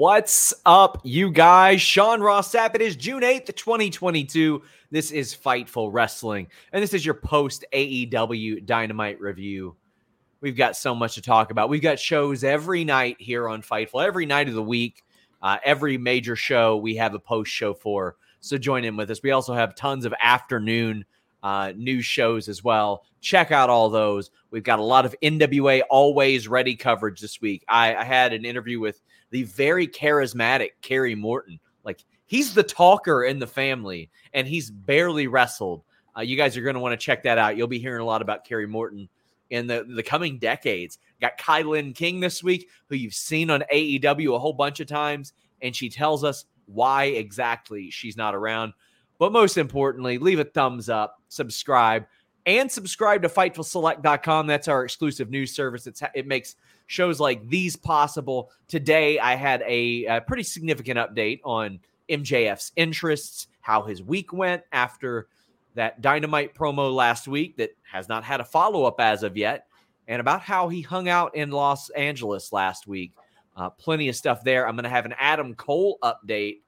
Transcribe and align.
What's 0.00 0.54
up, 0.64 1.02
you 1.04 1.30
guys? 1.30 1.82
Sean 1.82 2.22
Ross 2.22 2.50
Sapp. 2.50 2.74
It 2.74 2.80
is 2.80 2.96
June 2.96 3.20
8th, 3.22 3.54
2022. 3.54 4.62
This 4.90 5.10
is 5.10 5.34
Fightful 5.36 5.90
Wrestling, 5.92 6.48
and 6.72 6.82
this 6.82 6.94
is 6.94 7.04
your 7.04 7.16
post 7.16 7.66
AEW 7.74 8.64
Dynamite 8.64 9.20
review. 9.20 9.76
We've 10.40 10.56
got 10.56 10.74
so 10.74 10.94
much 10.94 11.16
to 11.16 11.20
talk 11.20 11.50
about. 11.50 11.68
We've 11.68 11.82
got 11.82 11.98
shows 11.98 12.44
every 12.44 12.82
night 12.82 13.16
here 13.18 13.46
on 13.46 13.60
Fightful, 13.60 14.02
every 14.02 14.24
night 14.24 14.48
of 14.48 14.54
the 14.54 14.62
week. 14.62 15.04
Uh, 15.42 15.58
every 15.66 15.98
major 15.98 16.34
show 16.34 16.78
we 16.78 16.96
have 16.96 17.12
a 17.12 17.18
post 17.18 17.52
show 17.52 17.74
for. 17.74 18.16
So 18.40 18.56
join 18.56 18.86
in 18.86 18.96
with 18.96 19.10
us. 19.10 19.22
We 19.22 19.32
also 19.32 19.52
have 19.52 19.74
tons 19.74 20.06
of 20.06 20.14
afternoon 20.22 21.04
uh, 21.42 21.74
news 21.76 22.06
shows 22.06 22.48
as 22.48 22.64
well. 22.64 23.04
Check 23.20 23.50
out 23.50 23.68
all 23.68 23.90
those. 23.90 24.30
We've 24.50 24.62
got 24.62 24.78
a 24.78 24.82
lot 24.82 25.04
of 25.04 25.14
NWA 25.22 25.82
always 25.90 26.48
ready 26.48 26.74
coverage 26.74 27.20
this 27.20 27.42
week. 27.42 27.66
I, 27.68 27.94
I 27.94 28.04
had 28.04 28.32
an 28.32 28.46
interview 28.46 28.80
with 28.80 29.02
the 29.30 29.44
very 29.44 29.86
charismatic 29.86 30.70
Kerry 30.82 31.14
Morton. 31.14 31.58
Like 31.84 32.04
he's 32.26 32.54
the 32.54 32.62
talker 32.62 33.24
in 33.24 33.38
the 33.38 33.46
family, 33.46 34.10
and 34.34 34.46
he's 34.46 34.70
barely 34.70 35.26
wrestled. 35.26 35.82
Uh, 36.16 36.22
you 36.22 36.36
guys 36.36 36.56
are 36.56 36.62
going 36.62 36.74
to 36.74 36.80
want 36.80 36.98
to 36.98 37.04
check 37.04 37.22
that 37.22 37.38
out. 37.38 37.56
You'll 37.56 37.68
be 37.68 37.78
hearing 37.78 38.00
a 38.00 38.04
lot 38.04 38.22
about 38.22 38.44
Kerry 38.44 38.66
Morton 38.66 39.08
in 39.50 39.66
the, 39.66 39.84
the 39.88 40.02
coming 40.02 40.38
decades. 40.38 40.98
Got 41.20 41.38
Kylan 41.38 41.94
King 41.94 42.20
this 42.20 42.42
week, 42.42 42.68
who 42.88 42.96
you've 42.96 43.14
seen 43.14 43.50
on 43.50 43.64
AEW 43.72 44.34
a 44.34 44.38
whole 44.38 44.52
bunch 44.52 44.80
of 44.80 44.86
times, 44.86 45.32
and 45.60 45.74
she 45.74 45.88
tells 45.88 46.24
us 46.24 46.46
why 46.66 47.04
exactly 47.04 47.90
she's 47.90 48.16
not 48.16 48.34
around. 48.34 48.72
But 49.18 49.32
most 49.32 49.58
importantly, 49.58 50.18
leave 50.18 50.38
a 50.40 50.44
thumbs 50.44 50.88
up, 50.88 51.20
subscribe, 51.28 52.06
and 52.46 52.70
subscribe 52.70 53.22
to 53.22 53.28
FightfulSelect.com. 53.28 54.46
That's 54.46 54.68
our 54.68 54.84
exclusive 54.84 55.30
news 55.30 55.54
service. 55.54 55.86
It's, 55.86 56.02
it 56.14 56.26
makes 56.26 56.56
shows 56.90 57.20
like 57.20 57.48
these 57.48 57.76
possible. 57.76 58.50
Today, 58.66 59.20
I 59.20 59.36
had 59.36 59.62
a, 59.64 60.06
a 60.06 60.20
pretty 60.22 60.42
significant 60.42 60.98
update 60.98 61.38
on 61.44 61.78
MJF's 62.08 62.72
interests, 62.74 63.46
how 63.60 63.82
his 63.82 64.02
week 64.02 64.32
went 64.32 64.64
after 64.72 65.28
that 65.76 66.00
dynamite 66.00 66.52
promo 66.52 66.92
last 66.92 67.28
week 67.28 67.56
that 67.58 67.70
has 67.82 68.08
not 68.08 68.24
had 68.24 68.40
a 68.40 68.44
follow 68.44 68.82
up 68.86 69.00
as 69.00 69.22
of 69.22 69.36
yet, 69.36 69.68
and 70.08 70.20
about 70.20 70.40
how 70.42 70.68
he 70.68 70.82
hung 70.82 71.08
out 71.08 71.36
in 71.36 71.52
Los 71.52 71.90
Angeles 71.90 72.52
last 72.52 72.88
week. 72.88 73.12
Uh, 73.56 73.70
plenty 73.70 74.08
of 74.08 74.16
stuff 74.16 74.42
there. 74.42 74.66
I'm 74.66 74.74
going 74.74 74.82
to 74.82 74.90
have 74.90 75.06
an 75.06 75.14
Adam 75.16 75.54
Cole 75.54 75.96
update 76.02 76.62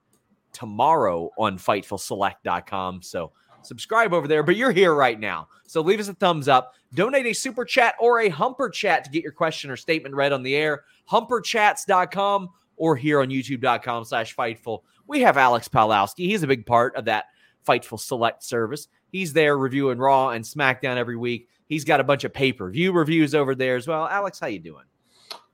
tomorrow 0.53 1.31
on 1.37 1.57
FightfulSelect.com. 1.57 3.01
So 3.01 3.33
subscribe 3.65 4.13
over 4.13 4.27
there. 4.27 4.43
But 4.43 4.55
you're 4.55 4.71
here 4.71 4.93
right 4.93 5.19
now. 5.19 5.47
So 5.65 5.81
leave 5.81 5.99
us 5.99 6.07
a 6.07 6.13
thumbs 6.13 6.47
up, 6.47 6.73
donate 6.93 7.25
a 7.25 7.33
super 7.33 7.65
chat 7.65 7.95
or 7.99 8.21
a 8.21 8.29
humper 8.29 8.69
chat 8.69 9.03
to 9.03 9.09
get 9.09 9.23
your 9.23 9.31
question 9.31 9.69
or 9.69 9.77
statement 9.77 10.15
read 10.15 10.33
on 10.33 10.43
the 10.43 10.55
air. 10.55 10.83
Humperchats.com 11.09 12.49
or 12.77 12.95
here 12.95 13.21
on 13.21 13.29
youtube.com 13.29 14.05
slash 14.05 14.35
fightful. 14.35 14.81
We 15.07 15.21
have 15.21 15.37
Alex 15.37 15.67
Palowski. 15.67 16.27
He's 16.27 16.43
a 16.43 16.47
big 16.47 16.65
part 16.65 16.95
of 16.95 17.05
that 17.05 17.25
Fightful 17.67 17.99
Select 17.99 18.43
service. 18.43 18.87
He's 19.09 19.33
there 19.33 19.57
reviewing 19.57 19.97
Raw 19.97 20.29
and 20.29 20.43
SmackDown 20.43 20.97
every 20.97 21.17
week. 21.17 21.49
He's 21.67 21.85
got 21.85 21.99
a 21.99 22.03
bunch 22.03 22.23
of 22.23 22.33
pay-per-view 22.33 22.91
reviews 22.91 23.33
over 23.33 23.55
there 23.55 23.75
as 23.75 23.87
well. 23.87 24.07
Alex, 24.07 24.39
how 24.39 24.47
you 24.47 24.59
doing? 24.59 24.85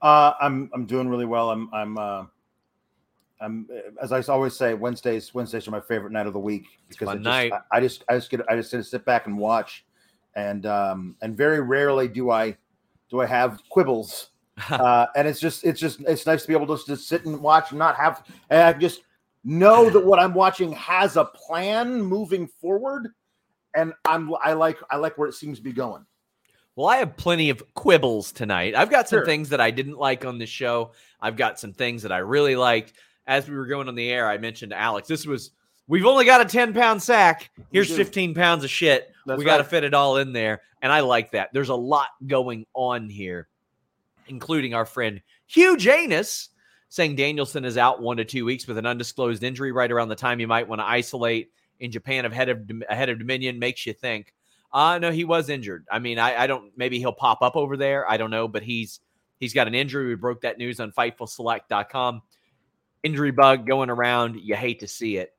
Uh, 0.02 0.34
I'm 0.40 0.70
I'm 0.74 0.86
doing 0.86 1.08
really 1.10 1.26
well. 1.26 1.50
I'm 1.50 1.70
I'm 1.74 1.98
uh, 1.98 2.26
I'm 3.42 3.68
as 4.02 4.12
I 4.12 4.22
always 4.32 4.56
say, 4.56 4.74
Wednesdays 4.74 5.34
Wednesdays 5.34 5.68
are 5.68 5.72
my 5.72 5.80
favorite 5.80 6.12
night 6.12 6.28
of 6.28 6.34
the 6.34 6.40
week 6.40 6.66
because 6.90 7.16
just. 7.16 7.28
I, 7.28 7.52
I 7.72 7.80
just 7.80 8.04
I 8.10 8.16
just 8.16 8.30
get 8.30 8.42
I 8.50 8.56
just 8.56 8.72
get 8.72 8.78
to 8.78 8.84
sit 8.84 9.06
back 9.06 9.28
and 9.28 9.38
watch, 9.38 9.86
and 10.36 10.66
um 10.66 11.16
and 11.22 11.36
very 11.38 11.62
rarely 11.62 12.08
do 12.08 12.32
I 12.32 12.58
do 13.10 13.22
I 13.22 13.26
have 13.26 13.62
quibbles, 13.70 14.30
uh, 14.70 15.08
and 15.16 15.28
it's 15.28 15.40
just 15.40 15.64
it's 15.64 15.80
just 15.80 16.02
it's 16.02 16.26
nice 16.26 16.42
to 16.42 16.48
be 16.48 16.54
able 16.54 16.78
to 16.78 16.84
just 16.86 17.08
sit 17.08 17.26
and 17.26 17.40
watch 17.42 17.72
and 17.72 17.80
not 17.80 17.96
have 17.96 18.24
and 18.50 18.62
I 18.62 18.74
just 18.74 19.02
know 19.44 19.90
that 19.90 20.06
what 20.06 20.20
I'm 20.20 20.34
watching 20.34 20.72
has 20.74 21.16
a 21.16 21.26
plan 21.26 22.02
moving 22.02 22.48
forward, 22.48 23.10
and 23.74 23.94
I'm 24.06 24.34
I 24.42 24.54
like 24.54 24.78
I 24.92 24.98
like 24.98 25.18
where 25.18 25.30
it 25.30 25.34
seems 25.34 25.58
to 25.60 25.64
be 25.64 25.72
going. 25.72 26.06
Well, 26.76 26.88
I 26.88 26.98
have 26.98 27.18
plenty 27.18 27.50
of 27.50 27.62
quibbles 27.74 28.32
tonight. 28.32 28.74
I've 28.74 28.90
got 28.90 29.10
some 29.10 29.18
Sure. 29.20 29.26
things 29.26 29.50
that 29.50 29.60
I 29.60 29.70
didn't 29.70 29.98
like 29.98 30.24
on 30.24 30.38
the 30.38 30.46
show. 30.46 30.92
I've 31.20 31.36
got 31.36 31.60
some 31.60 31.74
things 31.74 32.04
that 32.04 32.12
I 32.14 32.20
really 32.20 32.56
liked. 32.56 32.94
As 33.30 33.48
we 33.48 33.56
were 33.56 33.68
going 33.68 33.88
on 33.88 33.94
the 33.94 34.10
air, 34.10 34.28
I 34.28 34.40
mentioned 34.40 34.72
to 34.72 34.78
Alex, 34.78 35.08
this 35.08 35.28
was 35.28 35.52
we've 35.88 36.06
only 36.06 36.26
got 36.26 36.42
a 36.42 36.46
10 36.46 36.74
pound 36.74 37.02
sack. 37.02 37.52
Here's 37.72 37.96
15 37.96 38.34
pounds 38.34 38.64
of 38.64 38.72
shit. 38.72 39.14
That's 39.28 39.38
we 39.38 39.46
got 39.46 39.60
to 39.60 39.64
fit 39.64 39.84
it 39.84 39.94
all 39.94 40.18
in 40.18 40.34
there. 40.34 40.62
And 40.82 40.92
I 40.92 41.02
like 41.02 41.32
that. 41.32 41.50
There's 41.54 41.70
a 41.70 41.76
lot 41.76 42.08
going 42.26 42.66
on 42.74 43.08
here, 43.08 43.48
including 44.28 44.74
our 44.74 44.86
friend 44.86 45.22
Hugh 45.46 45.78
Janus 45.78 46.50
saying 46.90 47.16
Danielson 47.16 47.66
is 47.66 47.78
out 47.78 48.02
one 48.02 48.18
to 48.18 48.26
two 48.26 48.46
weeks 48.46 48.68
with 48.68 48.80
an 48.80 48.88
undisclosed 48.88 49.44
injury 49.44 49.72
right 49.72 49.92
around 49.92 50.10
the 50.10 50.16
time 50.16 50.40
you 50.40 50.48
might 50.48 50.68
want 50.68 50.82
to 50.82 50.86
isolate 50.88 51.52
in 51.80 51.92
Japan 51.92 52.26
ahead 52.26 52.50
of 52.50 52.68
ahead 52.90 53.10
of 53.10 53.20
Dominion 53.20 53.60
makes 53.60 53.86
you 53.86 53.94
think. 53.94 54.34
Uh 54.74 54.98
no, 54.98 55.12
he 55.12 55.24
was 55.24 55.50
injured. 55.50 55.86
I 55.92 56.00
mean, 56.00 56.18
I, 56.18 56.44
I 56.44 56.48
don't 56.48 56.72
maybe 56.76 56.98
he'll 56.98 57.14
pop 57.14 57.44
up 57.44 57.56
over 57.56 57.78
there. 57.78 58.10
I 58.10 58.18
don't 58.18 58.32
know, 58.32 58.48
but 58.48 58.64
he's 58.64 59.02
he's 59.40 59.54
got 59.54 59.68
an 59.68 59.76
injury. 59.76 60.08
We 60.08 60.16
broke 60.16 60.42
that 60.42 60.58
news 60.58 60.80
on 60.80 60.92
FightfulSelect.com. 60.92 62.22
Injury 63.04 63.32
bug 63.32 63.66
going 63.66 63.90
around. 63.90 64.36
You 64.40 64.56
hate 64.56 64.80
to 64.82 64.88
see 64.88 65.18
it. 65.18 65.34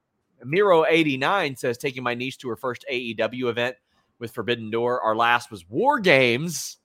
Miro89 0.45 1.59
says 1.59 1.77
taking 1.79 2.03
my 2.03 2.15
niece 2.15 2.37
to 2.39 2.49
her 2.49 2.57
first 2.57 2.85
AEW 2.91 3.51
event 3.51 3.77
with 4.19 4.33
Forbidden 4.33 4.71
Door. 4.71 5.03
Our 5.03 5.15
last 5.17 5.51
was 5.51 5.69
War 5.69 5.99
Games. 6.01 6.79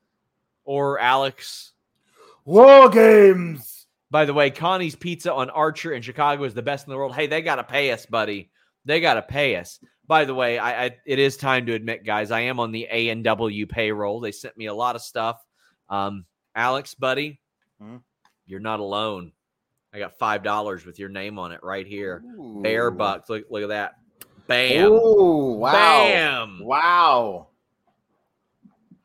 Or 0.66 1.00
Alex. 1.00 1.74
War 2.44 2.89
games. 2.89 3.86
By 4.10 4.25
the 4.25 4.33
way, 4.33 4.50
Connie's 4.50 4.95
Pizza 4.95 5.31
on 5.33 5.50
Archer 5.51 5.94
in 5.94 6.01
Chicago 6.01 6.44
is 6.44 6.54
the 6.56 6.62
best 6.63 6.88
in 6.88 6.92
the 6.92 6.98
world. 6.98 7.16
Hey, 7.16 7.27
they 7.27 7.42
got 7.44 7.57
to 7.57 7.63
pay 7.63 7.92
us, 7.92 8.06
buddy. 8.07 8.50
They 8.83 9.00
got 9.00 9.16
to 9.16 9.22
pay 9.22 9.56
us. 9.57 9.80
By 10.07 10.25
the 10.25 10.33
way, 10.33 10.57
I, 10.57 10.86
I 10.86 10.98
it 11.06 11.19
is 11.19 11.38
time 11.38 11.66
to 11.68 11.74
admit, 11.74 12.04
guys, 12.06 12.31
I 12.31 12.42
am 12.42 12.60
on 12.60 12.72
the 12.72 12.88
A 12.92 13.10
and 13.10 13.24
W 13.24 13.66
payroll. 13.68 14.19
They 14.19 14.31
sent 14.31 14.57
me 14.57 14.66
a 14.68 14.74
lot 14.74 14.95
of 14.95 15.01
stuff 15.01 15.39
Um, 15.89 16.25
Alex, 16.56 16.95
buddy, 16.95 17.39
Mhm. 17.81 18.01
you're 18.48 18.60
not 18.60 18.80
alone. 18.80 19.31
I 19.95 20.00
got 20.00 20.18
five 20.19 20.44
dollars 20.44 20.86
with 20.86 21.00
your 21.00 21.07
name 21.07 21.39
on 21.39 21.53
it 21.53 21.62
right 21.63 21.88
here. 21.88 22.21
Bear 22.62 22.92
bucks. 22.92 23.30
Look, 23.30 23.45
look 23.50 23.63
at 23.63 23.69
that. 23.69 23.94
Bam. 24.45 24.89
Oh 24.92 25.53
wow! 25.53 25.71
Bam. 25.71 26.59
Wow! 26.62 27.47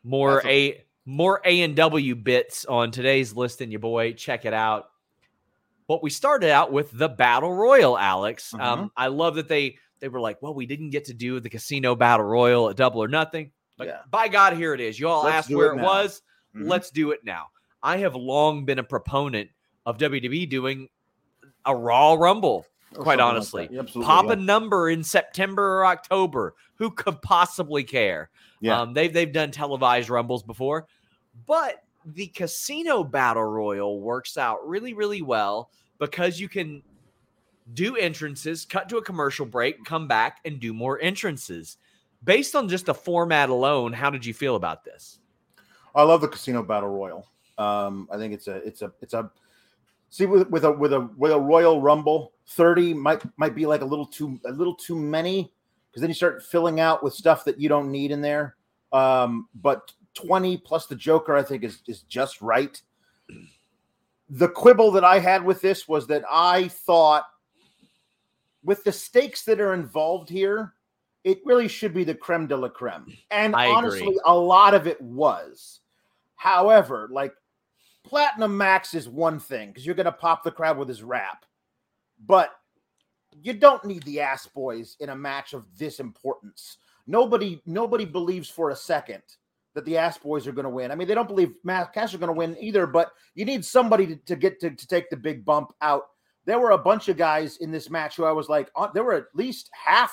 More 0.02 0.34
That's 0.34 0.46
a 0.46 0.84
more 1.06 1.40
A 1.44 1.62
and 1.62 1.76
W 1.76 2.16
bits 2.16 2.64
on 2.64 2.90
today's 2.90 3.32
listing, 3.34 3.70
your 3.70 3.78
boy. 3.80 4.14
Check 4.14 4.44
it 4.44 4.52
out. 4.52 4.86
But 5.86 6.02
we 6.02 6.10
started 6.10 6.50
out 6.50 6.72
with 6.72 6.90
the 6.90 7.08
battle 7.08 7.52
royal, 7.54 7.96
Alex. 7.96 8.52
Mm-hmm. 8.52 8.62
Um, 8.62 8.92
I 8.96 9.06
love 9.06 9.36
that 9.36 9.48
they 9.48 9.76
they 10.00 10.08
were 10.08 10.20
like, 10.20 10.42
well, 10.42 10.54
we 10.54 10.66
didn't 10.66 10.90
get 10.90 11.04
to 11.04 11.14
do 11.14 11.38
the 11.38 11.50
casino 11.50 11.94
battle 11.94 12.26
royal 12.26 12.68
at 12.68 12.76
Double 12.76 13.00
or 13.02 13.08
Nothing, 13.08 13.52
but 13.78 13.86
Yeah. 13.86 14.00
by 14.10 14.26
God, 14.26 14.54
here 14.54 14.74
it 14.74 14.80
is. 14.80 14.98
You 14.98 15.08
all 15.08 15.24
Let's 15.24 15.36
asked 15.36 15.54
where 15.54 15.72
it 15.72 15.80
was. 15.80 16.22
Mhm. 16.56 16.68
Let's 16.68 16.90
do 16.90 17.12
it 17.12 17.20
now. 17.24 17.46
I 17.82 17.98
have 17.98 18.16
long 18.16 18.64
been 18.64 18.80
a 18.80 18.84
proponent 18.84 19.50
of 19.86 19.98
WWE 19.98 20.48
doing 20.48 20.88
a 21.64 21.74
Raw 21.74 22.14
Rumble. 22.14 22.66
Quite 22.92 23.18
something 23.18 23.18
like 23.18 23.70
honestly. 23.70 24.02
Pop 24.02 24.26
yeah. 24.26 24.32
a 24.32 24.36
number 24.36 24.90
in 24.90 25.04
September 25.04 25.78
or 25.78 25.86
October. 25.86 26.54
Who 26.76 26.90
could 26.90 27.22
possibly 27.22 27.84
care? 27.84 28.30
Yeah. 28.60 28.80
Um, 28.80 28.94
they've 28.94 29.12
they've 29.12 29.32
done 29.32 29.52
televised 29.52 30.10
rumbles 30.10 30.42
before, 30.42 30.86
but 31.46 31.84
the 32.04 32.26
casino 32.28 33.04
battle 33.04 33.44
royal 33.44 34.00
works 34.00 34.36
out 34.36 34.66
really 34.66 34.92
really 34.94 35.22
well 35.22 35.70
because 35.98 36.40
you 36.40 36.48
can 36.48 36.82
do 37.74 37.96
entrances, 37.96 38.64
cut 38.64 38.88
to 38.88 38.96
a 38.96 39.02
commercial 39.02 39.46
break, 39.46 39.84
come 39.84 40.08
back 40.08 40.38
and 40.44 40.58
do 40.58 40.72
more 40.72 41.00
entrances. 41.00 41.76
Based 42.22 42.54
on 42.54 42.68
just 42.68 42.86
the 42.86 42.94
format 42.94 43.48
alone, 43.48 43.92
how 43.92 44.10
did 44.10 44.26
you 44.26 44.34
feel 44.34 44.56
about 44.56 44.84
this? 44.84 45.20
I 45.94 46.02
love 46.02 46.20
the 46.20 46.28
Casino 46.28 46.62
Battle 46.62 46.90
Royal. 46.90 47.26
Um, 47.56 48.08
I 48.10 48.16
think 48.16 48.34
it's 48.34 48.48
a 48.48 48.56
it's 48.56 48.82
a 48.82 48.92
it's 49.00 49.14
a 49.14 49.30
see 50.10 50.26
with 50.26 50.48
with 50.50 50.64
a 50.64 50.70
with 50.70 50.92
a 50.92 51.08
with 51.16 51.32
a 51.32 51.40
Royal 51.40 51.80
Rumble, 51.80 52.32
30 52.48 52.94
might 52.94 53.22
might 53.38 53.54
be 53.54 53.66
like 53.66 53.80
a 53.80 53.84
little 53.84 54.06
too 54.06 54.38
a 54.46 54.52
little 54.52 54.74
too 54.74 54.96
many 54.96 55.52
because 55.90 56.02
then 56.02 56.10
you 56.10 56.14
start 56.14 56.42
filling 56.42 56.78
out 56.80 57.02
with 57.02 57.14
stuff 57.14 57.44
that 57.44 57.58
you 57.58 57.68
don't 57.68 57.90
need 57.90 58.10
in 58.10 58.20
there. 58.20 58.56
Um, 58.92 59.48
but 59.54 59.92
20 60.14 60.58
plus 60.58 60.86
the 60.86 60.96
Joker, 60.96 61.36
I 61.36 61.42
think, 61.42 61.64
is 61.64 61.82
is 61.86 62.02
just 62.02 62.42
right. 62.42 62.80
The 64.28 64.48
quibble 64.48 64.92
that 64.92 65.04
I 65.04 65.18
had 65.18 65.44
with 65.44 65.60
this 65.60 65.88
was 65.88 66.06
that 66.08 66.24
I 66.30 66.68
thought 66.68 67.24
with 68.62 68.84
the 68.84 68.92
stakes 68.92 69.44
that 69.44 69.60
are 69.60 69.74
involved 69.74 70.28
here, 70.28 70.74
it 71.24 71.40
really 71.44 71.68
should 71.68 71.94
be 71.94 72.04
the 72.04 72.14
creme 72.14 72.46
de 72.46 72.56
la 72.56 72.68
creme. 72.68 73.06
And 73.30 73.56
I 73.56 73.64
agree. 73.64 73.74
honestly, 73.76 74.16
a 74.24 74.36
lot 74.36 74.74
of 74.74 74.86
it 74.86 75.00
was. 75.00 75.80
However, 76.36 77.08
like 77.12 77.34
Platinum 78.04 78.56
Max 78.56 78.94
is 78.94 79.08
one 79.08 79.38
thing 79.38 79.68
because 79.68 79.84
you're 79.84 79.94
going 79.94 80.04
to 80.06 80.12
pop 80.12 80.42
the 80.42 80.50
crowd 80.50 80.78
with 80.78 80.88
his 80.88 81.02
rap, 81.02 81.44
but 82.26 82.50
you 83.42 83.52
don't 83.52 83.84
need 83.84 84.02
the 84.04 84.20
ass 84.20 84.46
boys 84.46 84.96
in 85.00 85.10
a 85.10 85.16
match 85.16 85.52
of 85.52 85.66
this 85.78 86.00
importance. 86.00 86.78
Nobody, 87.06 87.60
nobody 87.66 88.04
believes 88.04 88.48
for 88.48 88.70
a 88.70 88.76
second 88.76 89.22
that 89.74 89.84
the 89.84 89.96
ass 89.96 90.18
boys 90.18 90.46
are 90.46 90.52
going 90.52 90.64
to 90.64 90.70
win. 90.70 90.90
I 90.90 90.94
mean, 90.94 91.06
they 91.06 91.14
don't 91.14 91.28
believe 91.28 91.54
Matt 91.62 91.92
Cash 91.92 92.12
are 92.14 92.18
going 92.18 92.28
to 92.28 92.32
win 92.32 92.56
either, 92.60 92.86
but 92.86 93.12
you 93.34 93.44
need 93.44 93.64
somebody 93.64 94.06
to, 94.06 94.16
to 94.16 94.36
get 94.36 94.60
to, 94.60 94.70
to 94.70 94.86
take 94.86 95.08
the 95.10 95.16
big 95.16 95.44
bump 95.44 95.72
out. 95.80 96.04
There 96.46 96.58
were 96.58 96.72
a 96.72 96.78
bunch 96.78 97.08
of 97.08 97.16
guys 97.16 97.58
in 97.58 97.70
this 97.70 97.90
match 97.90 98.16
who 98.16 98.24
I 98.24 98.32
was 98.32 98.48
like, 98.48 98.70
uh, 98.74 98.88
there 98.92 99.04
were 99.04 99.14
at 99.14 99.26
least 99.34 99.70
half 99.72 100.12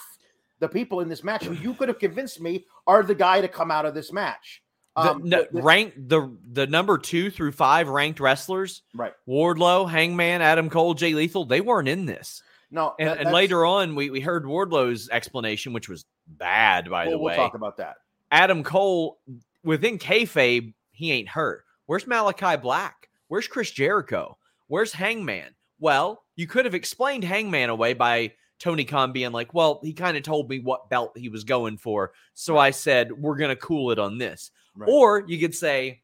the 0.59 0.67
people 0.67 0.99
in 0.99 1.09
this 1.09 1.23
match 1.23 1.45
who 1.45 1.53
you 1.53 1.73
could 1.73 1.87
have 1.87 1.99
convinced 1.99 2.41
me 2.41 2.65
are 2.85 3.03
the 3.03 3.15
guy 3.15 3.41
to 3.41 3.47
come 3.47 3.71
out 3.71 3.85
of 3.85 3.93
this 3.93 4.11
match. 4.11 4.61
The, 4.97 5.11
Um, 5.11 5.21
no, 5.29 5.44
the- 5.44 5.49
the- 5.53 5.61
rank 5.61 5.94
the 5.95 6.35
the 6.51 6.65
number 6.67 6.97
two 6.97 7.29
through 7.29 7.51
five 7.51 7.88
ranked 7.88 8.19
wrestlers, 8.19 8.81
right. 8.95 9.13
Wardlow, 9.27 9.88
Hangman, 9.89 10.41
Adam 10.41 10.69
Cole, 10.71 10.95
Jay 10.95 11.13
Lethal, 11.13 11.45
they 11.45 11.61
weren't 11.61 11.88
in 11.88 12.05
this. 12.07 12.41
No, 12.71 12.95
And, 12.99 13.07
that- 13.09 13.19
and 13.19 13.31
later 13.31 13.65
on, 13.65 13.95
we, 13.95 14.09
we 14.09 14.19
heard 14.19 14.45
Wardlow's 14.45 15.07
explanation, 15.09 15.71
which 15.71 15.88
was 15.88 16.05
bad, 16.27 16.89
by 16.89 17.05
we'll, 17.05 17.17
the 17.19 17.23
we'll 17.23 17.35
talk 17.35 17.53
about 17.53 17.77
that. 17.77 17.97
Adam 18.31 18.63
Cole, 18.63 19.19
within 19.63 19.97
kayfabe, 19.99 20.73
he 20.91 21.11
ain't 21.11 21.29
hurt. 21.29 21.63
Where's 21.85 22.07
Malachi 22.07 22.57
Black? 22.57 23.07
Where's 23.29 23.47
Chris 23.47 23.71
Jericho? 23.71 24.38
Where's 24.67 24.91
Hangman? 24.94 25.55
Well, 25.79 26.23
you 26.35 26.47
could 26.47 26.65
have 26.65 26.73
explained 26.75 27.23
Hangman 27.23 27.69
away 27.69 27.94
by 27.94 28.33
Tony 28.59 28.83
Khan 28.83 29.11
being 29.13 29.31
like, 29.31 29.53
well, 29.53 29.79
he 29.83 29.94
kind 29.94 30.17
of 30.17 30.23
told 30.23 30.49
me 30.49 30.59
what 30.59 30.89
belt 30.89 31.15
he 31.17 31.29
was 31.29 31.44
going 31.44 31.77
for. 31.77 32.11
So 32.33 32.57
I 32.57 32.71
said, 32.71 33.11
we're 33.11 33.38
going 33.38 33.51
to 33.51 33.55
cool 33.55 33.91
it 33.91 33.99
on 33.99 34.17
this. 34.17 34.51
Right. 34.77 34.89
Or 34.89 35.24
you 35.27 35.39
could 35.39 35.56
say, 35.56 36.01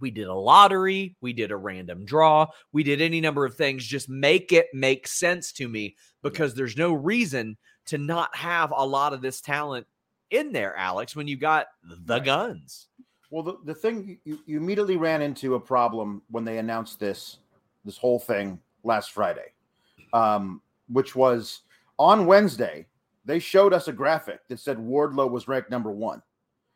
we 0.00 0.10
did 0.10 0.28
a 0.28 0.34
lottery, 0.34 1.16
we 1.20 1.32
did 1.32 1.50
a 1.50 1.56
random 1.56 2.04
draw, 2.04 2.46
we 2.72 2.82
did 2.82 3.00
any 3.00 3.20
number 3.20 3.44
of 3.44 3.54
things. 3.54 3.84
Just 3.84 4.08
make 4.08 4.52
it 4.52 4.66
make 4.72 5.06
sense 5.06 5.52
to 5.52 5.68
me 5.68 5.96
because 6.22 6.54
there's 6.54 6.76
no 6.76 6.92
reason 6.92 7.56
to 7.86 7.98
not 7.98 8.34
have 8.34 8.72
a 8.74 8.86
lot 8.86 9.12
of 9.12 9.20
this 9.20 9.40
talent 9.40 9.86
in 10.30 10.52
there, 10.52 10.76
Alex, 10.76 11.16
when 11.16 11.26
you 11.26 11.36
got 11.36 11.66
the 12.06 12.14
Right. 12.14 12.24
guns. 12.24 12.88
Well, 13.30 13.42
the, 13.42 13.58
the 13.64 13.74
thing 13.74 14.18
you, 14.24 14.38
you 14.46 14.56
immediately 14.56 14.96
ran 14.96 15.20
into 15.20 15.54
a 15.54 15.60
problem 15.60 16.22
when 16.30 16.44
they 16.44 16.58
announced 16.58 16.98
this 16.98 17.38
this 17.84 17.98
whole 17.98 18.18
thing 18.18 18.58
last 18.84 19.12
Friday, 19.12 19.52
um, 20.12 20.60
which 20.88 21.14
was 21.14 21.62
on 21.98 22.26
Wednesday. 22.26 22.86
They 23.24 23.38
showed 23.38 23.74
us 23.74 23.88
a 23.88 23.92
graphic 23.92 24.40
that 24.48 24.58
said 24.58 24.78
Wardlow 24.78 25.30
was 25.30 25.48
ranked 25.48 25.70
number 25.70 25.90
one, 25.90 26.22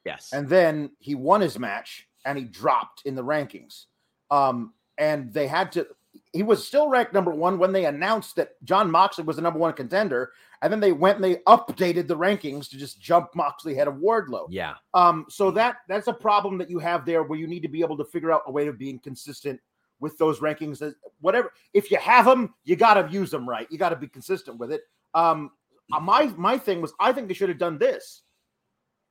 Yes. 0.04 0.31
and 0.32 0.49
then 0.49 0.90
he 0.99 1.14
won 1.14 1.40
his 1.40 1.58
match 1.58 2.08
and 2.25 2.37
he 2.38 2.44
dropped 2.44 3.02
in 3.04 3.14
the 3.14 3.25
rankings. 3.25 3.87
Um, 4.31 4.75
and 4.99 5.32
they 5.32 5.46
had 5.46 5.72
to. 5.72 5.87
He 6.32 6.43
was 6.43 6.66
still 6.66 6.88
ranked 6.88 7.12
number 7.12 7.31
one 7.31 7.58
when 7.58 7.72
they 7.72 7.87
announced 7.87 8.37
that 8.37 8.62
Jon 8.64 8.90
Moxley 8.90 9.25
was 9.25 9.37
the 9.37 9.43
number 9.43 9.58
one 9.58 9.72
contender, 9.72 10.32
and 10.60 10.72
then 10.72 10.81
they 10.81 10.93
went 10.93 11.16
and 11.16 11.25
they 11.25 11.37
updated 11.46 12.06
the 12.06 12.16
rankings 12.16 12.69
to 12.70 12.76
just 12.78 13.00
jump 13.00 13.34
Moxley 13.34 13.72
ahead 13.72 13.88
of 13.88 13.94
Wardlow. 13.94 14.46
yeah. 14.50 14.75
Um, 14.94 15.26
so 15.28 15.50
that 15.52 15.76
that's 15.88 16.08
a 16.08 16.12
problem 16.12 16.58
that 16.58 16.70
you 16.70 16.78
have 16.78 17.04
there 17.04 17.22
where 17.22 17.38
you 17.38 17.46
need 17.46 17.62
to 17.62 17.69
be 17.69 17.81
able 17.81 17.96
to 17.96 18.04
figure 18.04 18.31
out 18.31 18.43
a 18.46 18.52
way 18.52 18.66
of 18.66 18.78
being 18.78 18.99
consistent 18.99 19.60
with 20.00 20.16
those 20.19 20.40
rankings. 20.40 20.82
Whatever, 21.20 21.52
if 21.75 21.90
you 21.90 21.96
have 21.99 22.26
them, 22.26 22.54
you 22.64 22.76
got 22.76 22.94
to 22.94 23.10
use 23.12 23.31
them 23.31 23.49
right. 23.49 23.66
You 23.70 23.78
got 23.78 23.90
to 23.90 23.96
be 23.96 24.08
consistent 24.08 24.58
with 24.58 24.72
it. 24.72 24.82
Um, 25.14 25.50
uh, 25.93 26.00
my 26.00 26.26
my 26.37 26.58
thing 26.58 26.81
was, 26.81 26.93
I 27.00 27.12
think 27.12 27.28
they 27.28 27.34
should 27.34 27.49
have 27.49 27.58
done 27.58 27.78
this. 27.78 28.22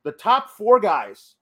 The 0.04 0.12
top 0.12 0.50
four 0.50 0.80
guys, 0.80 1.36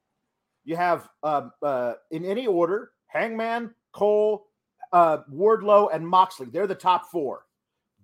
you 0.66 0.76
have 0.76 1.10
uh, 1.24 1.50
uh, 1.62 1.94
in 2.12 2.26
any 2.26 2.46
order: 2.48 2.92
Hangman, 3.08 3.74
Cole, 3.94 4.48
uh, 4.92 5.20
Wardlow, 5.32 5.94
and 5.94 6.08
Moxley. 6.08 6.48
They're 6.52 6.68
the 6.68 6.76
top 6.76 7.10
four. 7.12 7.46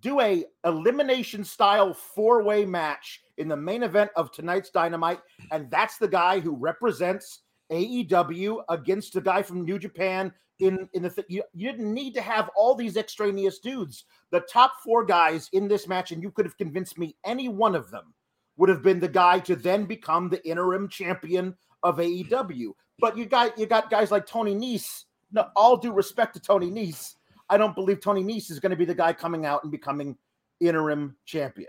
Do 0.00 0.20
a 0.20 0.44
elimination 0.64 1.44
style 1.44 1.92
four 1.92 2.42
way 2.42 2.64
match 2.64 3.22
in 3.38 3.48
the 3.48 3.56
main 3.56 3.82
event 3.82 4.10
of 4.16 4.32
tonight's 4.32 4.70
Dynamite, 4.70 5.20
and 5.50 5.70
that's 5.70 5.98
the 5.98 6.08
guy 6.08 6.40
who 6.40 6.56
represents 6.56 7.40
AEW 7.70 8.62
against 8.68 9.12
the 9.12 9.20
guy 9.20 9.42
from 9.42 9.64
New 9.64 9.78
Japan. 9.78 10.32
In 10.58 10.88
in 10.94 11.02
the 11.02 11.10
th- 11.10 11.26
you, 11.28 11.42
you 11.52 11.70
didn't 11.70 11.92
need 11.92 12.14
to 12.14 12.22
have 12.22 12.50
all 12.56 12.74
these 12.74 12.96
extraneous 12.96 13.58
dudes. 13.58 14.04
The 14.30 14.40
top 14.40 14.72
four 14.82 15.04
guys 15.04 15.50
in 15.52 15.68
this 15.68 15.86
match, 15.86 16.12
and 16.12 16.22
you 16.22 16.30
could 16.30 16.46
have 16.46 16.56
convinced 16.56 16.96
me 16.96 17.14
any 17.24 17.48
one 17.48 17.74
of 17.74 17.90
them 17.90 18.14
would 18.56 18.68
have 18.68 18.82
been 18.82 19.00
the 19.00 19.08
guy 19.08 19.38
to 19.40 19.56
then 19.56 19.84
become 19.84 20.28
the 20.28 20.46
interim 20.48 20.88
champion 20.88 21.54
of 21.82 21.98
AEW. 21.98 22.72
But 22.98 23.16
you 23.16 23.26
got 23.26 23.58
you 23.58 23.66
got 23.66 23.90
guys 23.90 24.10
like 24.10 24.26
Tony 24.26 24.54
Nese. 24.54 25.04
No, 25.32 25.48
all 25.56 25.76
due 25.76 25.92
respect 25.92 26.34
to 26.34 26.40
Tony 26.40 26.70
Nese, 26.70 27.14
I 27.48 27.58
don't 27.58 27.74
believe 27.74 28.00
Tony 28.00 28.22
Nese 28.22 28.50
is 28.50 28.60
going 28.60 28.70
to 28.70 28.76
be 28.76 28.84
the 28.84 28.94
guy 28.94 29.12
coming 29.12 29.44
out 29.44 29.62
and 29.62 29.72
becoming 29.72 30.16
interim 30.60 31.16
champion. 31.24 31.68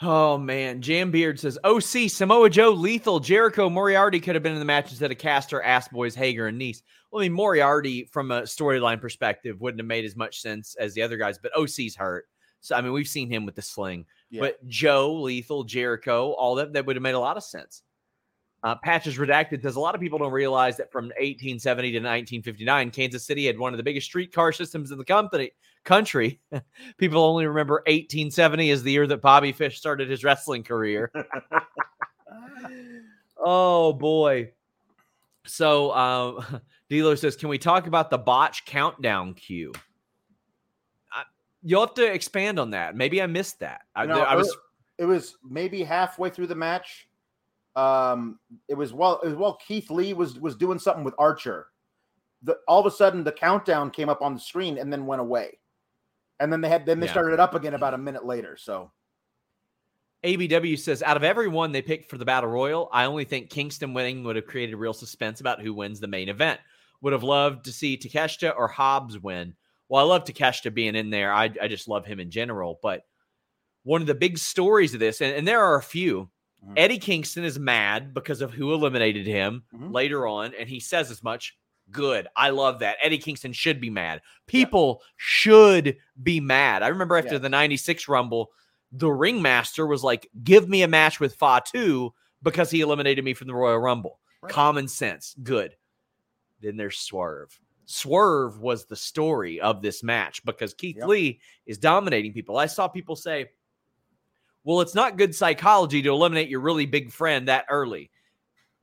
Oh 0.00 0.36
man, 0.36 0.82
Jam 0.82 1.10
Beard 1.10 1.38
says, 1.38 1.58
"OC 1.62 2.10
Samoa 2.10 2.50
Joe, 2.50 2.70
Lethal, 2.70 3.20
Jericho, 3.20 3.70
Moriarty 3.70 4.18
could 4.18 4.34
have 4.34 4.42
been 4.42 4.52
in 4.52 4.58
the 4.58 4.64
match 4.64 4.90
instead 4.90 5.12
of 5.12 5.18
Caster, 5.18 5.62
Ass 5.62 5.88
Boys, 5.88 6.14
Hager, 6.14 6.48
and 6.48 6.58
Nice." 6.58 6.82
Well, 7.10 7.22
I 7.22 7.26
mean, 7.26 7.32
Moriarty 7.32 8.04
from 8.10 8.32
a 8.32 8.42
storyline 8.42 9.00
perspective 9.00 9.60
wouldn't 9.60 9.80
have 9.80 9.86
made 9.86 10.04
as 10.04 10.16
much 10.16 10.40
sense 10.40 10.74
as 10.74 10.94
the 10.94 11.02
other 11.02 11.16
guys, 11.16 11.38
but 11.38 11.56
OC's 11.56 11.94
hurt, 11.94 12.26
so 12.62 12.76
I 12.76 12.80
mean, 12.80 12.92
we've 12.92 13.08
seen 13.08 13.28
him 13.28 13.44
with 13.44 13.56
the 13.56 13.62
sling. 13.62 14.06
Yeah. 14.30 14.40
But 14.40 14.66
Joe, 14.66 15.20
Lethal, 15.20 15.64
Jericho, 15.64 16.30
all 16.30 16.54
that 16.54 16.72
that 16.72 16.86
would 16.86 16.96
have 16.96 17.02
made 17.02 17.14
a 17.14 17.20
lot 17.20 17.36
of 17.36 17.44
sense. 17.44 17.82
Uh, 18.62 18.76
Patches 18.76 19.18
redacted 19.18 19.60
says 19.60 19.74
a 19.74 19.80
lot 19.80 19.96
of 19.96 20.00
people 20.00 20.20
don't 20.20 20.32
realize 20.32 20.76
that 20.76 20.92
from 20.92 21.06
1870 21.06 21.90
to 21.90 21.98
1959, 21.98 22.90
Kansas 22.92 23.26
City 23.26 23.46
had 23.46 23.58
one 23.58 23.74
of 23.74 23.76
the 23.76 23.82
biggest 23.82 24.06
streetcar 24.06 24.52
systems 24.52 24.92
in 24.92 24.98
the 24.98 25.04
company 25.04 25.50
country. 25.84 26.40
people 26.96 27.24
only 27.24 27.44
remember 27.44 27.82
1870 27.86 28.70
as 28.70 28.84
the 28.84 28.92
year 28.92 29.08
that 29.08 29.20
Bobby 29.20 29.50
Fish 29.50 29.78
started 29.78 30.08
his 30.08 30.22
wrestling 30.22 30.62
career. 30.62 31.10
oh 33.38 33.92
boy. 33.92 34.52
So 35.44 35.92
um 35.92 36.60
D'Lo 36.88 37.16
says, 37.16 37.34
can 37.34 37.48
we 37.48 37.58
talk 37.58 37.88
about 37.88 38.10
the 38.10 38.18
botch 38.18 38.64
countdown 38.64 39.34
cue? 39.34 39.72
You'll 41.62 41.80
have 41.80 41.94
to 41.94 42.12
expand 42.12 42.58
on 42.58 42.70
that. 42.70 42.96
Maybe 42.96 43.22
I 43.22 43.26
missed 43.26 43.60
that. 43.60 43.82
I, 43.94 44.04
I 44.04 44.34
was 44.34 44.54
it 44.98 45.04
was 45.04 45.36
maybe 45.48 45.82
halfway 45.82 46.30
through 46.30 46.48
the 46.48 46.54
match. 46.54 47.08
Um, 47.74 48.38
it 48.68 48.74
was 48.74 48.92
while 48.92 49.20
it 49.22 49.28
was 49.28 49.36
while 49.36 49.58
Keith 49.66 49.90
Lee 49.90 50.12
was 50.12 50.38
was 50.38 50.56
doing 50.56 50.78
something 50.78 51.04
with 51.04 51.14
Archer. 51.18 51.68
The, 52.42 52.56
all 52.66 52.80
of 52.80 52.86
a 52.86 52.90
sudden, 52.90 53.22
the 53.22 53.32
countdown 53.32 53.90
came 53.90 54.08
up 54.08 54.20
on 54.20 54.34
the 54.34 54.40
screen 54.40 54.78
and 54.78 54.92
then 54.92 55.06
went 55.06 55.20
away, 55.20 55.58
and 56.40 56.52
then 56.52 56.60
they 56.60 56.68
had 56.68 56.84
then 56.84 57.00
they 57.00 57.06
Yeah. 57.06 57.12
started 57.12 57.34
it 57.34 57.40
up 57.40 57.54
again 57.54 57.74
about 57.74 57.94
a 57.94 57.98
minute 57.98 58.24
later. 58.24 58.56
So 58.56 58.90
ABW 60.24 60.78
says, 60.78 61.02
out 61.02 61.16
of 61.16 61.24
everyone 61.24 61.72
they 61.72 61.82
picked 61.82 62.08
for 62.08 62.18
the 62.18 62.24
battle 62.24 62.50
royal, 62.50 62.88
I 62.92 63.04
only 63.04 63.24
think 63.24 63.50
Kingston 63.50 63.94
winning 63.94 64.22
would 64.24 64.36
have 64.36 64.46
created 64.46 64.76
real 64.76 64.92
suspense 64.92 65.40
about 65.40 65.60
who 65.60 65.74
wins 65.74 66.00
the 66.00 66.06
main 66.06 66.28
event. 66.28 66.60
Would 67.00 67.12
have 67.12 67.24
loved 67.24 67.64
to 67.64 67.72
see 67.72 67.96
Takeshita 67.96 68.54
or 68.56 68.68
Hobbs 68.68 69.18
win. 69.18 69.54
Well, 69.92 70.02
I 70.02 70.08
love 70.08 70.24
Takeshita 70.24 70.72
being 70.72 70.94
in 70.94 71.10
there. 71.10 71.30
I, 71.34 71.50
I 71.60 71.68
just 71.68 71.86
love 71.86 72.06
him 72.06 72.18
in 72.18 72.30
general. 72.30 72.78
But 72.82 73.02
one 73.82 74.00
of 74.00 74.06
the 74.06 74.14
big 74.14 74.38
stories 74.38 74.94
of 74.94 75.00
this, 75.00 75.20
and, 75.20 75.36
and 75.36 75.46
there 75.46 75.60
are 75.62 75.76
a 75.76 75.82
few, 75.82 76.30
Mhm. 76.66 76.72
Eddie 76.78 76.98
Kingston 76.98 77.44
is 77.44 77.58
mad 77.58 78.14
because 78.14 78.40
of 78.40 78.52
who 78.54 78.72
eliminated 78.72 79.26
him 79.26 79.64
Mhm. 79.74 79.92
later 79.92 80.26
on, 80.26 80.54
and 80.58 80.66
he 80.66 80.80
says 80.80 81.10
as 81.10 81.22
much. 81.22 81.58
Good. 81.90 82.26
I 82.36 82.48
love 82.50 82.78
that. 82.78 82.96
Eddie 83.02 83.18
Kingston 83.18 83.52
should 83.52 83.82
be 83.82 83.90
mad. 83.90 84.22
People 84.46 85.02
should 85.18 85.98
be 86.22 86.40
mad. 86.40 86.82
I 86.82 86.88
remember 86.88 87.18
after 87.18 87.32
Yeah. 87.34 87.38
the 87.40 87.48
96 87.50 88.08
Rumble, 88.08 88.50
the 88.92 89.10
ringmaster 89.10 89.86
was 89.86 90.02
like, 90.02 90.26
give 90.42 90.70
me 90.70 90.82
a 90.82 90.88
match 90.88 91.20
with 91.20 91.34
Fatu 91.34 92.14
because 92.42 92.70
he 92.70 92.80
eliminated 92.80 93.24
me 93.26 93.34
from 93.34 93.48
the 93.48 93.54
Royal 93.54 93.78
Rumble. 93.78 94.20
Right. 94.40 94.50
Common 94.52 94.88
sense. 94.88 95.34
Good. 95.42 95.76
Then 96.60 96.76
there's 96.78 96.96
Swerve. 96.96 97.60
Swerve 97.84 98.60
was 98.60 98.86
the 98.86 98.96
story 98.96 99.60
of 99.60 99.82
this 99.82 100.02
match 100.02 100.44
because 100.44 100.74
Keith 100.74 100.96
Yep. 100.96 101.08
Lee 101.08 101.40
is 101.66 101.78
dominating 101.78 102.32
people. 102.32 102.56
I 102.56 102.66
saw 102.66 102.88
people 102.88 103.16
say, 103.16 103.50
well, 104.64 104.80
it's 104.80 104.94
not 104.94 105.18
good 105.18 105.34
psychology 105.34 106.02
to 106.02 106.10
eliminate 106.10 106.48
your 106.48 106.60
really 106.60 106.86
big 106.86 107.10
friend 107.10 107.48
that 107.48 107.66
early. 107.68 108.10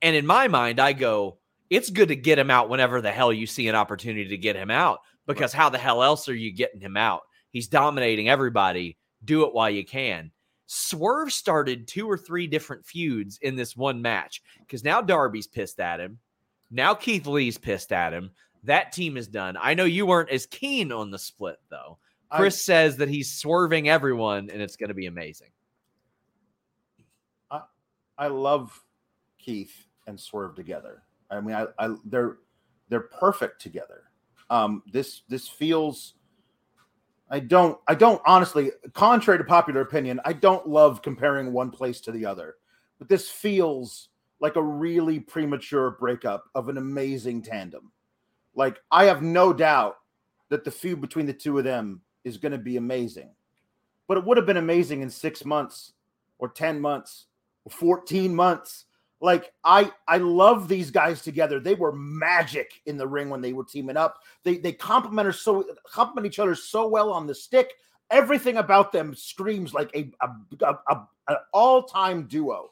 And 0.01 0.15
in 0.15 0.25
my 0.25 0.47
mind, 0.47 0.79
I 0.79 0.93
go, 0.93 1.39
it's 1.69 1.89
good 1.89 2.09
to 2.09 2.15
get 2.15 2.39
him 2.39 2.49
out 2.49 2.69
whenever 2.69 3.01
the 3.01 3.11
hell 3.11 3.31
you 3.31 3.47
see 3.47 3.67
an 3.67 3.75
opportunity 3.75 4.29
to 4.29 4.37
get 4.37 4.55
him 4.55 4.71
out 4.71 4.99
because 5.27 5.53
how 5.53 5.69
the 5.69 5.77
hell 5.77 6.03
else 6.03 6.27
are 6.27 6.35
you 6.35 6.51
getting 6.51 6.81
him 6.81 6.97
out? 6.97 7.21
He's 7.51 7.67
dominating 7.67 8.29
everybody. 8.29 8.97
Do 9.23 9.45
it 9.45 9.53
while 9.53 9.69
you 9.69 9.85
can. 9.85 10.31
Swerve 10.65 11.31
started 11.31 11.87
two 11.87 12.09
or 12.09 12.17
three 12.17 12.47
different 12.47 12.85
feuds 12.85 13.39
in 13.41 13.55
this 13.55 13.75
one 13.75 14.01
match 14.01 14.41
because 14.59 14.83
now 14.83 15.01
Darby's 15.01 15.47
pissed 15.47 15.79
at 15.79 15.99
him. 15.99 16.19
Now 16.71 16.93
Keith 16.93 17.25
Lee's 17.25 17.57
pissed 17.57 17.91
at 17.91 18.13
him. 18.13 18.31
That 18.63 18.91
team 18.91 19.17
is 19.17 19.27
done. 19.27 19.57
I 19.59 19.73
know 19.73 19.85
you 19.85 20.05
weren't 20.05 20.29
as 20.29 20.45
keen 20.45 20.91
on 20.91 21.11
the 21.11 21.19
split 21.19 21.59
though. 21.69 21.97
I- 22.31 22.37
Chris 22.37 22.63
says 22.63 22.97
that 22.97 23.09
he's 23.09 23.31
swerving 23.31 23.89
everyone 23.89 24.49
and 24.51 24.61
it's 24.61 24.75
going 24.75 24.89
to 24.89 24.93
be 24.93 25.07
amazing. 25.07 25.49
I, 27.49 27.61
I 28.17 28.27
love 28.27 28.83
Keith 29.37 29.87
and 30.07 30.19
Swerve 30.19 30.55
together. 30.55 31.03
I 31.31 31.41
mean, 31.41 31.55
I, 31.55 31.67
I 31.77 31.95
they're 32.05 32.37
they're 32.89 33.01
perfect 33.01 33.61
together. 33.61 34.03
Um, 34.49 34.83
this 34.91 35.21
this 35.29 35.47
feels. 35.47 36.15
I 37.29 37.39
don't. 37.39 37.77
I 37.87 37.93
don't 37.93 38.21
honestly. 38.25 38.71
Contrary 38.93 39.37
to 39.37 39.43
popular 39.43 39.81
opinion, 39.81 40.19
I 40.25 40.33
don't 40.33 40.67
love 40.67 41.01
comparing 41.01 41.53
one 41.53 41.69
place 41.69 42.01
to 42.01 42.11
the 42.11 42.25
other. 42.25 42.55
But 42.97 43.07
this 43.07 43.29
feels 43.29 44.09
like 44.39 44.55
a 44.55 44.63
really 44.63 45.19
premature 45.19 45.91
breakup 45.91 46.45
of 46.55 46.69
an 46.69 46.77
amazing 46.77 47.41
tandem. 47.43 47.91
Like 48.59 48.81
I 48.91 49.05
have 49.05 49.21
no 49.21 49.53
doubt 49.53 49.95
that 50.49 50.65
the 50.65 50.71
feud 50.71 50.99
between 50.99 51.25
the 51.25 51.31
two 51.33 51.57
of 51.57 51.63
them 51.63 52.01
is 52.25 52.35
going 52.35 52.51
to 52.51 52.57
be 52.57 52.75
amazing. 52.75 53.29
But 54.05 54.17
it 54.17 54.25
would 54.25 54.35
have 54.35 54.45
been 54.45 54.57
amazing 54.57 55.01
in 55.01 55.09
six 55.09 55.45
months 55.45 55.93
or 56.39 56.49
ten 56.49 56.81
months 56.81 57.27
or 57.63 57.71
14 57.71 58.35
months. 58.35 58.83
Like 59.21 59.53
I 59.63 59.93
I 60.09 60.17
love 60.17 60.67
these 60.67 60.91
guys 60.91 61.21
together. 61.21 61.61
They 61.61 61.73
were 61.73 61.93
magic 61.93 62.81
in 62.85 62.97
the 62.97 63.07
ring 63.07 63.29
when 63.29 63.39
they 63.39 63.53
were 63.53 63.63
teaming 63.63 63.95
up. 63.95 64.17
They 64.43 64.57
they 64.57 64.73
complement 64.73 65.33
so 65.35 65.63
complement 65.89 66.27
each 66.27 66.39
other 66.39 66.53
so 66.53 66.85
well 66.89 67.13
on 67.13 67.27
the 67.27 67.35
stick. 67.35 67.75
Everything 68.11 68.57
about 68.57 68.91
them 68.91 69.15
screams 69.15 69.73
like 69.73 69.89
a 69.95 70.11
a, 70.19 70.29
a, 70.65 70.77
a- 70.89 71.07
an 71.29 71.37
all-time 71.53 72.27
duo. 72.27 72.71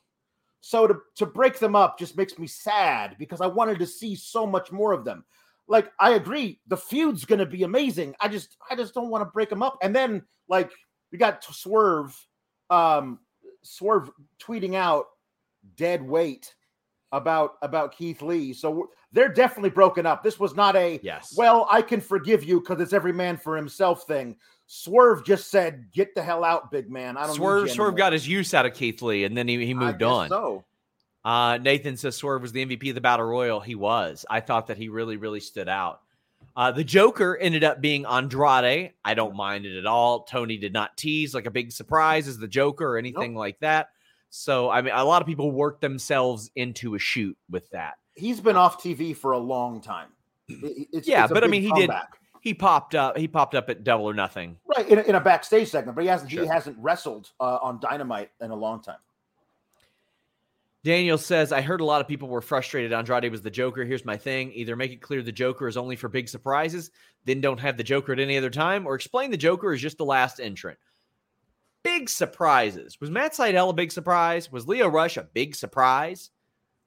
So 0.60 0.86
to 0.86 1.00
to 1.15 1.25
break 1.25 1.60
them 1.60 1.77
up 1.77 1.98
just 1.98 2.17
makes 2.17 2.38
me 2.38 2.48
sad 2.48 3.15
because 3.17 3.39
I 3.39 3.48
wanted 3.48 3.79
to 3.79 3.88
see 3.88 4.15
so 4.15 4.46
much 4.46 4.70
more 4.74 4.91
of 4.91 5.06
them. 5.06 5.24
Like 5.68 5.92
I 6.00 6.12
agree, 6.12 6.60
the 6.68 6.78
feud's 6.78 7.26
going 7.26 7.40
to 7.40 7.46
be 7.46 7.64
amazing. 7.64 8.16
I 8.22 8.28
just 8.28 8.58
I 8.70 8.76
just 8.76 8.94
don't 8.94 9.10
want 9.10 9.22
to 9.22 9.32
break 9.32 9.50
them 9.50 9.64
up. 9.64 9.78
And 9.82 9.96
then 9.96 10.24
like 10.48 10.72
we 11.12 11.18
got 11.18 11.44
Swerve 11.44 12.16
um 12.70 13.20
Swerve 13.64 14.10
tweeting 14.42 14.76
out 14.76 15.06
dead 15.76 16.02
weight 16.02 16.54
about 17.12 17.54
about 17.62 17.96
Keith 17.96 18.22
Lee. 18.22 18.54
So 18.54 18.90
they're 19.12 19.30
definitely 19.30 19.70
broken 19.70 20.06
up. 20.06 20.24
This 20.24 20.40
was 20.40 20.56
not 20.56 20.76
a 20.76 21.00
Yes. 21.04 21.34
well, 21.38 21.68
I 21.70 21.82
can 21.82 22.02
forgive 22.02 22.44
you 22.44 22.60
because 22.60 22.82
it's 22.82 22.94
every 22.94 23.14
man 23.14 23.38
for 23.38 23.56
himself 23.56 24.06
thing. 24.08 24.38
Swerve 24.68 25.26
just 25.26 25.50
said, 25.50 25.88
"Get 25.94 26.14
the 26.14 26.22
hell 26.22 26.44
out, 26.44 26.72
big 26.72 26.92
man." 26.92 27.16
I 27.18 27.26
don't. 27.26 27.36
Swerve 27.36 27.72
Swerve 27.72 27.96
got 27.96 28.14
his 28.14 28.28
use 28.28 28.54
out 28.54 28.66
of 28.66 28.74
Keith 28.74 29.02
Lee 29.02 29.24
and 29.24 29.38
then 29.38 29.48
he, 29.48 29.66
he 29.66 29.74
moved 29.74 30.04
on. 30.04 30.30
So 30.30 30.66
Uh, 31.27 31.57
Nathan 31.57 31.98
says 31.98 32.15
Swerve 32.15 32.41
was 32.41 32.53
the 32.53 32.65
MVP 32.65 32.88
of 32.88 32.96
the 32.96 33.01
Battle 33.01 33.25
Royal. 33.25 33.60
He 33.60 33.75
was. 33.75 34.25
I 34.29 34.39
thought 34.39 34.67
that 34.67 34.77
he 34.77 34.88
really, 34.88 35.17
really 35.17 35.41
stood 35.41 35.67
out. 35.67 36.00
Uh, 36.55 36.72
the 36.72 36.86
Joker 36.86 37.38
ended 37.38 37.65
up 37.65 37.81
being 37.81 38.05
Andrade. 38.05 38.93
I 39.03 39.13
don't 39.13 39.36
mind 39.36 39.65
it 39.65 39.77
at 39.77 39.86
all. 39.86 40.24
Tony 40.24 40.57
did 40.57 40.72
not 40.72 40.96
tease 40.96 41.36
like 41.36 41.46
a 41.46 41.51
big 41.51 41.74
surprise 41.74 42.29
as 42.29 42.38
the 42.38 42.48
Joker 42.48 42.86
or 42.93 42.98
anything 42.98 43.36
like 43.36 43.60
that. 43.60 43.89
So, 44.29 44.69
I 44.69 44.81
mean, 44.81 44.93
a 44.96 45.03
lot 45.03 45.22
of 45.22 45.27
people 45.27 45.51
work 45.51 45.81
themselves 45.81 46.50
into 46.55 46.96
a 46.96 47.00
shoot 47.00 47.38
with 47.50 47.69
that. 47.72 47.96
he's 48.15 48.39
been 48.39 48.55
off 48.55 48.81
TV 48.81 49.13
for 49.15 49.34
a 49.34 49.38
long 49.38 49.81
time. 49.81 50.07
It- 50.50 50.88
it's- 50.93 51.07
Yeah, 51.07 51.25
it's 51.25 51.34
but 51.34 51.43
I 51.43 51.48
mean, 51.48 51.62
he 51.62 51.72
did- 51.74 51.91
He 52.39 52.53
popped 52.53 52.96
up. 52.96 53.17
He 53.17 53.27
popped 53.27 53.53
up 53.53 53.69
at 53.69 53.84
Double 53.84 54.05
or 54.05 54.13
Nothing. 54.13 54.55
right 54.77 54.88
in 54.88 55.00
a, 55.00 55.01
in 55.01 55.15
a 55.15 55.19
backstage 55.19 55.67
segment, 55.67 55.96
but 55.96 56.03
he 56.03 56.07
hasn't 56.07 56.31
Sure. 56.31 56.43
he 56.43 56.48
hasn't 56.48 56.77
wrestled 56.79 57.31
uh, 57.41 57.57
on 57.62 57.81
Dynamite 57.81 58.31
in 58.39 58.51
a 58.51 58.55
long 58.55 58.81
time. 58.81 58.98
Daniel 60.88 61.17
says, 61.17 61.51
I 61.51 61.60
heard 61.60 61.82
a 61.82 61.86
lot 61.86 62.00
of 62.00 62.08
people 62.08 62.29
were 62.29 62.39
frustrated. 62.39 62.94
Andrade 62.94 63.29
was 63.29 63.41
the 63.41 63.51
Joker. 63.51 63.84
Here's 63.84 64.06
my 64.06 64.15
thing 64.15 64.53
either 64.53 64.77
make 64.77 64.94
it 64.94 65.01
clear 65.01 65.22
the 65.22 65.34
Joker 65.34 65.67
is 65.67 65.75
only 65.75 65.98
for 65.98 66.08
big 66.08 66.29
surprises, 66.29 66.91
then 67.25 67.41
don't 67.41 67.60
have 67.60 67.75
the 67.75 67.84
Joker 67.84 68.13
at 68.13 68.22
any 68.22 68.38
other 68.38 68.50
time, 68.50 68.88
or 68.88 68.96
explain 68.96 69.29
the 69.29 69.36
Joker 69.36 69.74
is 69.74 69.82
just 69.82 69.98
the 69.98 70.06
last 70.06 70.39
entrant. 70.39 70.79
Big 71.84 72.08
surprises. 72.10 73.01
Was 73.01 73.12
Matt 73.12 73.34
Sydal 73.34 73.70
a 73.70 73.74
big 73.74 73.91
surprise? 73.91 74.50
Was 74.50 74.65
Lio 74.65 74.88
Rush 74.88 75.17
a 75.17 75.24
big 75.24 75.56
surprise? 75.56 76.32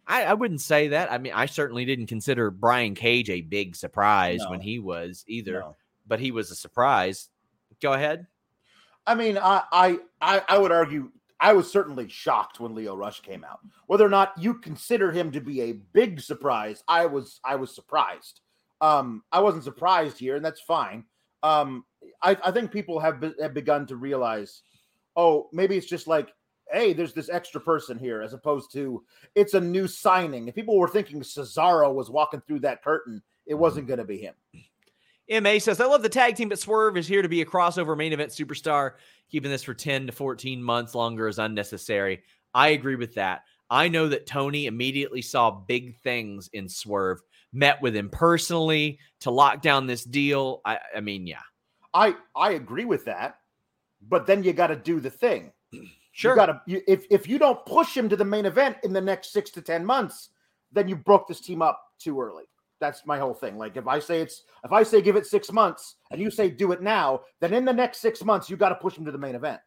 I, 0.06 0.24
I 0.24 0.32
wouldn't 0.32 0.62
say 0.62 0.88
that. 0.88 1.12
I 1.12 1.18
mean, 1.18 1.34
I 1.34 1.44
certainly 1.44 1.84
didn't 1.84 2.06
consider 2.06 2.50
Brian 2.50 2.94
Cage 2.94 3.28
a 3.28 3.42
big 3.42 3.76
surprise 3.76 4.40
when 4.48 4.62
he 4.62 4.78
was 4.78 5.26
either, 5.28 5.60
No. 5.60 5.76
but 6.06 6.20
he 6.20 6.30
was 6.30 6.50
a 6.50 6.56
surprise. 6.56 7.28
Go 7.82 7.92
ahead. 7.92 8.26
I 9.06 9.14
mean, 9.14 9.36
I 9.36 9.98
I 10.22 10.42
I 10.48 10.56
would 10.56 10.72
argue 10.72 11.10
I 11.40 11.54
was 11.54 11.70
certainly 11.70 12.08
shocked 12.08 12.60
when 12.60 12.74
Lio 12.74 12.94
Rush 12.94 13.20
came 13.20 13.44
out. 13.44 13.60
Whether 13.86 14.04
or 14.04 14.10
not 14.10 14.32
you 14.38 14.54
consider 14.54 15.10
him 15.10 15.32
to 15.32 15.40
be 15.40 15.62
a 15.62 15.72
big 15.72 16.20
surprise, 16.20 16.84
I 16.86 17.06
was 17.06 17.40
I 17.44 17.56
was 17.56 17.74
surprised. 17.74 18.40
Um, 18.80 19.22
I 19.32 19.40
wasn't 19.40 19.64
surprised 19.64 20.18
here, 20.18 20.36
and 20.36 20.44
that's 20.44 20.60
fine. 20.60 21.04
Um, 21.42 21.84
I, 22.22 22.36
I 22.44 22.50
think 22.50 22.70
people 22.70 23.00
have 23.00 23.20
be, 23.20 23.32
have 23.40 23.54
begun 23.54 23.86
to 23.86 23.96
realize, 23.96 24.62
oh, 25.16 25.48
maybe 25.52 25.76
it's 25.76 25.86
just 25.86 26.06
like, 26.06 26.32
hey, 26.70 26.92
there's 26.92 27.14
this 27.14 27.30
extra 27.30 27.60
person 27.60 27.98
here, 27.98 28.22
as 28.22 28.32
opposed 28.32 28.72
to 28.72 29.02
it's 29.34 29.54
a 29.54 29.60
new 29.60 29.86
signing. 29.86 30.48
If 30.48 30.54
people 30.54 30.78
were 30.78 30.88
thinking 30.88 31.20
Cesaro 31.20 31.92
was 31.92 32.10
walking 32.10 32.42
through 32.46 32.60
that 32.60 32.82
curtain, 32.82 33.22
it 33.46 33.54
wasn't 33.54 33.86
going 33.86 33.98
to 33.98 34.04
be 34.04 34.18
him. 34.18 34.34
MA 35.30 35.58
says, 35.58 35.80
I 35.80 35.86
love 35.86 36.02
the 36.02 36.08
tag 36.08 36.34
team, 36.34 36.48
but 36.48 36.58
Swerve 36.58 36.96
is 36.96 37.06
here 37.06 37.22
to 37.22 37.28
be 37.28 37.40
a 37.40 37.46
crossover 37.46 37.96
main 37.96 38.12
event 38.12 38.32
superstar. 38.32 38.92
Keeping 39.30 39.50
this 39.50 39.62
for 39.62 39.74
10 39.74 40.06
to 40.06 40.12
14 40.12 40.60
months 40.60 40.94
longer 40.94 41.28
is 41.28 41.38
unnecessary. 41.38 42.22
I 42.52 42.70
agree 42.70 42.96
with 42.96 43.14
that. 43.14 43.44
I 43.70 43.86
know 43.86 44.08
that 44.08 44.26
Tony 44.26 44.66
immediately 44.66 45.22
saw 45.22 45.52
big 45.52 45.96
things 45.98 46.50
in 46.52 46.68
Swerve, 46.68 47.22
met 47.52 47.80
with 47.80 47.94
him 47.94 48.10
personally 48.10 48.98
to 49.20 49.30
lock 49.30 49.62
down 49.62 49.86
this 49.86 50.04
deal. 50.04 50.60
I, 50.64 50.78
I 50.96 51.00
mean, 51.00 51.26
yeah, 51.26 51.42
I 51.94 52.16
I 52.34 52.52
agree 52.52 52.84
with 52.84 53.04
that, 53.04 53.38
but 54.08 54.26
then 54.26 54.42
you 54.42 54.52
got 54.52 54.68
to 54.68 54.76
do 54.76 54.98
the 54.98 55.10
thing. 55.10 55.52
sure. 56.12 56.32
You 56.32 56.36
gotta 56.36 56.62
you, 56.66 56.82
if 56.88 57.06
if 57.10 57.28
you 57.28 57.38
don't 57.38 57.64
push 57.64 57.96
him 57.96 58.08
to 58.08 58.16
the 58.16 58.24
main 58.24 58.46
event 58.46 58.78
in 58.82 58.92
the 58.92 59.00
next 59.00 59.32
six 59.32 59.50
to 59.50 59.62
ten 59.62 59.84
months, 59.84 60.30
then 60.72 60.88
you 60.88 60.96
broke 60.96 61.28
this 61.28 61.40
team 61.40 61.62
up 61.62 61.80
too 62.00 62.20
early. 62.20 62.49
That's 62.80 63.04
my 63.06 63.18
whole 63.18 63.34
thing. 63.34 63.58
Like 63.58 63.76
if 63.76 63.86
I 63.86 63.98
say 63.98 64.20
it's 64.20 64.42
if 64.64 64.72
I 64.72 64.82
say 64.82 65.00
give 65.02 65.16
it 65.16 65.26
six 65.26 65.52
months 65.52 65.96
and 66.10 66.20
you 66.20 66.30
say 66.30 66.50
do 66.50 66.72
it 66.72 66.80
now, 66.82 67.20
then 67.40 67.52
in 67.52 67.64
the 67.64 67.72
next 67.72 67.98
six 67.98 68.24
months 68.24 68.48
you 68.48 68.56
got 68.56 68.70
to 68.70 68.74
push 68.74 68.96
him 68.96 69.04
to 69.04 69.12
the 69.12 69.18
main 69.18 69.34
event. 69.34 69.60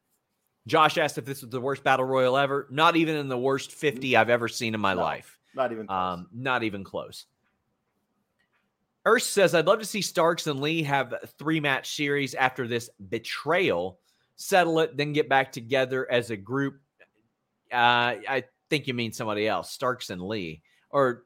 Josh 0.66 0.98
asked 0.98 1.18
if 1.18 1.26
this 1.26 1.42
was 1.42 1.52
the 1.52 1.62
worst 1.62 1.84
battle 1.84 2.06
royal 2.06 2.38
ever. 2.38 2.68
Not 2.72 2.96
even 2.96 3.16
in 3.18 3.28
the 3.28 3.38
worst 3.38 3.72
50 3.72 4.16
I've 4.16 4.30
ever 4.30 4.48
seen 4.48 4.74
in 4.74 4.82
my 4.82 4.94
No. 4.94 5.02
life. 5.02 5.38
Not 5.56 5.72
even. 5.72 5.88
Close. 5.88 6.14
Um, 6.20 6.28
not 6.34 6.64
even 6.64 6.84
close. 6.84 7.26
Urs 9.06 9.24
says, 9.24 9.54
I'd 9.54 9.68
love 9.68 9.80
to 9.80 9.86
see 9.86 10.02
Starks 10.02 10.48
and 10.48 10.62
Lee 10.62 10.82
have 10.84 11.14
a 11.14 11.28
three 11.28 11.60
match 11.60 11.96
series 11.96 12.34
after 12.34 12.68
this 12.68 12.90
betrayal, 13.10 14.00
settle 14.38 14.80
it, 14.80 14.96
then 14.96 15.12
get 15.12 15.28
back 15.28 15.52
together 15.52 16.10
as 16.10 16.30
a 16.32 16.38
group. 16.38 16.80
Uh, 17.72 18.16
I 18.28 18.46
think 18.70 18.88
you 18.88 18.94
mean 18.94 19.12
somebody 19.12 19.48
else, 19.48 19.72
Starks 19.72 20.10
and 20.10 20.22
Lee, 20.22 20.62
or 20.90 21.26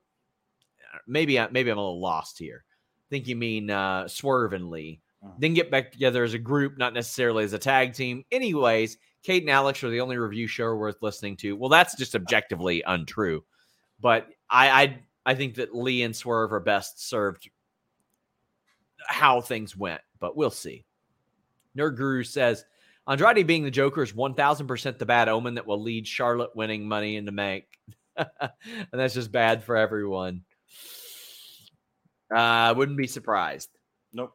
maybe 1.08 1.40
I, 1.40 1.48
maybe 1.50 1.70
I'm 1.70 1.78
a 1.78 1.82
little 1.82 2.02
lost 2.02 2.40
here. 2.40 2.64
think 3.10 3.28
you 3.28 3.36
mean 3.36 3.70
uh, 3.70 4.08
Swerve 4.08 4.54
and 4.54 4.70
Lee. 4.70 5.00
Mhm. 5.24 5.34
Then 5.40 5.54
get 5.54 5.72
back 5.72 5.92
together 5.92 6.24
as 6.24 6.34
a 6.34 6.40
group, 6.40 6.78
not 6.78 6.94
necessarily 6.94 7.44
as 7.44 7.54
a 7.54 7.60
tag 7.60 7.94
team. 7.94 8.24
Anyways, 8.32 8.98
Kate 9.24 9.44
and 9.44 9.50
Alex 9.50 9.84
are 9.84 9.90
the 9.90 10.02
only 10.02 10.18
review 10.18 10.48
show 10.48 10.76
worth 10.76 11.02
listening 11.02 11.38
to. 11.38 11.56
Well, 11.56 11.70
that's 11.70 11.96
just 11.96 12.16
objectively 12.16 12.84
untrue. 12.86 13.44
But 14.00 14.28
I 14.50 14.70
I, 14.84 15.00
I 15.26 15.36
think 15.36 15.56
that 15.56 15.76
Lee 15.76 16.04
and 16.04 16.16
Swerve 16.16 16.54
are 16.54 16.60
best 16.60 17.08
served 17.08 17.50
how 19.08 19.42
things 19.42 19.76
went, 19.76 20.02
but 20.20 20.36
we'll 20.36 20.50
see. 20.52 20.86
Nerd 21.78 21.96
Guru 21.96 22.24
says 22.24 22.66
Andrade 23.08 23.48
being 23.48 23.64
the 23.64 23.72
Joker 23.72 24.04
is 24.04 24.14
1000% 24.14 24.98
the 24.98 25.06
bad 25.06 25.30
omen 25.30 25.56
that 25.56 25.66
will 25.68 25.82
lead 25.82 26.08
Charlotte 26.08 26.56
winning 26.56 26.88
money 26.88 27.16
in 27.16 27.26
the 27.26 27.32
bank. 27.32 27.66
and 28.18 28.50
that's 28.92 29.14
just 29.14 29.32
bad 29.32 29.64
for 29.64 29.78
everyone. 29.78 30.42
I 32.32 32.70
uh, 32.70 32.74
wouldn't 32.74 32.98
be 32.98 33.08
surprised. 33.08 33.70
Nope. 34.14 34.34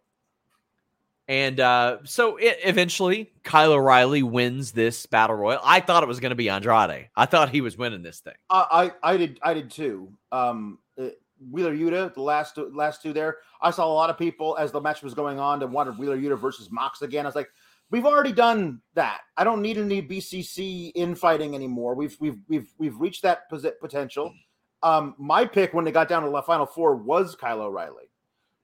And 1.28 1.60
uh, 1.60 1.98
so 2.04 2.36
it, 2.36 2.58
eventually, 2.64 3.32
Kyle 3.44 3.72
O'Reilly 3.72 4.22
wins 4.22 4.72
this 4.72 5.06
battle 5.06 5.36
royal. 5.36 5.60
I 5.62 5.80
thought 5.80 6.02
it 6.02 6.06
was 6.06 6.20
going 6.20 6.30
to 6.30 6.36
be 6.36 6.50
Andrade. 6.50 7.08
I 7.16 7.26
thought 7.26 7.50
he 7.50 7.60
was 7.60 7.78
winning 7.78 8.02
this 8.02 8.20
thing. 8.20 8.34
I, 8.50 8.90
I 9.02 9.12
I 9.12 9.16
did 9.16 9.38
I 9.42 9.54
did 9.54 9.70
too. 9.70 10.12
Um, 10.32 10.78
uh, 11.00 11.08
Wheeler 11.50 11.74
Yuta, 11.74 12.12
the 12.12 12.22
last 12.22 12.58
last 12.58 13.02
two 13.02 13.12
there. 13.12 13.38
I 13.60 13.70
saw 13.70 13.86
a 13.86 13.92
lot 13.94 14.10
of 14.10 14.18
people 14.18 14.56
as 14.58 14.72
the 14.72 14.80
match 14.80 15.02
was 15.02 15.14
going 15.14 15.38
on 15.38 15.60
that 15.60 15.68
wanted 15.68 15.96
Wheeler 15.96 16.18
Yuta 16.18 16.38
versus 16.38 16.70
Mox 16.70 17.02
again. 17.02 17.24
I 17.24 17.28
was 17.28 17.36
like, 17.36 17.50
we've 17.90 18.06
already 18.06 18.32
done 18.32 18.80
that. 18.94 19.20
I 19.36 19.44
don't 19.44 19.62
need 19.62 19.78
any 19.78 20.02
BCC 20.02 20.92
infighting 20.94 21.54
anymore. 21.54 21.94
We've 21.94 22.16
we've 22.20 22.38
we've 22.48 22.68
we've 22.78 22.96
reached 22.98 23.22
that 23.22 23.48
potential. 23.48 24.34
Um, 24.82 25.14
my 25.18 25.44
pick 25.44 25.74
when 25.74 25.84
they 25.84 25.92
got 25.92 26.08
down 26.08 26.24
to 26.24 26.30
the 26.30 26.42
final 26.42 26.66
four 26.66 26.96
was 26.96 27.36
Kyle 27.36 27.62
O'Reilly, 27.62 28.10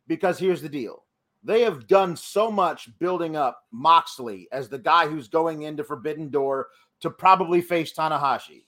because 0.06 0.38
here's 0.38 0.62
the 0.62 0.68
deal: 0.68 1.04
they 1.42 1.62
have 1.62 1.87
done 1.87 2.16
so 2.16 2.50
much 2.50 2.90
building 2.98 3.37
up 3.37 3.62
Moxley 3.70 4.48
as 4.52 4.68
the 4.68 4.78
guy 4.78 5.06
who's 5.06 5.28
going 5.28 5.62
into 5.62 5.84
Forbidden 5.84 6.30
Door 6.30 6.68
to 7.00 7.10
probably 7.10 7.60
face 7.60 7.92
Tanahashi 7.92 8.64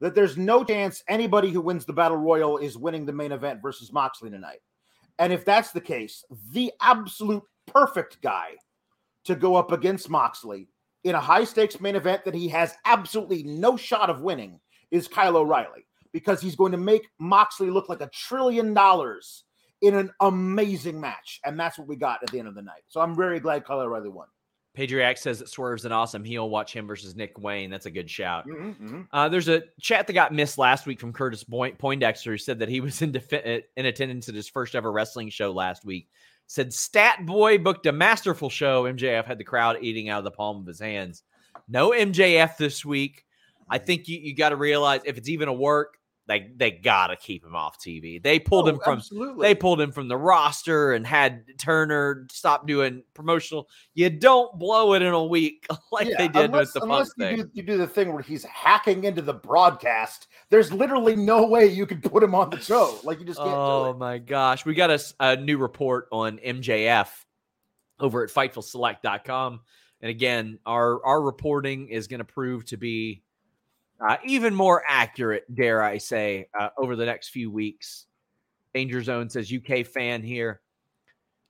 that 0.00 0.14
there's 0.14 0.36
no 0.36 0.62
chance 0.62 1.02
anybody 1.08 1.50
who 1.50 1.60
wins 1.60 1.84
the 1.84 1.92
battle 1.92 2.18
royal 2.18 2.58
is 2.58 2.76
winning 2.76 3.06
the 3.06 3.12
main 3.12 3.32
event 3.32 3.62
versus 3.62 3.92
Moxley 3.92 4.30
tonight. 4.30 4.60
And 5.18 5.32
if 5.32 5.44
that's 5.44 5.72
the 5.72 5.80
case, 5.80 6.24
the 6.52 6.70
absolute 6.82 7.42
perfect 7.66 8.20
guy 8.20 8.50
to 9.24 9.34
go 9.34 9.56
up 9.56 9.72
against 9.72 10.10
Moxley 10.10 10.68
in 11.04 11.14
a 11.14 11.20
high 11.20 11.44
stakes 11.44 11.80
main 11.80 11.96
event 11.96 12.24
that 12.24 12.34
he 12.34 12.48
has 12.48 12.74
absolutely 12.84 13.42
no 13.44 13.76
shot 13.76 14.10
of 14.10 14.20
winning 14.20 14.60
is 14.90 15.08
Kyle 15.08 15.36
O'Reilly 15.36 15.85
because 16.12 16.40
he's 16.40 16.56
going 16.56 16.72
to 16.72 16.78
make 16.78 17.08
Moxley 17.18 17.70
look 17.70 17.88
like 17.88 18.00
a 18.00 18.10
trillion 18.12 18.74
dollars 18.74 19.44
in 19.82 19.94
an 19.94 20.10
amazing 20.20 21.00
match. 21.00 21.40
And 21.44 21.58
that's 21.58 21.78
what 21.78 21.88
we 21.88 21.96
got 21.96 22.22
at 22.22 22.30
the 22.30 22.38
end 22.38 22.48
of 22.48 22.54
the 22.54 22.62
night. 22.62 22.82
So 22.88 23.00
I'm 23.00 23.14
very 23.14 23.40
glad 23.40 23.64
Kyle 23.64 23.88
won. 23.88 24.26
Patriac 24.74 25.16
says 25.16 25.38
that 25.38 25.48
Swerve's 25.48 25.86
an 25.86 25.92
awesome 25.92 26.22
heel. 26.22 26.50
Watch 26.50 26.74
him 26.74 26.86
versus 26.86 27.16
Nick 27.16 27.38
Wayne. 27.38 27.70
That's 27.70 27.86
a 27.86 27.90
good 27.90 28.10
shout. 28.10 28.46
Mm-hmm, 28.46 29.02
Uh, 29.10 29.28
there's 29.30 29.48
a 29.48 29.62
chat 29.80 30.06
that 30.06 30.12
got 30.12 30.34
missed 30.34 30.58
last 30.58 30.86
week 30.86 31.00
from 31.00 31.14
Curtis 31.14 31.44
Poindexter 31.44 32.32
who 32.32 32.38
said 32.38 32.58
that 32.58 32.68
he 32.68 32.80
was 32.80 33.00
in, 33.00 33.10
defi- 33.12 33.62
in 33.76 33.86
attendance 33.86 34.28
at 34.28 34.34
his 34.34 34.48
first 34.48 34.74
ever 34.74 34.92
wrestling 34.92 35.30
show 35.30 35.50
last 35.50 35.84
week. 35.86 36.08
Said 36.46 36.72
Stat 36.74 37.24
Boy 37.24 37.58
booked 37.58 37.86
a 37.86 37.92
masterful 37.92 38.50
show. 38.50 38.84
MJF 38.84 39.24
had 39.24 39.38
the 39.38 39.44
crowd 39.44 39.78
eating 39.80 40.10
out 40.10 40.18
of 40.18 40.24
the 40.24 40.30
palm 40.30 40.60
of 40.60 40.66
his 40.66 40.78
hands. 40.78 41.22
No 41.68 41.90
MJF 41.90 42.56
this 42.56 42.84
week. 42.84 43.24
I 43.68 43.78
think 43.78 44.08
you, 44.08 44.18
you 44.18 44.34
got 44.34 44.50
to 44.50 44.56
realize 44.56 45.00
if 45.04 45.18
it's 45.18 45.28
even 45.28 45.48
a 45.48 45.52
work, 45.52 45.98
they 46.28 46.50
they 46.56 46.72
got 46.72 47.06
to 47.08 47.16
keep 47.16 47.44
him 47.44 47.54
off 47.54 47.78
TV. 47.78 48.20
They 48.20 48.40
pulled 48.40 48.68
him 48.68 48.78
oh, 48.80 48.84
from 48.84 48.94
Oh, 48.94 48.96
absolutely. 48.96 49.46
they 49.46 49.54
pulled 49.54 49.80
him 49.80 49.92
from 49.92 50.08
the 50.08 50.16
roster 50.16 50.92
and 50.92 51.06
had 51.06 51.44
Turner 51.56 52.26
stop 52.32 52.66
doing 52.66 53.04
promotional. 53.14 53.68
You 53.94 54.10
don't 54.10 54.58
blow 54.58 54.94
it 54.94 55.02
in 55.02 55.12
a 55.12 55.24
week 55.24 55.66
like 55.92 56.08
Yeah, 56.08 56.16
they 56.18 56.26
did 56.26 56.46
unless, 56.46 56.74
with 56.74 56.74
the 56.74 56.82
unless 56.82 57.10
you 57.16 57.24
thing. 57.24 57.36
do, 57.36 57.50
you 57.52 57.62
do 57.62 57.78
the 57.78 57.86
thing 57.86 58.12
where 58.12 58.22
he's 58.24 58.42
hacking 58.42 59.04
into 59.04 59.22
the 59.22 59.34
broadcast. 59.34 60.26
There's 60.50 60.72
literally 60.72 61.14
no 61.14 61.46
way 61.46 61.66
you 61.66 61.86
can 61.86 62.00
put 62.00 62.24
him 62.24 62.34
on 62.34 62.50
the 62.50 62.58
show. 62.60 62.98
Like 63.04 63.20
you 63.20 63.24
just 63.26 63.38
can't 63.38 63.50
Oh 63.52 63.84
do 63.84 63.90
it. 63.90 63.98
my 63.98 64.18
gosh. 64.18 64.66
We 64.66 64.74
got 64.74 64.90
a, 64.90 65.00
a 65.20 65.36
new 65.36 65.58
report 65.58 66.08
on 66.10 66.38
MJF 66.38 67.08
over 68.00 68.24
at 68.24 68.30
FightfulSelect.com. 68.30 69.60
And 70.00 70.10
again, 70.10 70.58
our 70.66 71.04
our 71.06 71.22
reporting 71.22 71.88
is 71.88 72.08
going 72.08 72.18
to 72.18 72.24
prove 72.24 72.64
to 72.66 72.76
be 72.76 73.22
uh, 74.00 74.16
even 74.24 74.54
more 74.54 74.82
accurate, 74.86 75.44
dare 75.54 75.82
I 75.82 75.98
say, 75.98 76.48
uh, 76.58 76.68
over 76.78 76.96
the 76.96 77.06
next 77.06 77.28
few 77.28 77.50
weeks. 77.50 78.06
Danger 78.74 79.02
Zone 79.02 79.30
says 79.30 79.52
UK 79.52 79.86
fan 79.86 80.22
here. 80.22 80.60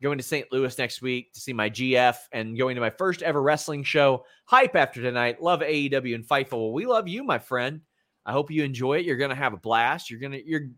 Going 0.02 0.18
to 0.18 0.24
St. 0.24 0.46
Louis 0.52 0.76
next 0.78 1.00
week 1.00 1.32
to 1.32 1.40
see 1.40 1.52
my 1.52 1.70
GF 1.70 2.16
and 2.32 2.56
going 2.56 2.74
to 2.74 2.80
my 2.80 2.90
first 2.90 3.22
ever 3.22 3.40
wrestling 3.40 3.82
show. 3.82 4.24
Hype 4.44 4.76
after 4.76 5.00
tonight. 5.00 5.42
Love 5.42 5.60
AEW 5.60 6.14
and 6.14 6.24
Fightful. 6.24 6.52
Well, 6.52 6.72
we 6.72 6.86
love 6.86 7.08
you, 7.08 7.24
my 7.24 7.38
friend. 7.38 7.80
I 8.26 8.32
hope 8.32 8.50
you 8.50 8.62
enjoy 8.62 8.98
it. 8.98 9.06
You're 9.06 9.16
gonna 9.16 9.34
have 9.34 9.54
a 9.54 9.58
blast. 9.58 10.10
You're 10.10 10.20
gonna 10.20 10.40
you're 10.44 10.68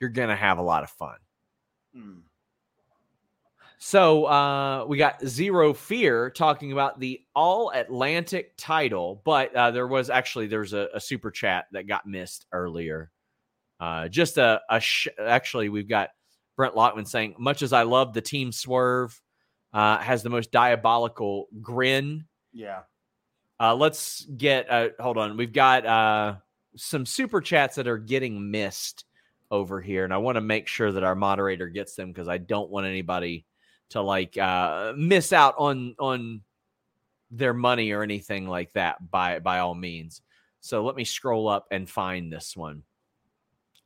you're 0.00 0.10
gonna 0.10 0.34
have 0.34 0.58
a 0.58 0.62
lot 0.62 0.82
of 0.82 0.90
fun. 0.90 1.16
Hmm. 1.94 2.18
So 3.78 4.24
uh, 4.24 4.86
we 4.88 4.96
got 4.96 5.24
Zero 5.26 5.74
Fear 5.74 6.30
talking 6.30 6.72
about 6.72 6.98
the 6.98 7.20
All 7.34 7.70
Atlantic 7.70 8.54
title, 8.56 9.20
but 9.24 9.54
uh, 9.54 9.70
there 9.70 9.86
was 9.86 10.08
actually 10.08 10.46
there's 10.46 10.72
a, 10.72 10.88
a 10.94 11.00
super 11.00 11.30
chat 11.30 11.66
that 11.72 11.86
got 11.86 12.06
missed 12.06 12.46
earlier. 12.52 13.10
Uh, 13.78 14.08
just 14.08 14.38
a, 14.38 14.60
a 14.70 14.80
sh- 14.80 15.08
actually 15.18 15.68
we've 15.68 15.88
got 15.88 16.10
Brent 16.56 16.74
Lockman 16.74 17.06
saying, 17.06 17.34
much 17.38 17.60
as 17.60 17.74
I 17.74 17.82
love 17.82 18.14
the 18.14 18.22
team 18.22 18.50
swerve, 18.50 19.20
uh, 19.74 19.98
has 19.98 20.22
the 20.22 20.30
most 20.30 20.50
diabolical 20.50 21.48
grin. 21.60 22.24
Yeah. 22.54 22.80
Uh, 23.60 23.74
let's 23.74 24.24
get 24.24 24.70
uh, 24.70 24.88
hold 24.98 25.18
on. 25.18 25.36
We've 25.36 25.52
got 25.52 25.84
uh, 25.84 26.36
some 26.76 27.04
super 27.04 27.42
chats 27.42 27.76
that 27.76 27.86
are 27.86 27.98
getting 27.98 28.50
missed 28.50 29.04
over 29.50 29.82
here, 29.82 30.04
and 30.04 30.14
I 30.14 30.16
want 30.16 30.36
to 30.36 30.40
make 30.40 30.66
sure 30.66 30.92
that 30.92 31.04
our 31.04 31.14
moderator 31.14 31.68
gets 31.68 31.94
them 31.94 32.08
because 32.10 32.28
I 32.28 32.38
don't 32.38 32.70
want 32.70 32.86
anybody 32.86 33.44
to 33.90 34.00
like 34.00 34.36
uh, 34.36 34.92
miss 34.96 35.32
out 35.32 35.54
on 35.58 35.94
on 35.98 36.42
their 37.30 37.54
money 37.54 37.92
or 37.92 38.02
anything 38.02 38.46
like 38.46 38.72
that. 38.74 39.10
By 39.10 39.38
by 39.38 39.58
all 39.60 39.74
means. 39.74 40.22
So 40.60 40.84
let 40.84 40.96
me 40.96 41.04
scroll 41.04 41.48
up 41.48 41.66
and 41.70 41.88
find 41.88 42.32
this 42.32 42.56
one. 42.56 42.82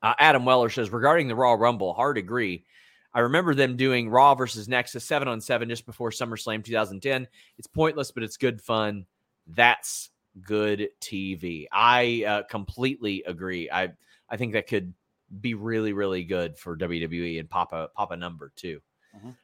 Uh, 0.02 0.14
Adam 0.18 0.44
Weller 0.44 0.70
says 0.70 0.90
regarding 0.90 1.28
the 1.28 1.34
Raw 1.34 1.52
Rumble, 1.52 1.92
hard 1.92 2.16
agree. 2.16 2.64
I 3.12 3.20
remember 3.20 3.54
them 3.54 3.76
doing 3.76 4.08
Raw 4.08 4.34
versus 4.34 4.68
Nexus 4.68 5.04
seven 5.04 5.28
on 5.28 5.40
seven 5.40 5.68
just 5.68 5.84
before 5.84 6.10
SummerSlam 6.10 6.64
2010. 6.64 7.26
It's 7.58 7.66
pointless, 7.66 8.12
but 8.12 8.22
it's 8.22 8.36
good 8.36 8.62
fun. 8.62 9.04
That's 9.48 10.10
good 10.40 10.88
TV. 11.00 11.66
I 11.72 12.24
uh, 12.26 12.42
completely 12.44 13.24
agree. 13.26 13.68
I 13.70 13.92
I 14.28 14.36
think 14.36 14.52
that 14.52 14.68
could 14.68 14.94
be 15.40 15.54
really 15.54 15.92
really 15.92 16.24
good 16.24 16.56
for 16.58 16.76
WWE 16.76 17.38
and 17.38 17.50
pop 17.50 17.72
a 17.72 17.88
pop 17.94 18.12
a 18.12 18.16
number 18.16 18.52
too. 18.56 18.80
Mhm. 19.16 19.36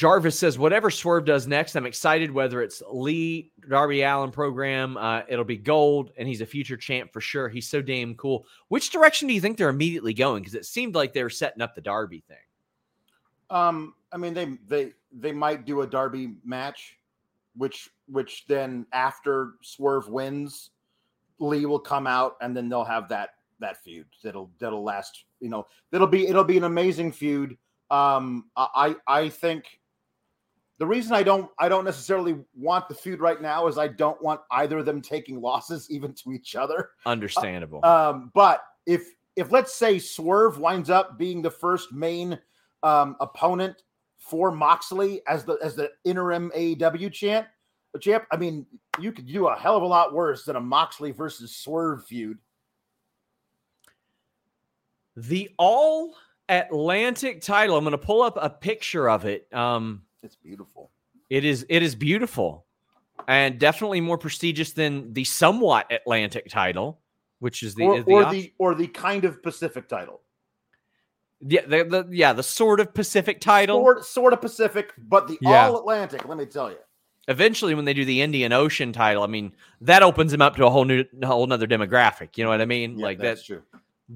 Jarvis 0.00 0.38
says, 0.38 0.58
whatever 0.58 0.90
Swerve 0.90 1.26
does 1.26 1.46
next, 1.46 1.76
I'm 1.76 1.84
excited. 1.84 2.30
Whether 2.30 2.62
it's 2.62 2.82
Lee 2.90 3.52
Darby 3.68 4.00
Allin 4.00 4.30
program, 4.30 4.96
uh, 4.96 5.20
it'll 5.28 5.44
be 5.44 5.58
gold, 5.58 6.10
and 6.16 6.26
he's 6.26 6.40
a 6.40 6.46
future 6.46 6.78
champ 6.78 7.12
for 7.12 7.20
sure. 7.20 7.50
He's 7.50 7.68
so 7.68 7.82
damn 7.82 8.14
cool. 8.14 8.46
Which 8.68 8.88
direction 8.88 9.28
do 9.28 9.34
you 9.34 9.42
think 9.42 9.58
they're 9.58 9.68
immediately 9.68 10.14
going? 10.14 10.40
Because 10.40 10.54
it 10.54 10.64
seemed 10.64 10.94
like 10.94 11.12
they 11.12 11.22
were 11.22 11.28
setting 11.28 11.60
up 11.60 11.74
the 11.74 11.82
Darby 11.82 12.24
thing. 12.26 12.38
Um, 13.50 13.92
I 14.10 14.16
mean, 14.16 14.32
they 14.32 14.56
they 14.68 14.92
they 15.12 15.32
might 15.32 15.66
do 15.66 15.82
a 15.82 15.86
Darby 15.86 16.32
match, 16.46 16.96
which 17.54 17.90
which 18.08 18.46
then 18.46 18.86
after 18.94 19.56
Swerve 19.60 20.08
wins, 20.08 20.70
Lee 21.40 21.66
will 21.66 21.78
come 21.78 22.06
out, 22.06 22.36
and 22.40 22.56
then 22.56 22.70
they'll 22.70 22.84
have 22.84 23.06
that 23.10 23.34
that 23.58 23.84
feud 23.84 24.06
that'll 24.24 24.50
that'll 24.60 24.82
last. 24.82 25.26
You 25.40 25.50
know, 25.50 25.66
that'll 25.90 26.06
be 26.06 26.26
it'll 26.26 26.42
be 26.42 26.56
an 26.56 26.64
amazing 26.64 27.12
feud. 27.12 27.58
Um, 27.90 28.46
I 28.56 28.96
I 29.06 29.28
think 29.28 29.79
the 30.80 30.86
reason 30.86 31.12
I 31.12 31.22
don't 31.22 31.48
I 31.58 31.68
don't 31.68 31.84
necessarily 31.84 32.38
want 32.56 32.88
the 32.88 32.94
feud 32.94 33.20
right 33.20 33.40
now 33.40 33.66
is 33.68 33.76
I 33.76 33.86
don't 33.86 34.20
want 34.22 34.40
either 34.50 34.78
of 34.78 34.86
them 34.86 35.02
taking 35.02 35.40
losses 35.40 35.86
even 35.90 36.14
to 36.14 36.32
each 36.32 36.56
other. 36.56 36.90
Understandable. 37.06 37.84
Um, 37.84 38.32
but 38.34 38.64
if 38.86 39.02
if 39.36 39.52
let's 39.52 39.74
say 39.74 39.98
Swerve 39.98 40.58
winds 40.58 40.88
up 40.90 41.18
being 41.18 41.42
the 41.42 41.50
first 41.50 41.92
main 41.92 42.38
um, 42.82 43.14
opponent 43.20 43.82
for 44.18 44.50
Moxley 44.50 45.20
as 45.28 45.44
the 45.44 45.58
as 45.62 45.76
the 45.76 45.90
interim 46.04 46.50
AEW 46.56 47.12
champ, 47.12 47.46
champ, 48.00 48.24
I 48.32 48.38
mean, 48.38 48.66
you 48.98 49.12
could 49.12 49.26
do 49.26 49.48
a 49.48 49.56
hell 49.56 49.76
of 49.76 49.82
a 49.82 49.86
lot 49.86 50.14
worse 50.14 50.46
than 50.46 50.56
a 50.56 50.60
Moxley 50.60 51.10
versus 51.10 51.54
Swerve 51.54 52.06
feud. 52.06 52.38
the 55.14 55.50
All 55.58 56.14
Atlantic 56.48 57.42
title. 57.42 57.76
I'm 57.76 57.84
going 57.84 57.92
to 57.92 57.98
pull 57.98 58.22
up 58.22 58.38
a 58.40 58.48
picture 58.48 59.10
of 59.10 59.26
it. 59.26 59.46
Um, 59.52 60.02
It's 60.22 60.36
beautiful. 60.36 60.90
it 61.30 61.44
is 61.44 61.64
it 61.68 61.82
is 61.82 61.94
beautiful. 61.94 62.66
and 63.28 63.58
definitely 63.58 64.00
more 64.00 64.18
prestigious 64.18 64.72
than 64.72 65.12
the 65.12 65.24
somewhat 65.24 65.90
Atlantic 65.92 66.48
title, 66.48 67.00
which 67.38 67.62
is 67.62 67.74
the 67.74 67.84
or, 67.84 68.02
the 68.02 68.12
or 68.12 68.24
the 68.32 68.52
or 68.58 68.74
the 68.74 68.86
kind 68.88 69.24
of 69.24 69.42
Pacific 69.42 69.88
title. 69.88 70.20
yeah 71.40 71.62
the, 71.66 71.84
the 71.84 72.08
yeah 72.10 72.32
the 72.32 72.42
sort 72.42 72.80
of 72.80 72.92
Pacific 72.94 73.40
title. 73.40 73.78
Sort, 73.82 74.04
sort 74.04 74.32
of 74.32 74.40
Pacific, 74.40 74.92
but 74.98 75.28
the 75.28 75.38
Yeah. 75.40 75.66
all 75.68 75.78
Atlantic. 75.78 76.26
Let 76.26 76.38
me 76.38 76.46
tell 76.46 76.70
you. 76.70 76.78
Eventually, 77.28 77.74
when 77.74 77.84
they 77.84 77.94
do 77.94 78.04
the 78.04 78.22
Indian 78.22 78.52
Ocean 78.52 78.92
title, 78.92 79.22
I 79.22 79.26
mean 79.26 79.54
that 79.82 80.02
opens 80.02 80.32
them 80.32 80.42
up 80.42 80.56
to 80.56 80.66
a 80.66 80.70
whole 80.70 80.84
new 80.84 81.04
whole 81.22 81.46
nother 81.46 81.66
demographic. 81.66 82.36
You 82.36 82.44
know 82.44 82.50
what 82.50 82.60
I 82.60 82.66
mean? 82.66 82.98
Yeah, 82.98 83.04
like 83.06 83.18
that's 83.18 83.40
that 83.42 83.46
true. 83.46 83.62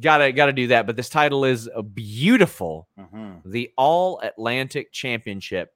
gotta 0.00 0.32
gotta 0.32 0.52
do 0.52 0.68
that. 0.68 0.86
But 0.86 0.96
this 0.96 1.08
title 1.10 1.44
is 1.44 1.68
beautiful. 1.92 2.88
Mhm. 2.98 3.42
the 3.44 3.70
All 3.76 4.20
Atlantic 4.20 4.90
Championship 4.92 5.73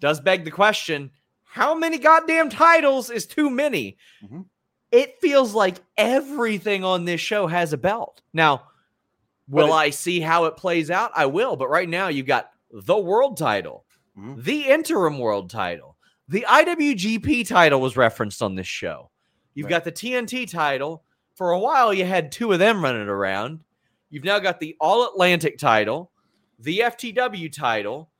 does 0.00 0.20
beg 0.20 0.44
the 0.44 0.50
question 0.50 1.10
how 1.44 1.74
many 1.74 1.98
goddamn 1.98 2.48
titles 2.48 3.10
is 3.10 3.26
too 3.26 3.50
many? 3.50 3.96
Mhm. 4.22 4.46
It 4.92 5.20
feels 5.20 5.54
like 5.54 5.76
everything 5.96 6.84
on 6.84 7.04
this 7.04 7.20
show 7.20 7.46
has 7.48 7.72
a 7.72 7.76
belt. 7.76 8.22
Now, 8.32 8.68
will 9.48 9.68
it- 9.68 9.72
I 9.72 9.90
see 9.90 10.20
how 10.20 10.44
it 10.44 10.56
plays 10.56 10.90
out? 10.90 11.10
I 11.14 11.26
will, 11.26 11.56
but 11.56 11.68
right 11.68 11.88
now 11.88 12.08
you've 12.08 12.26
got 12.26 12.50
the 12.70 12.96
world 12.96 13.36
title, 13.36 13.84
Mhm. 14.16 14.44
the 14.44 14.66
interim 14.68 15.18
world 15.18 15.50
title, 15.50 15.96
the 16.28 16.46
IWGP 16.46 17.42
title 17.44 17.80
was 17.80 17.96
referenced 17.96 18.42
on 18.42 18.54
this 18.54 18.68
show. 18.68 19.10
You've 19.54 19.64
Right. 19.66 19.70
got 19.70 19.84
the 19.84 19.90
TNT 19.92 20.46
title. 20.46 21.04
For 21.34 21.50
a 21.50 21.58
while, 21.58 21.92
you 21.92 22.04
had 22.04 22.30
two 22.30 22.52
of 22.52 22.58
them 22.60 22.84
running 22.84 23.08
around. 23.08 23.64
You've 24.08 24.24
now 24.24 24.38
got 24.38 24.60
the 24.60 24.76
All 24.80 25.04
Atlantic 25.08 25.58
title, 25.58 26.12
the 26.58 26.82
FTW 26.82 27.48
title, 27.48 28.10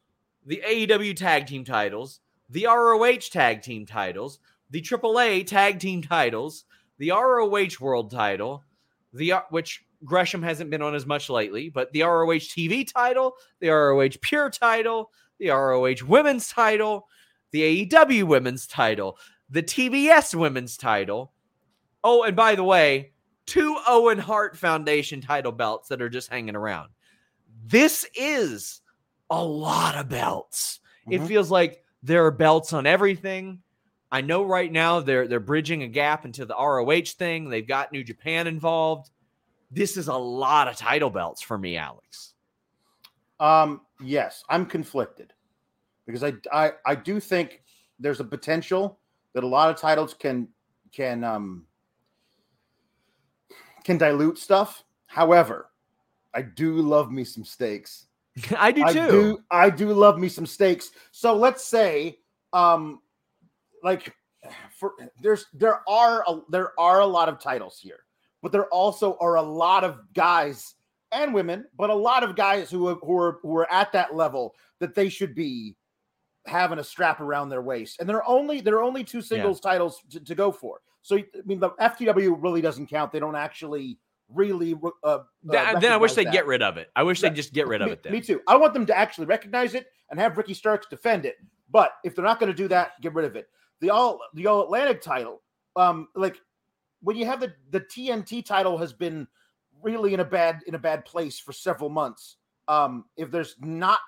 the 0.46 0.62
AEW 0.66 1.16
tag 1.16 1.46
team 1.46 1.64
titles, 1.64 2.20
the 2.48 2.66
ROH 2.66 3.28
tag 3.30 3.62
team 3.62 3.86
titles, 3.86 4.38
the 4.70 4.80
AAA 4.80 5.46
tag 5.46 5.78
team 5.78 6.02
titles, 6.02 6.64
the 6.98 7.10
ROH 7.10 7.80
world 7.80 8.10
title, 8.10 8.64
the 9.12 9.32
uh, 9.32 9.40
which 9.50 9.84
Gresham 10.04 10.42
hasn't 10.42 10.70
been 10.70 10.82
on 10.82 10.94
as 10.94 11.06
much 11.06 11.28
lately, 11.28 11.68
but 11.68 11.92
the 11.92 12.02
ROH 12.02 12.46
TV 12.48 12.90
title, 12.90 13.34
the 13.60 13.68
ROH 13.68 14.18
Pure 14.20 14.50
title, 14.50 15.10
the 15.38 15.50
ROH 15.50 16.06
women's 16.06 16.48
title, 16.48 17.06
the 17.50 17.86
AEW 17.86 18.24
women's 18.24 18.66
title, 18.66 19.18
the 19.48 19.62
TBS 19.62 20.34
women's 20.34 20.76
title. 20.76 21.32
Oh, 22.02 22.22
and 22.22 22.36
by 22.36 22.54
the 22.54 22.64
way, 22.64 23.12
two 23.46 23.76
Owen 23.86 24.18
Hart 24.18 24.56
Foundation 24.56 25.20
title 25.20 25.52
belts 25.52 25.88
that 25.88 26.00
are 26.00 26.08
just 26.08 26.30
hanging 26.30 26.56
around. 26.56 26.90
This 27.66 28.06
is 28.14 28.80
a 29.30 29.42
lot 29.44 29.96
of 29.96 30.08
belts. 30.08 30.80
It 31.08 31.20
Mhm. 31.20 31.28
feels 31.28 31.50
like 31.50 31.84
there 32.02 32.24
are 32.26 32.30
belts 32.30 32.72
on 32.72 32.86
everything. 32.86 33.62
I 34.12 34.20
know 34.22 34.42
right 34.42 34.70
now 34.70 35.00
they're 35.00 35.28
they're 35.28 35.38
bridging 35.40 35.82
a 35.84 35.88
gap 35.88 36.24
into 36.24 36.44
the 36.44 36.54
ROH 36.54 37.12
thing. 37.14 37.48
They've 37.48 37.66
got 37.66 37.92
New 37.92 38.02
Japan 38.02 38.46
involved. 38.46 39.10
This 39.70 39.96
is 39.96 40.08
a 40.08 40.16
lot 40.16 40.66
of 40.66 40.76
title 40.76 41.10
belts 41.10 41.40
for 41.42 41.56
me, 41.56 41.76
Alex. 41.76 42.34
Um, 43.38 43.86
yes, 44.02 44.42
I'm 44.48 44.66
conflicted 44.66 45.32
because 46.06 46.24
I, 46.24 46.34
I 46.52 46.72
I 46.84 46.94
do 46.96 47.20
think 47.20 47.62
there's 48.00 48.20
a 48.20 48.24
potential 48.24 48.98
that 49.32 49.44
a 49.44 49.46
lot 49.46 49.70
of 49.70 49.76
titles 49.76 50.12
can 50.12 50.48
can 50.92 51.22
um 51.22 51.66
can 53.84 53.96
dilute 53.96 54.38
stuff. 54.38 54.84
However, 55.06 55.70
I 56.34 56.42
do 56.42 56.74
love 56.82 57.12
me 57.12 57.24
some 57.24 57.44
steaks. 57.44 58.06
I 58.56 58.72
do 58.72 58.80
too. 58.80 58.86
I 58.88 58.92
do 58.92 59.38
I 59.50 59.70
do 59.70 59.92
love 59.92 60.18
me 60.18 60.28
some 60.28 60.46
steaks. 60.46 60.90
So 61.10 61.34
let's 61.34 61.64
say 61.64 62.18
um 62.52 63.00
like 63.82 64.14
for 64.78 64.92
there's 65.22 65.46
there 65.52 65.80
are 65.88 66.24
a, 66.26 66.40
there 66.48 66.78
are 66.78 67.00
a 67.00 67.06
lot 67.06 67.28
of 67.28 67.40
titles 67.40 67.78
here, 67.80 68.00
but 68.42 68.52
there 68.52 68.66
also 68.66 69.16
are 69.20 69.36
a 69.36 69.42
lot 69.42 69.84
of 69.84 70.00
guys 70.14 70.74
and 71.12 71.34
women, 71.34 71.66
but 71.76 71.90
a 71.90 71.94
lot 71.94 72.22
of 72.22 72.36
guys 72.36 72.70
who 72.70 72.88
are, 72.88 72.94
who 72.96 73.18
are 73.18 73.38
who 73.42 73.56
are 73.56 73.72
at 73.72 73.92
that 73.92 74.14
level 74.14 74.54
that 74.78 74.94
they 74.94 75.08
should 75.08 75.34
be 75.34 75.76
having 76.46 76.78
a 76.78 76.84
strap 76.84 77.20
around 77.20 77.48
their 77.48 77.62
waist. 77.62 78.00
And 78.00 78.08
there 78.08 78.16
are 78.16 78.28
only 78.28 78.60
there 78.60 78.76
are 78.76 78.82
only 78.82 79.04
two 79.04 79.22
singles 79.22 79.60
titles 79.60 80.00
to, 80.10 80.20
to 80.20 80.34
go 80.34 80.52
for. 80.52 80.80
So 81.02 81.16
I 81.16 81.24
mean 81.44 81.60
the 81.60 81.70
FTW 81.70 82.36
really 82.40 82.60
doesn't 82.60 82.88
count. 82.88 83.12
They 83.12 83.20
don't 83.20 83.36
actually 83.36 83.98
really 84.34 84.74
uh, 85.04 85.08
uh, 85.08 85.18
then 85.80 85.92
I 85.92 85.96
wish 85.96 86.14
they'd 86.14 86.26
that. 86.26 86.32
get 86.32 86.46
rid 86.46 86.62
of 86.62 86.76
it. 86.76 86.90
I 86.96 87.02
wish 87.02 87.22
Yeah, 87.22 87.28
they'd 87.28 87.36
just 87.36 87.52
get 87.52 87.66
rid 87.66 87.82
of 87.82 87.86
me, 87.86 87.92
it 87.92 88.02
then. 88.02 88.12
Me 88.12 88.20
too. 88.20 88.40
I 88.46 88.56
want 88.56 88.74
them 88.74 88.86
to 88.86 88.96
actually 88.96 89.26
recognize 89.26 89.74
it 89.74 89.86
and 90.10 90.18
have 90.18 90.36
Ricky 90.36 90.54
Starks 90.54 90.86
defend 90.88 91.24
it. 91.24 91.36
But 91.70 91.92
if 92.04 92.14
they're 92.14 92.24
not 92.24 92.40
going 92.40 92.52
to 92.52 92.56
do 92.56 92.68
that, 92.68 93.00
get 93.00 93.14
rid 93.14 93.24
of 93.24 93.36
it. 93.36 93.48
The 93.80 93.90
all 93.90 94.20
the 94.34 94.46
all 94.46 94.62
Atlantic 94.64 95.02
title, 95.02 95.42
um, 95.76 96.08
like 96.14 96.40
when 97.02 97.16
you 97.16 97.26
have 97.26 97.40
the 97.40 97.52
the 97.70 97.80
TNT 97.80 98.44
title 98.44 98.76
has 98.78 98.92
been 98.92 99.26
really 99.82 100.14
in 100.14 100.20
a 100.20 100.24
bad 100.24 100.60
in 100.66 100.74
a 100.74 100.78
bad 100.78 101.04
place 101.04 101.38
for 101.38 101.52
several 101.52 101.90
months. 101.90 102.36
Um, 102.68 103.06
if 103.16 103.30
there's 103.30 103.56
not 103.60 103.98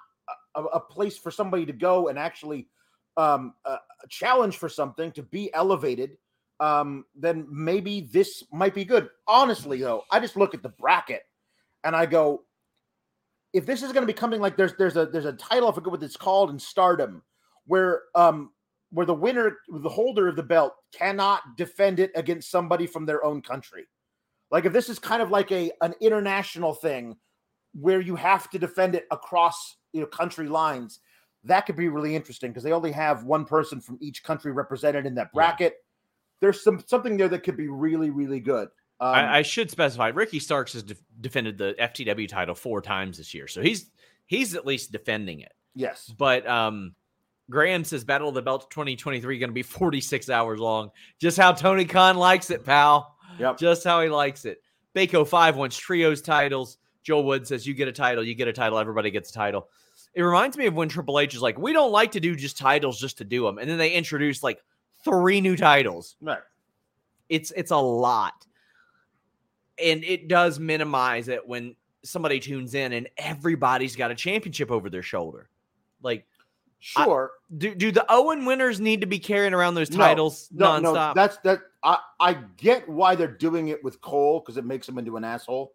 a, 0.54 0.62
a 0.62 0.80
place 0.80 1.16
for 1.16 1.30
somebody 1.30 1.66
to 1.66 1.72
go 1.72 2.08
and 2.08 2.18
actually 2.18 2.68
um, 3.16 3.54
a, 3.64 3.72
a 3.72 4.08
challenge 4.08 4.56
for 4.56 4.68
something 4.68 5.12
to 5.12 5.22
be 5.22 5.52
elevated, 5.54 6.16
um, 6.62 7.04
then 7.16 7.44
maybe 7.50 8.08
this 8.12 8.44
might 8.52 8.72
be 8.72 8.84
good. 8.84 9.10
Honestly, 9.26 9.80
though, 9.80 10.04
I 10.12 10.20
just 10.20 10.36
look 10.36 10.54
at 10.54 10.62
the 10.62 10.68
bracket 10.68 11.22
and 11.82 11.96
I 11.96 12.06
go, 12.06 12.44
if 13.52 13.66
this 13.66 13.82
is 13.82 13.90
going 13.90 14.06
to 14.06 14.12
be 14.12 14.16
coming 14.16 14.40
like 14.40 14.56
there's 14.56 14.74
there's 14.78 14.96
a 14.96 15.06
there's 15.06 15.24
a 15.24 15.32
title 15.32 15.68
I 15.68 15.74
forget 15.74 15.90
what 15.90 16.02
it's 16.04 16.16
called 16.16 16.50
in 16.50 16.58
Stardom, 16.60 17.22
where 17.66 18.02
um 18.14 18.52
where 18.90 19.04
the 19.04 19.12
winner 19.12 19.58
the 19.68 19.88
holder 19.88 20.28
of 20.28 20.36
the 20.36 20.42
belt 20.44 20.74
cannot 20.96 21.42
defend 21.56 21.98
it 21.98 22.12
against 22.14 22.48
somebody 22.48 22.86
from 22.86 23.06
their 23.06 23.24
own 23.24 23.42
country. 23.42 23.88
Like 24.52 24.64
if 24.64 24.72
this 24.72 24.88
is 24.88 25.00
kind 25.00 25.20
of 25.20 25.30
like 25.30 25.50
a 25.50 25.72
an 25.82 25.94
international 26.00 26.74
thing 26.74 27.16
where 27.74 28.00
you 28.00 28.14
have 28.14 28.48
to 28.50 28.58
defend 28.58 28.94
it 28.94 29.06
across 29.10 29.78
you 29.92 30.00
know 30.00 30.06
country 30.06 30.46
lines, 30.46 31.00
that 31.42 31.66
could 31.66 31.76
be 31.76 31.88
really 31.88 32.14
interesting 32.14 32.52
because 32.52 32.62
they 32.62 32.72
only 32.72 32.92
have 32.92 33.24
one 33.24 33.44
person 33.44 33.80
from 33.80 33.98
each 34.00 34.22
country 34.22 34.52
represented 34.52 35.06
in 35.06 35.16
that 35.16 35.30
Yeah. 35.34 35.76
There's 36.42 36.62
some 36.62 36.84
something 36.86 37.16
there 37.16 37.28
that 37.28 37.42
could 37.44 37.56
be 37.56 37.68
really 37.68 38.10
really 38.10 38.40
good. 38.40 38.68
Um, 39.00 39.14
I, 39.14 39.38
I 39.38 39.42
should 39.42 39.70
specify 39.70 40.08
Ricky 40.08 40.38
Starks 40.38 40.74
has 40.74 40.82
def- 40.82 41.02
defended 41.20 41.56
the 41.56 41.74
FTW 41.80 42.28
title 42.28 42.54
four 42.54 42.82
times 42.82 43.16
this 43.16 43.32
year, 43.32 43.48
so 43.48 43.62
he's 43.62 43.90
he's 44.26 44.54
at 44.54 44.66
least 44.66 44.92
defending 44.92 45.40
it. 45.40 45.52
yes, 45.74 46.12
But 46.18 46.46
um, 46.46 46.94
Graham 47.50 47.84
says 47.84 48.04
Battle 48.04 48.28
of 48.28 48.34
the 48.34 48.42
Belt 48.42 48.70
2023 48.70 49.38
going 49.38 49.50
to 49.50 49.54
be 49.54 49.62
46 49.62 50.30
hours 50.30 50.60
long. 50.60 50.90
Just 51.18 51.36
how 51.38 51.52
Tony 51.52 51.84
Khan 51.84 52.16
likes 52.16 52.50
it, 52.50 52.64
pal. 52.64 53.16
Yep. 53.38 53.58
Just 53.58 53.84
how 53.84 54.02
he 54.02 54.08
likes 54.08 54.44
it. 54.44 54.62
Bako 54.94 55.26
5 55.26 55.56
wants 55.56 55.76
trios 55.76 56.20
titles. 56.22 56.78
Joel 57.02 57.24
Wood 57.24 57.46
says, 57.46 57.66
You 57.66 57.74
get 57.74 57.88
a 57.88 57.92
title, 57.92 58.22
you 58.22 58.34
get 58.34 58.48
a 58.48 58.52
title, 58.52 58.78
everybody 58.78 59.10
gets 59.10 59.30
a 59.30 59.34
title. 59.34 59.68
It 60.14 60.22
reminds 60.22 60.56
me 60.56 60.66
of 60.66 60.74
when 60.74 60.88
Triple 60.88 61.18
H 61.18 61.34
is 61.34 61.42
like, 61.42 61.58
We 61.58 61.72
don't 61.72 61.92
like 61.92 62.12
to 62.12 62.20
do 62.20 62.36
just 62.36 62.56
titles 62.58 63.00
just 63.00 63.18
to 63.18 63.24
do 63.24 63.44
them. 63.44 63.58
And 63.58 63.68
then 63.68 63.78
they 63.78 63.90
introduce 63.92 64.42
like 64.42 64.62
three 65.04 65.40
new 65.40 65.56
titles. 65.56 66.16
right. 66.20 66.40
It's 67.28 67.50
it's 67.56 67.70
a 67.70 67.76
lot. 67.76 68.46
And 69.82 70.04
it 70.04 70.28
does 70.28 70.58
minimize 70.60 71.28
it 71.28 71.46
when 71.46 71.74
somebody 72.04 72.38
tunes 72.40 72.74
in 72.74 72.92
and 72.92 73.08
everybody's 73.16 73.96
got 73.96 74.10
a 74.10 74.14
championship 74.14 74.70
over 74.70 74.90
their 74.90 75.02
shoulder. 75.02 75.48
Like, 76.02 76.26
I- 76.96 77.04
Sure. 77.04 77.30
do 77.58 77.74
do 77.74 77.92
the 77.92 78.04
Owen 78.08 78.44
winners 78.44 78.80
need 78.80 79.00
to 79.02 79.06
be 79.06 79.18
carrying 79.20 79.54
around 79.54 79.74
those 79.74 79.88
titles 79.88 80.48
no, 80.52 80.66
nonstop? 80.66 80.82
no, 80.82 81.12
that's 81.14 81.36
that. 81.38 81.60
I 81.84 81.98
I 82.20 82.34
get 82.56 82.88
why 82.88 83.14
they're 83.14 83.28
doing 83.28 83.68
it 83.68 83.82
with 83.84 84.00
Cole 84.00 84.40
because 84.40 84.56
it 84.56 84.64
makes 84.64 84.88
him 84.88 84.98
into 84.98 85.16
an 85.16 85.22
asshole. 85.24 85.74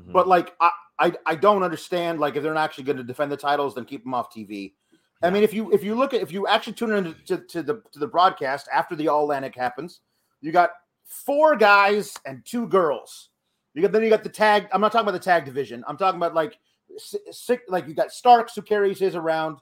Mhm. 0.00 0.12
But 0.12 0.28
like, 0.28 0.54
I 0.60 0.70
I, 0.98 1.12
I 1.26 1.34
don't 1.34 1.62
understand. 1.62 2.20
Like, 2.20 2.36
if 2.36 2.42
they're 2.42 2.54
not 2.54 2.64
actually 2.64 2.84
going 2.84 2.98
to 2.98 3.02
defend 3.02 3.32
the 3.32 3.36
titles, 3.36 3.74
then 3.74 3.86
keep 3.86 4.04
them 4.04 4.12
off 4.14 4.32
TV. 4.32 4.74
I 5.22 5.30
mean, 5.30 5.42
if 5.42 5.54
you 5.54 5.72
if 5.72 5.84
you 5.84 5.94
look 5.94 6.14
at 6.14 6.22
if 6.22 6.32
you 6.32 6.46
actually 6.46 6.72
tune 6.72 6.92
in 6.92 7.14
to, 7.26 7.38
to 7.38 7.62
the 7.62 7.82
to 7.92 7.98
the 7.98 8.06
broadcast 8.06 8.68
after 8.72 8.96
the 8.96 9.08
All 9.08 9.22
Atlantic 9.22 9.54
happens, 9.54 10.00
you 10.40 10.52
got 10.52 10.70
four 11.04 11.56
guys 11.56 12.14
and 12.26 12.44
two 12.44 12.66
girls. 12.66 13.30
You 13.74 13.82
got 13.82 13.92
then 13.92 14.02
you 14.02 14.10
got 14.10 14.24
the 14.24 14.28
tag. 14.28 14.68
I'm 14.72 14.80
not 14.80 14.92
talking 14.92 15.08
about 15.08 15.18
the 15.18 15.24
tag 15.24 15.44
division. 15.44 15.84
I'm 15.86 15.96
talking 15.96 16.18
about 16.18 16.34
like 16.34 16.58
si- 16.98 17.18
sick. 17.30 17.62
Like 17.68 17.86
you 17.86 17.94
got 17.94 18.12
Starks 18.12 18.54
who 18.54 18.62
carries 18.62 18.98
his 18.98 19.14
around. 19.14 19.58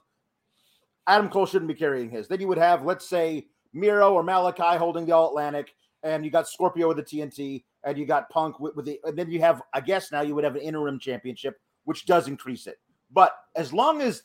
Adam 1.07 1.29
Cole 1.29 1.45
shouldn't 1.45 1.67
be 1.67 1.75
carrying 1.75 2.09
his. 2.09 2.27
Then 2.27 2.39
you 2.39 2.47
would 2.47 2.57
have, 2.57 2.85
let's 2.85 3.07
say, 3.07 3.47
Miro 3.73 4.13
or 4.13 4.23
Malachi 4.23 4.77
holding 4.77 5.05
the 5.05 5.13
All 5.13 5.29
Atlantic, 5.29 5.73
and 6.03 6.23
you 6.23 6.31
got 6.31 6.47
Scorpio 6.47 6.87
with 6.87 6.97
the 6.97 7.03
TNT, 7.03 7.63
and 7.83 7.97
you 7.97 8.05
got 8.05 8.29
Punk 8.29 8.59
with, 8.59 8.75
with 8.75 8.85
the, 8.85 8.99
and 9.03 9.17
then 9.17 9.29
you 9.29 9.39
have, 9.41 9.61
I 9.73 9.81
guess 9.81 10.11
now 10.11 10.21
you 10.21 10.35
would 10.35 10.43
have 10.43 10.55
an 10.55 10.61
interim 10.61 10.99
championship, 10.99 11.59
which 11.85 12.05
does 12.05 12.27
increase 12.27 12.67
it. 12.67 12.77
But 13.11 13.33
as 13.55 13.73
long 13.73 14.01
as 14.01 14.23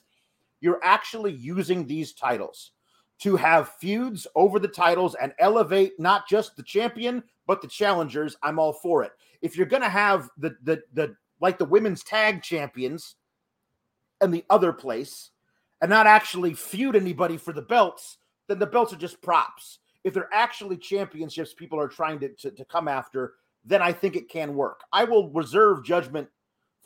you're 0.61 0.81
actually 0.83 1.33
using 1.33 1.87
these 1.87 2.13
titles 2.13 2.73
to 3.19 3.37
have 3.37 3.71
feuds 3.81 4.27
over 4.35 4.59
the 4.59 4.69
titles 4.69 5.15
and 5.21 5.33
elevate 5.39 5.99
not 5.99 6.29
just 6.29 6.57
the 6.57 6.63
champion 6.63 7.23
but 7.47 7.63
the 7.63 7.69
challengers, 7.69 8.37
I'm 8.43 8.59
all 8.59 8.73
for 8.73 9.05
it. 9.05 9.13
If 9.41 9.57
you're 9.57 9.67
gonna 9.67 9.89
have 9.89 10.29
the 10.37 10.57
the 10.63 10.83
the 10.93 11.17
like 11.41 11.59
the 11.59 11.65
women's 11.65 12.03
tag 12.03 12.43
champions 12.43 13.17
and 14.21 14.33
the 14.33 14.45
other 14.51 14.73
place 14.73 15.31
and 15.81 15.91
not 15.91 16.07
actually 16.07 16.55
feud 16.55 16.97
anybody 16.97 17.37
for 17.37 17.53
the 17.53 17.63
belts, 17.63 18.19
then 18.49 18.59
the 18.59 18.67
belts 18.67 18.93
are 18.93 18.97
just 18.97 19.21
props. 19.23 19.79
If 20.05 20.15
they're 20.15 20.33
actually 20.33 20.77
championships 20.79 21.53
people 21.53 21.79
are 21.79 21.89
trying 21.89 22.19
to, 22.21 22.29
to, 22.29 22.51
to 22.53 22.65
come 22.65 22.89
after, 22.89 23.35
then 23.65 23.83
I 23.83 23.93
think 23.93 24.17
it 24.17 24.29
can 24.29 24.55
work. 24.55 24.81
I 24.93 25.05
will 25.05 25.31
reserve 25.31 25.85
judgment 25.85 26.29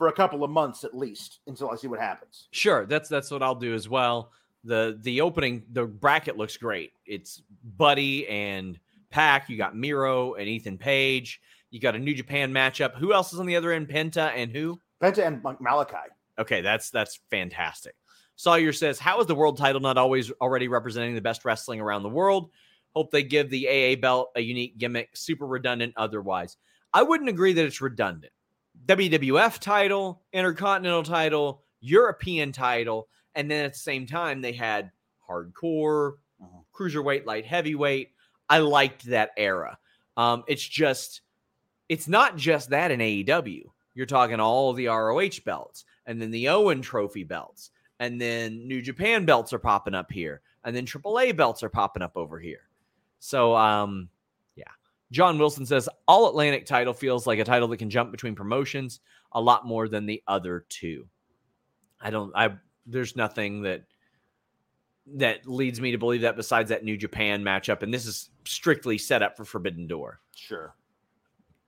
for 0.01 0.07
a 0.07 0.11
couple 0.11 0.43
of 0.43 0.49
months 0.49 0.83
at 0.83 0.97
least 0.97 1.41
until 1.45 1.69
I 1.69 1.75
see 1.75 1.85
what 1.85 1.99
happens. 1.99 2.47
Sure, 2.49 2.87
that's 2.87 3.07
that's 3.07 3.29
what 3.29 3.43
I'll 3.43 3.53
do 3.53 3.75
as 3.75 3.87
well. 3.87 4.31
The 4.63 4.97
the 5.03 5.21
opening 5.21 5.61
the 5.73 5.85
bracket 5.85 6.37
looks 6.37 6.57
great. 6.57 6.93
It's 7.05 7.43
Buddy 7.77 8.27
and 8.27 8.79
PAC. 9.11 9.47
You 9.47 9.57
got 9.57 9.77
Miro 9.77 10.33
and 10.33 10.47
Ethan 10.47 10.79
Page. 10.79 11.39
You 11.69 11.79
got 11.79 11.95
a 11.95 11.99
New 11.99 12.15
Japan 12.15 12.51
matchup. 12.51 12.95
Who 12.95 13.13
else 13.13 13.31
is 13.31 13.39
on 13.39 13.45
the 13.45 13.55
other 13.55 13.71
end? 13.71 13.89
Penta 13.89 14.31
and 14.35 14.51
who? 14.51 14.81
Penta 15.03 15.27
and 15.27 15.43
Malachi. 15.59 16.09
Okay, 16.39 16.61
that's 16.61 16.89
that's 16.89 17.19
fantastic. 17.29 17.93
Sawyer 18.37 18.73
says, 18.73 18.97
"How 18.97 19.19
is 19.19 19.27
the 19.27 19.35
world 19.35 19.59
title 19.59 19.81
not 19.81 19.99
always 19.99 20.31
already 20.41 20.67
representing 20.67 21.13
the 21.13 21.21
best 21.21 21.45
wrestling 21.45 21.79
around 21.79 22.01
the 22.01 22.09
world? 22.09 22.49
Hope 22.95 23.11
they 23.11 23.21
give 23.21 23.51
the 23.51 23.67
AA 23.67 24.01
belt 24.01 24.31
a 24.35 24.41
unique 24.41 24.79
gimmick. 24.79 25.15
Super 25.15 25.45
redundant 25.45 25.93
otherwise. 25.95 26.57
I 26.91 27.03
wouldn't 27.03 27.29
agree 27.29 27.53
that 27.53 27.65
it's 27.65 27.81
redundant. 27.81 28.33
WWF 28.85 29.59
title, 29.59 30.21
Intercontinental 30.33 31.03
title, 31.03 31.63
European 31.79 32.51
title, 32.51 33.07
and 33.35 33.49
then 33.49 33.65
at 33.65 33.73
the 33.73 33.79
same 33.79 34.05
time 34.05 34.41
they 34.41 34.51
had 34.51 34.91
hardcore, 35.27 36.13
uh-huh. 36.41 36.61
cruiserweight, 36.73 37.25
light 37.25 37.45
heavyweight. 37.45 38.11
I 38.49 38.59
liked 38.59 39.05
that 39.05 39.31
era. 39.37 39.77
Um, 40.17 40.43
it's 40.47 40.67
just, 40.67 41.21
it's 41.89 42.07
not 42.07 42.35
just 42.35 42.69
that 42.69 42.91
in 42.91 42.99
AEW. 42.99 43.63
You're 43.93 44.05
talking 44.05 44.39
all 44.39 44.73
the 44.73 44.87
ROH 44.87 45.41
belts, 45.45 45.85
and 46.05 46.21
then 46.21 46.31
the 46.31 46.49
Owen 46.49 46.81
Trophy 46.81 47.23
belts, 47.23 47.71
and 47.99 48.19
then 48.19 48.67
New 48.67 48.81
Japan 48.81 49.25
belts 49.25 49.53
are 49.53 49.59
popping 49.59 49.95
up 49.95 50.11
here, 50.11 50.41
and 50.63 50.75
then 50.75 50.85
AAA 50.85 51.35
belts 51.35 51.63
are 51.63 51.69
popping 51.69 52.03
up 52.03 52.15
over 52.15 52.39
here. 52.39 52.69
So, 53.19 53.55
um, 53.55 54.09
John 55.11 55.37
Wilson 55.37 55.65
says 55.65 55.89
All 56.07 56.29
Atlantic 56.29 56.65
title 56.65 56.93
feels 56.93 57.27
like 57.27 57.39
a 57.39 57.43
title 57.43 57.67
that 57.69 57.77
can 57.77 57.89
jump 57.89 58.11
between 58.11 58.35
promotions 58.35 59.01
a 59.33 59.41
lot 59.41 59.65
more 59.65 59.87
than 59.87 60.05
the 60.05 60.23
other 60.27 60.65
two. 60.69 61.07
I 61.99 62.09
don't 62.09 62.31
I 62.35 62.53
there's 62.85 63.15
nothing 63.15 63.61
that 63.63 63.83
that 65.15 65.47
leads 65.47 65.81
me 65.81 65.91
to 65.91 65.97
believe 65.97 66.21
that 66.21 66.35
besides 66.35 66.69
that 66.69 66.83
New 66.83 66.97
Japan 66.97 67.43
matchup 67.43 67.83
and 67.83 67.93
this 67.93 68.05
is 68.05 68.29
strictly 68.45 68.97
set 68.97 69.21
up 69.21 69.37
for 69.37 69.45
Forbidden 69.45 69.87
Door. 69.87 70.19
Sure. 70.35 70.73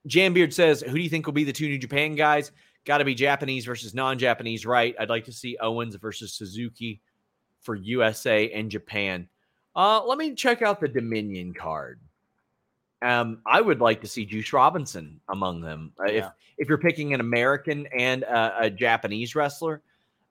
Jambeard 0.08 0.52
says, 0.52 0.82
"Who 0.82 0.96
do 0.96 1.02
you 1.02 1.10
think 1.10 1.26
will 1.26 1.34
be 1.34 1.44
the 1.44 1.54
two 1.54 1.68
New 1.68 1.78
Japan 1.78 2.16
guys? 2.16 2.52
Got 2.86 2.98
to 2.98 3.06
be 3.06 3.16
Japanese 3.16 3.66
versus 3.66 3.94
non-Japanese, 3.94 4.66
right? 4.66 4.94
I'd 5.00 5.10
like 5.10 5.24
to 5.26 5.32
see 5.32 5.56
Owens 5.62 5.96
versus 5.96 6.34
Suzuki 6.34 7.02
for 7.62 7.76
USA 7.76 8.52
and 8.52 8.70
Japan. 8.70 9.30
Uh, 9.76 10.04
let 10.06 10.18
me 10.18 10.36
check 10.36 10.62
out 10.62 10.82
the 10.82 10.88
Dominion 10.90 11.54
card. 11.54 12.02
Um, 13.04 13.40
I 13.46 13.60
would 13.60 13.82
like 13.82 14.02
to 14.02 14.08
see 14.08 14.26
Juice 14.26 14.54
Robinson 14.54 15.20
among 15.28 15.62
them. 15.62 15.92
Uh, 16.00 16.06
yeah. 16.06 16.12
If 16.12 16.32
if 16.60 16.70
you're 16.70 16.78
picking 16.78 17.14
an 17.14 17.20
American 17.20 17.88
and 17.88 18.24
a, 18.24 18.64
a, 18.66 18.70
Japanese 18.70 19.36
wrestler, 19.36 19.82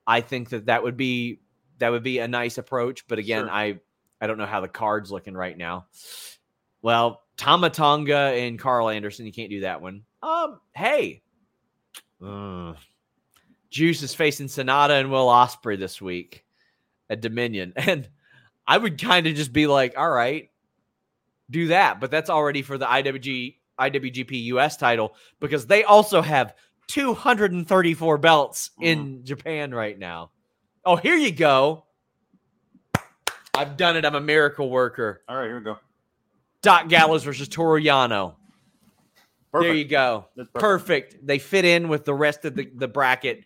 I 0.07 0.21
think 0.21 0.49
that 0.49 0.65
that 0.65 0.81
would 0.81 0.97
be 0.97 1.39
that 1.77 1.89
would 1.89 2.01
be 2.01 2.19
a 2.19 2.27
nice 2.27 2.57
approach. 2.57 3.07
But 3.07 3.19
again, 3.19 3.43
sure. 3.43 3.51
I 3.51 3.79
I 4.19 4.27
don't 4.27 4.39
know 4.39 4.47
how 4.47 4.61
the 4.61 4.67
card's 4.67 5.11
looking 5.11 5.35
right 5.35 5.55
now. 5.55 5.85
Well, 6.81 7.21
Tama 7.37 7.69
Tonga 7.69 8.17
and 8.17 8.57
Karl 8.57 8.89
Anderson, 8.89 9.25
you 9.25 9.33
can't 9.33 9.49
do 9.49 9.61
that 9.61 9.81
one. 9.81 10.03
Um, 10.23 10.59
hey, 10.73 11.21
uh, 12.25 12.73
Juice 13.69 14.01
is 14.01 14.15
facing 14.15 14.47
Sanada 14.47 14.99
and 14.99 15.11
Will 15.11 15.27
Ospreay 15.27 15.77
this 15.77 16.01
week 16.01 16.43
at 17.09 17.21
Dominion, 17.21 17.73
and 17.75 18.09
I 18.65 18.77
would 18.79 18.99
kind 18.99 19.27
of 19.27 19.35
just 19.35 19.53
be 19.53 19.67
like, 19.67 19.95
all 19.95 20.09
right, 20.09 20.49
do 21.49 21.67
that, 21.67 21.99
but 21.99 22.11
that's 22.11 22.29
already 22.29 22.61
for 22.61 22.77
the 22.77 22.85
IWG 22.85 23.55
IWGP 23.79 24.43
US 24.45 24.77
title 24.77 25.15
because 25.39 25.65
they 25.65 25.83
also 25.83 26.21
have 26.21 26.53
234 26.87 28.17
belts 28.17 28.71
mm. 28.79 28.85
in 28.85 29.25
Japan 29.25 29.73
right 29.73 29.97
now. 29.97 30.31
Oh, 30.85 30.95
here 30.95 31.15
you 31.15 31.31
go. 31.31 31.85
I've 33.55 33.77
done 33.77 33.95
it. 33.95 34.05
I'm 34.05 34.15
a 34.15 34.21
miracle 34.21 34.69
worker. 34.69 35.21
All 35.27 35.37
right, 35.37 35.45
here 35.45 35.57
we 35.57 35.63
go. 35.63 35.77
Doc 36.61 36.89
Gallows 36.89 37.23
versus 37.23 37.47
Toru 37.47 37.79
Yano. 37.81 38.35
Perfect. 39.51 39.69
There 39.69 39.75
you 39.75 39.85
go. 39.85 40.25
Perfect. 40.35 40.53
perfect. 40.55 41.27
They 41.27 41.37
fit 41.37 41.63
in 41.63 41.87
with 41.87 42.05
the 42.05 42.13
rest 42.13 42.45
of 42.45 42.55
the, 42.55 42.69
the 42.73 42.87
bracket. 42.87 43.43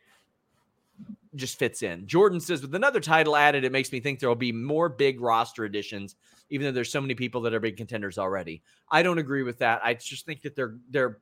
Just 1.35 1.59
fits 1.59 1.83
in. 1.83 2.07
Jordan 2.07 2.39
says, 2.39 2.61
with 2.61 2.73
another 2.73 3.01
title 3.01 3.35
added, 3.35 3.65
it 3.65 3.71
makes 3.71 3.91
me 3.91 3.99
think 3.99 4.19
there 4.19 4.29
will 4.29 4.35
be 4.35 4.53
more 4.53 4.87
big 4.87 5.19
roster 5.19 5.65
additions 5.65 6.15
even 6.49 6.65
though 6.65 6.71
there's 6.71 6.91
so 6.91 7.01
many 7.01 7.15
people 7.15 7.41
that 7.41 7.53
are 7.53 7.59
big 7.59 7.77
contenders 7.77 8.17
already. 8.17 8.61
I 8.89 9.03
don't 9.03 9.17
agree 9.17 9.43
with 9.43 9.59
that. 9.59 9.81
I 9.83 9.93
just 9.93 10.25
think 10.25 10.41
that 10.41 10.55
they're 10.55 10.77
they're 10.89 11.19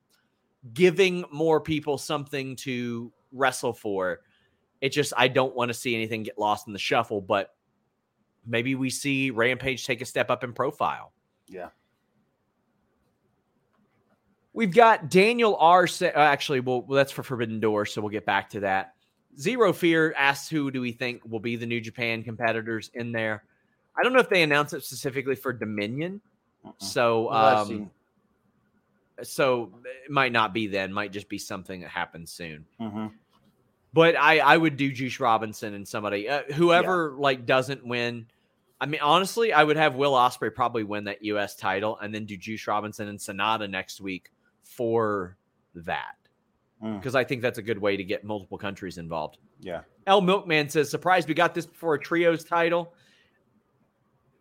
giving 0.73 1.25
more 1.31 1.59
people 1.59 1.97
something 1.97 2.55
to 2.57 3.11
wrestle 3.31 3.73
for. 3.73 4.21
It 4.81 4.89
just 4.89 5.13
I 5.17 5.27
don't 5.27 5.55
want 5.55 5.69
to 5.69 5.73
see 5.73 5.95
anything 5.95 6.23
get 6.23 6.37
lost 6.37 6.67
in 6.67 6.73
the 6.73 6.79
shuffle, 6.79 7.21
but 7.21 7.55
maybe 8.45 8.75
we 8.75 8.89
see 8.89 9.31
Rampage 9.31 9.85
take 9.85 10.01
a 10.01 10.05
step 10.05 10.29
up 10.29 10.43
in 10.43 10.53
profile. 10.53 11.11
Yeah. 11.47 11.69
We've 14.53 14.73
got 14.73 15.09
Daniel 15.09 15.57
R. 15.57 15.85
Say, 15.85 16.13
uh, 16.13 16.19
actually, 16.19 16.61
well, 16.61 16.81
that's 16.81 17.11
for 17.11 17.23
Forbidden 17.23 17.59
Door, 17.59 17.87
so 17.87 18.01
we'll 18.01 18.09
get 18.09 18.25
back 18.25 18.49
to 18.51 18.61
that. 18.61 18.93
Zero 19.37 19.73
Fear 19.73 20.13
asks 20.17 20.47
who 20.47 20.71
do 20.71 20.79
we 20.79 20.93
think 20.93 21.21
will 21.25 21.41
be 21.41 21.57
the 21.57 21.65
New 21.65 21.81
Japan 21.81 22.23
competitors 22.23 22.89
in 22.93 23.11
there. 23.11 23.43
I 23.97 24.03
don't 24.03 24.13
know 24.13 24.19
if 24.19 24.29
they 24.29 24.43
announced 24.43 24.73
it 24.73 24.83
specifically 24.83 25.35
for 25.35 25.53
Dominion. 25.53 26.21
Uh-uh. 26.65 26.73
So, 26.79 27.31
um, 27.31 27.91
so 29.23 29.71
it 30.05 30.11
might 30.11 30.31
not 30.31 30.53
be 30.53 30.67
then. 30.67 30.91
Might 30.91 31.11
just 31.11 31.29
be 31.29 31.37
something 31.37 31.81
that 31.81 31.89
happens 31.89 32.31
soon. 32.31 32.65
Mm-hmm. 32.79 33.07
But 33.93 34.17
I, 34.17 34.39
I 34.39 34.57
would 34.57 34.75
do 34.75 34.91
Juice 34.91 35.19
Robinson 35.19 35.73
and 35.73 35.87
somebody, 35.87 36.27
uh, 36.27 36.43
whoever 36.53 37.13
yeah. 37.15 37.21
like 37.21 37.45
doesn't 37.45 37.85
win. 37.85 38.27
I 38.81 38.87
mean, 38.87 38.99
honestly, 39.01 39.53
I 39.53 39.63
would 39.63 39.77
have 39.77 39.95
Will 39.95 40.11
Ospreay 40.11 40.53
probably 40.53 40.83
win 40.83 41.05
that 41.05 41.23
U.S. 41.23 41.55
title, 41.55 41.97
and 42.01 42.13
then 42.13 42.25
do 42.25 42.35
Juice 42.35 42.67
Robinson 42.67 43.07
and 43.07 43.17
Sanada 43.17 43.69
next 43.69 44.01
week 44.01 44.31
for 44.63 45.37
that 45.75 46.15
because 46.81 47.13
mm. 47.13 47.19
I 47.19 47.23
think 47.23 47.41
that's 47.41 47.57
a 47.57 47.61
good 47.61 47.77
way 47.77 47.97
to 47.97 48.03
get 48.03 48.23
multiple 48.23 48.57
countries 48.57 48.97
involved. 48.97 49.37
Yeah. 49.59 49.81
L 50.07 50.21
Milkman 50.21 50.69
says, 50.69 50.89
surprised 50.89 51.27
we 51.27 51.33
got 51.33 51.53
this 51.53 51.65
before 51.65 51.95
a 51.95 51.99
trios 51.99 52.43
title. 52.43 52.93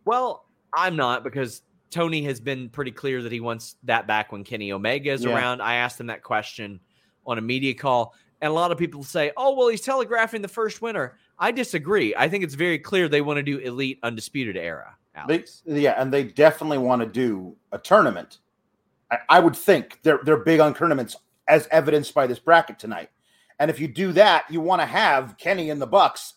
Well, 0.05 0.45
I'm 0.73 0.95
not 0.95 1.23
because 1.23 1.63
Tony 1.89 2.23
has 2.23 2.39
been 2.39 2.69
pretty 2.69 2.91
clear 2.91 3.21
that 3.23 3.31
he 3.31 3.39
wants 3.39 3.75
that 3.83 4.07
back 4.07 4.31
when 4.31 4.43
Kenny 4.43 4.71
Omega 4.71 5.11
is 5.11 5.23
yeah. 5.23 5.35
around. 5.35 5.61
I 5.61 5.75
asked 5.75 5.99
him 5.99 6.07
that 6.07 6.23
question 6.23 6.79
on 7.25 7.37
a 7.37 7.41
media 7.41 7.73
call, 7.73 8.13
and 8.41 8.51
a 8.51 8.53
lot 8.53 8.71
of 8.71 8.77
people 8.77 9.03
say, 9.03 9.31
"Oh, 9.35 9.55
well, 9.55 9.67
he's 9.67 9.81
telegraphing 9.81 10.41
the 10.41 10.47
first 10.47 10.81
winner." 10.81 11.17
I 11.39 11.51
disagree. 11.51 12.15
I 12.15 12.29
think 12.29 12.43
it's 12.43 12.53
very 12.53 12.79
clear 12.79 13.09
they 13.09 13.21
want 13.21 13.37
to 13.37 13.43
do 13.43 13.57
elite 13.57 13.99
undisputed 14.03 14.55
era. 14.55 14.95
They, 15.27 15.45
yeah, 15.65 15.95
and 15.97 16.11
they 16.11 16.23
definitely 16.23 16.77
want 16.77 17.01
to 17.01 17.07
do 17.07 17.55
a 17.71 17.77
tournament. 17.77 18.39
I, 19.09 19.17
I 19.29 19.39
would 19.39 19.55
think 19.55 19.99
they're 20.03 20.19
they're 20.23 20.37
big 20.37 20.59
on 20.59 20.73
tournaments, 20.73 21.15
as 21.47 21.67
evidenced 21.71 22.13
by 22.13 22.27
this 22.27 22.39
bracket 22.39 22.79
tonight. 22.79 23.09
And 23.59 23.71
if 23.71 23.79
you 23.79 23.87
do 23.87 24.11
that, 24.13 24.45
you 24.49 24.59
want 24.59 24.81
to 24.81 24.85
have 24.85 25.37
Kenny 25.37 25.69
and 25.69 25.81
the 25.81 25.87
Bucks 25.87 26.33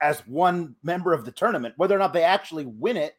as 0.00 0.20
one 0.26 0.74
member 0.82 1.12
of 1.12 1.24
the 1.24 1.32
tournament. 1.32 1.74
Whether 1.76 1.94
or 1.94 1.98
not 1.98 2.12
they 2.12 2.24
actually 2.24 2.66
win 2.66 2.96
it 2.96 3.14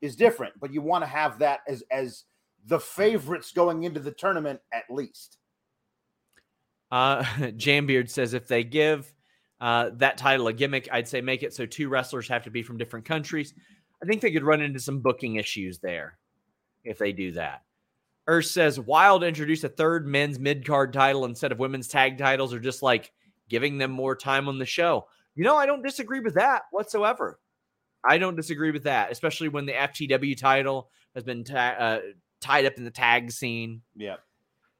is 0.00 0.16
different, 0.16 0.54
but 0.60 0.72
you 0.72 0.80
want 0.80 1.02
to 1.02 1.08
have 1.08 1.38
that 1.40 1.60
as 1.68 1.82
as 1.90 2.24
the 2.66 2.80
favorites 2.80 3.52
going 3.52 3.84
into 3.84 4.00
the 4.00 4.10
tournament 4.10 4.60
at 4.72 4.84
least. 4.90 5.38
Uh, 6.90 7.22
Jambeard 7.38 8.10
says 8.10 8.34
if 8.34 8.48
they 8.48 8.64
give 8.64 9.12
uh, 9.60 9.90
that 9.94 10.18
title 10.18 10.48
a 10.48 10.52
gimmick, 10.52 10.88
I'd 10.90 11.08
say 11.08 11.20
make 11.20 11.42
it 11.42 11.54
so 11.54 11.66
two 11.66 11.88
wrestlers 11.88 12.28
have 12.28 12.44
to 12.44 12.50
be 12.50 12.62
from 12.62 12.78
different 12.78 13.06
countries. 13.06 13.54
I 14.02 14.06
think 14.06 14.22
they 14.22 14.32
could 14.32 14.44
run 14.44 14.60
into 14.60 14.80
some 14.80 15.00
booking 15.00 15.36
issues 15.36 15.78
there 15.78 16.18
if 16.84 16.98
they 16.98 17.12
do 17.12 17.32
that. 17.32 17.62
Earth 18.26 18.46
says 18.46 18.78
Wild 18.78 19.24
introduced 19.24 19.64
a 19.64 19.68
third 19.68 20.06
men's 20.06 20.38
mid 20.38 20.66
card 20.66 20.92
title 20.92 21.24
instead 21.24 21.52
of 21.52 21.58
women's 21.58 21.88
tag 21.88 22.16
titles, 22.18 22.54
or 22.54 22.60
just 22.60 22.82
like 22.82 23.12
giving 23.48 23.78
them 23.78 23.90
more 23.90 24.14
time 24.14 24.48
on 24.48 24.58
the 24.58 24.66
show. 24.66 25.06
You 25.34 25.44
know, 25.44 25.56
I 25.56 25.66
don't 25.66 25.82
disagree 25.82 26.20
with 26.20 26.34
that 26.34 26.62
whatsoever. 26.70 27.38
I 28.04 28.18
don't 28.18 28.36
disagree 28.36 28.70
with 28.70 28.84
that, 28.84 29.12
especially 29.12 29.48
when 29.48 29.66
the 29.66 29.72
FTW 29.72 30.36
title 30.36 30.90
has 31.14 31.24
been 31.24 31.44
ta- 31.44 31.76
uh, 31.78 32.00
tied 32.40 32.66
up 32.66 32.74
in 32.76 32.84
the 32.84 32.90
tag 32.90 33.30
scene. 33.30 33.82
Yeah. 33.94 34.16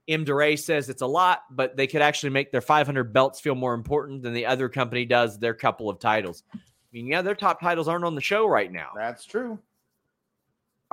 M. 0.08 0.24
DeRay 0.24 0.56
says 0.56 0.88
it's 0.88 1.02
a 1.02 1.06
lot, 1.06 1.42
but 1.50 1.76
they 1.76 1.86
could 1.86 2.02
actually 2.02 2.30
make 2.30 2.50
their 2.50 2.60
500 2.60 3.12
belts 3.12 3.40
feel 3.40 3.54
more 3.54 3.74
important 3.74 4.22
than 4.22 4.32
the 4.32 4.46
other 4.46 4.68
company 4.68 5.04
does 5.04 5.38
their 5.38 5.54
couple 5.54 5.88
of 5.88 6.00
titles. 6.00 6.42
I 6.52 6.58
mean, 6.92 7.06
yeah, 7.06 7.22
their 7.22 7.36
top 7.36 7.60
titles 7.60 7.86
aren't 7.86 8.04
on 8.04 8.16
the 8.16 8.20
show 8.20 8.46
right 8.46 8.72
now. 8.72 8.88
That's 8.96 9.24
true. 9.24 9.58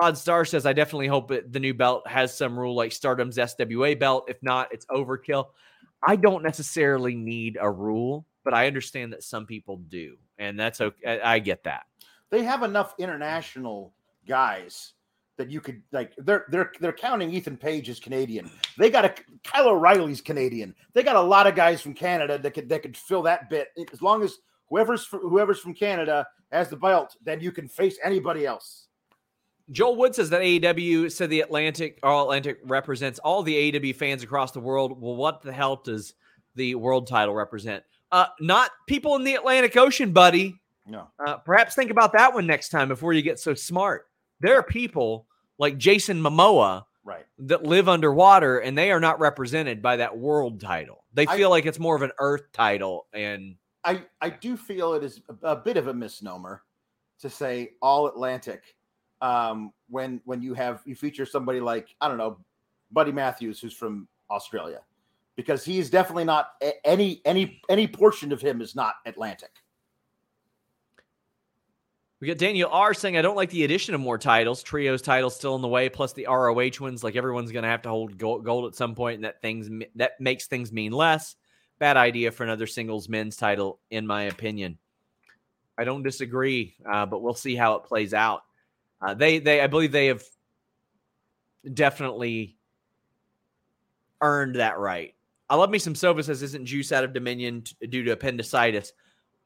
Odd 0.00 0.16
Star 0.16 0.44
says, 0.44 0.64
I 0.64 0.72
definitely 0.72 1.08
hope 1.08 1.28
the 1.28 1.58
new 1.58 1.74
belt 1.74 2.06
has 2.06 2.36
some 2.36 2.56
rule 2.56 2.76
like 2.76 2.92
Stardom's 2.92 3.36
SWA 3.36 3.98
belt. 3.98 4.26
If 4.28 4.40
not, 4.42 4.72
it's 4.72 4.86
overkill. 4.86 5.46
I 6.06 6.14
don't 6.14 6.44
necessarily 6.44 7.16
need 7.16 7.58
a 7.60 7.68
rule 7.68 8.24
but 8.48 8.56
I 8.56 8.66
understand 8.66 9.12
that 9.12 9.22
some 9.22 9.44
people 9.44 9.76
do, 9.76 10.16
and 10.38 10.58
that's 10.58 10.80
okay. 10.80 11.20
I 11.20 11.38
get 11.38 11.64
that. 11.64 11.84
They 12.30 12.42
have 12.44 12.62
enough 12.62 12.94
international 12.98 13.92
guys 14.26 14.94
that 15.36 15.50
you 15.50 15.60
could 15.60 15.82
like. 15.92 16.14
They're 16.16 16.46
they're 16.48 16.72
they're 16.80 16.94
counting 16.94 17.30
Ethan 17.30 17.58
Page 17.58 17.90
as 17.90 18.00
Canadian. 18.00 18.50
They 18.78 18.88
got 18.88 19.04
a 19.04 19.14
Kyle 19.44 19.68
O'Reilly's 19.68 20.22
Canadian. 20.22 20.74
They 20.94 21.02
got 21.02 21.16
a 21.16 21.20
lot 21.20 21.46
of 21.46 21.56
guys 21.56 21.82
from 21.82 21.92
Canada 21.92 22.38
that 22.38 22.52
could 22.52 22.70
that 22.70 22.80
could 22.80 22.96
fill 22.96 23.20
that 23.24 23.50
bit 23.50 23.68
as 23.92 24.00
long 24.00 24.22
as 24.22 24.38
whoever's 24.70 25.04
whoever's 25.04 25.58
from 25.60 25.74
Canada 25.74 26.26
has 26.50 26.70
the 26.70 26.76
belt. 26.76 27.16
Then 27.22 27.42
you 27.42 27.52
can 27.52 27.68
face 27.68 27.98
anybody 28.02 28.46
else. 28.46 28.86
Joel 29.72 29.96
Wood 29.96 30.14
says 30.14 30.30
that 30.30 30.40
AEW 30.40 31.12
said 31.12 31.28
the 31.28 31.42
Atlantic 31.42 31.98
All 32.02 32.22
Atlantic 32.22 32.60
represents 32.64 33.18
all 33.18 33.42
the 33.42 33.72
AEW 33.72 33.94
fans 33.94 34.22
across 34.22 34.52
the 34.52 34.60
world. 34.60 34.98
Well, 34.98 35.16
what 35.16 35.42
the 35.42 35.52
hell 35.52 35.76
does 35.76 36.14
the 36.54 36.76
world 36.76 37.06
title 37.06 37.34
represent? 37.34 37.84
Uh, 38.10 38.26
not 38.40 38.70
people 38.86 39.16
in 39.16 39.24
the 39.24 39.34
Atlantic 39.34 39.76
Ocean, 39.76 40.12
buddy. 40.12 40.54
No. 40.86 41.08
Uh, 41.24 41.36
perhaps 41.36 41.74
think 41.74 41.90
about 41.90 42.12
that 42.14 42.32
one 42.32 42.46
next 42.46 42.70
time 42.70 42.88
before 42.88 43.12
you 43.12 43.20
get 43.22 43.38
so 43.38 43.52
smart. 43.54 44.06
There 44.40 44.56
are 44.58 44.62
people 44.62 45.26
like 45.58 45.76
Jason 45.76 46.20
Momoa 46.22 46.84
Right. 47.04 47.26
that 47.38 47.64
live 47.64 47.88
underwater 47.88 48.58
and 48.58 48.76
they 48.76 48.90
are 48.90 49.00
not 49.00 49.18
represented 49.18 49.80
by 49.82 49.96
that 49.96 50.16
world 50.16 50.60
title. 50.60 51.04
They 51.14 51.26
I- 51.26 51.36
feel 51.36 51.50
like 51.50 51.66
it's 51.66 51.78
more 51.78 51.96
of 51.96 52.02
an 52.02 52.12
earth 52.18 52.52
title 52.52 53.06
and 53.12 53.56
I 53.84 54.02
I 54.20 54.30
do 54.30 54.56
feel 54.56 54.94
it 54.94 55.02
is 55.04 55.20
a, 55.42 55.48
a 55.52 55.56
bit 55.56 55.76
of 55.76 55.86
a 55.88 55.94
misnomer 55.94 56.62
to 57.20 57.30
say 57.30 57.70
all 57.80 58.06
Atlantic 58.08 58.62
um, 59.20 59.72
when 59.88 60.20
when 60.24 60.42
you 60.42 60.52
have 60.54 60.82
you 60.84 60.94
feature 60.94 61.24
somebody 61.26 61.60
like 61.60 61.94
I 62.00 62.08
don't 62.08 62.18
know 62.18 62.38
Buddy 62.90 63.12
Matthews 63.12 63.60
who's 63.60 63.72
from 63.72 64.06
Australia 64.30 64.80
because 65.38 65.64
he's 65.64 65.88
definitely 65.88 66.24
not 66.24 66.54
any 66.84 67.22
any 67.24 67.62
any 67.70 67.86
portion 67.86 68.32
of 68.32 68.40
him 68.42 68.60
is 68.60 68.74
not 68.74 68.96
Atlantic. 69.06 69.52
we 72.18 72.26
got 72.26 72.38
Daniel 72.38 72.68
R 72.72 72.92
saying 72.92 73.16
I 73.16 73.22
don't 73.22 73.36
like 73.36 73.50
the 73.50 73.62
addition 73.62 73.94
of 73.94 74.00
more 74.00 74.18
titles. 74.18 74.64
Trios 74.64 75.00
titles 75.00 75.36
still 75.36 75.54
in 75.54 75.62
the 75.62 75.68
way, 75.68 75.88
plus 75.88 76.12
the 76.12 76.26
ROH 76.28 76.80
ones. 76.80 77.04
Like 77.04 77.14
everyone's 77.14 77.52
going 77.52 77.62
to 77.62 77.68
have 77.68 77.82
to 77.82 77.88
hold 77.88 78.18
gold, 78.18 78.44
gold 78.44 78.66
at 78.66 78.74
some 78.74 78.96
point, 78.96 79.14
and 79.14 79.24
that 79.24 79.40
things 79.40 79.70
that 79.94 80.20
makes 80.20 80.48
things 80.48 80.72
mean 80.72 80.90
less. 80.90 81.36
Bad 81.78 81.96
idea 81.96 82.32
for 82.32 82.42
another 82.42 82.66
singles 82.66 83.08
men's 83.08 83.36
title, 83.36 83.78
in 83.90 84.04
my 84.04 84.24
opinion. 84.24 84.76
I 85.78 85.84
don't 85.84 86.02
disagree, 86.02 86.74
uh, 86.92 87.06
but 87.06 87.22
we'll 87.22 87.34
see 87.34 87.54
how 87.54 87.76
it 87.76 87.84
plays 87.84 88.12
out. 88.12 88.42
Uh, 89.00 89.14
they 89.14 89.38
they 89.38 89.60
I 89.60 89.68
believe 89.68 89.92
they 89.92 90.08
have 90.08 90.24
definitely 91.72 92.56
earned 94.20 94.56
that 94.56 94.80
right. 94.80 95.14
I 95.50 95.56
love 95.56 95.70
me 95.70 95.78
some 95.78 95.94
Sova 95.94 96.22
says 96.24 96.42
isn't 96.42 96.66
juice 96.66 96.92
out 96.92 97.04
of 97.04 97.12
Dominion 97.12 97.62
t- 97.62 97.86
due 97.86 98.04
to 98.04 98.12
appendicitis. 98.12 98.92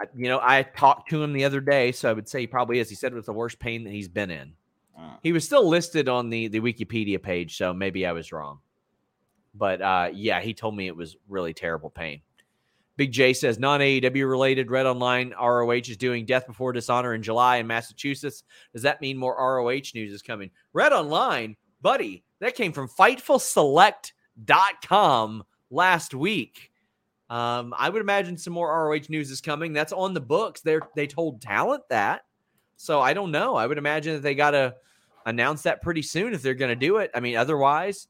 I- 0.01 0.07
You 0.17 0.29
know, 0.29 0.41
I 0.43 0.63
talked 0.63 1.11
to 1.11 1.23
him 1.23 1.33
the 1.33 1.45
other 1.45 1.61
day, 1.61 1.93
so 1.93 2.11
I 2.11 2.13
would 2.13 2.29
say 2.29 2.41
he 2.41 2.47
probably 2.47 2.79
is. 2.81 2.89
He 2.89 2.97
said 2.97 3.13
it 3.13 3.17
was 3.17 3.27
the 3.27 3.33
worst 3.33 3.59
pain 3.61 3.85
that 3.85 3.93
he's 3.93 4.09
been 4.09 4.31
in. 4.31 4.55
Mm. 4.99 5.19
He 5.23 5.33
was 5.33 5.45
still 5.45 5.69
listed 5.69 6.09
on 6.09 6.29
the 6.31 6.49
the 6.49 6.61
Wikipedia 6.61 7.23
page, 7.23 7.57
so 7.57 7.73
maybe 7.73 8.05
I 8.05 8.13
was 8.13 8.33
wrong. 8.33 8.59
But 9.55 9.81
uh, 9.83 10.11
yeah, 10.13 10.41
he 10.41 10.55
told 10.55 10.77
me 10.77 10.87
it 10.87 10.97
was 10.97 11.17
really 11.29 11.55
terrible 11.55 11.91
pain. 11.91 12.23
Big 12.97 13.13
J 13.13 13.33
says 13.33 13.59
non 13.59 13.81
AEW 13.81 14.29
related. 14.29 14.71
Red 14.71 14.85
Online 14.87 15.33
ROH 15.41 15.71
is 15.89 15.97
doing 15.97 16.27
Death 16.27 16.47
Before 16.47 16.73
Dishonor 16.73 17.15
in 17.15 17.23
July 17.23 17.57
in 17.59 17.67
Massachusetts. 17.67 18.45
Does 18.75 18.83
that 18.83 19.01
mean 19.01 19.17
more 19.17 19.35
ROH 19.39 19.93
news 19.95 20.13
is 20.13 20.21
coming? 20.23 20.51
Red 20.75 20.93
Online, 20.93 21.57
buddy, 21.81 22.23
that 22.41 22.55
came 22.55 22.73
from 22.73 22.89
FightfulSelect.com 22.89 25.45
last 25.73 26.15
week. 26.15 26.71
Um, 27.31 27.75
I 27.77 27.89
would 27.89 28.03
imagine 28.03 28.37
some 28.37 28.53
more 28.53 28.69
ROH 28.69 29.07
news 29.09 29.31
is 29.31 29.41
coming. 29.41 29.73
That's 29.73 29.93
on 29.93 30.15
the 30.15 30.21
books. 30.21 30.61
They 30.61 30.79
they 30.95 31.07
told 31.07 31.41
talent 31.41 31.83
that, 31.89 32.23
so 32.77 33.01
I 33.01 33.15
don't 33.15 33.31
know. 33.33 33.57
I 33.57 33.67
would 33.67 33.79
imagine 33.79 34.15
that 34.15 34.23
they 34.23 34.35
got 34.35 34.51
to 34.51 34.75
announce 35.25 35.63
that 35.63 35.83
pretty 35.83 36.03
soon 36.03 36.35
if 36.35 36.43
they're 36.43 36.55
going 36.55 36.69
to 36.69 36.77
do 36.77 36.99
it. 36.99 37.11
I 37.15 37.21
mean, 37.21 37.37
otherwise, 37.37 38.07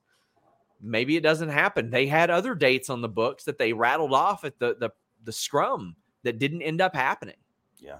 maybe 0.80 1.16
it 1.16 1.22
doesn't 1.22 1.50
happen. 1.50 1.88
They 1.88 2.06
had 2.06 2.30
other 2.30 2.54
dates 2.54 2.90
on 2.90 3.00
the 3.00 3.08
books 3.08 3.44
that 3.44 3.58
they 3.58 3.72
rattled 3.72 4.12
off 4.12 4.44
at 4.44 4.58
the 4.58 4.76
the, 4.78 4.90
the 5.22 5.32
scrum 5.32 5.94
that 6.24 6.40
didn't 6.40 6.62
end 6.62 6.80
up 6.80 6.96
happening. 6.96 7.36
Yeah. 7.78 7.98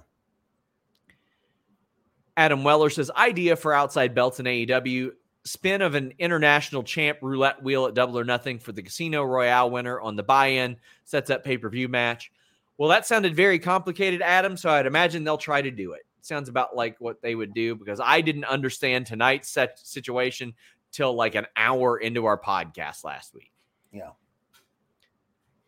Adam 2.35 2.63
Weller 2.65 2.89
says 2.89 3.11
idea 3.15 3.55
for 3.55 3.73
outside 3.73 4.13
belts 4.13 4.39
in 4.39 4.45
AEW 4.45 5.11
spin 5.45 5.81
of 5.81 5.95
an 5.95 6.13
international 6.19 6.83
champ 6.83 7.17
roulette 7.21 7.61
wheel 7.61 7.85
at 7.85 7.93
double 7.93 8.17
or 8.17 8.23
nothing 8.23 8.59
for 8.59 8.71
the 8.71 8.81
Casino 8.81 9.23
Royale 9.23 9.69
winner 9.69 9.99
on 9.99 10.15
the 10.15 10.23
buy-in 10.23 10.77
sets 11.03 11.29
up 11.29 11.43
pay-per-view 11.43 11.87
match. 11.87 12.31
Well, 12.77 12.89
that 12.89 13.05
sounded 13.05 13.35
very 13.35 13.59
complicated, 13.59 14.21
Adam. 14.21 14.57
So 14.57 14.69
I'd 14.69 14.85
imagine 14.85 15.23
they'll 15.23 15.37
try 15.37 15.61
to 15.61 15.71
do 15.71 15.93
it. 15.93 16.01
Sounds 16.21 16.47
about 16.47 16.75
like 16.75 16.95
what 16.99 17.21
they 17.21 17.35
would 17.35 17.53
do 17.53 17.75
because 17.75 17.99
I 18.01 18.21
didn't 18.21 18.45
understand 18.45 19.05
tonight's 19.05 19.49
set 19.49 19.77
situation 19.79 20.53
till 20.91 21.13
like 21.13 21.35
an 21.35 21.47
hour 21.57 21.97
into 21.97 22.25
our 22.25 22.39
podcast 22.39 23.03
last 23.03 23.33
week. 23.33 23.51
Yeah. 23.91 24.11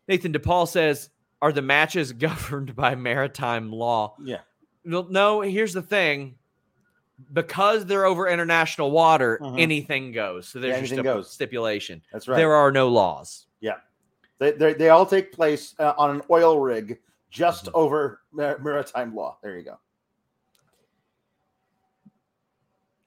Nathan 0.08 0.32
DePaul 0.32 0.68
says, 0.68 1.10
"Are 1.42 1.52
the 1.52 1.62
matches 1.62 2.14
governed 2.14 2.76
by 2.76 2.96
maritime 2.96 3.72
law?" 3.72 4.16
Yeah. 4.24 4.40
Well, 4.86 5.08
no, 5.10 5.42
here's 5.42 5.74
the 5.74 5.82
thing. 5.82 6.36
Because 7.34 7.86
they're 7.86 8.06
over 8.06 8.28
international 8.28 8.92
water, 8.92 9.40
Mhm. 9.42 9.60
anything 9.60 10.12
goes. 10.12 10.48
So 10.48 10.60
there's 10.60 10.76
Yeah, 10.76 10.82
just 10.82 11.00
a 11.00 11.04
goes. 11.04 11.32
stipulation. 11.32 12.02
That's 12.12 12.28
right. 12.28 12.36
There 12.36 12.54
are 12.54 12.72
no 12.72 12.90
laws. 12.90 13.48
Yeah. 13.62 13.76
They, 14.40 14.52
they, 14.52 14.74
they 14.74 14.90
all 14.90 15.06
take 15.06 15.32
place 15.32 15.74
uh, 15.80 15.94
on 15.98 16.12
an 16.16 16.22
oil 16.30 16.60
rig 16.60 17.00
just 17.30 17.66
Mm-hmm. 17.66 17.76
over 17.76 18.22
mar- 18.32 18.60
maritime 18.60 19.16
law. 19.16 19.38
There 19.42 19.58
you 19.58 19.64
go. 19.64 19.80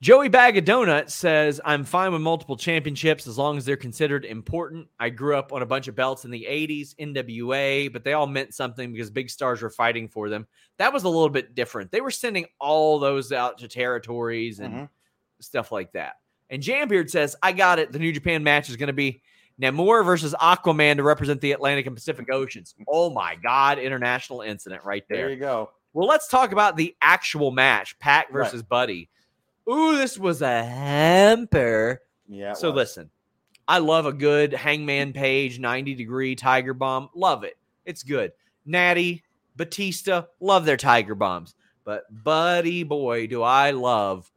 Joey 0.00 0.28
Bag 0.28 0.56
of 0.56 0.64
Donuts 0.64 1.12
says, 1.12 1.60
I'm 1.64 1.82
fine 1.82 2.12
with 2.12 2.20
multiple 2.22 2.56
championships 2.56 3.26
as 3.26 3.36
long 3.36 3.56
as 3.56 3.64
they're 3.64 3.76
considered 3.76 4.24
important. 4.24 4.86
I 5.00 5.10
grew 5.10 5.36
up 5.36 5.52
on 5.52 5.62
a 5.62 5.66
bunch 5.66 5.88
of 5.88 5.96
belts 5.96 6.24
in 6.24 6.30
the 6.30 6.46
80s, 6.48 6.94
NWA, 7.00 7.92
but 7.92 8.04
they 8.04 8.12
all 8.12 8.28
meant 8.28 8.54
something 8.54 8.92
because 8.92 9.10
big 9.10 9.28
stars 9.28 9.60
were 9.60 9.70
fighting 9.70 10.06
for 10.08 10.28
them. 10.28 10.46
That 10.78 10.92
was 10.92 11.02
a 11.02 11.08
little 11.08 11.28
bit 11.28 11.56
different. 11.56 11.90
They 11.90 12.00
were 12.00 12.12
sending 12.12 12.46
all 12.60 13.00
those 13.00 13.32
out 13.32 13.58
to 13.58 13.66
territories 13.66 14.60
and 14.60 14.72
Mhm. 14.74 14.88
stuff 15.40 15.72
like 15.72 15.90
that. 15.92 16.14
And 16.48 16.62
Jambeard 16.62 17.10
says, 17.10 17.34
I 17.42 17.50
got 17.50 17.80
it. 17.80 17.90
The 17.90 17.98
New 17.98 18.12
Japan 18.12 18.44
match 18.44 18.68
is 18.70 18.76
going 18.76 18.86
to 18.86 18.92
be 18.92 19.20
Namor 19.60 20.04
versus 20.04 20.32
Aquaman 20.40 20.98
to 20.98 21.02
represent 21.02 21.40
the 21.40 21.50
Atlantic 21.50 21.86
and 21.86 21.96
Pacific 21.96 22.28
Oceans. 22.32 22.76
Oh 22.86 23.10
my 23.10 23.34
God, 23.34 23.80
international 23.80 24.42
incident 24.42 24.84
right 24.84 25.02
There 25.08 25.18
there. 25.22 25.30
you 25.30 25.36
go. 25.40 25.72
Well, 25.92 26.06
let's 26.06 26.28
talk 26.28 26.52
about 26.52 26.76
the 26.76 26.94
actual 27.02 27.50
match 27.50 27.98
Pac 27.98 28.26
Right. 28.26 28.44
versus 28.44 28.62
Buddy. 28.62 29.10
Ooh, 29.70 29.96
this 29.96 30.18
was 30.18 30.42
a 30.42 30.64
hamper. 30.64 32.00
Yeah. 32.26 32.54
So 32.54 32.70
was. 32.70 32.76
listen, 32.76 33.10
I 33.66 33.78
love 33.78 34.06
a 34.06 34.12
good 34.12 34.52
hangman 34.52 35.12
page, 35.12 35.58
90 35.58 35.94
degree 35.94 36.34
tiger 36.34 36.74
bomb. 36.74 37.10
Love 37.14 37.44
it. 37.44 37.56
It's 37.84 38.02
good. 38.02 38.32
Natty, 38.64 39.24
Batista, 39.56 40.24
love 40.40 40.64
their 40.64 40.76
tiger 40.76 41.14
bombs. 41.14 41.54
But 41.84 42.04
buddy 42.22 42.82
boy, 42.82 43.26
do 43.26 43.42
I 43.42 43.70
love 43.70 44.30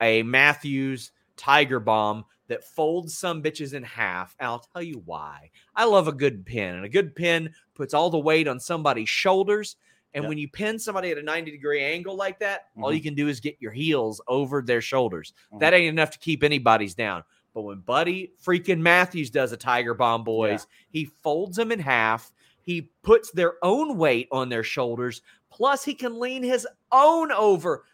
a 0.00 0.22
Matthews 0.22 1.12
tiger 1.36 1.80
bomb 1.80 2.24
that 2.48 2.64
folds 2.64 3.16
some 3.16 3.42
bitches 3.42 3.72
in 3.72 3.82
half. 3.82 4.36
And 4.38 4.46
I'll 4.46 4.58
tell 4.58 4.82
you 4.82 5.02
why. 5.06 5.50
I 5.74 5.84
love 5.84 6.06
a 6.06 6.12
good 6.12 6.44
pin, 6.44 6.74
and 6.74 6.84
a 6.84 6.88
good 6.88 7.14
pin 7.14 7.50
puts 7.74 7.94
all 7.94 8.10
the 8.10 8.18
weight 8.18 8.46
on 8.46 8.60
somebody's 8.60 9.08
shoulders. 9.08 9.76
And 10.14 10.24
Yep. 10.24 10.28
when 10.28 10.38
you 10.38 10.48
pin 10.48 10.78
somebody 10.78 11.10
at 11.10 11.18
a 11.18 11.22
90 11.22 11.50
degree 11.50 11.82
angle 11.82 12.14
like 12.16 12.38
that, 12.40 12.66
all 12.80 12.90
Mhm. 12.90 12.94
you 12.94 13.00
can 13.00 13.14
do 13.14 13.28
is 13.28 13.40
get 13.40 13.56
your 13.60 13.72
heels 13.72 14.20
over 14.28 14.60
their 14.62 14.80
shoulders. 14.82 15.32
Mhm. 15.52 15.60
That 15.60 15.74
ain't 15.74 15.88
enough 15.88 16.10
to 16.10 16.18
keep 16.18 16.42
anybody's 16.42 16.94
down. 16.94 17.24
But 17.54 17.62
when 17.62 17.80
Buddy 17.80 18.32
freaking 18.42 18.80
Matthews 18.80 19.30
does 19.30 19.52
a 19.52 19.56
Tiger 19.56 19.94
Bomb, 19.94 20.24
boys, 20.24 20.66
he 20.90 21.04
folds 21.04 21.56
them 21.56 21.72
in 21.72 21.80
half. 21.80 22.32
He 22.62 22.90
puts 23.02 23.30
their 23.30 23.54
own 23.62 23.96
weight 23.98 24.28
on 24.30 24.48
their 24.48 24.62
shoulders. 24.62 25.22
Plus, 25.50 25.84
he 25.84 25.94
can 25.94 26.18
lean 26.18 26.42
his 26.42 26.66
own 26.90 27.30
over. 27.32 27.84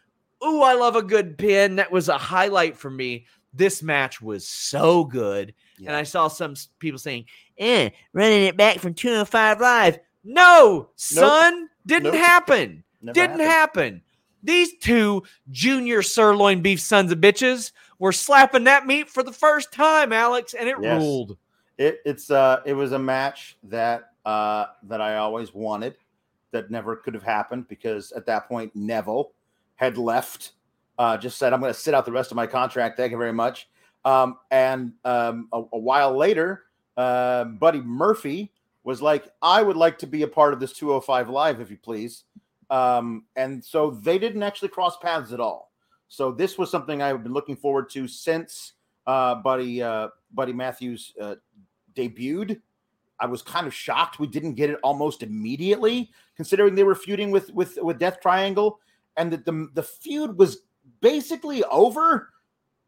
Ooh, 0.45 0.61
I 0.61 0.73
love 0.73 0.95
a 0.95 1.01
good 1.01 1.37
pin. 1.37 1.75
That 1.77 1.91
was 1.91 2.07
a 2.07 2.17
highlight 2.17 2.77
for 2.77 2.89
me. 2.89 3.25
This 3.53 3.81
match 3.81 4.21
was 4.21 4.47
so 4.47 5.03
good. 5.05 5.53
And 5.79 5.95
I 5.95 6.03
saw 6.03 6.27
some 6.27 6.55
people 6.79 6.99
saying, 6.99 7.25
eh, 7.57 7.89
running 8.13 8.43
it 8.43 8.57
back 8.57 8.79
from 8.79 8.93
205 8.93 9.59
Live. 9.61 9.99
No, 10.23 10.89
son, 10.95 11.68
didn't 11.85 12.11
Nope. 12.11 12.15
happen. 12.15 12.83
Never 13.01 13.13
Didn't 13.13 13.39
happened. 13.39 13.49
happen. 13.49 14.01
These 14.43 14.77
two 14.77 15.23
junior 15.51 16.01
sirloin 16.01 16.61
beef 16.61 16.79
sons 16.79 17.11
of 17.11 17.19
bitches 17.19 17.71
were 17.99 18.11
slapping 18.13 18.63
that 18.65 18.87
meat 18.87 19.09
for 19.09 19.21
the 19.23 19.33
first 19.33 19.71
time, 19.73 20.13
Alex, 20.13 20.53
and 20.53 20.69
it 20.69 20.75
Yes. 20.81 21.01
ruled. 21.01 21.37
It 21.77 21.99
it's 22.05 22.29
uh 22.31 22.61
it 22.65 22.73
was 22.73 22.91
a 22.93 22.99
match 22.99 23.57
that 23.63 24.11
uh 24.25 24.67
that 24.83 25.01
I 25.01 25.17
always 25.17 25.53
wanted 25.53 25.95
that 26.51 26.71
never 26.71 26.95
could 26.95 27.13
have 27.13 27.23
happened 27.23 27.67
because 27.67 28.11
at 28.13 28.25
that 28.25 28.47
point 28.47 28.75
Neville 28.75 29.31
had 29.75 29.97
left 29.97 30.53
uh 30.97 31.15
just 31.17 31.37
said 31.37 31.53
I'm 31.53 31.61
going 31.61 31.73
to 31.73 31.79
sit 31.79 31.93
out 31.93 32.05
the 32.05 32.11
rest 32.11 32.31
of 32.31 32.35
my 32.35 32.47
contract 32.47 32.97
thank 32.97 33.11
you 33.11 33.17
very 33.17 33.31
much 33.31 33.69
um 34.03 34.37
and 34.51 34.91
um 35.05 35.47
a, 35.53 35.61
a 35.71 35.77
while 35.79 36.15
later 36.17 36.63
uh, 36.97 37.45
Buddy 37.45 37.79
Murphy 37.79 38.51
was 38.89 39.01
like 39.01 39.29
I 39.41 39.61
would 39.61 39.77
like 39.77 39.99
to 39.99 40.07
be 40.07 40.23
a 40.23 40.27
part 40.27 40.53
of 40.53 40.59
this 40.59 40.73
205 40.73 41.29
live 41.29 41.61
if 41.61 41.69
you 41.69 41.77
please 41.77 42.23
um 42.69 43.25
and 43.35 43.63
so 43.63 43.91
they 43.91 44.17
didn't 44.17 44.43
actually 44.43 44.69
cross 44.69 44.97
paths 44.97 45.31
at 45.31 45.39
all 45.39 45.69
So 46.09 46.31
this 46.31 46.57
was 46.57 46.71
something 46.71 47.01
I've 47.01 47.23
been 47.23 47.33
looking 47.33 47.55
forward 47.55 47.89
to 47.91 48.07
since 48.07 48.73
uh, 49.07 49.35
Buddy 49.35 49.81
uh, 49.81 50.09
Buddy 50.33 50.53
Matthews 50.53 51.13
uh, 51.21 51.35
debuted. 51.95 52.61
I 53.19 53.27
was 53.27 53.41
kind 53.41 53.67
of 53.67 53.73
shocked 53.73 54.19
we 54.19 54.27
didn't 54.27 54.55
get 54.55 54.69
it 54.69 54.79
almost 54.83 55.23
immediately, 55.23 56.11
considering 56.35 56.73
they 56.75 56.83
were 56.83 56.95
feuding 56.95 57.31
with 57.31 57.53
with 57.53 57.77
with 57.81 57.99
Death 57.99 58.19
Triangle, 58.21 58.79
and 59.17 59.31
that 59.31 59.45
the 59.45 59.69
the 59.73 59.83
feud 59.83 60.37
was 60.37 60.63
basically 60.99 61.63
over. 61.65 62.29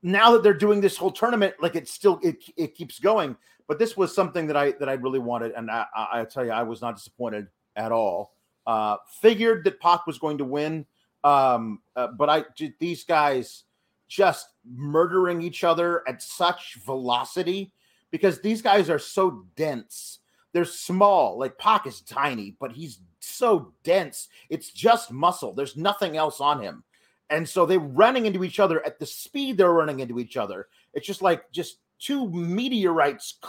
Now 0.04 0.32
that 0.32 0.44
they're 0.44 0.54
doing 0.54 0.82
this 0.82 0.98
whole 0.98 1.12
tournament, 1.12 1.56
like 1.62 1.76
it 1.76 1.88
still 1.88 2.20
it, 2.24 2.44
it 2.58 2.76
keeps 2.76 3.00
going. 3.00 3.36
But 3.68 3.80
this 3.80 3.96
was 3.96 4.14
something 4.14 4.48
that 4.48 4.58
I 4.58 4.72
that 4.74 4.90
I 4.90 4.94
really 4.94 5.20
wanted, 5.20 5.54
and 5.54 5.70
I, 5.70 5.86
I, 5.96 6.26
tell 6.26 6.44
you, 6.44 6.52
I 6.52 6.64
was 6.64 6.82
not 6.82 6.96
disappointed 6.96 7.48
at 7.76 7.92
all. 7.92 8.34
Uh, 8.68 8.98
figured 9.22 9.64
that 9.64 9.80
Pac 9.80 10.06
was 10.08 10.18
going 10.18 10.38
to 10.40 10.44
win, 10.44 10.86
um, 11.24 11.82
uh, 11.96 12.08
but 12.08 12.30
I 12.30 12.44
these 12.80 13.04
guys 13.04 13.64
just 14.08 14.50
murdering 14.76 15.42
each 15.42 15.64
other 15.64 16.08
at 16.08 16.22
such 16.22 16.78
velocity 16.86 17.72
because 18.12 18.42
these 18.42 18.62
guys 18.62 18.90
are 18.90 19.00
so 19.00 19.46
dense. 19.56 20.20
They're 20.52 20.66
small. 20.66 21.40
Like 21.40 21.58
Pac 21.58 21.88
is 21.88 22.02
tiny, 22.02 22.58
but 22.60 22.74
he's 22.74 23.00
so 23.22 23.72
dense. 23.84 24.28
It's 24.50 24.70
just 24.70 25.12
muscle. 25.12 25.54
There's 25.54 25.78
nothing 25.78 26.18
else 26.18 26.42
on 26.42 26.62
him. 26.62 26.84
And 27.32 27.48
so 27.48 27.66
they're 27.66 27.80
running 27.80 28.26
into 28.26 28.44
each 28.44 28.60
other 28.60 28.86
at 28.86 29.00
the 29.00 29.06
speed 29.06 29.58
they're 29.58 29.72
running 29.72 30.02
into 30.02 30.20
each 30.20 30.38
other. 30.38 30.68
It's 30.94 31.08
just 31.08 31.22
like 31.22 31.50
just 31.52 31.78
two 31.98 32.30
meteorites 32.30 33.40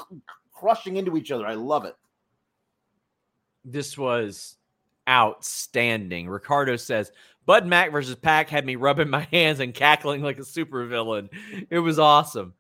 crushing 0.53 0.97
into 0.97 1.17
each 1.17 1.33
other. 1.33 1.47
I 1.47 1.55
love 1.55 1.85
it. 1.85 1.97
This 3.65 3.99
was 3.99 4.57
outstanding. 5.09 6.29
Ricardo 6.29 6.77
says, 6.77 7.11
Bud 7.45 7.67
Mack 7.67 7.91
versus 7.91 8.15
Pac 8.15 8.49
had 8.49 8.65
me 8.65 8.77
rubbing 8.77 9.11
my 9.11 9.27
hands 9.33 9.59
and 9.59 9.75
cackling 9.75 10.23
like 10.23 10.39
a 10.39 10.43
supervillain. 10.43 11.29
It 11.69 11.81
was 11.81 11.99
awesome. 11.99 12.55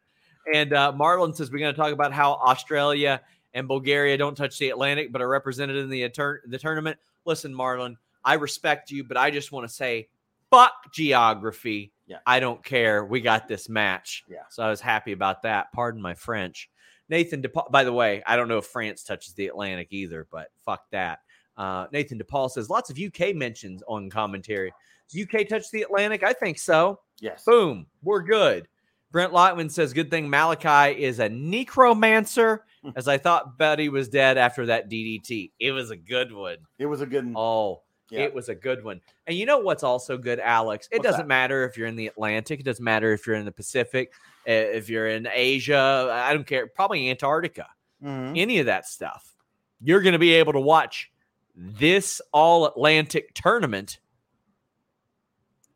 And 0.52 0.72
uh, 0.72 0.92
Marlon 0.92 1.36
says, 1.36 1.52
We're 1.52 1.60
going 1.60 1.72
to 1.72 1.80
talk 1.80 1.92
about 1.92 2.12
how 2.12 2.32
Australia 2.32 3.20
and 3.54 3.68
Bulgaria 3.68 4.16
don't 4.16 4.34
touch 4.34 4.58
the 4.58 4.70
Atlantic, 4.70 5.12
but 5.12 5.22
are 5.22 5.28
represented 5.28 5.76
in 5.76 5.88
the, 5.88 6.02
the 6.46 6.58
tournament. 6.58 6.98
Listen, 7.24 7.54
Marlon, 7.54 7.96
I 8.24 8.34
respect 8.34 8.90
you, 8.90 9.04
but 9.04 9.16
I 9.16 9.30
just 9.30 9.52
want 9.52 9.68
to 9.68 9.72
say, 9.72 10.08
fuck 10.52 10.92
geography. 10.92 11.92
Yeah. 12.06 12.18
I 12.26 12.40
don't 12.40 12.62
care. 12.62 13.04
We 13.04 13.20
got 13.20 13.48
this 13.48 13.68
match. 13.68 14.24
Yeah. 14.28 14.42
So 14.50 14.62
I 14.62 14.68
was 14.68 14.80
happy 14.80 15.12
about 15.12 15.42
that. 15.42 15.72
Pardon 15.72 16.02
my 16.02 16.14
French. 16.14 16.68
Nathan, 17.08 17.42
DePaul, 17.42 17.70
by 17.70 17.84
the 17.84 17.92
way, 17.92 18.22
I 18.26 18.36
don't 18.36 18.48
know 18.48 18.58
if 18.58 18.66
France 18.66 19.02
touches 19.02 19.34
the 19.34 19.46
Atlantic 19.46 19.88
either, 19.90 20.26
but 20.30 20.48
fuck 20.64 20.82
that. 20.92 21.20
Uh, 21.56 21.86
Nathan 21.92 22.18
DePaul 22.18 22.50
says 22.50 22.70
lots 22.70 22.90
of 22.90 22.98
UK 22.98 23.34
mentions 23.34 23.82
on 23.88 24.10
commentary. 24.10 24.72
Does 25.10 25.22
UK 25.22 25.48
touch 25.48 25.70
the 25.70 25.82
Atlantic? 25.82 26.22
I 26.22 26.32
think 26.32 26.58
so. 26.58 27.00
Yes. 27.20 27.44
Boom. 27.44 27.86
We're 28.02 28.22
good. 28.22 28.68
Brent 29.10 29.32
Lockman 29.32 29.70
says, 29.70 29.92
good 29.92 30.10
thing 30.10 30.28
Malachi 30.30 31.02
is 31.02 31.18
a 31.18 31.28
necromancer, 31.28 32.64
as 32.96 33.08
I 33.08 33.18
thought 33.18 33.58
Buddy 33.58 33.90
was 33.90 34.08
dead 34.08 34.38
after 34.38 34.66
that 34.66 34.90
DDT. 34.90 35.52
It 35.60 35.72
was 35.72 35.90
a 35.90 35.96
good 35.96 36.32
one. 36.32 36.56
It 36.78 36.86
was 36.86 37.02
a 37.02 37.06
good 37.06 37.26
one. 37.26 37.34
Oh, 37.36 37.82
Yeah. 38.12 38.20
it 38.24 38.34
was 38.34 38.48
a 38.48 38.54
good 38.54 38.84
one. 38.84 39.00
And 39.26 39.36
you 39.36 39.46
know 39.46 39.58
what's 39.58 39.82
also 39.82 40.18
good, 40.18 40.38
Alex? 40.38 40.88
It 40.92 40.98
What's 40.98 41.04
doesn't 41.08 41.20
that? 41.22 41.28
matter 41.28 41.64
if 41.64 41.76
you're 41.76 41.86
in 41.86 41.96
the 41.96 42.06
Atlantic. 42.08 42.60
It 42.60 42.64
doesn't 42.64 42.84
matter 42.84 43.12
if 43.12 43.26
you're 43.26 43.36
in 43.36 43.44
the 43.44 43.52
Pacific, 43.52 44.12
uh, 44.48 44.52
if 44.52 44.90
you're 44.90 45.08
in 45.08 45.26
Asia. 45.32 46.08
I 46.12 46.32
don't 46.34 46.46
care. 46.46 46.66
Probably 46.66 47.08
Antarctica. 47.10 47.68
Mhm. 48.02 48.38
Any 48.38 48.58
of 48.58 48.66
that 48.66 48.86
stuff. 48.86 49.34
You're 49.80 50.02
going 50.02 50.12
to 50.12 50.18
be 50.18 50.32
able 50.34 50.52
to 50.52 50.60
watch 50.60 51.10
this 51.54 52.20
All 52.32 52.66
Atlantic 52.66 53.32
tournament 53.34 53.98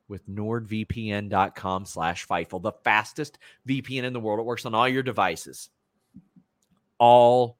with 0.08 0.28
nordvpn.com 0.28 1.84
slash 1.86 2.26
Fightful, 2.28 2.62
the 2.62 2.72
fastest 2.84 3.38
VPN 3.66 4.04
in 4.04 4.12
the 4.12 4.20
world. 4.20 4.38
It 4.40 4.44
works 4.46 4.64
on 4.66 4.74
all 4.74 4.88
your 4.88 5.02
devices. 5.02 5.70
All 6.98 7.58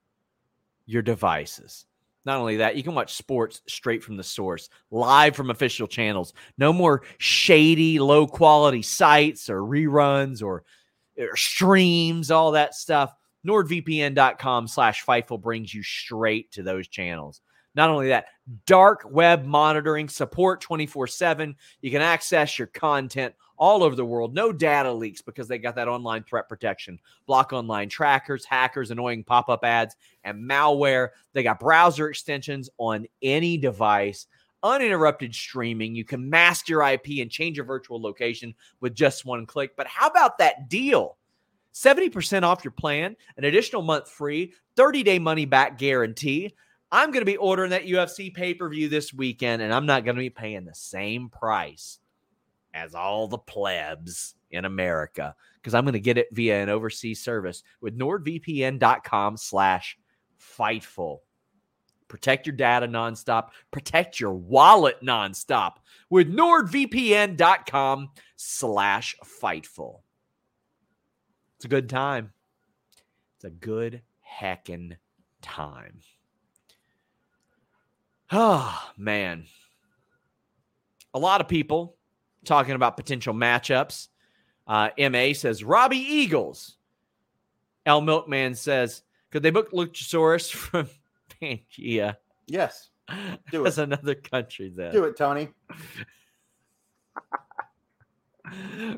your 0.86 1.02
devices. 1.02 1.86
Not 2.26 2.38
only 2.38 2.56
that, 2.56 2.76
you 2.76 2.82
can 2.82 2.94
watch 2.94 3.14
sports 3.14 3.62
straight 3.68 4.02
from 4.02 4.16
the 4.16 4.24
source, 4.24 4.68
live 4.90 5.36
from 5.36 5.50
official 5.50 5.86
channels. 5.86 6.34
No 6.58 6.72
more 6.72 7.02
shady, 7.18 8.00
low 8.00 8.26
quality 8.26 8.82
sites 8.82 9.48
or 9.48 9.60
reruns 9.60 10.42
or, 10.42 10.64
or 11.16 11.36
streams, 11.36 12.32
all 12.32 12.50
that 12.50 12.74
stuff. 12.74 13.14
NordVPN.com 13.46 14.66
slash 14.66 15.04
Fightful 15.04 15.40
brings 15.40 15.72
you 15.72 15.84
straight 15.84 16.50
to 16.50 16.64
those 16.64 16.88
channels. 16.88 17.40
Not 17.76 17.90
only 17.90 18.08
that, 18.08 18.26
dark 18.66 19.02
web 19.08 19.44
monitoring 19.44 20.08
support 20.08 20.60
24 20.62 21.06
7. 21.06 21.54
You 21.80 21.90
can 21.92 22.02
access 22.02 22.58
your 22.58 22.66
content 22.66 23.34
all 23.59 23.82
over 23.82 23.94
the 23.94 24.04
world. 24.04 24.34
No 24.34 24.52
data 24.52 24.92
leaks 24.92 25.22
because 25.22 25.48
they 25.48 25.59
got 25.59 25.74
that 25.76 25.88
online 25.88 26.22
threat 26.24 26.48
protection. 26.48 26.98
Block 27.26 27.52
online 27.52 27.88
trackers, 27.88 28.44
hackers, 28.44 28.90
annoying 28.90 29.24
pop 29.24 29.48
up 29.48 29.64
ads, 29.64 29.96
and 30.24 30.48
malware. 30.48 31.11
They 31.32 31.42
got 31.42 31.61
browser 31.61 32.09
extensions 32.09 32.70
on 32.78 33.07
any 33.22 33.57
device. 33.57 34.26
Uninterrupted 34.62 35.34
streaming. 35.34 35.94
You 35.94 36.04
can 36.04 36.28
mask 36.28 36.68
your 36.68 36.82
IP 36.82 37.20
and 37.20 37.30
change 37.30 37.57
your 37.57 37.66
virtual 37.66 38.00
location 38.00 38.54
with 38.80 38.94
just 38.94 39.24
one 39.24 39.46
click. 39.46 39.76
But 39.76 39.86
how 39.86 40.09
about 40.09 40.38
that 40.38 40.68
deal? 40.68 41.16
70% 41.74 42.42
off 42.42 42.64
your 42.64 42.72
plan, 42.72 43.14
an 43.36 43.44
additional 43.44 43.82
month 43.82 44.11
free, 44.11 44.54
30 44.76 45.02
day 45.02 45.18
money 45.18 45.44
back 45.44 45.78
guarantee. 45.78 46.54
I'm 46.90 47.11
going 47.11 47.20
to 47.20 47.30
be 47.30 47.36
ordering 47.36 47.70
that 47.70 47.86
UFC 47.86 48.32
pay 48.32 48.54
per 48.54 48.68
view 48.68 48.88
this 48.88 49.12
weekend, 49.12 49.61
and 49.61 49.74
I'm 49.74 49.86
not 49.86 50.04
going 50.04 50.16
to 50.16 50.20
be 50.20 50.30
paying 50.30 50.64
the 50.64 50.74
same 50.74 51.28
price 51.28 51.98
as 52.76 52.94
all 52.94 53.26
the 53.26 53.38
plebs 53.38 54.34
in 54.50 54.66
America 54.66 55.34
because 55.56 55.74
I'm 55.74 55.84
going 55.84 55.94
to 55.94 56.00
get 56.00 56.18
it 56.18 56.28
via 56.30 56.62
an 56.62 56.68
overseas 56.68 57.20
service 57.20 57.62
with 57.80 57.98
nordvpn.com 57.98 59.36
slash 59.36 59.98
fightful. 60.38 61.20
Protect 62.06 62.46
your 62.46 62.54
data 62.54 62.86
nonstop, 62.86 63.48
protect 63.72 64.20
your 64.20 64.34
wallet 64.34 65.02
nonstop 65.02 65.78
with 66.08 66.32
nordvpn.com 66.32 68.10
slash 68.36 69.16
fightful. 69.24 70.00
It's 71.56 71.64
a 71.64 71.68
good 71.68 71.88
time. 71.88 72.32
It's 73.36 73.44
a 73.44 73.50
good 73.50 74.02
heckin' 74.40 74.96
time. 75.42 76.00
Oh, 78.30 78.90
man. 78.96 79.46
A 81.14 81.18
lot 81.18 81.40
of 81.40 81.48
people 81.48 81.95
talking 82.47 82.74
about 82.74 82.97
potential 82.97 83.34
matchups. 83.34 84.09
Uh, 84.66 84.88
MA 84.99 85.32
says 85.32 85.62
Robbie 85.62 85.99
Eagles. 85.99 86.76
L 87.84 88.01
Milkman 88.01 88.55
says, 88.55 89.03
could 89.30 89.42
they 89.42 89.51
book 89.51 89.70
Luchasaurus 89.72 90.51
from 90.53 90.88
Pangea? 91.40 92.16
Yes. 92.47 92.90
Do 93.53 93.62
That's 93.62 93.78
it. 93.78 93.82
another 93.84 94.14
country 94.16 94.72
then. 94.74 94.92
Do 94.92 95.05
it, 95.05 95.16
Tony. 95.16 95.49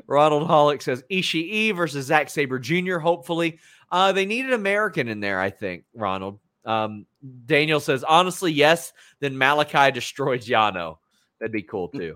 Ronald 0.07 0.47
Hollick 0.47 0.81
says 0.81 1.03
Ishii 1.11 1.75
versus 1.75 2.05
Zack 2.07 2.29
Sabre 2.29 2.59
Jr. 2.59 2.97
Hopefully, 2.97 3.59
uh, 3.91 4.11
they 4.11 4.25
need 4.25 4.45
an 4.45 4.53
American 4.53 5.07
in 5.07 5.19
there. 5.19 5.39
I 5.39 5.49
think 5.49 5.83
Ronald. 5.93 6.39
Um, 6.65 7.05
Daniel 7.45 7.79
says 7.79 8.03
honestly, 8.03 8.51
yes. 8.51 8.93
Then 9.19 9.37
Malachi 9.37 9.91
destroys 9.93 10.47
Yano. 10.47 10.97
That'd 11.39 11.51
be 11.51 11.63
cool 11.63 11.87
too. 11.89 12.15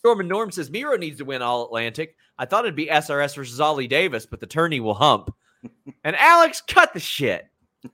Storm 0.00 0.20
and 0.20 0.28
Norm 0.28 0.50
says 0.50 0.70
Miro 0.70 0.96
needs 0.96 1.18
to 1.18 1.24
win 1.24 1.42
All 1.42 1.64
Atlantic. 1.64 2.16
I 2.38 2.46
thought 2.46 2.64
it'd 2.64 2.74
be 2.74 2.86
SRS 2.86 3.36
versus 3.36 3.60
Ollie 3.60 3.86
Davis, 3.86 4.24
but 4.26 4.40
the 4.40 4.46
tourney 4.46 4.80
will 4.80 4.94
hump. 4.94 5.34
and 6.04 6.16
Alex, 6.16 6.62
cut 6.66 6.92
the 6.94 7.00
shit. 7.00 7.46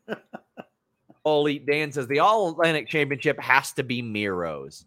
Elite 1.26 1.66
Dan 1.66 1.90
says 1.90 2.06
the 2.06 2.20
All 2.20 2.50
Atlantic 2.50 2.88
Championship 2.88 3.40
has 3.40 3.72
to 3.72 3.82
be 3.82 4.00
Miro's. 4.02 4.84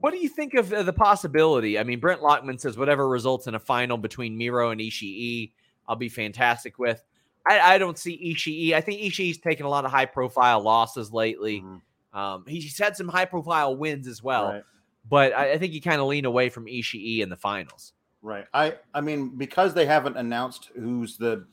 What 0.00 0.12
do 0.12 0.18
you 0.18 0.30
think 0.30 0.54
of 0.54 0.72
uh, 0.72 0.82
the 0.82 0.94
possibility? 0.94 1.78
I 1.78 1.82
mean, 1.84 2.00
Brent 2.00 2.22
Lockman 2.22 2.58
says 2.58 2.78
whatever 2.78 3.06
results 3.06 3.46
in 3.46 3.54
a 3.54 3.58
final 3.60 3.98
between 3.98 4.38
Miro 4.38 4.70
and 4.70 4.80
Ishii, 4.80 5.52
I'll 5.86 5.96
be 5.96 6.08
fantastic 6.08 6.78
with. 6.78 7.04
I, 7.46 7.74
I 7.74 7.78
don't 7.78 7.98
see 7.98 8.34
Ishii. 8.34 8.72
I 8.72 8.80
think 8.80 9.02
Ishii's 9.02 9.36
taken 9.36 9.66
a 9.66 9.68
lot 9.68 9.84
of 9.84 9.90
high 9.90 10.06
profile 10.06 10.60
losses 10.62 11.12
lately. 11.12 11.60
Mhm. 11.60 11.82
Um, 12.18 12.44
he's 12.48 12.78
had 12.78 12.96
some 12.96 13.08
high 13.08 13.26
profile 13.26 13.76
wins 13.76 14.08
as 14.08 14.22
well, 14.22 14.46
Right. 14.46 14.62
But 15.08 15.32
I, 15.34 15.52
I 15.52 15.58
think 15.58 15.72
you 15.72 15.80
kind 15.80 16.00
of 16.00 16.06
lean 16.06 16.24
away 16.24 16.48
from 16.48 16.66
Ishii 16.66 17.20
in 17.20 17.28
the 17.28 17.36
finals. 17.36 17.92
Right. 18.22 18.46
I 18.52 18.74
I 18.92 19.00
mean 19.00 19.36
because 19.36 19.72
they 19.72 19.86
haven't 19.86 20.16
announced 20.16 20.70
who's 20.74 21.16
the 21.16 21.46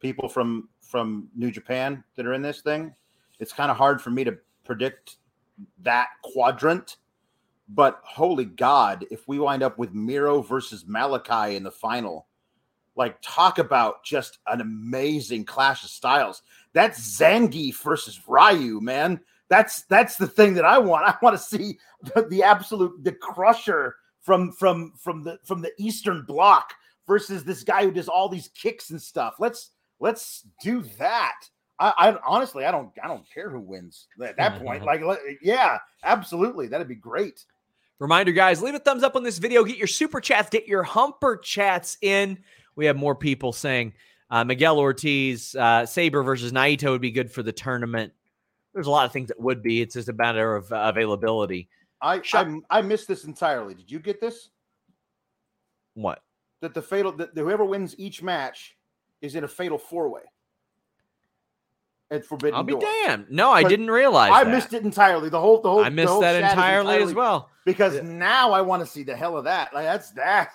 people 0.00 0.28
from 0.28 0.68
from 0.80 1.28
New 1.36 1.50
Japan 1.50 2.02
that 2.16 2.26
are 2.26 2.32
in 2.32 2.42
this 2.42 2.62
thing, 2.62 2.94
it's 3.38 3.52
kind 3.52 3.70
of 3.70 3.76
hard 3.76 4.00
for 4.00 4.10
me 4.10 4.24
to 4.24 4.36
predict 4.64 5.16
that 5.82 6.08
quadrant. 6.22 6.96
But 7.68 8.00
holy 8.02 8.46
God, 8.46 9.06
if 9.10 9.28
we 9.28 9.38
wind 9.38 9.62
up 9.62 9.78
with 9.78 9.94
Miro 9.94 10.42
versus 10.42 10.84
Malachi 10.86 11.54
in 11.54 11.62
the 11.62 11.70
final, 11.70 12.26
like 12.96 13.16
talk 13.22 13.58
about 13.58 14.04
just 14.04 14.38
an 14.48 14.60
amazing 14.60 15.44
clash 15.44 15.84
of 15.84 15.90
styles. 15.90 16.42
That's 16.72 17.18
Zangief 17.18 17.82
versus 17.82 18.20
Ryu, 18.26 18.80
man. 18.80 19.20
That's 19.50 19.82
that's 19.82 20.16
the 20.16 20.28
thing 20.28 20.54
that 20.54 20.64
I 20.64 20.78
want. 20.78 21.04
I 21.04 21.14
want 21.20 21.36
to 21.36 21.42
see 21.42 21.78
the, 22.14 22.22
the 22.30 22.42
absolute 22.42 23.04
the 23.04 23.12
crusher 23.12 23.96
from 24.22 24.52
from 24.52 24.92
from 24.96 25.24
the 25.24 25.38
from 25.44 25.60
the 25.60 25.72
Eastern 25.76 26.24
Bloc 26.24 26.72
versus 27.06 27.42
this 27.42 27.64
guy 27.64 27.84
who 27.84 27.90
does 27.90 28.08
all 28.08 28.28
these 28.28 28.48
kicks 28.54 28.90
and 28.90 29.02
stuff. 29.02 29.34
Let's 29.40 29.72
let's 29.98 30.46
do 30.62 30.82
that. 30.98 31.34
I, 31.80 31.92
I 31.98 32.18
honestly 32.24 32.64
I 32.64 32.70
don't 32.70 32.90
I 33.02 33.08
don't 33.08 33.24
care 33.34 33.50
who 33.50 33.60
wins 33.60 34.06
at 34.22 34.36
that 34.36 34.62
point. 34.62 34.84
Like 34.86 35.02
yeah, 35.42 35.78
absolutely, 36.04 36.68
that'd 36.68 36.88
be 36.88 36.94
great. 36.94 37.44
Reminder, 37.98 38.32
guys, 38.32 38.62
leave 38.62 38.74
a 38.74 38.78
thumbs 38.78 39.02
up 39.02 39.14
on 39.14 39.24
this 39.24 39.36
video. 39.38 39.62
Get 39.64 39.76
your 39.76 39.86
super 39.86 40.20
chats, 40.20 40.48
get 40.48 40.66
your 40.66 40.82
humper 40.84 41.36
chats 41.36 41.98
in. 42.00 42.38
We 42.76 42.86
have 42.86 42.96
more 42.96 43.14
people 43.14 43.52
saying 43.52 43.92
uh, 44.30 44.44
Miguel 44.44 44.78
Ortiz, 44.78 45.54
uh, 45.56 45.84
Sabre 45.84 46.22
versus 46.22 46.52
Naito 46.52 46.92
would 46.92 47.02
be 47.02 47.10
good 47.10 47.30
for 47.30 47.42
the 47.42 47.52
tournament. 47.52 48.12
There's 48.74 48.86
a 48.86 48.90
lot 48.90 49.04
of 49.06 49.12
things 49.12 49.28
that 49.28 49.40
would 49.40 49.62
be. 49.62 49.80
It's 49.80 49.94
just 49.94 50.08
a 50.08 50.12
matter 50.12 50.54
of 50.54 50.70
uh, 50.72 50.76
availability. 50.94 51.68
I, 52.02 52.22
I 52.32 52.60
I 52.70 52.82
missed 52.82 53.08
this 53.08 53.24
entirely. 53.24 53.74
Did 53.74 53.90
you 53.90 53.98
get 53.98 54.20
this? 54.20 54.50
What? 55.94 56.22
That 56.60 56.74
the 56.74 56.82
fatal 56.82 57.12
that 57.12 57.30
whoever 57.34 57.64
wins 57.64 57.94
each 57.98 58.22
match 58.22 58.76
is 59.20 59.34
in 59.34 59.44
a 59.44 59.48
fatal 59.48 59.76
four 59.78 60.08
way. 60.08 60.22
At 62.12 62.24
Forbidden 62.24 62.56
I'll 62.56 62.64
be 62.64 62.72
Door. 62.72 62.80
damned. 63.06 63.26
No, 63.30 63.50
I 63.50 63.62
didn't 63.62 63.90
realize. 63.90 64.32
I 64.32 64.42
that. 64.44 64.50
missed 64.50 64.72
it 64.72 64.82
entirely. 64.82 65.28
The 65.28 65.40
whole 65.40 65.60
the 65.60 65.70
whole 65.70 65.84
I 65.84 65.90
missed 65.90 66.08
whole 66.08 66.20
that 66.22 66.42
is 66.42 66.50
entirely, 66.50 66.96
as 67.02 67.14
well. 67.14 67.50
because 67.64 67.94
Yeah. 67.94 68.02
now 68.02 68.50
I 68.52 68.62
want 68.62 68.82
to 68.84 68.86
see 68.86 69.02
the 69.04 69.14
hell 69.14 69.36
of 69.36 69.44
that. 69.44 69.72
Like 69.72 69.84
that's 69.84 70.10
that. 70.12 70.50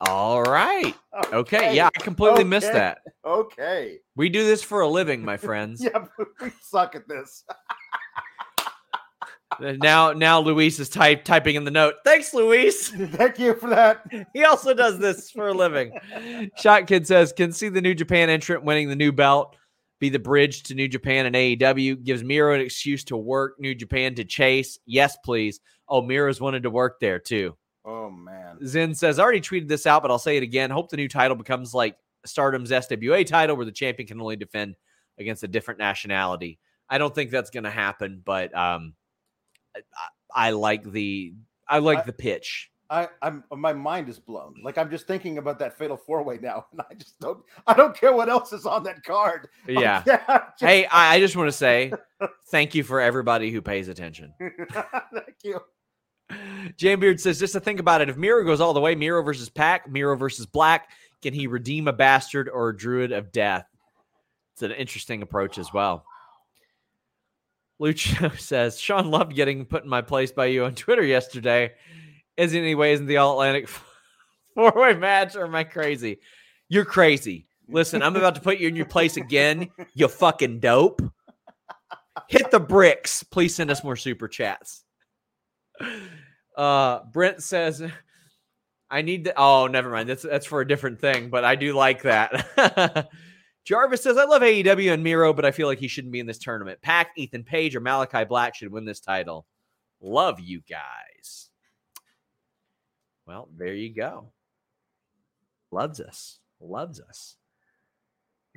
All 0.00 0.42
right. 0.42 0.94
Okay. 1.32 1.74
Yeah, 1.74 1.88
I 1.94 2.00
completely 2.00 2.44
missed 2.44 2.72
that. 2.72 2.98
Okay. 3.24 3.98
We 4.16 4.28
do 4.28 4.44
this 4.44 4.62
for 4.62 4.80
a 4.80 4.88
living, 4.88 5.24
my 5.24 5.36
friends. 5.48 5.82
Yeah, 5.82 6.04
but 6.16 6.28
we 6.40 6.50
suck 6.62 6.94
at 6.94 7.08
this. 7.08 7.44
Uh, 9.60 9.72
now, 9.82 10.12
now 10.12 10.38
Luis 10.38 10.78
is 10.78 10.88
type 10.88 11.24
typing 11.24 11.56
in 11.56 11.64
the 11.64 11.70
note. 11.70 11.94
Thanks, 12.04 12.32
Luis. 12.32 12.88
Thank 12.90 13.38
you 13.38 13.54
for 13.54 13.70
that. 13.70 14.04
He 14.34 14.44
also 14.44 14.72
does 14.72 14.98
this 14.98 15.30
for 15.30 15.48
a 15.48 15.54
living. 15.54 15.92
Shot 16.56 16.86
Kid 16.86 17.06
says, 17.06 17.32
can 17.32 17.52
see 17.52 17.68
the 17.68 17.80
New 17.80 17.94
Japan 17.94 18.30
entrant 18.30 18.62
winning 18.62 18.88
the 18.88 18.96
new 18.96 19.10
belt 19.10 19.56
be 19.98 20.08
the 20.08 20.18
bridge 20.18 20.62
to 20.64 20.74
New 20.74 20.88
Japan 20.88 21.26
and 21.26 21.34
AEW. 21.34 22.04
Gives 22.04 22.22
Miro 22.22 22.54
an 22.54 22.60
excuse 22.60 23.04
to 23.04 23.16
work 23.16 23.58
New 23.58 23.74
Japan 23.74 24.14
to 24.16 24.24
chase. 24.24 24.78
Yes, 24.86 25.16
please. 25.24 25.60
Oh, 25.88 26.02
Miro's 26.02 26.40
wanted 26.40 26.62
to 26.64 26.70
work 26.70 27.00
there 27.00 27.18
too. 27.18 27.56
Oh 27.88 28.10
man. 28.10 28.58
Zen 28.66 28.94
says, 28.94 29.18
I 29.18 29.22
already 29.22 29.40
tweeted 29.40 29.66
this 29.66 29.86
out, 29.86 30.02
but 30.02 30.10
I'll 30.10 30.18
say 30.18 30.36
it 30.36 30.42
again. 30.42 30.68
Hope 30.68 30.90
the 30.90 30.98
new 30.98 31.08
title 31.08 31.36
becomes 31.36 31.72
like 31.72 31.96
Stardom's 32.26 32.70
SWA 32.70 33.24
title, 33.26 33.56
where 33.56 33.64
the 33.64 33.72
champion 33.72 34.06
can 34.06 34.20
only 34.20 34.36
defend 34.36 34.76
against 35.18 35.42
a 35.42 35.48
different 35.48 35.78
nationality. 35.80 36.58
I 36.90 36.98
don't 36.98 37.14
think 37.14 37.30
that's 37.30 37.48
going 37.50 37.64
to 37.64 37.70
happen, 37.70 38.20
but 38.24 38.54
um, 38.54 38.92
I, 39.74 39.80
I 40.34 40.50
like 40.50 40.84
the 40.90 41.32
I 41.66 41.78
like 41.78 42.00
I- 42.00 42.02
the 42.02 42.12
pitch. 42.12 42.70
I, 42.90 43.08
I'm 43.20 43.44
my 43.50 43.74
mind 43.74 44.08
is 44.08 44.18
blown. 44.18 44.54
Like 44.64 44.78
I'm 44.78 44.90
just 44.90 45.06
thinking 45.06 45.36
about 45.36 45.58
that 45.58 45.76
fatal 45.76 45.96
four 45.98 46.22
way 46.22 46.38
now, 46.40 46.64
and 46.72 46.80
I 46.90 46.94
just 46.94 47.18
don't. 47.20 47.38
I 47.66 47.74
don't 47.74 47.94
care 47.94 48.14
what 48.14 48.28
else 48.30 48.52
is 48.54 48.64
on 48.64 48.82
that 48.84 49.02
card. 49.04 49.48
Yeah. 49.66 50.02
yeah. 50.06 50.24
just- 50.26 50.60
Hey, 50.60 50.86
I, 50.86 51.16
I 51.16 51.20
just 51.20 51.36
want 51.36 51.48
to 51.48 51.52
say 51.52 51.92
thank 52.50 52.74
you 52.74 52.82
for 52.82 52.98
everybody 53.00 53.50
who 53.50 53.60
pays 53.60 53.88
attention. 53.88 54.32
Thank 54.40 55.36
you. 55.44 55.60
Jam 56.76 57.00
Beard 57.00 57.20
says, 57.20 57.38
just 57.38 57.54
to 57.54 57.60
think 57.60 57.80
about 57.80 58.00
it, 58.00 58.08
if 58.08 58.16
Miro 58.16 58.44
goes 58.44 58.60
all 58.60 58.74
the 58.74 58.80
way, 58.80 58.94
Miro 58.94 59.22
versus 59.22 59.48
Pac, 59.48 59.90
Miro 59.90 60.16
versus 60.16 60.46
Black, 60.46 60.90
can 61.22 61.34
he 61.34 61.46
redeem 61.46 61.88
a 61.88 61.92
bastard 61.92 62.48
or 62.48 62.68
a 62.68 62.76
druid 62.76 63.12
of 63.12 63.32
death? 63.32 63.66
It's 64.54 64.62
an 64.62 64.72
interesting 64.72 65.22
approach 65.22 65.58
as 65.58 65.72
well. 65.72 66.04
Lucho 67.80 68.38
says, 68.38 68.80
Sean 68.80 69.10
loved 69.10 69.34
getting 69.34 69.64
put 69.64 69.84
in 69.84 69.88
my 69.88 70.02
place 70.02 70.32
by 70.32 70.46
you 70.46 70.64
on 70.64 70.74
Twitter 70.74 71.04
yesterday. 71.04 71.72
Isn't 72.36 72.58
any 72.58 72.74
way 72.74 72.92
isn't 72.92 73.06
the 73.06 73.16
All 73.16 73.32
Atlantic 73.32 73.68
four 74.54 74.72
way 74.74 74.94
match, 74.94 75.36
or 75.36 75.44
am 75.44 75.54
I 75.54 75.64
crazy? 75.64 76.18
You're 76.68 76.84
crazy. 76.84 77.46
Listen, 77.68 78.02
I'm 78.02 78.16
about 78.16 78.34
to 78.36 78.40
put 78.40 78.58
you 78.58 78.68
in 78.68 78.76
your 78.76 78.86
place 78.86 79.16
again. 79.16 79.68
You 79.94 80.08
fucking 80.08 80.60
dope. 80.60 81.02
Hit 82.28 82.50
the 82.50 82.60
bricks. 82.60 83.22
Please 83.22 83.54
send 83.54 83.70
us 83.70 83.84
more 83.84 83.96
super 83.96 84.26
chats. 84.26 84.84
Uh, 86.56 87.04
Brent 87.12 87.40
says, 87.42 87.82
I 88.90 89.02
need 89.02 89.24
to. 89.24 89.34
Oh, 89.36 89.68
never 89.68 89.90
mind. 89.90 90.08
That's 90.08 90.22
that's 90.22 90.46
for 90.46 90.60
a 90.60 90.66
different 90.66 91.00
thing, 91.00 91.30
but 91.30 91.44
I 91.44 91.54
do 91.54 91.72
like 91.72 92.02
that. 92.02 93.08
Jarvis 93.64 94.02
says, 94.02 94.16
I 94.16 94.24
love 94.24 94.42
AEW 94.42 94.94
and 94.94 95.04
Miro, 95.04 95.34
but 95.34 95.44
I 95.44 95.50
feel 95.50 95.68
like 95.68 95.78
he 95.78 95.88
shouldn't 95.88 96.12
be 96.12 96.20
in 96.20 96.26
this 96.26 96.38
tournament. 96.38 96.80
Pac, 96.80 97.10
Ethan 97.16 97.44
Page, 97.44 97.76
or 97.76 97.80
Malachi 97.80 98.24
Black 98.24 98.54
should 98.54 98.72
win 98.72 98.86
this 98.86 98.98
title. 98.98 99.46
Love 100.00 100.40
you 100.40 100.62
guys. 100.68 101.50
Well, 103.26 103.48
there 103.56 103.74
you 103.74 103.94
go. 103.94 104.32
Loves 105.70 106.00
us. 106.00 106.38
Loves 106.60 106.98
us. 106.98 107.36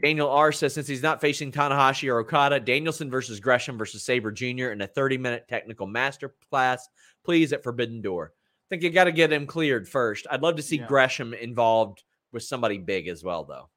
Daniel 0.01 0.29
R 0.29 0.51
says 0.51 0.73
since 0.73 0.87
he's 0.87 1.03
not 1.03 1.21
facing 1.21 1.51
Tanahashi 1.51 2.09
or 2.09 2.19
Okada, 2.19 2.59
Danielson 2.59 3.09
versus 3.11 3.39
Gresham 3.39 3.77
versus 3.77 4.03
Sabre 4.03 4.31
Jr. 4.31 4.71
in 4.71 4.81
a 4.81 4.87
30 4.87 5.17
minute 5.17 5.45
technical 5.47 5.87
master 5.87 6.33
class, 6.49 6.87
please 7.23 7.53
at 7.53 7.63
Forbidden 7.63 8.01
Door. 8.01 8.33
I 8.35 8.65
think 8.69 8.83
you 8.83 8.89
got 8.89 9.05
to 9.05 9.11
get 9.11 9.31
him 9.33 9.45
cleared 9.45 9.87
first. 9.87 10.27
I'd 10.29 10.41
love 10.41 10.55
to 10.55 10.61
see 10.61 10.77
Yeah. 10.77 10.87
Gresham 10.87 11.33
involved 11.33 12.03
with 12.31 12.43
somebody 12.43 12.77
big 12.77 13.07
as 13.07 13.23
well, 13.23 13.43
though. 13.43 13.69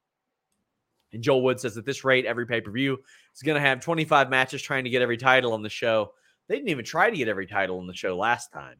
And 1.13 1.23
Joel 1.23 1.43
Wood 1.43 1.59
says 1.59 1.77
at 1.77 1.85
this 1.85 2.03
rate, 2.03 2.25
every 2.25 2.45
pay 2.45 2.61
per 2.61 2.71
view 2.71 2.97
is 3.33 3.41
going 3.41 3.55
to 3.55 3.67
have 3.67 3.79
25 3.79 4.29
matches 4.29 4.61
trying 4.61 4.83
to 4.85 4.89
get 4.89 5.01
every 5.01 5.17
title 5.17 5.53
on 5.53 5.61
the 5.63 5.69
show. 5.69 6.13
They 6.47 6.55
didn't 6.55 6.69
even 6.69 6.85
try 6.85 7.09
to 7.09 7.17
get 7.17 7.27
every 7.27 7.47
title 7.47 7.79
on 7.79 7.87
the 7.87 7.93
show 7.93 8.17
last 8.17 8.51
time. 8.51 8.77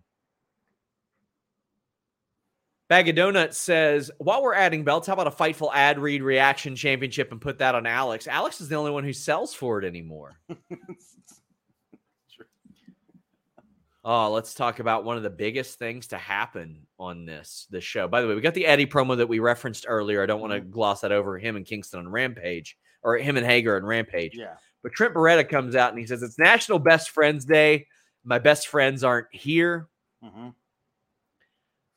Bag 2.87 3.09
of 3.09 3.15
Donuts 3.15 3.57
says, 3.57 4.11
while 4.19 4.43
we're 4.43 4.53
adding 4.53 4.83
belts, 4.83 5.07
how 5.07 5.13
about 5.13 5.25
a 5.25 5.31
Fightful 5.31 5.71
ad 5.73 5.97
read 5.97 6.21
reaction 6.21 6.75
championship 6.75 7.31
and 7.31 7.41
put 7.41 7.57
that 7.57 7.73
on 7.73 7.87
Alex? 7.87 8.27
Alex 8.27 8.61
is 8.61 8.69
the 8.69 8.75
only 8.75 8.91
one 8.91 9.03
who 9.03 9.13
sells 9.13 9.55
for 9.55 9.79
it 9.79 9.85
anymore. 9.85 10.39
Oh, 14.07 14.31
let's 14.31 14.53
talk 14.53 14.79
about 14.79 15.03
one 15.03 15.17
of 15.17 15.23
the 15.23 15.31
biggest 15.31 15.79
things 15.79 16.05
to 16.07 16.17
happen 16.17 16.85
on 16.99 17.25
this 17.25 17.65
this 17.71 17.83
show. 17.83 18.07
By 18.07 18.21
the 18.21 18.27
way, 18.27 18.35
we 18.35 18.41
got 18.41 18.53
the 18.53 18.67
Eddie 18.67 18.85
promo 18.85 19.17
that 19.17 19.27
we 19.27 19.39
referenced 19.39 19.85
earlier. 19.87 20.21
I 20.21 20.27
don't 20.27 20.41
want 20.41 20.53
to 20.53 20.61
gloss 20.61 21.01
that 21.01 21.11
over. 21.11 21.39
Him 21.39 21.55
and 21.55 21.65
Kingston 21.65 21.99
on 21.99 22.07
Rampage, 22.09 22.77
or 23.01 23.17
him 23.17 23.35
and 23.35 23.45
Hager 23.45 23.75
on 23.75 23.83
Rampage. 23.83 24.35
Yeah. 24.35 24.57
But 24.83 24.93
Trent 24.93 25.15
Beretta 25.15 25.49
comes 25.49 25.75
out 25.75 25.89
and 25.89 25.99
he 25.99 26.05
says 26.05 26.21
it's 26.21 26.37
National 26.37 26.77
Best 26.77 27.09
Friends 27.09 27.45
Day. 27.45 27.87
My 28.23 28.37
best 28.37 28.67
friends 28.67 29.03
aren't 29.03 29.27
here. 29.33 29.87
Mhm. 30.23 30.53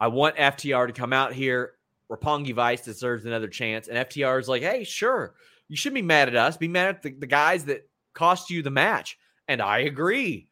I 0.01 0.07
want 0.09 0.37
FTR 0.37 0.87
to 0.87 0.93
come 0.95 1.13
out 1.13 1.35
here. 1.35 1.75
Roppongi 2.11 2.55
Vice 2.55 2.83
deserves 2.83 3.27
another 3.27 3.49
chance. 3.49 3.89
And 3.89 3.99
FTR 3.99 4.41
is 4.41 4.49
like, 4.49 4.63
hey, 4.63 4.83
sure, 4.85 5.35
you 5.69 5.77
should 5.77 5.93
be 5.93 6.01
mad 6.01 6.29
at 6.29 6.37
us. 6.37 6.57
Be 6.57 6.69
mad 6.69 6.89
at 6.89 7.03
the, 7.03 7.13
the 7.13 7.27
guys 7.27 7.67
that 7.67 7.87
cost 8.15 8.49
you 8.49 8.63
the 8.63 8.71
match. 8.71 9.19
And 9.47 9.61
I 9.61 9.81
agree. 9.81 10.48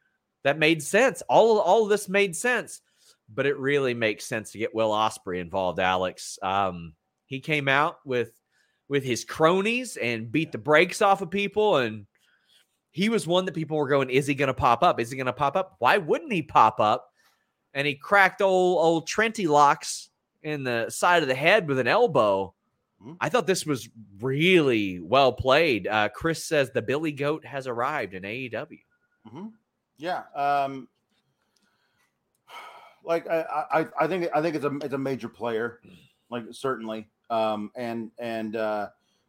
That 0.46 0.58
made 0.58 0.82
sense. 0.82 1.22
All, 1.28 1.58
all 1.58 1.82
of 1.82 1.88
this 1.88 2.08
made 2.08 2.34
sense. 2.34 2.80
But 3.28 3.46
it 3.46 3.58
really 3.58 3.92
makes 3.92 4.24
sense 4.24 4.52
to 4.52 4.58
get 4.58 4.74
Will 4.74 4.90
Ospreay 4.90 5.40
involved, 5.40 5.80
Alex. 5.80 6.38
Um, 6.42 6.94
he 7.26 7.40
came 7.40 7.68
out 7.68 7.98
with 8.04 8.30
with 8.88 9.02
his 9.02 9.24
cronies 9.24 9.96
and 9.96 10.30
beat 10.30 10.52
the 10.52 10.58
brakes 10.58 11.02
off 11.02 11.20
of 11.20 11.30
people. 11.30 11.78
And 11.78 12.06
he 12.92 13.08
was 13.08 13.26
one 13.26 13.44
that 13.46 13.54
people 13.54 13.76
were 13.76 13.88
going, 13.88 14.10
is 14.10 14.28
he 14.28 14.34
going 14.34 14.46
to 14.46 14.54
pop 14.54 14.84
up? 14.84 15.00
Is 15.00 15.10
he 15.10 15.16
going 15.16 15.26
to 15.26 15.32
pop 15.32 15.56
up? 15.56 15.74
Why 15.80 15.98
wouldn't 15.98 16.32
he 16.32 16.42
pop 16.42 16.78
up? 16.78 17.10
and 17.76 17.86
he 17.86 17.94
cracked 17.94 18.40
old 18.40 18.78
old 18.78 19.06
Trentylocks 19.06 20.08
in 20.42 20.64
the 20.64 20.88
side 20.88 21.22
of 21.22 21.28
the 21.28 21.34
head 21.34 21.68
with 21.68 21.78
an 21.78 21.86
elbow. 21.86 22.54
Hmm. 23.00 23.12
I 23.20 23.28
thought 23.28 23.46
this 23.46 23.66
was 23.66 23.88
really 24.20 24.98
well 24.98 25.32
played. 25.32 25.86
Uh, 25.86 26.08
Chris 26.08 26.42
says 26.42 26.70
the 26.70 26.80
Billy 26.80 27.12
Goat 27.12 27.44
has 27.44 27.66
arrived 27.66 28.14
in 28.14 28.24
AEW. 28.24 28.80
hmm 29.30 29.46
Yeah. 29.98 30.22
Um, 30.34 30.88
like 33.04 33.28
I, 33.28 33.64
I, 33.72 33.86
I 34.00 34.06
think 34.06 34.28
I 34.34 34.42
think 34.42 34.56
it's 34.56 34.64
a 34.64 34.76
it's 34.82 34.94
a 34.94 34.98
major 34.98 35.28
player, 35.28 35.80
like 36.30 36.44
certainly, 36.50 37.08
um, 37.30 37.70
and 37.76 38.10
and 38.18 38.56
uh, 38.56 38.88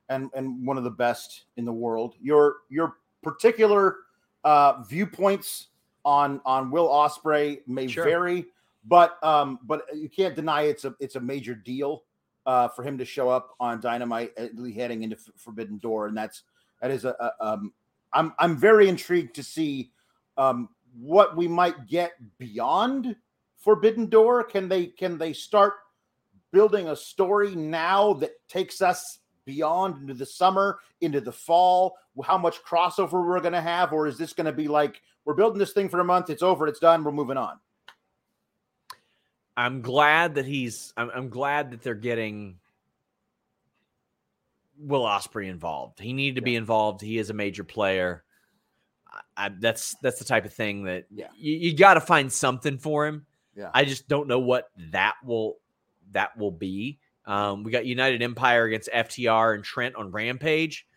and 0.10 0.30
and 0.34 0.66
one 0.66 0.78
of 0.78 0.84
the 0.84 0.92
best 0.92 1.46
in 1.58 1.66
the 1.66 1.72
world. 1.74 2.16
Your 2.22 2.58
your 2.70 2.98
particular 3.22 3.98
uh, 4.44 4.82
viewpoints 4.84 5.68
on 6.04 6.42
on 6.46 6.72
Will 6.72 6.88
Ospreay 6.88 7.60
may 7.68 7.88
Sure. 7.88 8.04
vary, 8.06 8.46
but 8.86 9.24
um, 9.24 9.60
but 9.64 9.84
you 9.94 10.10
can't 10.10 10.36
deny 10.36 10.64
it's 10.64 10.86
a 10.86 10.96
it's 11.00 11.16
a 11.16 11.22
major 11.22 11.54
deal 11.54 12.04
uh, 12.48 12.68
for 12.70 12.82
him 12.84 12.98
to 12.98 13.06
show 13.06 13.30
up 13.30 13.56
on 13.60 13.80
Dynamite 13.80 14.32
heading 14.74 15.04
into 15.04 15.16
F- 15.16 15.34
Forbidden 15.36 15.78
Door, 15.78 16.08
and 16.08 16.18
that's 16.18 16.44
that 16.82 16.90
is 16.90 17.06
a, 17.06 17.16
a 17.20 17.46
um, 17.46 17.74
I'm 18.14 18.34
I'm 18.40 18.58
very 18.58 18.90
intrigued 18.90 19.36
to 19.36 19.44
see 19.44 19.92
um, 20.38 20.70
what 21.00 21.36
we 21.36 21.48
might 21.48 21.88
get 21.88 22.14
beyond 22.38 23.16
Forbidden 23.58 24.08
Door. 24.08 24.46
Can 24.46 24.70
they 24.70 24.88
can 24.88 25.18
they 25.18 25.34
start 25.34 25.74
building 26.52 26.88
a 26.90 26.96
story 26.96 27.56
now 27.56 28.14
that 28.14 28.32
takes 28.48 28.82
us 28.82 29.20
beyond 29.46 30.02
into 30.02 30.14
the 30.14 30.26
summer, 30.26 30.80
into 31.02 31.22
the 31.22 31.32
fall? 31.32 31.98
How 32.24 32.38
much 32.38 32.64
crossover 32.64 33.14
we're 33.14 33.40
going 33.42 33.54
to 33.54 33.62
have, 33.62 33.94
or 33.94 34.08
is 34.08 34.18
this 34.18 34.34
going 34.34 34.46
to 34.46 34.54
be 34.54 34.68
like 34.68 35.02
we're 35.26 35.36
building 35.36 35.60
this 35.60 35.74
thing 35.74 35.90
for 35.90 36.00
a 36.00 36.06
month, 36.06 36.30
it's 36.30 36.44
over, 36.44 36.68
it's 36.68 36.80
done, 36.80 37.04
we're 37.04 37.12
moving 37.12 37.38
on? 37.38 37.60
I'm 39.56 39.82
glad 39.82 40.36
that 40.36 40.46
he's. 40.46 40.94
I'm, 40.96 41.10
I'm 41.14 41.30
glad 41.30 41.72
that 41.72 41.82
they're 41.82 41.96
getting 41.96 42.60
Will 44.80 45.04
Ospreay 45.04 45.50
involved. 45.50 46.00
He 46.00 46.14
needed 46.14 46.36
to 46.36 46.42
be 46.42 46.56
involved. 46.56 47.02
He 47.02 47.18
is 47.18 47.32
a 47.32 47.34
major 47.34 47.64
player. 47.64 48.24
I, 49.36 49.50
that's 49.60 49.96
that's 50.02 50.20
the 50.20 50.26
type 50.26 50.46
of 50.46 50.54
thing 50.54 50.84
that 50.84 51.06
Yeah. 51.14 51.28
you, 51.38 51.54
you 51.56 51.76
got 51.76 51.96
to 51.96 52.02
find 52.02 52.32
something 52.32 52.78
for 52.78 53.06
him. 53.08 53.26
Yeah. 53.56 53.72
I 53.74 53.86
just 53.86 54.08
don't 54.08 54.28
know 54.28 54.40
what 54.40 54.70
that 54.92 55.16
will 55.26 55.58
that 56.12 56.38
will 56.38 56.52
be. 56.52 57.00
Um, 57.26 57.64
we 57.64 57.72
got 57.72 57.86
United 57.86 58.22
Empire 58.22 58.66
against 58.66 58.90
FTR 58.94 59.56
and 59.56 59.64
Trent 59.64 59.96
on 59.96 60.12
Rampage. 60.12 60.88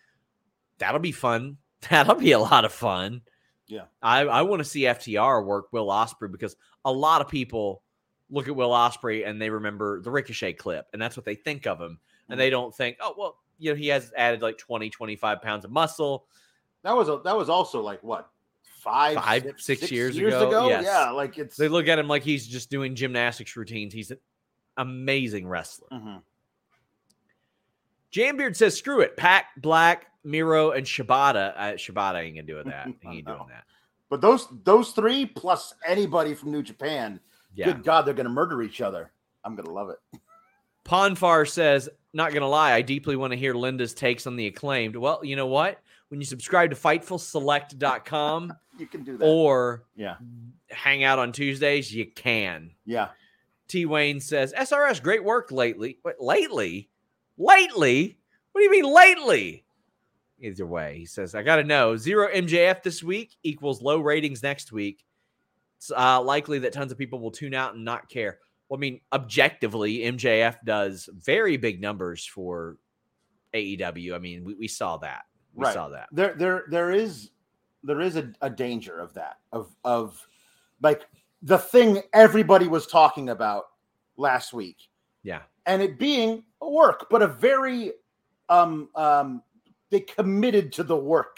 That'll 0.78 1.00
be 1.00 1.12
fun. 1.12 1.56
That'll 1.90 2.14
be 2.14 2.32
a 2.32 2.38
lot 2.38 2.64
of 2.64 2.72
fun. 2.72 3.22
Yeah. 3.66 3.84
I, 4.02 4.20
I 4.22 4.42
want 4.42 4.60
to 4.60 4.64
see 4.64 4.82
FTR 4.82 5.44
work 5.44 5.72
Will 5.72 5.88
Ospreay 5.88 6.30
because 6.30 6.56
a 6.84 6.92
lot 6.92 7.20
of 7.20 7.28
people 7.28 7.82
look 8.30 8.48
at 8.48 8.54
Will 8.54 8.70
Ospreay 8.70 9.26
and 9.26 9.40
they 9.40 9.50
remember 9.50 10.00
the 10.00 10.10
Ricochet 10.10 10.54
clip, 10.54 10.86
and 10.92 11.00
that's 11.00 11.16
what 11.16 11.24
they 11.24 11.34
think 11.34 11.66
of 11.66 11.80
him. 11.80 11.98
And 12.28 12.38
they 12.38 12.48
don't 12.50 12.72
think, 12.74 12.96
oh, 13.00 13.14
well, 13.18 13.38
you 13.58 13.70
know, 13.72 13.76
he 13.76 13.88
has 13.88 14.12
added 14.16 14.40
like 14.40 14.56
20, 14.56 14.88
25 14.88 15.42
pounds 15.42 15.64
of 15.64 15.72
muscle. 15.72 16.26
That 16.82 16.96
was 16.96 17.08
a, 17.08 17.20
that 17.24 17.36
was 17.36 17.48
also 17.48 17.80
like 17.82 18.02
what 18.02 18.30
five, 18.64 19.16
Five, 19.16 19.42
six, 19.42 19.64
six 19.64 19.90
years 19.90 20.16
ago? 20.16 20.68
Yes. 20.68 20.84
Yeah, 20.84 21.10
like 21.10 21.36
it's 21.38 21.56
They 21.56 21.68
look 21.68 21.88
at 21.88 21.98
him 21.98 22.08
like 22.08 22.22
he's 22.22 22.46
just 22.46 22.70
doing 22.70 22.94
gymnastics 22.94 23.54
routines. 23.56 23.92
He's 23.92 24.10
an 24.10 24.18
amazing 24.76 25.46
wrestler. 25.46 25.88
Mhm. 25.92 26.22
Jambeard 28.12 28.56
says, 28.56 28.76
screw 28.76 29.00
it. 29.00 29.16
Pac, 29.16 29.46
Black, 29.58 30.06
Miro, 30.24 30.72
and 30.72 30.84
Shibata. 30.86 31.52
Uh, 31.56 31.62
Shibata 31.74 32.22
ain't 32.24 32.36
gonna 32.36 32.46
do 32.46 32.62
that. 32.64 32.86
He 33.02 33.18
ain't 33.18 33.26
doing 33.26 33.46
that. 33.48 33.64
But 34.08 34.20
those 34.20 34.48
those 34.64 34.90
three 34.92 35.26
plus 35.26 35.74
anybody 35.86 36.34
from 36.34 36.50
New 36.50 36.62
Japan, 36.62 37.20
Yeah. 37.54 37.66
good 37.66 37.84
God, 37.84 38.02
they're 38.02 38.14
gonna 38.14 38.28
murder 38.28 38.62
each 38.62 38.80
other. 38.80 39.12
I'm 39.44 39.54
gonna 39.54 39.70
love 39.70 39.90
it. 39.90 39.98
Ponfar 40.84 41.48
says, 41.48 41.88
not 42.12 42.32
gonna 42.32 42.48
lie, 42.48 42.72
I 42.72 42.82
deeply 42.82 43.14
want 43.14 43.32
to 43.32 43.36
hear 43.36 43.54
Linda's 43.54 43.94
takes 43.94 44.26
on 44.26 44.34
the 44.36 44.46
acclaimed. 44.48 44.96
Well, 44.96 45.20
you 45.22 45.36
know 45.36 45.46
what? 45.46 45.80
When 46.10 46.20
you 46.20 46.26
subscribe 46.26 46.70
to 46.70 46.76
FightfulSelect.com 46.76 48.52
You 48.78 48.86
can 48.86 49.02
do 49.04 49.16
that. 49.16 49.24
or 49.24 49.84
yeah, 49.96 50.16
hang 50.68 51.04
out 51.04 51.18
on 51.18 51.32
Tuesdays, 51.32 51.92
you 51.94 52.06
can. 52.06 52.72
yeah. 52.84 53.08
T 53.68 53.86
Wayne 53.86 54.18
says, 54.18 54.52
SRS, 54.52 55.00
great 55.00 55.22
work 55.22 55.52
lately. 55.52 55.98
What 56.02 56.16
lately? 56.20 56.90
Lately? 57.38 58.18
What 58.50 58.60
do 58.60 58.64
you 58.64 58.70
mean 58.72 58.92
lately? 58.92 59.64
Either 60.40 60.66
way, 60.66 60.98
he 60.98 61.04
says, 61.06 61.36
I 61.36 61.42
gotta 61.44 61.62
know. 61.62 61.96
Zero 61.96 62.26
MJF 62.34 62.82
this 62.82 63.00
week 63.02 63.36
equals 63.44 63.80
low 63.80 64.00
ratings 64.00 64.42
next 64.42 64.72
week. 64.72 65.04
It's 65.76 65.92
uh, 65.96 66.20
likely 66.20 66.58
that 66.60 66.72
tons 66.72 66.90
of 66.90 66.98
people 66.98 67.20
will 67.20 67.30
tune 67.30 67.54
out 67.54 67.74
and 67.74 67.84
not 67.84 68.08
care. 68.08 68.38
Well, 68.68 68.78
I 68.78 68.80
mean, 68.80 69.00
objectively, 69.12 69.98
MJF 69.98 70.56
does 70.64 71.08
very 71.12 71.56
big 71.56 71.80
numbers 71.80 72.26
for 72.26 72.76
AEW. 73.54 74.14
I 74.14 74.18
mean, 74.18 74.42
we, 74.44 74.54
we 74.54 74.68
saw 74.68 74.96
that. 74.98 75.22
We 75.54 75.64
Right. 75.64 75.74
saw 75.74 75.88
that. 75.88 76.08
There 76.12 76.34
there 76.34 76.64
there 76.68 76.90
is 76.90 77.30
there 77.82 78.00
is 78.00 78.16
a, 78.16 78.32
a 78.42 78.50
danger 78.50 78.98
of 78.98 79.14
that 79.14 79.38
of 79.52 79.74
of 79.84 80.26
like 80.82 81.06
the 81.42 81.58
thing 81.58 82.02
everybody 82.12 82.68
was 82.68 82.86
talking 82.86 83.30
about 83.30 83.64
last 84.16 84.52
week 84.52 84.88
Yeah. 85.22 85.42
and 85.66 85.80
it 85.82 85.98
being 85.98 86.44
a 86.60 86.68
work, 86.68 87.06
but 87.10 87.22
a 87.22 87.26
very 87.26 87.92
um 88.48 88.88
um 88.94 89.42
they 89.90 90.00
committed 90.00 90.72
to 90.74 90.82
the 90.84 90.96
work. 90.96 91.36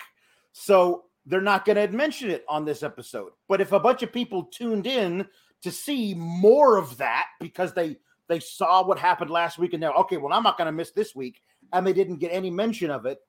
So 0.52 1.04
they're 1.24 1.40
not 1.40 1.64
going 1.64 1.76
to 1.76 1.88
mention 1.96 2.30
it 2.30 2.44
on 2.48 2.64
this 2.64 2.82
episode. 2.82 3.32
But 3.48 3.60
if 3.60 3.72
a 3.72 3.80
bunch 3.80 4.02
of 4.02 4.12
people 4.12 4.42
tuned 4.44 4.86
in 4.86 5.26
to 5.62 5.70
see 5.70 6.14
more 6.14 6.76
of 6.76 6.96
that 6.98 7.26
because 7.40 7.72
they 7.72 7.96
they 8.28 8.40
saw 8.40 8.84
what 8.84 8.98
happened 8.98 9.30
last 9.30 9.58
week 9.58 9.72
and 9.72 9.82
they're 9.82 9.92
okay, 9.92 10.16
well 10.16 10.32
I'm 10.32 10.42
not 10.42 10.58
going 10.58 10.66
to 10.66 10.72
miss 10.72 10.90
this 10.90 11.14
week 11.14 11.40
and 11.72 11.86
they 11.86 11.92
didn't 11.92 12.16
get 12.16 12.32
any 12.32 12.50
mention 12.50 12.90
of 12.90 13.06
it, 13.06 13.20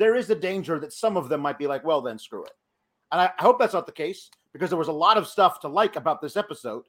there 0.00 0.16
is 0.16 0.30
a 0.30 0.34
danger 0.34 0.78
that 0.78 0.94
some 0.94 1.18
of 1.18 1.28
them 1.28 1.42
might 1.42 1.58
be 1.58 1.66
like, 1.66 1.84
well 1.84 2.00
then 2.00 2.18
screw 2.18 2.42
it. 2.42 2.52
And 3.12 3.20
I, 3.20 3.30
I 3.38 3.42
hope 3.42 3.58
that's 3.58 3.74
not 3.74 3.84
the 3.84 3.92
case 3.92 4.30
because 4.52 4.70
there 4.70 4.78
was 4.78 4.88
a 4.88 4.92
lot 4.92 5.18
of 5.18 5.28
stuff 5.28 5.60
to 5.60 5.68
like 5.68 5.96
about 5.96 6.22
this 6.22 6.38
episode, 6.38 6.84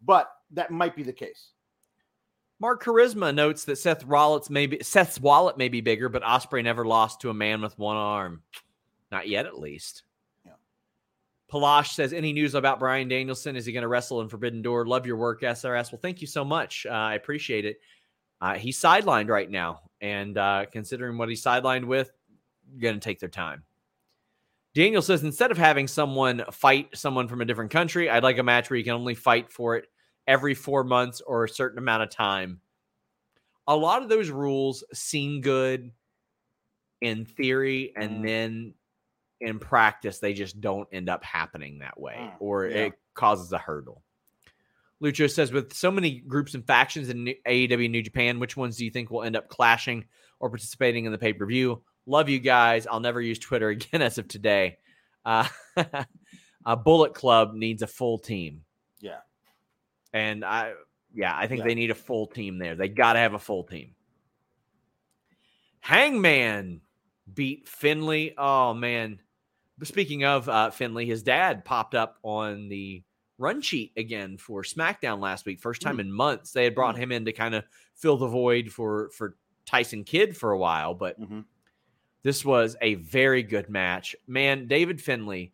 but 0.00 0.30
that 0.52 0.70
might 0.70 0.94
be 0.94 1.02
the 1.02 1.12
case. 1.12 1.50
Mark 2.60 2.84
Charisma 2.84 3.34
notes 3.34 3.64
that 3.64 3.78
Seth 3.78 4.04
Rollins 4.04 4.48
may 4.48 4.66
be 4.66 4.78
Seth's 4.80 5.20
wallet 5.20 5.58
may 5.58 5.68
be 5.68 5.80
bigger, 5.80 6.08
but 6.08 6.22
Ospreay 6.22 6.62
never 6.62 6.86
lost 6.86 7.20
to 7.22 7.30
a 7.30 7.34
man 7.34 7.60
with 7.60 7.76
one 7.76 7.96
arm. 7.96 8.42
Not 9.10 9.26
yet, 9.26 9.46
at 9.46 9.58
least. 9.58 10.04
Yeah. 10.46 10.52
Palash 11.52 11.94
says, 11.94 12.12
any 12.12 12.32
news 12.32 12.54
about 12.54 12.78
Bryan 12.78 13.08
Danielson? 13.08 13.56
Is 13.56 13.66
he 13.66 13.72
going 13.72 13.82
to 13.82 13.88
wrestle 13.88 14.20
in 14.20 14.28
Forbidden 14.28 14.62
Door? 14.62 14.86
Love 14.86 15.06
your 15.06 15.16
work, 15.16 15.42
SRS. 15.42 15.90
Well, 15.90 15.98
thank 16.00 16.20
you 16.20 16.28
so 16.28 16.44
much. 16.44 16.86
Uh, 16.88 16.92
I 16.92 17.14
appreciate 17.14 17.64
it. 17.64 17.80
Uh, 18.40 18.54
he's 18.54 18.80
sidelined 18.80 19.28
right 19.28 19.50
now, 19.50 19.80
and 20.00 20.38
uh, 20.38 20.66
considering 20.70 21.18
what 21.18 21.28
he's 21.28 21.42
sidelined 21.42 21.84
with, 21.84 22.12
going 22.78 22.94
to 22.94 23.00
take 23.00 23.20
their 23.20 23.28
time. 23.28 23.64
Daniel 24.74 25.02
says, 25.02 25.22
instead 25.22 25.50
of 25.50 25.58
having 25.58 25.86
someone 25.86 26.44
fight 26.50 26.88
someone 26.96 27.28
from 27.28 27.40
a 27.42 27.44
different 27.44 27.70
country, 27.70 28.08
I'd 28.08 28.22
like 28.22 28.38
a 28.38 28.42
match 28.42 28.70
where 28.70 28.78
you 28.78 28.84
can 28.84 28.94
only 28.94 29.14
fight 29.14 29.50
for 29.50 29.76
it 29.76 29.86
every 30.26 30.54
four 30.54 30.82
months 30.84 31.20
or 31.20 31.44
a 31.44 31.48
certain 31.48 31.78
amount 31.78 32.02
of 32.04 32.10
time. 32.10 32.60
A 33.68 33.76
lot 33.76 34.02
of 34.02 34.08
those 34.08 34.30
rules 34.30 34.82
seem 34.94 35.40
good 35.40 35.92
in 37.00 37.24
theory, 37.26 37.92
and 37.96 38.18
Mm. 38.18 38.26
then 38.26 38.74
in 39.40 39.58
practice, 39.58 40.20
they 40.20 40.32
just 40.32 40.60
don't 40.60 40.88
end 40.92 41.08
up 41.10 41.22
happening 41.24 41.80
that 41.80 41.98
way, 42.00 42.14
Mm, 42.16 42.36
or 42.38 42.66
yeah. 42.66 42.76
it 42.86 42.92
causes 43.14 43.52
a 43.52 43.58
hurdle. 43.58 44.02
Lucho 45.02 45.28
says, 45.28 45.50
with 45.52 45.72
so 45.72 45.90
many 45.90 46.20
groups 46.20 46.54
and 46.54 46.64
factions 46.64 47.08
in 47.08 47.34
AEW 47.44 47.88
New 47.90 48.02
Japan, 48.02 48.38
which 48.38 48.56
ones 48.56 48.76
do 48.76 48.84
you 48.84 48.90
think 48.90 49.10
will 49.10 49.24
end 49.24 49.34
up 49.34 49.48
clashing 49.48 50.06
or 50.38 50.48
participating 50.48 51.04
in 51.06 51.12
the 51.12 51.18
pay 51.18 51.32
per 51.32 51.44
view? 51.44 51.82
Love 52.06 52.28
you 52.28 52.38
guys. 52.38 52.86
I'll 52.86 53.00
never 53.00 53.20
use 53.20 53.38
Twitter 53.38 53.68
again 53.70 54.02
as 54.02 54.18
of 54.18 54.28
today. 54.28 54.78
Uh, 55.24 55.46
a 56.66 56.76
Bullet 56.76 57.14
Club 57.14 57.54
needs 57.54 57.82
a 57.82 57.86
full 57.86 58.18
team. 58.18 58.62
Yeah. 59.00 59.18
And 60.12 60.44
I, 60.44 60.72
yeah, 61.14 61.34
I 61.36 61.46
think 61.46 61.60
Yeah. 61.60 61.66
they 61.68 61.74
need 61.74 61.90
a 61.90 61.94
full 61.94 62.26
team 62.26 62.58
there. 62.58 62.74
They 62.74 62.88
got 62.88 63.12
to 63.14 63.18
have 63.20 63.34
a 63.34 63.38
full 63.38 63.64
team. 63.64 63.94
Hangman 65.80 66.80
beat 67.32 67.68
Finlay. 67.68 68.34
Oh, 68.36 68.74
man. 68.74 69.18
Speaking 69.82 70.24
of 70.24 70.48
uh, 70.48 70.70
Finlay, 70.70 71.06
his 71.06 71.22
dad 71.22 71.64
popped 71.64 71.94
up 71.94 72.18
on 72.22 72.68
the 72.68 73.02
run 73.38 73.60
sheet 73.60 73.92
again 73.96 74.36
for 74.38 74.62
SmackDown 74.62 75.18
last 75.20 75.44
week. 75.44 75.60
First 75.60 75.82
time 75.82 75.98
in 75.98 76.12
months. 76.12 76.52
They 76.52 76.64
had 76.64 76.74
brought 76.74 76.96
him 76.96 77.10
in 77.10 77.24
to 77.24 77.32
kind 77.32 77.54
of 77.54 77.64
fill 77.96 78.16
the 78.16 78.28
void 78.28 78.70
for, 78.70 79.10
for 79.16 79.36
Tyson 79.66 80.04
Kidd 80.04 80.36
for 80.36 80.52
a 80.52 80.58
while, 80.58 80.94
but 80.94 81.20
Mhm. 81.20 81.44
This 82.22 82.44
was 82.44 82.76
a 82.80 82.94
very 82.94 83.42
good 83.42 83.68
match. 83.68 84.14
Man, 84.26 84.66
David 84.66 85.00
Finlay, 85.00 85.52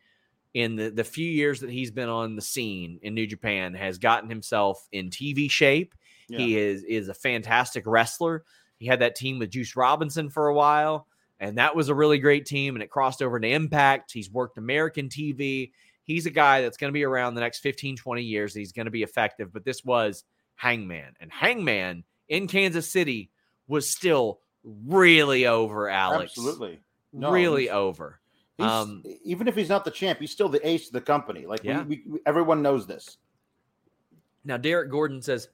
in 0.55 0.77
the, 0.77 0.91
the 0.91 1.05
few 1.05 1.29
years 1.29 1.61
that 1.61 1.71
he's 1.71 1.91
been 1.91 2.09
on 2.09 2.37
the 2.37 2.43
scene 2.43 2.99
in 3.03 3.15
New 3.15 3.27
Japan, 3.27 3.75
has 3.75 3.99
gotten 3.99 4.29
himself 4.29 4.87
in 4.93 5.11
TV 5.11 5.51
shape. 5.51 5.95
He 6.29 6.59
is 6.59 6.83
is 6.85 7.09
a 7.09 7.15
fantastic 7.15 7.85
wrestler. 7.87 8.45
He 8.79 8.87
had 8.87 9.01
that 9.01 9.17
team 9.17 9.39
with 9.39 9.51
Juice 9.51 9.77
Robinson 9.77 10.29
for 10.29 10.49
a 10.49 10.55
while, 10.55 11.07
and 11.41 11.57
that 11.57 11.75
was 11.75 11.89
a 11.89 11.95
really 11.95 12.19
great 12.19 12.45
team. 12.45 12.77
And 12.77 12.83
it 12.83 12.91
crossed 12.91 13.23
over 13.23 13.41
to 13.41 13.49
Impact. 13.49 14.13
He's 14.13 14.31
worked 14.31 14.59
American 14.59 15.09
TV. 15.09 15.73
He's 16.03 16.27
a 16.27 16.31
guy 16.31 16.61
that's 16.61 16.77
going 16.77 16.91
to 16.91 16.97
be 16.97 17.05
around 17.05 17.35
the 17.35 17.41
next 17.41 17.61
15, 17.61 17.97
20 17.97 18.23
years. 18.23 18.55
He's 18.55 18.73
going 18.73 18.87
to 18.87 18.91
be 18.91 19.03
effective. 19.03 19.53
But 19.53 19.65
this 19.65 19.85
was 19.85 20.25
Hangman. 20.55 21.15
And 21.21 21.33
Hangman 21.33 22.05
in 22.29 22.47
Kansas 22.47 22.91
City 22.91 23.31
was 23.67 23.89
still 23.89 24.41
really 24.87 25.47
over, 25.47 25.89
Alex. 25.89 26.33
Absolutely. 26.37 26.81
No, 27.13 27.31
really 27.31 27.71
over. 27.71 28.21
Um, 28.59 29.05
even 29.25 29.47
if 29.47 29.55
he's 29.55 29.69
not 29.69 29.85
the 29.85 29.91
champ, 29.91 30.19
he's 30.19 30.33
still 30.33 30.49
the 30.49 30.67
ace 30.67 30.89
of 30.89 30.93
the 30.93 31.01
company. 31.01 31.47
Like 31.47 31.63
Yeah. 31.63 31.85
we, 31.85 32.03
we, 32.07 32.19
everyone 32.27 32.61
knows 32.61 32.87
this. 32.87 33.19
Now, 34.45 34.57
Derek 34.57 34.91
Gordon 34.91 35.23
says, 35.23 35.49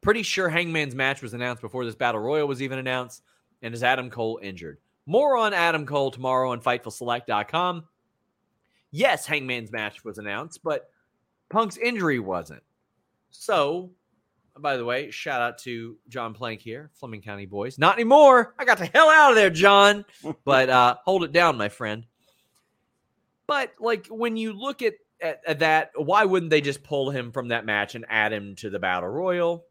pretty 0.00 0.22
sure 0.22 0.48
Hangman's 0.48 0.94
match 0.94 1.22
was 1.22 1.34
announced 1.34 1.62
before 1.62 1.84
this 1.84 1.94
battle 1.94 2.20
royal 2.20 2.48
was 2.48 2.62
even 2.62 2.78
announced. 2.78 3.22
And 3.62 3.74
is 3.74 3.82
Adam 3.84 4.10
Cole 4.10 4.40
injured? 4.42 4.78
More 5.06 5.36
on 5.36 5.52
Adam 5.52 5.86
Cole 5.86 6.10
tomorrow 6.10 6.50
on 6.50 6.60
FightfulSelect.com. 6.60 7.84
Yes, 8.90 9.26
Hangman's 9.26 9.70
match 9.70 10.04
was 10.04 10.18
announced, 10.18 10.62
but 10.64 10.90
Punk's 11.48 11.76
injury 11.76 12.18
wasn't. 12.18 12.62
So, 13.30 13.90
by 14.60 14.76
the 14.76 14.84
way, 14.84 15.10
shout 15.10 15.40
out 15.40 15.58
to 15.58 15.96
John 16.08 16.34
Plank 16.34 16.60
here, 16.60 16.90
Fleming 16.94 17.22
County 17.22 17.46
boys. 17.46 17.78
Not 17.78 17.94
anymore. 17.94 18.54
I 18.58 18.64
got 18.64 18.78
the 18.78 18.86
hell 18.86 19.08
out 19.08 19.30
of 19.30 19.36
there, 19.36 19.50
John. 19.50 20.04
but 20.44 20.68
uh, 20.68 20.96
hold 21.04 21.24
it 21.24 21.32
down, 21.32 21.56
my 21.56 21.68
friend. 21.68 22.06
But 23.46 23.72
like 23.80 24.06
when 24.06 24.36
you 24.36 24.52
look 24.52 24.82
at, 24.82 24.94
at, 25.20 25.40
at 25.46 25.58
that, 25.60 25.90
why 25.96 26.24
wouldn't 26.24 26.50
they 26.50 26.60
just 26.60 26.82
pull 26.82 27.10
him 27.10 27.32
from 27.32 27.48
that 27.48 27.66
match 27.66 27.94
and 27.94 28.06
add 28.08 28.32
him 28.32 28.54
to 28.56 28.70
the 28.70 28.78
battle 28.78 29.08
royal? 29.08 29.66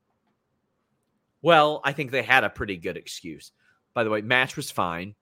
Well, 1.42 1.82
I 1.84 1.94
think 1.94 2.12
they 2.12 2.24
had 2.24 2.44
a 2.44 2.50
pretty 2.50 2.78
good 2.78 2.98
excuse. 2.98 3.52
By 3.94 4.04
the 4.04 4.10
way, 4.10 4.22
match 4.22 4.58
was 4.58 4.70
fine, 4.70 5.16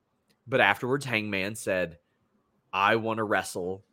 but 0.47 0.59
afterwards, 0.59 1.05
Hangman 1.05 1.55
said, 1.55 1.99
"I 2.73 2.95
want 2.95 3.17
to 3.17 3.23
wrestle 3.23 3.85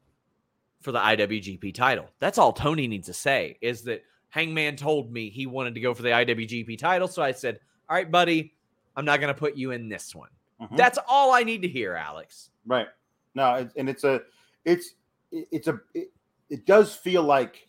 for 0.81 0.93
the 0.93 0.99
IWGP 0.99 1.75
title." 1.75 2.09
That's 2.19 2.39
all 2.39 2.53
Tony 2.53 2.89
needs 2.89 3.07
to 3.07 3.13
say 3.13 3.59
is 3.61 3.83
that 3.83 4.03
Hangman 4.35 4.75
told 4.75 5.13
me 5.13 5.31
he 5.31 5.47
wanted 5.47 5.77
to 5.77 5.81
go 5.81 5.95
for 5.95 6.03
the 6.03 6.09
IWGP 6.09 6.77
title, 6.77 7.07
so 7.07 7.23
I 7.23 7.31
said, 7.31 7.61
"All 7.89 7.95
right, 7.95 8.11
buddy, 8.11 8.53
I'm 8.97 9.05
not 9.05 9.21
going 9.21 9.33
to 9.33 9.39
put 9.39 9.57
you 9.57 9.71
in 9.71 9.89
this 9.89 10.13
one." 10.13 10.31
Mhm. 10.61 10.77
That's 10.77 10.99
all 11.07 11.33
I 11.33 11.45
need 11.45 11.63
to 11.63 11.69
hear, 11.69 11.95
Alex. 11.95 12.51
Right. 12.67 12.89
No, 13.37 13.69
and 13.77 13.89
it's 13.89 14.03
a, 14.03 14.23
it's, 14.65 14.95
it's 15.31 15.69
a, 15.69 15.81
it, 15.95 16.11
it 16.51 16.67
does 16.67 16.97
feel 16.97 17.23
like 17.23 17.69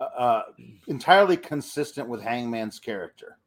uh, 0.00 0.04
uh, 0.04 0.42
entirely 0.88 1.36
consistent 1.36 2.08
with 2.08 2.20
Hangman's 2.20 2.80
character. 2.80 3.38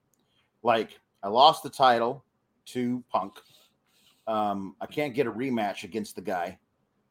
Like, 0.62 1.00
I 1.22 1.28
lost 1.28 1.64
the 1.64 1.70
title 1.70 2.24
to 2.68 3.04
Punk. 3.10 3.40
Um, 4.26 4.76
I 4.80 4.86
can't 4.86 5.14
get 5.14 5.28
a 5.28 5.32
rematch 5.32 5.84
against 5.84 6.16
the 6.16 6.22
guy 6.22 6.58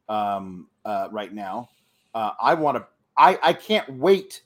um, 0.09 0.67
uh, 0.83 1.09
right 1.11 1.31
now. 1.31 1.69
Uh, 2.15 2.31
I 2.41 2.55
want 2.55 2.77
to, 2.77 2.87
I, 3.17 3.37
I 3.43 3.53
can't 3.53 3.87
wait. 3.99 4.41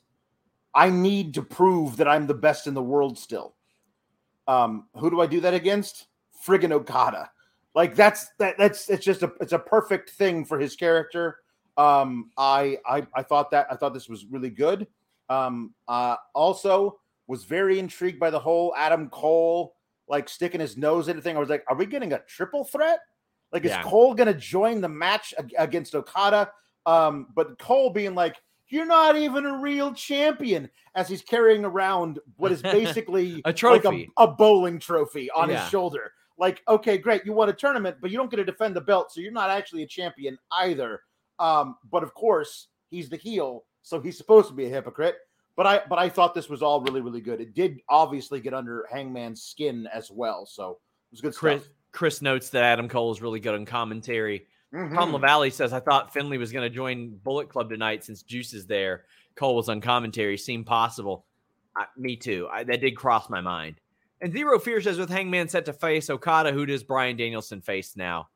I 0.78 0.92
need 0.92 1.34
to 1.34 1.42
prove 1.42 1.98
that 1.98 2.08
I'm 2.08 2.28
the 2.28 2.36
best 2.36 2.68
in 2.68 2.76
the 2.76 2.84
world 2.84 3.18
still. 3.18 3.56
Um, 4.48 4.88
who 4.96 5.10
do 5.10 5.20
I 5.20 5.26
do 5.26 5.42
that 5.42 5.56
against? 5.56 6.06
Friggin' 6.46 6.72
Okada. 6.72 7.32
Like 7.74 7.96
that's 7.96 8.28
that 8.38 8.58
that's 8.60 8.88
it's 8.88 9.04
just 9.04 9.24
a 9.24 9.32
it's 9.42 9.54
a 9.54 9.60
perfect 9.60 10.12
thing 10.12 10.46
for 10.46 10.60
his 10.60 10.76
character. 10.76 11.40
Um, 11.78 12.30
I 12.38 12.78
I 12.88 13.08
I 13.16 13.24
thought 13.24 13.50
that 13.52 13.68
I 13.72 13.76
thought 13.76 13.96
this 13.96 14.08
was 14.08 14.26
really 14.26 14.52
good. 14.52 14.86
Um, 15.30 15.74
uh, 15.88 16.16
also 16.34 17.00
was 17.26 17.44
very 17.44 17.80
intrigued 17.80 18.20
by 18.20 18.30
the 18.30 18.40
whole 18.40 18.74
Adam 18.78 19.10
Cole 19.10 19.76
like 20.08 20.30
sticking 20.30 20.62
his 20.62 20.78
nose 20.78 21.08
in 21.08 21.16
the 21.16 21.22
thing. 21.22 21.36
I 21.36 21.40
was 21.40 21.50
like, 21.50 21.66
are 21.68 21.76
we 21.76 21.86
getting 21.86 22.14
a 22.14 22.20
triple 22.20 22.64
threat? 22.64 23.00
Like, 23.52 23.66
is 23.66 23.72
Yeah. 23.72 23.82
Cole 23.82 24.14
gonna 24.14 24.34
join 24.34 24.80
the 24.80 24.90
match 24.90 25.34
ag- 25.38 25.56
against 25.58 25.96
Okada? 25.96 26.52
Um, 26.86 27.28
but 27.36 27.58
Cole 27.60 27.90
being 27.90 28.16
like, 28.16 28.38
you're 28.70 28.86
not 28.86 29.16
even 29.18 29.46
a 29.46 29.58
real 29.58 29.94
champion, 29.94 30.70
as 30.96 31.08
he's 31.08 31.22
carrying 31.22 31.64
around 31.66 32.20
what 32.38 32.52
is 32.52 32.62
basically 32.62 33.42
A 33.46 33.50
like 33.50 33.56
trophy. 33.56 34.10
a, 34.18 34.24
a 34.24 34.28
bowling 34.28 34.80
trophy 34.80 35.30
on 35.32 35.50
Yeah. 35.50 35.62
his 35.62 35.70
shoulder. 35.70 36.12
Like, 36.40 36.62
okay, 36.68 36.98
great, 36.98 37.26
you 37.26 37.34
won 37.34 37.50
a 37.50 37.54
tournament, 37.54 37.98
but 38.02 38.12
you 38.12 38.18
don't 38.18 38.30
get 38.30 38.38
to 38.38 38.44
defend 38.46 38.76
the 38.76 38.82
belt, 38.82 39.12
so 39.12 39.22
you're 39.22 39.32
not 39.32 39.50
actually 39.50 39.84
a 39.84 39.88
champion 39.88 40.38
either. 40.52 41.02
Um, 41.40 41.76
but 41.92 42.04
of 42.04 42.14
course, 42.14 42.68
he's 42.90 43.10
the 43.10 43.18
heel, 43.18 43.66
so 43.82 44.00
he's 44.00 44.18
supposed 44.18 44.48
to 44.50 44.54
be 44.54 44.66
a 44.66 44.70
hypocrite. 44.70 45.16
But 45.56 45.66
I, 45.66 45.82
but 45.90 45.98
I 45.98 46.10
thought 46.10 46.36
this 46.36 46.50
was 46.50 46.62
all 46.62 46.82
really, 46.82 47.02
really 47.02 47.22
good. 47.22 47.42
It 47.42 47.56
did 47.56 47.80
obviously 47.90 48.40
get 48.40 48.54
under 48.54 48.86
Hangman's 48.92 49.42
skin 49.42 49.88
as 49.92 50.12
well, 50.12 50.46
so 50.46 50.72
it 50.72 51.14
was 51.14 51.22
good 51.22 51.36
Chris 51.36 51.64
stuff. 51.64 51.74
Chris 51.92 52.22
notes 52.22 52.50
that 52.52 52.64
Adam 52.64 52.88
Cole 52.88 53.12
is 53.12 53.22
really 53.24 53.40
good 53.40 53.56
on 53.56 53.66
commentary. 53.66 54.46
Mhm. 54.78 54.94
Tom 54.96 55.12
LaValle 55.12 55.50
says, 55.50 55.74
I 55.74 55.80
thought 55.80 56.14
Finlay 56.14 56.38
was 56.38 56.52
going 56.52 56.70
to 56.70 56.74
join 56.74 57.18
Bullet 57.24 57.50
Club 57.50 57.70
tonight 57.70 58.04
since 58.04 58.22
Juice 58.22 58.54
is 58.54 58.68
there. 58.68 59.06
Cole 59.36 59.56
was 59.56 59.70
on 59.70 59.82
commentary. 59.82 60.38
Seemed 60.38 60.66
possible. 60.66 61.26
I, 61.76 61.86
me 61.98 62.16
too. 62.16 62.48
I, 62.52 62.64
that 62.66 62.82
did 62.82 62.96
cross 62.96 63.30
my 63.30 63.42
mind. 63.42 63.76
And 64.22 64.32
Zero 64.34 64.60
Fear 64.60 64.82
says, 64.82 64.98
with 64.98 65.10
Hangman 65.10 65.48
set 65.48 65.66
to 65.66 65.74
face 65.74 66.10
Okada, 66.10 66.52
who 66.52 66.66
does 66.66 66.84
Bryan 66.84 67.18
Danielson 67.18 67.62
face 67.62 67.96
now? 67.96 68.30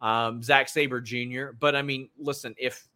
Um, 0.00 0.42
Zack 0.42 0.68
Sabre 0.68 1.00
Jr. 1.00 1.46
But 1.58 1.74
I 1.74 1.82
mean, 1.82 2.08
listen, 2.18 2.54
if 2.58 2.86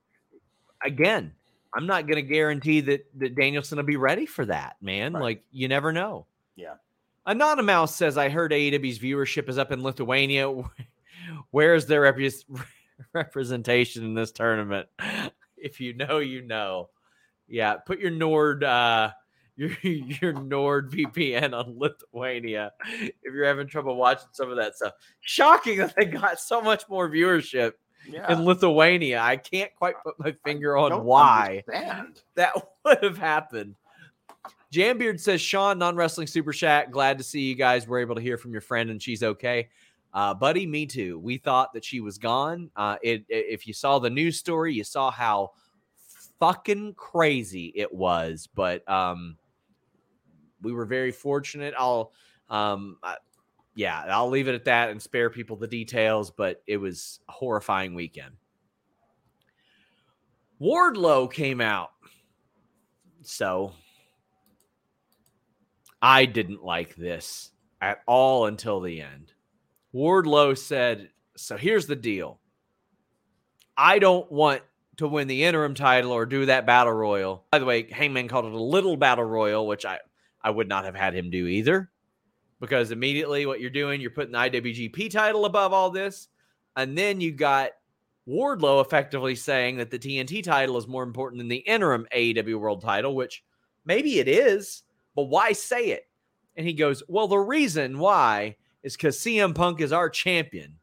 again, 0.84 1.32
I'm 1.74 1.86
not 1.86 2.06
going 2.06 2.16
to 2.16 2.22
guarantee 2.22 2.80
that, 2.82 3.06
that 3.18 3.34
Danielson 3.34 3.76
will 3.76 3.84
be 3.84 3.96
ready 3.96 4.26
for 4.26 4.44
that, 4.46 4.76
man. 4.80 5.12
Right. 5.14 5.22
Like, 5.22 5.44
you 5.50 5.68
never 5.68 5.92
know. 5.92 6.26
Yeah. 6.56 6.74
Anonymous 7.26 7.94
says, 7.94 8.16
I 8.16 8.28
heard 8.30 8.52
AEW's 8.52 8.98
viewership 8.98 9.48
is 9.48 9.58
up 9.58 9.72
in 9.72 9.82
Lithuania. 9.82 10.50
Where 11.50 11.74
is 11.74 11.86
their 11.86 12.02
rep- 12.02 12.16
representation 13.12 14.04
in 14.04 14.14
this 14.14 14.32
tournament? 14.32 14.88
If 15.60 15.80
you 15.80 15.92
know, 15.92 16.18
you 16.18 16.42
know. 16.42 16.88
Yeah, 17.48 17.74
put 17.78 17.98
your 17.98 18.12
Nord 18.12 18.62
uh 18.62 19.10
your 19.56 19.70
your 19.82 20.32
Nord 20.32 20.92
VPN 20.92 21.52
on 21.52 21.76
Lithuania 21.76 22.70
if 22.92 23.34
you're 23.34 23.44
having 23.44 23.66
trouble 23.66 23.96
watching 23.96 24.28
some 24.30 24.50
of 24.52 24.56
that 24.58 24.76
stuff. 24.76 24.92
Shocking 25.20 25.78
that 25.78 25.96
they 25.96 26.04
got 26.04 26.38
so 26.38 26.60
much 26.62 26.84
more 26.88 27.10
viewership 27.10 27.72
Yeah. 28.08 28.32
in 28.32 28.44
Lithuania. 28.44 29.18
I 29.20 29.36
can't 29.36 29.74
quite 29.74 29.96
put 30.04 30.16
my 30.20 30.30
finger 30.44 30.76
on 30.76 31.02
why 31.04 31.64
understand. 31.66 32.22
that 32.36 32.52
would 32.84 33.02
have 33.02 33.18
happened. 33.18 33.74
Jambeard 34.72 35.18
says, 35.18 35.40
Sean, 35.40 35.78
non 35.78 35.96
wrestling 35.96 36.28
super 36.28 36.52
chat. 36.52 36.92
Glad 36.92 37.18
to 37.18 37.24
see 37.24 37.40
you 37.40 37.56
guys 37.56 37.88
were 37.88 37.98
able 37.98 38.14
to 38.14 38.20
hear 38.20 38.36
from 38.36 38.52
your 38.52 38.60
friend 38.60 38.90
and 38.90 39.02
she's 39.02 39.24
okay. 39.24 39.70
Uh, 40.14 40.34
buddy, 40.34 40.66
me 40.66 40.86
too. 40.86 41.18
We 41.18 41.36
thought 41.38 41.72
that 41.74 41.84
she 41.84 42.00
was 42.00 42.18
gone. 42.18 42.70
Uh, 42.76 42.96
it, 43.02 43.24
it- 43.28 43.46
if 43.48 43.66
you 43.66 43.74
saw 43.74 43.98
the 43.98 44.10
news 44.10 44.38
story, 44.38 44.74
you 44.74 44.84
saw 44.84 45.10
how 45.10 45.52
fucking 46.40 46.94
crazy 46.94 47.72
it 47.74 47.92
was. 47.92 48.48
But 48.54 48.88
um, 48.88 49.36
we 50.62 50.72
were 50.72 50.86
very 50.86 51.12
fortunate. 51.12 51.74
I'll, 51.78 52.12
um, 52.48 52.96
I- 53.02 53.18
yeah, 53.74 54.02
I'll 54.08 54.28
leave 54.30 54.48
it 54.48 54.54
at 54.56 54.64
that 54.64 54.90
and 54.90 55.00
spare 55.00 55.30
people 55.30 55.56
the 55.56 55.68
details. 55.68 56.30
But 56.30 56.62
it 56.66 56.78
was 56.78 57.20
a 57.28 57.32
horrifying 57.32 57.94
weekend. 57.94 58.34
Wardlow 60.60 61.32
came 61.32 61.60
out. 61.60 61.90
So 63.22 63.72
I 66.02 66.24
didn't 66.24 66.64
like 66.64 66.96
this 66.96 67.52
at 67.80 68.02
all 68.06 68.46
until 68.46 68.80
the 68.80 69.00
end. 69.00 69.32
Wardlow 69.98 70.56
said, 70.56 71.10
So 71.36 71.56
here's 71.56 71.86
the 71.86 71.96
deal. 71.96 72.38
I 73.76 73.98
don't 73.98 74.30
want 74.30 74.62
to 74.98 75.08
win 75.08 75.26
the 75.26 75.44
interim 75.44 75.74
title 75.74 76.12
or 76.12 76.24
do 76.24 76.46
that 76.46 76.66
battle 76.66 76.92
royal. 76.92 77.44
By 77.50 77.58
the 77.58 77.64
way, 77.64 77.90
Hangman 77.90 78.28
called 78.28 78.46
it 78.46 78.52
a 78.52 78.62
little 78.62 78.96
battle 78.96 79.24
royal, 79.24 79.66
which 79.66 79.84
I, 79.84 79.98
I 80.42 80.50
would 80.50 80.68
not 80.68 80.84
have 80.84 80.94
had 80.94 81.14
him 81.14 81.30
do 81.30 81.48
either. 81.48 81.90
Because 82.60 82.92
immediately 82.92 83.44
what 83.44 83.60
you're 83.60 83.70
doing, 83.70 84.00
you're 84.00 84.10
putting 84.10 84.32
the 84.32 84.38
IWGP 84.38 85.10
title 85.10 85.44
above 85.46 85.72
all 85.72 85.90
this. 85.90 86.28
And 86.76 86.96
then 86.96 87.20
you 87.20 87.32
got 87.32 87.70
Wardlow 88.28 88.84
effectively 88.84 89.34
saying 89.34 89.78
that 89.78 89.90
the 89.90 89.98
TNT 89.98 90.44
title 90.44 90.76
is 90.76 90.86
more 90.86 91.02
important 91.02 91.38
than 91.38 91.48
the 91.48 91.56
interim 91.56 92.06
AEW 92.14 92.58
World 92.60 92.82
title, 92.82 93.16
which 93.16 93.42
maybe 93.84 94.20
it 94.20 94.28
is, 94.28 94.84
but 95.16 95.24
why 95.24 95.52
say 95.52 95.86
it? 95.90 96.08
And 96.56 96.66
he 96.66 96.72
goes, 96.72 97.02
Well, 97.08 97.26
the 97.26 97.38
reason 97.38 97.98
why 97.98 98.56
is 98.88 98.96
because 98.96 99.18
CM 99.18 99.54
Punk 99.54 99.82
is 99.82 99.92
our 99.92 100.08
champion. 100.08 100.78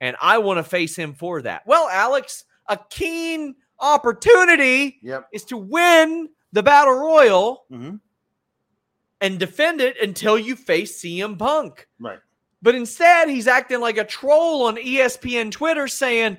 And 0.00 0.16
I 0.20 0.38
want 0.38 0.56
to 0.58 0.64
face 0.64 0.96
him 0.96 1.12
for 1.12 1.42
that. 1.42 1.66
Well, 1.66 1.88
Alex, 1.90 2.44
a 2.68 2.78
keen 2.90 3.54
opportunity 3.78 4.98
Yep. 5.02 5.28
is 5.32 5.44
to 5.44 5.58
win 5.58 6.30
the 6.52 6.62
battle 6.62 6.94
royal 6.94 7.66
Mhm. 7.70 8.00
and 9.20 9.38
defend 9.38 9.82
it 9.82 10.00
until 10.00 10.38
you 10.38 10.56
face 10.56 10.98
CM 10.98 11.36
Punk. 11.36 11.86
Right. 12.00 12.18
But 12.62 12.74
instead, 12.74 13.28
he's 13.28 13.46
acting 13.46 13.80
like 13.80 13.98
a 13.98 14.04
troll 14.04 14.66
on 14.66 14.78
ESPN 14.78 15.50
Twitter 15.50 15.86
saying 15.86 16.38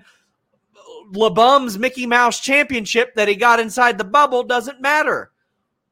LeBum's 1.14 1.78
Mickey 1.78 2.08
Mouse 2.08 2.40
championship 2.40 3.14
that 3.14 3.28
he 3.28 3.36
got 3.36 3.60
inside 3.60 3.98
the 4.00 4.04
bubble 4.04 4.42
doesn't 4.44 4.82
matter. 4.82 5.32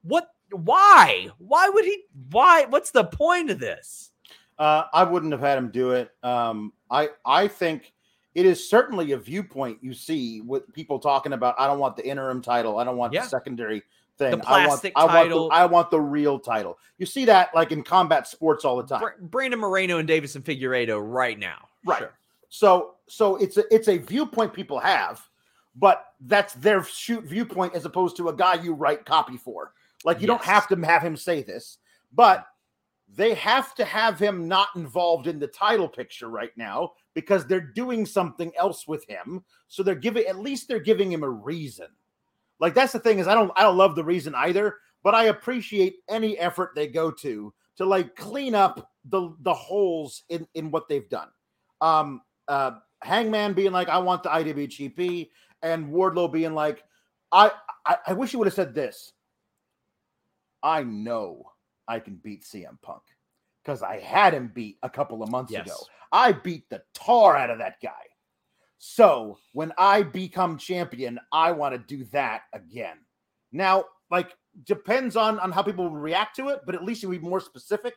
What? 0.01 0.31
Why? 0.51 1.29
Why 1.37 1.69
would 1.69 1.85
he? 1.85 2.03
Why? 2.31 2.65
What's 2.65 2.91
the 2.91 3.03
point 3.05 3.51
of 3.51 3.59
this? 3.59 4.11
Uh, 4.57 4.83
I 4.93 5.03
wouldn't 5.03 5.31
have 5.31 5.41
had 5.41 5.57
him 5.57 5.69
do 5.69 5.91
it. 5.91 6.11
Um, 6.23 6.71
I 6.89 7.09
I 7.25 7.47
think 7.47 7.93
it 8.33 8.45
is 8.45 8.69
certainly 8.69 9.13
a 9.13 9.17
viewpoint 9.17 9.79
you 9.81 9.93
see 9.93 10.41
with 10.41 10.71
people 10.73 10.99
talking 10.99 11.33
about. 11.33 11.55
I 11.57 11.67
don't 11.67 11.79
want 11.79 11.95
the 11.95 12.07
interim 12.07 12.41
title. 12.41 12.77
I 12.77 12.83
don't 12.83 12.97
want 12.97 13.13
Yeah. 13.13 13.23
the 13.23 13.29
secondary 13.29 13.83
thing. 14.17 14.31
The 14.31 14.37
plastic 14.37 14.93
I 14.95 15.01
want, 15.05 15.11
title. 15.11 15.39
I 15.39 15.39
want, 15.39 15.51
the, 15.51 15.55
I 15.55 15.65
want 15.65 15.91
the 15.91 16.01
real 16.01 16.39
title. 16.39 16.77
You 16.97 17.05
see 17.05 17.25
that 17.25 17.53
like 17.53 17.71
in 17.71 17.83
combat 17.83 18.27
sports 18.27 18.65
all 18.65 18.77
the 18.77 18.83
time. 18.83 19.03
Brandon 19.19 19.59
Moreno 19.59 19.97
and 19.97 20.07
Deiveson 20.07 20.41
Figueiredo 20.41 21.01
right 21.01 21.37
now. 21.37 21.67
Right. 21.85 21.99
Sure. 21.99 22.13
So 22.49 22.95
so 23.07 23.35
it's 23.37 23.57
a 23.57 23.63
it's 23.73 23.87
a 23.87 23.97
viewpoint 23.97 24.53
people 24.53 24.79
have, 24.79 25.27
but 25.75 26.13
that's 26.21 26.53
their 26.55 26.83
shoot 26.83 27.23
viewpoint 27.25 27.73
as 27.75 27.85
opposed 27.85 28.15
to 28.17 28.29
a 28.29 28.33
guy 28.33 28.55
you 28.55 28.73
write 28.73 29.05
copy 29.05 29.37
for. 29.37 29.73
Like 30.03 30.21
you 30.21 30.27
don't 30.27 30.43
have 30.43 30.67
to 30.69 30.75
have 30.85 31.01
him 31.01 31.17
say 31.17 31.41
this, 31.41 31.77
but 32.13 32.47
they 33.15 33.33
have 33.33 33.73
to 33.75 33.85
have 33.85 34.19
him 34.19 34.47
not 34.47 34.69
involved 34.75 35.27
in 35.27 35.39
the 35.39 35.47
title 35.47 35.87
picture 35.87 36.27
right 36.27 36.51
now 36.57 36.91
because 37.13 37.45
they're 37.45 37.71
doing 37.73 38.05
something 38.05 38.51
else 38.57 38.87
with 38.87 39.07
him. 39.07 39.43
So 39.67 39.83
they're 39.83 39.95
giving 39.95 40.25
at 40.25 40.39
least 40.39 40.67
they're 40.67 40.79
giving 40.79 41.11
him 41.11 41.23
a 41.23 41.29
reason. 41.29 41.87
Like 42.59 42.73
that's 42.73 42.91
the 42.93 42.99
thing 42.99 43.19
is 43.19 43.27
I 43.27 43.33
don't 43.33 43.51
I 43.55 43.63
don't 43.63 43.77
love 43.77 43.95
the 43.95 44.03
reason 44.03 44.35
either, 44.35 44.75
but 45.01 45.15
I 45.15 45.25
appreciate 45.25 45.97
any 46.09 46.37
effort 46.37 46.71
they 46.75 46.87
go 46.87 47.09
to 47.09 47.53
to 47.77 47.85
like 47.85 48.15
clean 48.15 48.53
up 48.53 48.91
the 49.05 49.33
the 49.41 49.53
holes 49.53 50.23
in 50.29 50.45
in 50.53 50.69
what 50.69 50.89
they've 50.89 51.09
done. 51.09 51.29
Um 51.79 52.21
uh 52.49 52.71
Hangman 53.01 53.53
being 53.53 53.71
like 53.71 53.87
I 53.87 53.97
want 53.97 54.23
the 54.23 54.29
IWGP 54.29 55.29
and 55.61 55.87
Wardlow 55.87 56.31
being 56.31 56.53
like 56.53 56.83
I 57.31 57.51
I, 57.85 57.97
I 58.07 58.13
wish 58.13 58.33
you 58.33 58.39
would 58.39 58.47
have 58.47 58.53
said 58.53 58.75
this. 58.75 59.13
I 60.61 60.83
know 60.83 61.45
I 61.87 61.99
can 61.99 62.15
beat 62.15 62.43
CM 62.43 62.81
Punk 62.81 63.01
because 63.63 63.81
I 63.81 63.99
had 63.99 64.33
him 64.33 64.51
beat 64.53 64.77
a 64.83 64.89
couple 64.89 65.23
of 65.23 65.29
months 65.29 65.51
Yes. 65.51 65.65
ago. 65.65 65.77
I 66.11 66.31
beat 66.31 66.69
the 66.69 66.81
tar 66.93 67.35
out 67.35 67.49
of 67.49 67.57
that 67.59 67.75
guy. 67.81 67.91
So 68.77 69.39
when 69.53 69.71
I 69.77 70.03
become 70.03 70.57
champion, 70.57 71.19
I 71.31 71.51
want 71.51 71.73
to 71.73 71.79
do 71.97 72.03
that 72.11 72.43
again. 72.53 72.97
Now, 73.51 73.85
like 74.11 74.35
depends 74.65 75.15
on 75.15 75.39
on 75.39 75.51
how 75.51 75.63
people 75.63 75.89
react 75.89 76.35
to 76.35 76.49
it, 76.49 76.61
but 76.65 76.75
at 76.75 76.83
least 76.83 77.01
you 77.01 77.09
be 77.09 77.19
more 77.19 77.39
specific. 77.39 77.95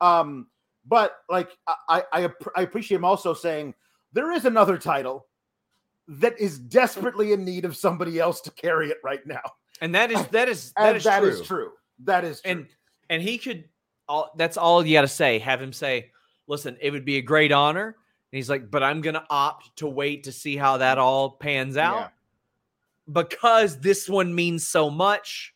Um, 0.00 0.48
but 0.86 1.16
like 1.28 1.50
I, 1.66 2.04
I 2.12 2.30
I 2.56 2.62
appreciate 2.62 2.96
him 2.98 3.04
also 3.04 3.34
saying 3.34 3.74
there 4.12 4.32
is 4.32 4.44
another 4.44 4.78
title 4.78 5.26
that 6.08 6.38
is 6.38 6.58
desperately 6.58 7.32
in 7.32 7.44
need 7.44 7.64
of 7.64 7.76
somebody 7.76 8.18
else 8.18 8.40
to 8.42 8.50
carry 8.52 8.88
it 8.90 8.98
right 9.02 9.26
now. 9.26 9.42
And 9.80 9.94
that 9.94 10.10
is 10.10 10.24
that 10.30 10.48
is 10.48 10.72
that 10.76 10.96
is 10.96 11.04
that 11.04 11.20
true. 11.20 11.28
is 11.30 11.42
true. 11.42 11.72
That 12.04 12.24
is 12.24 12.40
true. 12.40 12.50
And 12.50 12.66
and 13.10 13.22
he 13.22 13.38
could 13.38 13.64
all 14.08 14.30
that's 14.36 14.56
all 14.56 14.84
you 14.84 14.94
got 14.94 15.02
to 15.02 15.08
say. 15.08 15.38
Have 15.38 15.60
him 15.60 15.72
say, 15.72 16.10
"Listen, 16.46 16.76
it 16.80 16.90
would 16.90 17.04
be 17.04 17.16
a 17.16 17.22
great 17.22 17.52
honor." 17.52 17.86
And 17.86 18.36
he's 18.36 18.50
like, 18.50 18.70
"But 18.70 18.82
I'm 18.82 19.00
going 19.00 19.14
to 19.14 19.24
opt 19.30 19.76
to 19.78 19.86
wait 19.88 20.24
to 20.24 20.32
see 20.32 20.56
how 20.56 20.78
that 20.78 20.98
all 20.98 21.30
pans 21.30 21.76
out 21.76 21.96
Yeah. 21.96 22.08
because 23.12 23.78
this 23.80 24.08
one 24.08 24.34
means 24.34 24.66
so 24.66 24.90
much." 24.90 25.54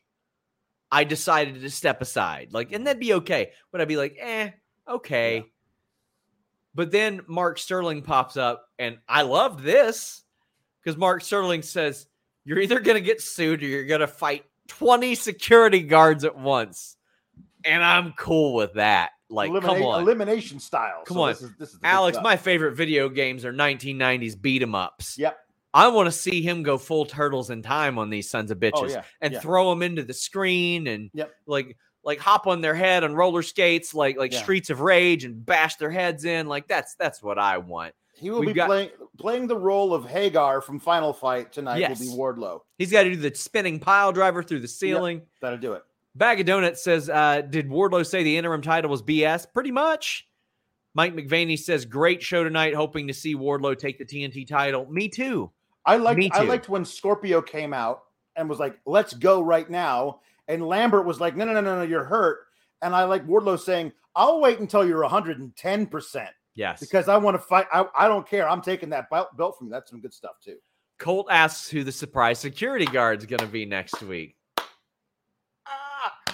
I 0.94 1.05
decided 1.05 1.62
to 1.62 1.70
step 1.70 2.03
aside. 2.03 2.48
Like, 2.53 2.72
and 2.72 2.86
that'd 2.86 3.00
be 3.00 3.14
okay. 3.14 3.53
But 3.70 3.80
I'd 3.80 3.88
be 3.88 3.96
like, 3.96 4.14
eh, 4.20 4.50
okay. 4.86 5.36
Yeah. 5.36 5.42
But 6.74 6.90
then 6.90 7.22
Mark 7.26 7.59
Sterling 7.59 8.03
pops 8.03 8.36
up, 8.36 8.68
and 8.78 8.98
I 9.09 9.22
loved 9.22 9.64
this 9.64 10.22
because 10.82 10.98
Mark 10.98 11.22
Sterling 11.22 11.62
says, 11.62 12.09
You're 12.44 12.59
either 12.59 12.78
going 12.78 12.96
to 12.96 13.00
get 13.00 13.22
sued 13.22 13.62
or 13.62 13.66
you're 13.66 13.86
going 13.86 14.03
to 14.03 14.07
fight 14.07 14.44
20 14.68 15.14
security 15.14 15.80
guards 15.80 16.24
at 16.24 16.36
once. 16.36 16.98
And 17.64 17.82
I'm 17.84 18.12
cool 18.18 18.54
with 18.54 18.74
that. 18.74 19.10
Like, 19.30 19.50
come 19.50 19.82
on. 19.82 20.02
elimination 20.02 20.60
style. 20.60 21.02
Come 21.06 21.16
So 21.16 21.22
on. 21.22 21.28
this 21.30 21.42
is- 21.42 21.50
this 21.58 21.68
is 21.70 21.78
Alex, 21.82 22.18
my 22.22 22.36
favorite 22.36 22.72
video 22.74 23.08
games 23.08 23.44
are 23.44 23.52
1990s 23.52 24.34
beat 24.36 24.62
'em 24.62 24.74
ups. 24.74 25.16
Yep. 25.18 25.38
I 25.74 25.88
want 25.88 26.06
to 26.06 26.12
see 26.12 26.42
him 26.42 26.62
go 26.62 26.76
full 26.76 27.06
turtles 27.06 27.48
in 27.48 27.62
time 27.62 27.98
on 27.98 28.10
these 28.10 28.28
sons 28.28 28.50
of 28.50 28.58
oh, 28.58 28.60
bitches 28.60 28.72
Oh 28.74 28.86
yeah. 28.88 29.02
and 29.22 29.32
yeah. 29.32 29.40
throw 29.40 29.70
them 29.70 29.82
into 29.82 30.02
the 30.02 30.12
screen 30.12 30.86
and 30.86 31.10
Yep. 31.14 31.32
like 31.46 31.76
like 32.04 32.18
hop 32.18 32.46
on 32.48 32.60
their 32.60 32.74
head 32.74 33.04
on 33.04 33.14
roller 33.14 33.42
skates 33.42 33.94
like 33.94 34.18
like 34.18 34.32
Yeah. 34.32 34.42
Streets 34.42 34.68
of 34.70 34.80
Rage 34.80 35.24
and 35.24 35.46
bash 35.46 35.76
their 35.76 35.90
heads 35.90 36.24
in 36.26 36.46
like 36.46 36.68
that's 36.68 36.94
that's 36.96 37.22
what 37.22 37.38
I 37.38 37.56
want. 37.58 37.94
He 38.14 38.28
will 38.28 38.40
We've 38.40 38.48
be 38.48 38.52
got- 38.54 38.66
playing 38.66 38.90
playing 39.18 39.46
the 39.46 39.56
role 39.56 39.94
of 39.94 40.04
Haggar 40.04 40.60
from 40.60 40.78
Final 40.78 41.14
Fight 41.14 41.52
tonight. 41.52 41.78
Yes. 41.78 42.00
Will 42.00 42.06
be 42.10 42.18
Wardlow. 42.18 42.60
He's 42.76 42.92
got 42.92 43.04
to 43.04 43.10
do 43.10 43.16
the 43.16 43.34
spinning 43.34 43.78
pile 43.80 44.12
driver 44.12 44.42
through 44.42 44.60
the 44.60 44.68
ceiling. 44.68 45.22
That'll 45.40 45.58
do 45.58 45.72
it. 45.72 45.84
Bag 46.14 46.40
of 46.40 46.46
Donuts 46.46 46.82
says, 46.82 47.08
uh, 47.08 47.40
"Did 47.40 47.68
Wardlow 47.68 48.06
say 48.06 48.22
the 48.22 48.36
interim 48.36 48.62
title 48.62 48.90
was 48.90 49.02
BS? 49.02 49.46
Pretty 49.52 49.70
much." 49.70 50.28
Mike 50.94 51.14
McVaney 51.14 51.58
says, 51.58 51.84
"Great 51.84 52.22
show 52.22 52.44
tonight. 52.44 52.74
Hoping 52.74 53.06
to 53.08 53.14
see 53.14 53.34
Wardlow 53.34 53.78
take 53.78 53.98
the 53.98 54.04
TNT 54.04 54.46
title. 54.46 54.86
Me 54.90 55.08
too. 55.08 55.50
I 55.86 55.96
liked 55.96 56.18
Me 56.18 56.30
I 56.32 56.42
liked 56.42 56.68
when 56.68 56.84
Scorpio 56.84 57.40
came 57.40 57.72
out 57.72 58.04
and 58.36 58.48
was 58.48 58.58
like, 58.58 58.78
"Let's 58.84 59.14
go 59.14 59.40
right 59.40 59.68
now," 59.68 60.20
and 60.48 60.66
Lambert 60.66 61.06
was 61.06 61.20
like, 61.20 61.34
"No, 61.34 61.44
no, 61.44 61.54
no, 61.54 61.60
no, 61.60 61.76
no, 61.76 61.82
you're 61.82 62.04
hurt." 62.04 62.40
And 62.82 62.94
I 62.94 63.04
like 63.04 63.26
Wardlow 63.26 63.58
saying, 63.58 63.92
"I'll 64.14 64.40
wait 64.40 64.58
until 64.58 64.86
you're 64.86 65.02
110 65.02 65.86
percent 65.86 66.30
Yes." 66.54 66.78
because 66.80 67.08
I 67.08 67.16
want 67.16 67.36
to 67.36 67.42
fight. 67.42 67.66
I, 67.72 67.86
I 67.98 68.06
don't 68.06 68.28
care. 68.28 68.48
I'm 68.48 68.60
taking 68.60 68.90
that 68.90 69.08
belt, 69.08 69.34
belt 69.36 69.56
from 69.56 69.68
you. 69.68 69.72
That's 69.72 69.90
some 69.90 70.00
good 70.00 70.12
stuff 70.12 70.36
too." 70.44 70.56
Colt 70.98 71.26
asks 71.30 71.68
who 71.68 71.84
the 71.84 71.90
surprise 71.90 72.38
security 72.38 72.84
guard 72.84 73.20
is 73.20 73.26
going 73.26 73.40
to 73.40 73.46
be 73.46 73.64
next 73.64 74.02
week. 74.02 74.36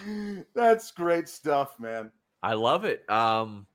That's 0.55 0.91
great 0.93 1.29
stuff, 1.29 1.79
man. 1.79 2.11
I 2.43 2.55
love 2.55 2.85
it. 2.85 3.09
Um, 3.11 3.67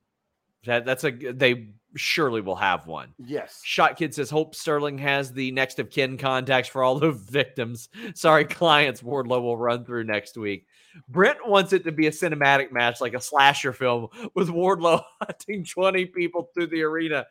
that 0.64 0.86
that's 0.86 1.04
a 1.04 1.10
they 1.10 1.68
surely 1.96 2.40
will 2.40 2.56
have 2.56 2.86
one. 2.86 3.14
Yes. 3.18 3.60
Shot 3.64 3.96
Kid 3.96 4.14
says 4.14 4.30
Hope 4.30 4.54
Sterling 4.54 4.98
has 4.98 5.32
the 5.32 5.50
next 5.52 5.78
of 5.78 5.90
kin 5.90 6.16
contacts 6.16 6.68
for 6.68 6.82
all 6.82 6.98
the 6.98 7.12
victims. 7.30 7.88
Sorry, 8.14 8.44
clients 8.44 9.02
Wardlow 9.02 9.42
will 9.42 9.56
run 9.56 9.84
through 9.84 10.04
next 10.04 10.36
week. 10.36 10.66
Brent 11.08 11.46
wants 11.46 11.72
it 11.72 11.84
to 11.84 11.92
be 11.92 12.06
a 12.06 12.10
cinematic 12.10 12.70
match, 12.70 13.00
like 13.00 13.14
a 13.14 13.20
slasher 13.20 13.72
film, 13.72 14.08
with 14.34 14.48
Wardlow 14.48 15.02
hunting 15.20 15.64
20 15.64 16.06
people 16.06 16.50
through 16.54 16.68
the 16.68 16.82
arena. 16.82 17.26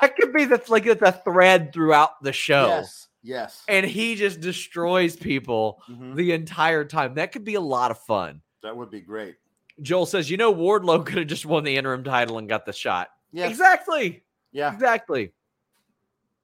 That 0.00 0.16
could 0.16 0.32
be 0.32 0.44
the 0.44 0.62
like 0.68 0.84
the 0.84 1.12
thread 1.24 1.72
throughout 1.72 2.22
the 2.22 2.32
show. 2.32 2.66
Yes. 2.68 3.08
Yes. 3.26 3.64
And 3.68 3.86
he 3.86 4.14
just 4.16 4.40
destroys 4.40 5.16
people 5.16 5.82
Mhm. 5.88 6.14
the 6.14 6.32
entire 6.32 6.84
time. 6.84 7.14
That 7.14 7.32
could 7.32 7.42
be 7.44 7.54
a 7.54 7.60
lot 7.60 7.90
of 7.90 7.98
fun. 7.98 8.42
That 8.62 8.76
would 8.76 8.90
be 8.90 9.00
great. 9.00 9.36
Joel 9.80 10.04
says, 10.06 10.30
you 10.30 10.36
know, 10.36 10.54
Wardlow 10.54 11.04
could 11.06 11.16
have 11.18 11.26
just 11.26 11.46
won 11.46 11.64
the 11.64 11.74
interim 11.76 12.04
title 12.04 12.36
and 12.38 12.48
got 12.48 12.66
the 12.66 12.72
shot. 12.72 13.08
Yes. 13.32 13.50
Exactly. 13.50 14.22
Yeah. 14.52 14.72
Exactly. 14.72 15.32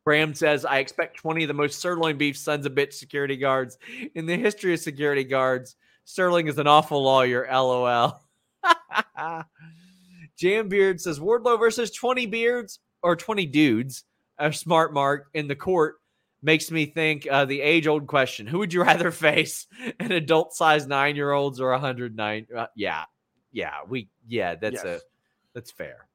Graham 0.05 0.33
says, 0.35 0.65
I 0.65 0.79
expect 0.79 1.19
20 1.19 1.45
of 1.45 1.49
the 1.49 1.55
most 1.55 1.81
sirloin 1.81 2.17
beef 2.17 2.37
sons 2.37 2.65
of 2.65 2.73
bitch 2.73 2.95
security 2.95 3.37
guards 3.37 3.77
in 4.15 4.25
the 4.27 4.37
history 4.37 4.73
of 4.73 4.81
security 4.81 5.23
guards. 5.23 5.77
Sterling 6.07 6.49
is 6.49 6.59
an 6.59 6.67
awful 6.67 7.03
lawyer. 7.05 7.47
LOL. 7.53 8.21
Jam 10.39 10.69
Beard 10.69 11.01
says, 11.01 11.21
Wardlow 11.21 11.59
versus 11.59 11.91
20 11.91 12.25
beards 12.27 12.81
or 13.03 13.15
20 13.15 13.45
dudes, 13.47 14.05
a 14.39 14.51
smart 14.53 14.95
mark 14.95 15.29
in 15.35 15.47
the 15.47 15.55
court 15.55 16.00
makes 16.43 16.71
me 16.71 16.87
think 16.87 17.27
uh, 17.31 17.45
the 17.45 17.61
age 17.61 17.87
old 17.87 18.07
question 18.07 18.47
who 18.47 18.59
would 18.59 18.73
you 18.73 18.83
rather 18.83 19.11
face 19.11 19.67
an 19.99 20.13
adult 20.13 20.55
sized 20.55 20.89
nine 20.89 21.17
year 21.17 21.33
olds 21.33 21.61
or 21.61 21.71
a 21.71 21.75
109 21.75 22.47
uh, 22.57 22.67
yeah 22.75 23.05
yeah 23.53 23.75
we 23.89 24.09
yeah 24.27 24.55
that's 24.55 24.83
a 24.85 25.01
that's 25.55 25.71
fair 25.71 26.07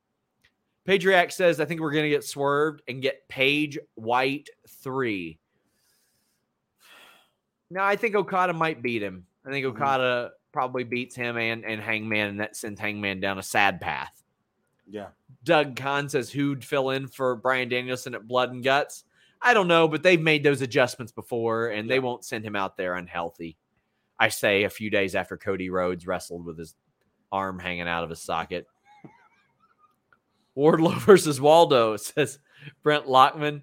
Patriac 0.86 1.32
says, 1.32 1.59
I 1.59 1.65
think 1.65 1.82
we're 1.82 1.91
going 1.91 2.03
to 2.03 2.09
get 2.09 2.23
swerved 2.23 2.84
and 2.88 3.01
get 3.01 3.28
Page 3.28 3.80
White 3.95 4.49
three. 4.84 5.39
No, 7.71 7.82
I 7.82 7.95
think 7.95 8.15
Okada 8.15 8.53
might 8.53 8.84
beat 8.84 9.01
him. 9.01 9.26
I 9.45 9.49
think 9.49 9.65
Mhm. 9.65 9.69
Okada 9.69 10.32
probably 10.51 10.84
beats 10.84 11.15
him 11.15 11.38
and, 11.38 11.65
and 11.65 11.82
Hangman, 11.82 12.30
and 12.30 12.39
that 12.39 12.55
sends 12.55 12.80
Hangman 12.80 13.19
down 13.19 13.39
a 13.39 13.43
sad 13.43 13.82
path. 13.82 14.23
Yeah. 14.88 15.07
Doug 15.43 15.76
Kahn 15.76 16.07
says, 16.07 16.30
who'd 16.30 16.63
fill 16.63 16.91
in 16.91 17.07
for 17.07 17.36
Bryan 17.36 17.69
Danielson 17.69 18.13
at 18.13 18.28
Blood 18.28 18.51
and 18.51 18.63
Guts? 18.63 19.05
I 19.41 19.53
don't 19.53 19.67
know, 19.67 19.88
but 19.88 20.03
they've 20.03 20.21
made 20.21 20.43
those 20.43 20.61
adjustments 20.61 21.11
before, 21.11 21.69
and 21.69 21.89
they 21.89 21.99
won't 21.99 22.25
send 22.25 22.43
him 22.45 22.55
out 22.55 22.77
there 22.77 22.95
unhealthy. 22.95 23.57
I 24.19 24.29
say 24.29 24.63
a 24.63 24.69
few 24.69 24.89
days 24.89 25.15
after 25.15 25.38
Cody 25.38 25.69
Rhodes 25.69 26.07
wrestled 26.07 26.45
with 26.45 26.57
his 26.57 26.75
arm 27.31 27.59
hanging 27.59 27.88
out 27.88 28.03
of 28.03 28.09
his 28.09 28.21
socket. 28.21 28.65
Wardlow 30.57 30.99
versus 31.05 31.39
Waldo, 31.41 31.97
says 31.97 32.39
Brent 32.83 33.07
Lockman. 33.07 33.61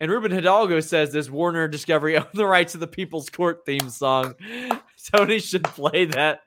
And 0.00 0.10
Ruben 0.10 0.30
Hidalgo 0.30 0.78
says 0.80 1.12
this 1.12 1.28
Warner 1.28 1.66
Discovery 1.66 2.16
owned 2.18 2.26
the 2.34 2.46
rights 2.46 2.74
of 2.74 2.80
the 2.80 2.86
People's 2.86 3.28
Court 3.28 3.62
theme 3.66 3.90
song. 3.90 4.34
Tony 5.12 5.38
should 5.40 5.64
play 5.64 6.04
that 6.06 6.42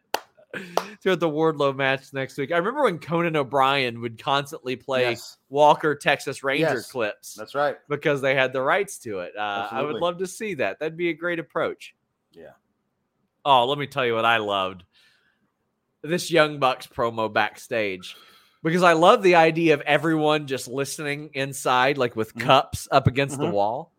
throughout 1.02 1.20
the 1.20 1.30
Wardlow 1.30 1.76
match 1.76 2.14
next 2.14 2.38
week. 2.38 2.52
I 2.52 2.58
remember 2.58 2.84
when 2.84 3.00
Conan 3.00 3.36
O'Brien 3.36 4.02
would 4.02 4.22
constantly 4.22 4.76
play 4.76 5.12
Yes. 5.12 5.38
Walker 5.50 5.96
Texas 5.96 6.44
Ranger 6.44 6.74
Yes. 6.76 6.92
clips 6.92 7.34
That's 7.36 7.56
right. 7.56 7.78
because 7.90 8.22
they 8.22 8.36
had 8.36 8.54
the 8.54 8.62
rights 8.62 8.98
to 9.00 9.20
it. 9.20 9.36
Uh, 9.38 9.68
I 9.72 9.82
would 9.82 9.96
love 10.02 10.18
to 10.20 10.28
see 10.28 10.56
that. 10.56 10.80
That'd 10.80 10.98
be 10.98 11.10
a 11.10 11.14
great 11.14 11.40
approach. 11.40 11.96
Yeah. 12.34 12.52
Oh, 13.44 13.66
let 13.66 13.78
me 13.78 13.88
tell 13.88 14.06
you 14.06 14.14
what 14.14 14.26
I 14.26 14.38
loved. 14.38 14.84
This 16.04 16.32
Young 16.32 16.60
Bucks 16.60 16.88
promo 16.88 17.32
backstage. 17.32 18.16
Because 18.64 18.84
I 18.84 18.94
love 18.94 19.24
the 19.24 19.36
idea 19.36 19.74
of 19.74 19.82
everyone 19.82 20.46
just 20.46 20.68
listening 20.68 21.32
inside, 21.34 21.98
like 21.98 22.16
with 22.16 22.36
Mhm. 22.36 22.42
cups 22.42 22.88
up 22.92 23.08
against 23.08 23.40
the 23.40 23.48
Mhm. 23.48 23.52
wall. 23.54 23.92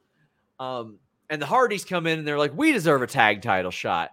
Um, 0.61 1.01
and 1.29 1.43
the 1.43 1.47
Hardys 1.47 1.85
come 1.85 2.07
in 2.07 2.21
and 2.21 2.29
they're 2.29 2.39
like, 2.39 2.53
we 2.55 2.73
deserve 2.73 3.03
a 3.03 3.07
tag 3.09 3.43
title 3.43 3.71
shot. 3.73 4.11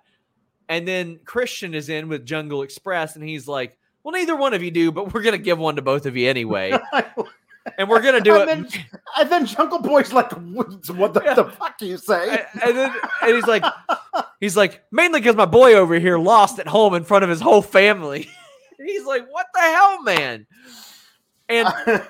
And 0.69 0.87
then 0.87 1.19
Christian 1.25 1.73
is 1.73 1.89
in 1.89 2.07
with 2.07 2.25
Jungle 2.25 2.61
Express 2.61 3.15
and 3.15 3.23
he's 3.27 3.47
like, 3.47 3.77
well, 4.03 4.13
neither 4.13 4.35
one 4.35 4.53
of 4.53 4.63
you 4.63 4.71
do, 4.71 4.91
but 4.91 5.13
we're 5.13 5.23
going 5.23 5.37
to 5.37 5.43
give 5.43 5.57
one 5.59 5.75
to 5.75 5.81
both 5.81 6.05
of 6.05 6.15
you 6.15 6.29
anyway. 6.29 6.71
and 7.77 7.89
we're 7.89 8.01
going 8.01 8.15
to 8.15 8.21
do 8.21 8.35
it. 8.37 8.47
and, 8.47 8.65
then, 8.65 8.83
and 9.17 9.29
then 9.31 9.45
Jungle 9.45 9.79
Boy's 9.79 10.13
like, 10.13 10.31
"What, 10.31 10.81
the, 11.13 11.21
Yeah. 11.25 11.33
the 11.33 11.45
fuck 11.45 11.77
do 11.77 11.85
you 11.85 11.97
say?" 11.97 12.29
and, 12.53 12.63
and 12.63 12.77
then 12.77 12.93
and 13.21 13.35
he's 13.35 13.45
like, 13.45 13.63
he's 14.39 14.55
like, 14.55 14.83
mainly 14.91 15.19
because 15.19 15.35
my 15.35 15.45
boy 15.45 15.73
over 15.73 15.95
here 15.99 16.17
lost 16.17 16.59
at 16.59 16.67
home 16.67 16.93
in 16.93 17.03
front 17.03 17.23
of 17.23 17.29
his 17.29 17.41
whole 17.41 17.61
family. 17.61 18.29
he's 18.77 19.05
like, 19.05 19.27
what 19.31 19.47
the 19.53 19.59
hell, 19.59 20.01
man? 20.03 20.47
And 21.49 21.67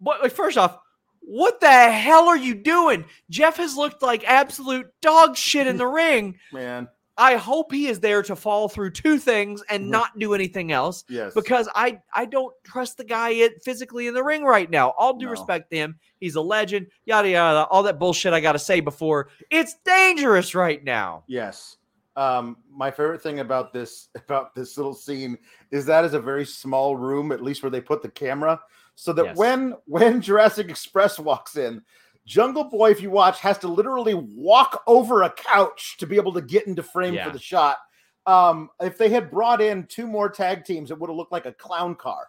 but 0.00 0.22
Like, 0.22 0.32
first 0.32 0.58
off, 0.58 0.78
what 1.20 1.60
the 1.60 1.90
hell 1.90 2.28
are 2.28 2.36
you 2.36 2.54
doing? 2.54 3.04
Jeff 3.30 3.56
has 3.56 3.76
looked 3.76 4.02
like 4.02 4.24
absolute 4.24 4.86
dog 5.00 5.36
shit 5.36 5.66
in 5.66 5.76
the 5.76 5.86
ring. 5.86 6.38
Man, 6.52 6.88
I 7.18 7.34
hope 7.36 7.72
he 7.72 7.88
is 7.88 7.98
there 8.00 8.22
to 8.22 8.36
fall 8.36 8.68
through 8.68 8.90
two 8.92 9.18
things 9.18 9.62
and 9.68 9.86
Mhm. 9.86 9.88
not 9.90 10.18
do 10.18 10.34
anything 10.34 10.70
else 10.72 11.04
yes. 11.08 11.34
because 11.34 11.68
I 11.74 12.00
I 12.14 12.24
don't 12.26 12.54
trust 12.64 12.96
the 12.96 13.04
guy 13.04 13.48
physically 13.64 14.06
in 14.06 14.14
the 14.14 14.22
ring 14.22 14.44
right 14.44 14.70
now. 14.70 14.90
All 14.96 15.14
due 15.14 15.26
No. 15.26 15.32
respect 15.32 15.70
to 15.72 15.76
him, 15.76 15.98
he's 16.20 16.36
a 16.36 16.40
legend. 16.40 16.86
Yada 17.04 17.28
yada. 17.28 17.66
All 17.66 17.82
that 17.82 17.98
bullshit 17.98 18.32
I 18.32 18.40
got 18.40 18.52
to 18.52 18.58
say 18.58 18.78
before 18.80 19.28
it's 19.50 19.74
dangerous 19.84 20.54
right 20.54 20.82
now. 20.84 21.24
Yes. 21.26 21.76
Um, 22.16 22.56
my 22.70 22.90
favorite 22.90 23.22
thing 23.22 23.40
about 23.40 23.72
this 23.72 24.08
about 24.14 24.54
this 24.54 24.76
little 24.76 24.94
scene 24.94 25.38
is 25.72 25.86
that 25.86 26.04
is 26.04 26.14
a 26.14 26.20
very 26.20 26.44
small 26.46 26.96
room, 26.96 27.32
at 27.32 27.42
least 27.42 27.62
where 27.62 27.70
they 27.70 27.80
put 27.80 28.00
the 28.02 28.08
camera, 28.10 28.60
so 28.94 29.12
that 29.12 29.24
Yes. 29.26 29.36
when 29.36 29.74
when 29.86 30.20
Jurassic 30.20 30.68
Express 30.68 31.18
walks 31.18 31.56
in, 31.56 31.82
Jungle 32.28 32.64
Boy, 32.64 32.90
if 32.90 33.00
you 33.00 33.10
watch, 33.10 33.40
has 33.40 33.56
to 33.58 33.68
literally 33.68 34.12
walk 34.14 34.82
over 34.86 35.22
a 35.22 35.30
couch 35.30 35.96
to 35.98 36.06
be 36.06 36.16
able 36.16 36.32
to 36.34 36.42
get 36.42 36.66
into 36.66 36.82
frame 36.82 37.14
Yeah. 37.14 37.24
for 37.24 37.30
the 37.32 37.38
shot. 37.38 37.78
um, 38.26 38.68
if 38.82 38.98
they 38.98 39.08
had 39.08 39.30
brought 39.30 39.62
in 39.62 39.86
two 39.86 40.06
more 40.06 40.28
tag 40.28 40.62
teams, 40.62 40.90
it 40.90 40.98
would 40.98 41.08
have 41.08 41.16
looked 41.16 41.32
like 41.32 41.46
a 41.46 41.52
clown 41.54 41.94
car. 41.94 42.26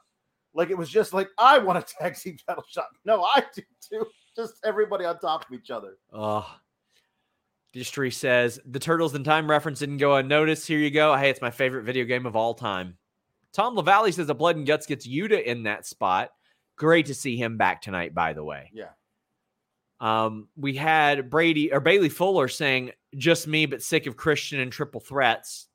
Like 0.53 0.69
it 0.69 0.77
was 0.77 0.89
just 0.89 1.13
like 1.13 1.27
I 1.37 1.57
want 1.59 1.77
a 1.77 1.81
tag 1.81 2.15
team 2.15 2.37
title 2.47 2.63
shot. 2.69 2.85
No, 3.03 3.21
I 3.23 3.43
do 3.53 3.61
too. 3.81 4.05
Just 4.35 4.53
everybody 4.63 5.03
on 5.03 5.19
top 5.19 5.43
of 5.45 5.53
each 5.53 5.69
other. 5.69 5.97
Oh. 6.13 6.49
Distry 7.73 8.11
says 8.13 8.59
the 8.65 8.79
Turtles 8.79 9.13
in 9.13 9.23
Time 9.25 9.49
reference 9.49 9.79
didn't 9.79 9.97
go 9.97 10.15
unnoticed. 10.15 10.65
Here 10.67 10.79
you 10.79 10.89
go. 10.89 11.15
Hey, 11.17 11.29
it's 11.29 11.41
my 11.41 11.51
favorite 11.51 11.83
video 11.83 12.05
game 12.05 12.25
of 12.25 12.35
all 12.37 12.53
time. 12.53 12.97
Tom 13.51 13.75
LaValle 13.75 14.11
says 14.13 14.27
the 14.27 14.33
Blood 14.35 14.55
and 14.55 14.65
Guts 14.65 14.85
gets 14.85 15.05
Yuta 15.07 15.43
in 15.43 15.63
that 15.63 15.85
spot. 15.85 16.31
Great 16.77 17.07
to 17.07 17.13
see 17.13 17.35
him 17.35 17.57
back 17.57 17.81
tonight, 17.81 18.15
by 18.15 18.31
the 18.33 18.43
way. 18.43 18.71
Yeah. 18.73 18.89
Um, 19.99 20.47
we 20.55 20.75
had 20.75 21.29
Brady 21.29 21.73
or 21.73 21.79
Bailey 21.79 22.09
Fuller 22.09 22.47
saying, 22.47 22.91
just 23.17 23.47
me, 23.47 23.65
but 23.65 23.81
sick 23.81 24.07
of 24.07 24.15
Christian 24.15 24.59
and 24.59 24.71
triple 24.71 25.01
threats. 25.01 25.67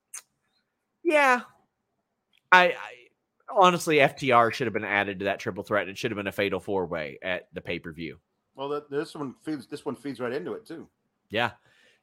Yeah. 1.02 1.42
I, 2.50 2.68
I 2.68 2.74
honestly, 3.50 3.96
FTR 3.96 4.52
should 4.52 4.66
have 4.66 4.74
been 4.74 4.84
added 4.84 5.18
to 5.18 5.26
that 5.26 5.40
triple 5.40 5.64
threat. 5.64 5.88
It 5.88 5.98
should 5.98 6.10
have 6.10 6.16
been 6.16 6.26
a 6.26 6.32
fatal 6.32 6.60
four 6.60 6.86
way 6.86 7.18
at 7.22 7.48
the 7.52 7.60
pay 7.60 7.78
per 7.78 7.92
view. 7.92 8.18
Well, 8.54 8.82
this 8.88 9.14
one 9.14 9.34
feeds 9.42 9.66
this 9.66 9.84
one 9.84 9.96
feeds 9.96 10.20
right 10.20 10.32
into 10.32 10.52
it 10.52 10.64
too. 10.64 10.88
Yeah. 11.28 11.52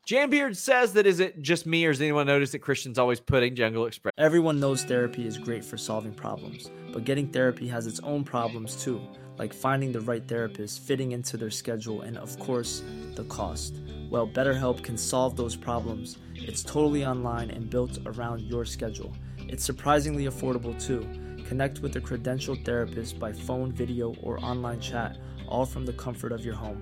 Jambeard 0.08 0.56
says 0.56 0.93
that 0.93 1.06
is 1.06 1.20
it 1.20 1.41
just 1.43 1.68
me 1.68 1.86
or 1.86 1.91
does 1.91 2.02
anyone 2.02 2.26
notice 2.26 2.52
that 2.52 2.60
Christian's 2.60 2.97
always 2.97 3.20
putting 3.20 3.56
Jungle 3.56 3.86
Express? 3.86 4.14
Everyone 4.18 4.60
knows 4.60 4.84
therapy 4.84 5.28
is 5.28 5.38
great 5.38 5.64
for 5.64 5.78
solving 5.78 6.12
problems, 6.12 6.72
but 6.91 7.06
getting 7.06 7.28
therapy 7.28 7.68
has 7.68 7.86
its 7.86 7.99
own 7.99 8.24
problems 8.24 8.84
too, 8.84 8.99
like 9.38 9.54
finding 9.54 9.91
the 9.91 10.02
right 10.02 10.28
therapist, 10.28 10.82
fitting 10.82 11.12
into 11.12 11.38
their 11.38 11.52
schedule, 11.52 12.02
and 12.02 12.18
of 12.18 12.38
course, 12.39 12.82
the 13.14 13.26
cost. 13.26 13.76
Well, 14.10 14.28
BetterHelp 14.28 14.84
can 14.84 14.97
solve 14.97 15.36
those 15.36 15.56
problems. 15.56 16.18
It's 16.34 16.64
totally 16.64 17.06
online 17.06 17.52
and 17.52 17.70
built 17.70 17.99
around 18.08 18.41
your 18.41 18.66
schedule. 18.66 19.14
It's 19.38 19.64
surprisingly 19.64 20.26
affordable 20.26 20.84
too. 20.84 21.08
Connect 21.47 21.80
with 21.80 21.95
a 21.95 22.02
credentialed 22.02 22.66
therapist 22.66 23.20
by 23.20 23.32
phone, 23.32 23.72
video, 23.72 24.16
or 24.24 24.43
online 24.43 24.80
chat, 24.80 25.20
all 25.47 25.66
from 25.66 25.86
the 25.86 25.93
comfort 25.93 26.32
of 26.32 26.43
your 26.43 26.56
home. 26.56 26.82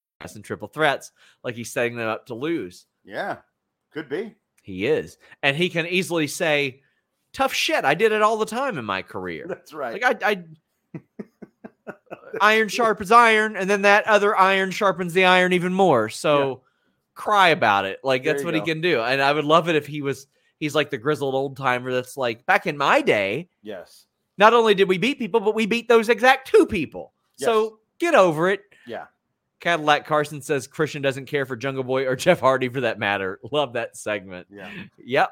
and 0.35 0.43
triple 0.43 0.67
threats, 0.67 1.11
like 1.43 1.55
he's 1.55 1.71
setting 1.71 1.97
them 1.97 2.07
up 2.07 2.27
to 2.27 2.35
lose. 2.35 2.85
Yeah, 3.03 3.37
could 3.91 4.09
be. 4.09 4.35
He 4.61 4.85
is. 4.85 5.17
And 5.41 5.57
he 5.57 5.69
can 5.69 5.87
easily 5.87 6.27
say, 6.27 6.81
tough 7.33 7.53
shit. 7.53 7.85
I 7.85 7.93
did 7.93 8.11
it 8.11 8.21
all 8.21 8.37
the 8.37 8.45
time 8.45 8.77
in 8.77 8.85
my 8.85 9.01
career. 9.01 9.45
That's 9.47 9.73
right. 9.73 10.01
Like 10.01 10.23
I, 10.23 10.31
I 10.31 10.99
iron 12.41 12.69
sharpens 12.69 13.11
iron, 13.11 13.55
and 13.55 13.69
then 13.69 13.83
that 13.83 14.07
other 14.07 14.35
iron 14.35 14.71
sharpens 14.71 15.13
the 15.13 15.25
iron 15.25 15.53
even 15.53 15.73
more. 15.73 16.09
So 16.09 16.49
yeah. 16.49 16.55
cry 17.15 17.49
about 17.49 17.85
it. 17.85 17.99
Like 18.03 18.23
that's 18.23 18.43
what 18.43 18.53
go. 18.53 18.59
he 18.59 18.65
can 18.65 18.81
do. 18.81 19.01
And 19.01 19.21
I 19.21 19.31
would 19.31 19.45
love 19.45 19.69
it 19.69 19.75
if 19.75 19.87
he 19.87 20.01
was 20.01 20.27
he's 20.59 20.75
like 20.75 20.89
the 20.89 20.97
grizzled 20.97 21.35
old 21.35 21.57
timer 21.57 21.91
that's 21.91 22.17
like 22.17 22.45
back 22.45 22.67
in 22.67 22.77
my 22.77 23.01
day. 23.01 23.49
Yes. 23.63 24.05
Not 24.37 24.53
only 24.53 24.73
did 24.73 24.87
we 24.87 24.97
beat 24.97 25.19
people, 25.19 25.39
but 25.39 25.55
we 25.55 25.65
beat 25.65 25.87
those 25.87 26.09
exact 26.09 26.47
two 26.47 26.65
people. 26.65 27.13
Yes. 27.37 27.47
So 27.47 27.79
get 27.99 28.15
over 28.15 28.49
it. 28.49 28.61
Yeah. 28.87 29.05
Cadillac 29.61 30.05
Carson 30.05 30.41
says 30.41 30.67
Christian 30.67 31.01
doesn't 31.01 31.27
care 31.27 31.45
for 31.45 31.55
Jungle 31.55 31.83
Boy 31.83 32.05
or 32.05 32.15
Jeff 32.17 32.41
Hardy 32.41 32.67
for 32.67 32.81
that 32.81 32.99
matter. 32.99 33.39
Love 33.51 33.73
that 33.73 33.95
segment. 33.95 34.47
Yeah. 34.51 34.69
Yep. 34.97 35.29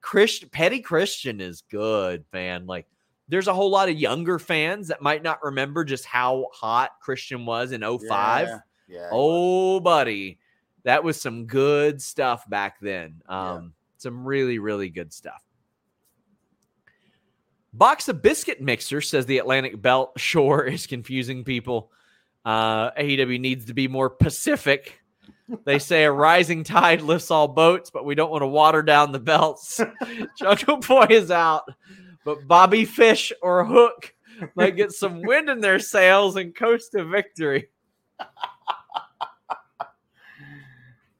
Christian 0.00 0.48
Petty 0.48 0.80
Christian 0.80 1.40
is 1.40 1.62
good, 1.70 2.24
man. 2.32 2.66
Like 2.66 2.86
there's 3.28 3.48
a 3.48 3.54
whole 3.54 3.70
lot 3.70 3.88
of 3.88 3.96
younger 3.96 4.38
fans 4.38 4.88
that 4.88 5.02
might 5.02 5.22
not 5.22 5.42
remember 5.42 5.84
just 5.84 6.04
how 6.04 6.46
hot 6.52 6.92
Christian 7.00 7.44
was 7.44 7.72
in 7.72 7.82
05. 7.82 8.48
Yeah, 8.48 8.58
yeah, 8.88 9.08
oh, 9.12 9.78
buddy. 9.80 10.38
That 10.84 11.04
was 11.04 11.20
some 11.20 11.46
good 11.46 12.02
stuff 12.02 12.48
back 12.48 12.80
then. 12.80 13.22
Um, 13.28 13.62
yeah. 13.62 13.68
some 13.98 14.24
really, 14.24 14.58
really 14.58 14.88
good 14.88 15.12
stuff. 15.12 15.42
Box 17.72 18.08
of 18.08 18.20
Biscuit 18.20 18.60
Mixer 18.60 19.00
says 19.00 19.24
the 19.24 19.38
Atlantic 19.38 19.80
Belt 19.80 20.12
shore 20.18 20.64
is 20.64 20.86
confusing 20.86 21.44
people. 21.44 21.90
Uh, 22.44 22.90
AEW 22.92 23.40
needs 23.40 23.66
to 23.66 23.74
be 23.74 23.88
more 23.88 24.10
Pacific. 24.10 25.00
They 25.64 25.78
say 25.78 26.04
a 26.04 26.12
rising 26.12 26.64
tide 26.64 27.02
lifts 27.02 27.30
all 27.30 27.48
boats, 27.48 27.90
but 27.90 28.04
we 28.04 28.14
don't 28.14 28.30
want 28.30 28.42
to 28.42 28.46
water 28.46 28.82
down 28.82 29.12
the 29.12 29.20
belts. 29.20 29.80
Jungle 30.38 30.78
Boy 30.78 31.06
is 31.10 31.30
out, 31.30 31.64
but 32.24 32.46
Bobby 32.46 32.84
Fish 32.84 33.32
or 33.42 33.64
Hook 33.64 34.14
might 34.54 34.76
get 34.76 34.92
some 34.92 35.22
wind 35.22 35.48
in 35.48 35.60
their 35.60 35.78
sails 35.78 36.36
and 36.36 36.54
coast 36.54 36.92
to 36.92 37.04
victory. 37.04 37.68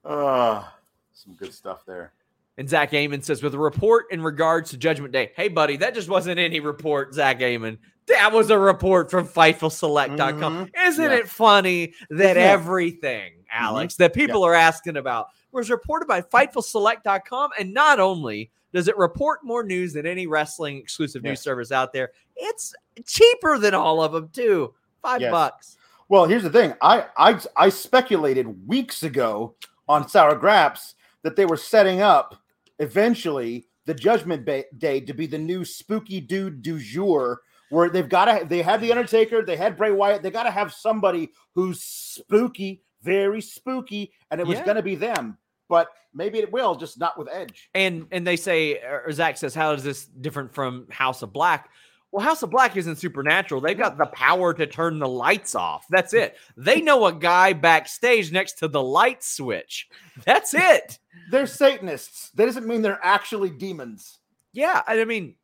uh, 0.04 0.64
some 1.12 1.34
good 1.34 1.52
stuff 1.52 1.84
there. 1.86 2.12
And 2.58 2.68
Zach 2.68 2.92
Amon 2.92 3.22
says, 3.22 3.42
with 3.42 3.54
a 3.54 3.58
report 3.58 4.06
in 4.10 4.22
regards 4.22 4.70
to 4.70 4.76
Judgment 4.76 5.12
Day, 5.12 5.32
hey, 5.36 5.48
buddy, 5.48 5.76
that 5.78 5.94
just 5.94 6.08
wasn't 6.08 6.38
any 6.38 6.60
report, 6.60 7.14
Zach 7.14 7.40
Amon. 7.40 7.78
That 8.08 8.32
was 8.32 8.50
a 8.50 8.58
report 8.58 9.10
from 9.10 9.26
FightfulSelect.com. 9.26 10.38
Mm-hmm. 10.38 10.86
Isn't 10.86 11.10
yeah. 11.10 11.16
it 11.16 11.28
funny 11.28 11.94
that 12.10 12.36
yeah. 12.36 12.42
everything, 12.42 13.32
mm-hmm. 13.32 13.64
Alex, 13.64 13.94
mm-hmm. 13.94 14.02
that 14.02 14.14
people 14.14 14.42
yeah. 14.42 14.48
are 14.48 14.54
asking 14.54 14.96
about 14.96 15.28
was 15.52 15.70
reported 15.70 16.06
by 16.06 16.20
FightfulSelect.com? 16.20 17.50
And 17.58 17.72
not 17.72 18.00
only 18.00 18.50
does 18.72 18.88
it 18.88 18.96
report 18.96 19.40
more 19.44 19.62
news 19.62 19.92
than 19.92 20.06
any 20.06 20.26
wrestling 20.26 20.78
exclusive 20.78 21.22
news 21.22 21.40
service 21.40 21.72
out 21.72 21.92
there, 21.92 22.10
it's 22.36 22.74
cheaper 23.06 23.58
than 23.58 23.74
all 23.74 24.02
of 24.02 24.12
them, 24.12 24.28
too. 24.32 24.74
Five 25.00 25.20
yes. 25.20 25.30
bucks. 25.30 25.76
Well, 26.08 26.26
here's 26.26 26.42
the 26.42 26.50
thing. 26.50 26.74
I, 26.82 27.06
I 27.16 27.40
I 27.56 27.68
speculated 27.70 28.68
weeks 28.68 29.02
ago 29.02 29.54
on 29.88 30.08
Sour 30.08 30.36
Graps 30.36 30.94
that 31.22 31.36
they 31.36 31.46
were 31.46 31.56
setting 31.56 32.02
up 32.02 32.41
eventually 32.82 33.66
the 33.86 33.94
Judgment 33.94 34.48
Day 34.78 35.00
to 35.00 35.14
be 35.14 35.26
the 35.26 35.38
new 35.38 35.64
spooky 35.64 36.20
dude 36.20 36.62
du 36.62 36.78
jour 36.78 37.40
where 37.70 37.88
they've 37.88 38.08
got 38.08 38.26
to 38.26 38.44
they 38.44 38.60
had 38.60 38.80
the 38.80 38.90
Undertaker, 38.90 39.42
they 39.44 39.56
had 39.56 39.76
Bray 39.76 39.92
Wyatt, 39.92 40.22
they 40.22 40.30
got 40.30 40.42
to 40.42 40.50
have 40.50 40.72
somebody 40.72 41.30
who's 41.54 41.82
spooky, 41.82 42.82
very 43.02 43.40
spooky, 43.40 44.12
and 44.30 44.40
it 44.40 44.46
was 44.46 44.58
yeah. 44.58 44.64
going 44.64 44.76
to 44.76 44.82
be 44.82 44.94
them. 44.94 45.38
But 45.68 45.88
maybe 46.12 46.38
it 46.38 46.52
will, 46.52 46.74
just 46.74 46.98
not 46.98 47.18
with 47.18 47.28
Edge. 47.32 47.70
And 47.74 48.06
and 48.10 48.26
they 48.26 48.36
say, 48.36 48.74
or 48.82 49.10
Zach 49.12 49.38
says, 49.38 49.54
how 49.54 49.72
is 49.72 49.82
this 49.82 50.04
different 50.04 50.54
from 50.54 50.86
House 50.90 51.22
of 51.22 51.32
Black? 51.32 51.70
Well, 52.12 52.24
House 52.24 52.42
of 52.42 52.50
Black 52.50 52.76
isn't 52.76 52.96
supernatural. 52.96 53.62
They've 53.62 53.76
got 53.76 53.96
the 53.96 54.06
power 54.06 54.52
to 54.52 54.66
turn 54.66 54.98
the 54.98 55.08
lights 55.08 55.54
off. 55.54 55.86
That's 55.88 56.12
it. 56.12 56.36
They 56.58 56.82
know 56.82 57.06
a 57.06 57.12
guy 57.12 57.54
backstage 57.54 58.30
next 58.30 58.58
to 58.58 58.68
the 58.68 58.82
light 58.82 59.24
switch. 59.24 59.88
That's 60.26 60.52
it. 60.52 60.98
They're 61.30 61.46
Satanists. 61.46 62.30
That 62.34 62.44
doesn't 62.44 62.66
mean 62.66 62.82
they're 62.82 63.00
actually 63.02 63.48
demons. 63.48 64.18
Yeah, 64.52 64.82
I 64.86 65.02
mean, 65.06 65.36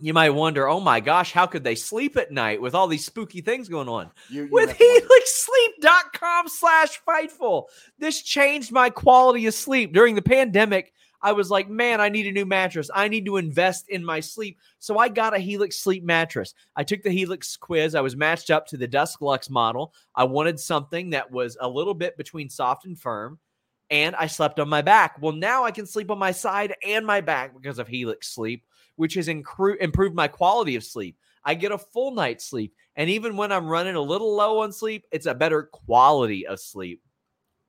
you 0.00 0.14
might 0.14 0.30
wonder, 0.30 0.66
oh 0.66 0.80
my 0.80 1.00
gosh, 1.00 1.32
how 1.32 1.44
could 1.44 1.64
they 1.64 1.74
sleep 1.74 2.16
at 2.16 2.32
night 2.32 2.60
with 2.60 2.74
all 2.74 2.86
these 2.86 3.04
spooky 3.04 3.42
things 3.42 3.68
going 3.68 3.88
on? 3.88 4.10
You, 4.30 4.44
you 4.44 4.48
with 4.50 4.70
helixsleep.com 4.78 6.48
slash 6.48 7.00
fightful. 7.06 7.64
This 7.98 8.22
changed 8.22 8.72
my 8.72 8.88
quality 8.88 9.46
of 9.46 9.52
sleep. 9.52 9.92
During 9.92 10.14
the 10.14 10.22
pandemic, 10.22 10.94
I 11.26 11.32
was 11.32 11.50
like, 11.50 11.68
man, 11.68 12.00
I 12.00 12.08
need 12.08 12.26
a 12.26 12.32
new 12.32 12.46
mattress. 12.46 12.88
I 12.94 13.08
need 13.08 13.26
to 13.26 13.36
invest 13.36 13.88
in 13.88 14.04
my 14.04 14.20
sleep. 14.20 14.58
So 14.78 14.98
I 14.98 15.08
got 15.08 15.34
a 15.34 15.38
Helix 15.38 15.76
sleep 15.78 16.04
mattress. 16.04 16.54
I 16.76 16.84
took 16.84 17.02
the 17.02 17.10
Helix 17.10 17.56
quiz. 17.56 17.94
I 17.94 18.00
was 18.00 18.16
matched 18.16 18.50
up 18.50 18.66
to 18.68 18.76
the 18.76 18.86
Dusk 18.86 19.20
Lux 19.20 19.50
model. 19.50 19.92
I 20.14 20.24
wanted 20.24 20.58
something 20.58 21.10
that 21.10 21.30
was 21.30 21.56
a 21.60 21.68
little 21.68 21.94
bit 21.94 22.16
between 22.16 22.48
soft 22.48 22.86
and 22.86 22.98
firm. 22.98 23.38
And 23.90 24.16
I 24.16 24.26
slept 24.26 24.58
on 24.58 24.68
my 24.68 24.82
back. 24.82 25.16
Well, 25.20 25.32
now 25.32 25.64
I 25.64 25.70
can 25.70 25.86
sleep 25.86 26.10
on 26.10 26.18
my 26.18 26.32
side 26.32 26.74
and 26.84 27.06
my 27.06 27.20
back 27.20 27.54
because 27.54 27.78
of 27.78 27.86
Helix 27.86 28.28
Sleep 28.28 28.64
which 28.96 29.14
has 29.14 29.28
incru- 29.28 29.76
improved 29.80 30.14
my 30.14 30.26
quality 30.26 30.74
of 30.74 30.84
sleep. 30.84 31.16
I 31.44 31.54
get 31.54 31.72
a 31.72 31.78
full 31.78 32.10
night's 32.10 32.44
sleep. 32.44 32.74
And 32.96 33.08
even 33.08 33.36
when 33.36 33.52
I'm 33.52 33.68
running 33.68 33.94
a 33.94 34.00
little 34.00 34.34
low 34.34 34.60
on 34.60 34.72
sleep, 34.72 35.06
it's 35.12 35.26
a 35.26 35.34
better 35.34 35.64
quality 35.64 36.46
of 36.46 36.58
sleep. 36.58 37.02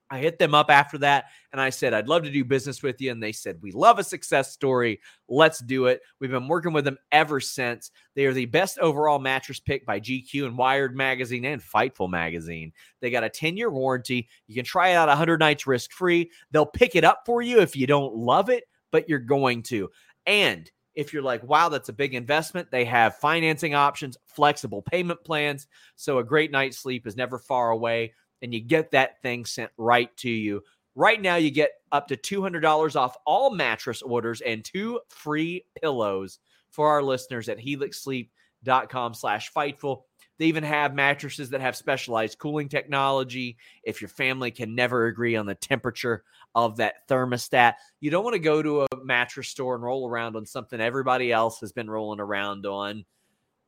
I 0.09 0.19
hit 0.19 0.39
them 0.39 0.55
up 0.55 0.69
after 0.69 0.97
that 0.99 1.25
and 1.51 1.59
I 1.59 1.69
said, 1.69 1.93
I'd 1.93 2.07
love 2.07 2.23
to 2.23 2.31
do 2.31 2.45
business 2.45 2.81
with 2.81 3.01
you. 3.01 3.11
And 3.11 3.21
they 3.21 3.31
said, 3.31 3.59
We 3.61 3.71
love 3.71 3.99
a 3.99 4.03
success 4.03 4.53
story. 4.53 5.01
Let's 5.27 5.59
do 5.59 5.87
it. 5.87 6.01
We've 6.19 6.31
been 6.31 6.47
working 6.47 6.73
with 6.73 6.85
them 6.85 6.97
ever 7.11 7.39
since. 7.39 7.91
They 8.15 8.25
are 8.25 8.33
the 8.33 8.45
best 8.45 8.79
overall 8.79 9.19
mattress 9.19 9.59
pick 9.59 9.85
by 9.85 9.99
GQ 9.99 10.45
and 10.45 10.57
Wired 10.57 10.95
Magazine 10.95 11.45
and 11.45 11.61
Fightful 11.61 12.09
Magazine. 12.09 12.71
They 13.01 13.09
got 13.09 13.23
a 13.23 13.29
10 13.29 13.57
year 13.57 13.69
warranty. 13.69 14.29
You 14.47 14.55
can 14.55 14.65
try 14.65 14.89
it 14.89 14.95
out 14.95 15.09
100 15.09 15.39
nights 15.39 15.67
risk 15.67 15.91
free. 15.91 16.31
They'll 16.51 16.65
pick 16.65 16.95
it 16.95 17.03
up 17.03 17.23
for 17.25 17.41
you 17.41 17.59
if 17.59 17.75
you 17.75 17.87
don't 17.87 18.15
love 18.15 18.49
it, 18.49 18.63
but 18.91 19.09
you're 19.09 19.19
going 19.19 19.63
to. 19.63 19.89
And 20.25 20.69
if 20.95 21.13
you're 21.13 21.21
like, 21.21 21.43
wow, 21.43 21.69
that's 21.69 21.89
a 21.89 21.93
big 21.93 22.15
investment, 22.15 22.71
they 22.71 22.83
have 22.83 23.17
financing 23.17 23.75
options, 23.75 24.17
flexible 24.25 24.81
payment 24.81 25.23
plans. 25.23 25.67
So 25.95 26.17
a 26.17 26.23
great 26.23 26.51
night's 26.51 26.79
sleep 26.79 27.05
is 27.05 27.15
never 27.15 27.37
far 27.37 27.69
away 27.69 28.13
and 28.41 28.53
you 28.53 28.61
get 28.61 28.91
that 28.91 29.21
thing 29.21 29.45
sent 29.45 29.71
right 29.77 30.15
to 30.17 30.29
you. 30.29 30.63
Right 30.95 31.21
now, 31.21 31.35
you 31.35 31.51
get 31.51 31.71
up 31.91 32.07
to 32.07 32.17
$200 32.17 32.95
off 32.95 33.17
all 33.25 33.53
mattress 33.53 34.01
orders 34.01 34.41
and 34.41 34.63
two 34.63 34.99
free 35.09 35.65
pillows 35.81 36.39
for 36.71 36.89
our 36.89 37.03
listeners 37.03 37.49
at 37.49 37.59
helixsleep.com 37.59 39.13
slash 39.13 39.51
fightful. 39.53 40.03
They 40.39 40.45
even 40.45 40.63
have 40.63 40.93
mattresses 40.93 41.49
that 41.51 41.61
have 41.61 41.75
specialized 41.75 42.37
cooling 42.37 42.69
technology. 42.69 43.57
If 43.83 44.01
your 44.01 44.09
family 44.09 44.51
can 44.51 44.75
never 44.75 45.07
agree 45.07 45.35
on 45.35 45.45
the 45.45 45.55
temperature 45.55 46.23
of 46.53 46.77
that 46.77 47.07
thermostat, 47.07 47.73
you 47.99 48.11
don't 48.11 48.23
want 48.23 48.35
to 48.35 48.39
go 48.39 48.61
to 48.61 48.81
a 48.81 48.87
mattress 49.03 49.47
store 49.47 49.75
and 49.75 49.83
roll 49.83 50.07
around 50.07 50.35
on 50.35 50.45
something 50.45 50.79
everybody 50.79 51.31
else 51.31 51.59
has 51.59 51.71
been 51.71 51.89
rolling 51.89 52.19
around 52.19 52.65
on 52.65 53.05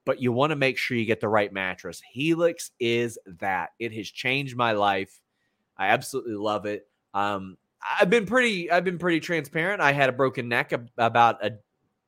but 0.06 0.22
you 0.22 0.32
want 0.32 0.52
to 0.52 0.56
make 0.56 0.78
sure 0.78 0.98
you 0.98 1.06
get 1.06 1.20
the 1.20 1.30
right 1.30 1.52
mattress. 1.52 2.02
Helix 2.12 2.72
is 2.80 3.20
that. 3.40 3.72
It 3.80 3.94
has 3.94 4.10
changed 4.10 4.56
my 4.56 4.72
life. 4.72 5.20
I 5.78 5.88
absolutely 5.88 6.36
love 6.36 6.66
it. 6.66 6.88
Um, 7.14 7.58
I've 8.00 8.10
been 8.10 8.26
pretty 8.26 8.72
I've 8.72 8.84
been 8.84 8.98
pretty 8.98 9.20
transparent. 9.20 9.82
I 9.82 9.94
had 9.94 10.10
a 10.10 10.14
broken 10.14 10.50
neck 10.50 10.74
about 10.98 11.44
a 11.46 11.58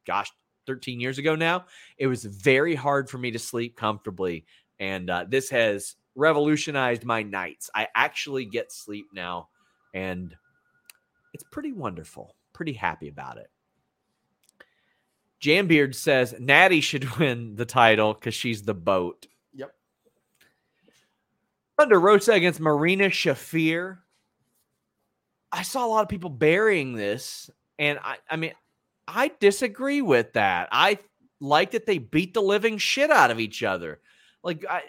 gosh 0.06 0.32
13 0.68 1.00
years 1.00 1.18
ago 1.18 1.36
now. 1.36 1.66
It 1.98 2.08
was 2.08 2.26
very 2.26 2.76
hard 2.76 3.10
for 3.10 3.18
me 3.18 3.32
to 3.32 3.40
sleep 3.40 3.78
comfortably 3.78 4.46
and 4.80 5.10
uh, 5.10 5.26
this 5.28 5.50
has 5.50 5.96
revolutionized 6.16 7.06
my 7.06 7.24
nights. 7.24 7.70
I 7.76 7.88
actually 7.96 8.46
get 8.46 8.72
sleep 8.72 9.06
now 9.14 9.50
and 9.94 10.36
it's 11.34 11.44
pretty 11.52 11.72
wonderful. 11.72 12.36
Pretty 12.54 12.74
happy 12.74 13.08
about 13.08 13.38
it. 13.38 13.51
Jambeard 15.42 15.96
says 15.96 16.36
Natty 16.40 16.82
should 16.82 17.18
win 17.20 17.56
the 17.56 17.66
title 17.66 18.14
because 18.14 18.34
she's 18.34 18.64
the 18.64 18.74
boat. 18.74 19.28
Yep. 19.54 19.74
Thunder 21.78 22.00
Rosa 22.00 22.34
against 22.34 22.60
Marina 22.60 23.06
Shafir. 23.06 23.98
I 25.52 25.64
saw 25.64 25.86
a 25.86 25.90
lot 25.90 26.04
of 26.04 26.10
people 26.10 26.30
burying 26.30 26.94
this, 26.94 27.50
and 27.78 28.00
I, 28.02 28.18
I 28.30 28.38
mean, 28.38 28.54
I 29.08 29.32
disagree 29.40 30.02
with 30.02 30.34
that. 30.34 30.70
I 30.72 31.00
like 31.42 31.72
that 31.72 31.86
they 31.86 31.98
beat 31.98 32.34
the 32.34 32.42
living 32.42 32.78
shit 32.78 33.12
out 33.12 33.32
of 33.32 33.40
each 33.40 33.64
other. 33.64 34.00
Like, 34.44 34.64
I, 34.70 34.84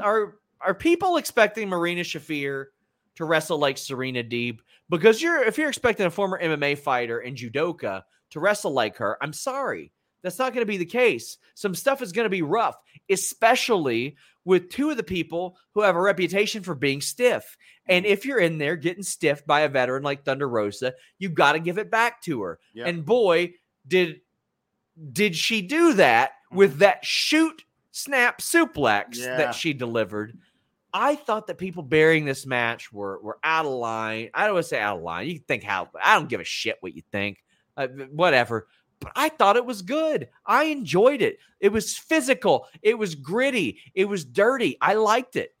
are 0.00 0.36
are 0.60 0.74
people 0.74 1.18
expecting 1.18 1.68
Marina 1.68 2.00
Shafir 2.00 2.66
to 3.14 3.24
wrestle 3.24 3.58
like 3.58 3.78
Serena 3.78 4.24
Deeb? 4.24 4.58
Because 4.88 5.22
you're 5.22 5.44
if 5.44 5.58
you're 5.58 5.68
expecting 5.68 6.06
a 6.06 6.10
former 6.10 6.40
MMA 6.42 6.78
fighter 6.78 7.20
and 7.20 7.36
judoka 7.36 8.02
to 8.30 8.40
wrestle 8.40 8.72
like 8.72 8.96
her, 8.96 9.16
I'm 9.22 9.32
sorry. 9.32 9.92
That's 10.28 10.38
not 10.38 10.52
going 10.52 10.62
to 10.62 10.70
be 10.70 10.76
the 10.76 10.84
case. 10.84 11.38
Some 11.54 11.74
stuff 11.74 12.02
is 12.02 12.12
going 12.12 12.26
to 12.26 12.30
be 12.30 12.42
rough, 12.42 12.76
especially 13.08 14.16
with 14.44 14.68
two 14.68 14.90
of 14.90 14.98
the 14.98 15.02
people 15.02 15.56
who 15.72 15.80
have 15.80 15.96
a 15.96 16.00
reputation 16.00 16.62
for 16.62 16.74
being 16.74 17.00
stiff. 17.00 17.56
And 17.86 18.04
if 18.04 18.26
you're 18.26 18.40
in 18.40 18.58
there 18.58 18.76
getting 18.76 19.02
stiffed 19.02 19.46
by 19.46 19.60
a 19.60 19.68
veteran 19.68 20.02
like 20.02 20.24
Thunder 20.24 20.48
Rosa, 20.48 20.94
you've 21.18 21.34
got 21.34 21.52
to 21.52 21.58
give 21.58 21.78
it 21.78 21.90
back 21.90 22.20
to 22.22 22.42
her. 22.42 22.58
And 22.76 23.04
boy, 23.04 23.54
did 23.86 24.20
did 25.12 25.34
she 25.34 25.62
do 25.62 25.94
that 25.94 26.32
with 26.50 26.72
mm-hmm. 26.72 26.78
that 26.80 27.04
shoot 27.04 27.64
snap 27.90 28.40
suplex 28.40 29.16
yeah. 29.16 29.36
that 29.38 29.54
she 29.54 29.72
delivered. 29.72 30.38
I 30.92 31.14
thought 31.14 31.46
that 31.46 31.58
people 31.58 31.82
burying 31.82 32.24
this 32.24 32.46
match 32.46 32.92
were 32.92 33.20
were 33.22 33.38
out 33.42 33.64
of 33.64 33.72
line. 33.72 34.30
I 34.34 34.44
don't 34.44 34.54
want 34.54 34.64
to 34.64 34.68
say 34.68 34.80
out 34.80 34.98
of 34.98 35.02
line. 35.02 35.26
You 35.26 35.34
can 35.34 35.44
think 35.44 35.62
how 35.62 35.88
I 36.02 36.14
don't 36.14 36.28
give 36.28 36.40
a 36.40 36.44
shit 36.44 36.76
what 36.80 36.94
you 36.94 37.02
think. 37.10 37.42
Uh, 37.76 37.86
whatever 38.10 38.66
but 39.00 39.12
I 39.14 39.28
thought 39.28 39.56
it 39.56 39.64
was 39.64 39.82
good. 39.82 40.28
I 40.46 40.64
enjoyed 40.64 41.22
it. 41.22 41.38
It 41.60 41.70
was 41.70 41.96
physical. 41.96 42.66
It 42.82 42.98
was 42.98 43.14
gritty. 43.14 43.78
It 43.94 44.06
was 44.06 44.24
dirty. 44.24 44.76
I 44.80 44.94
liked 44.94 45.36
it. 45.36 45.54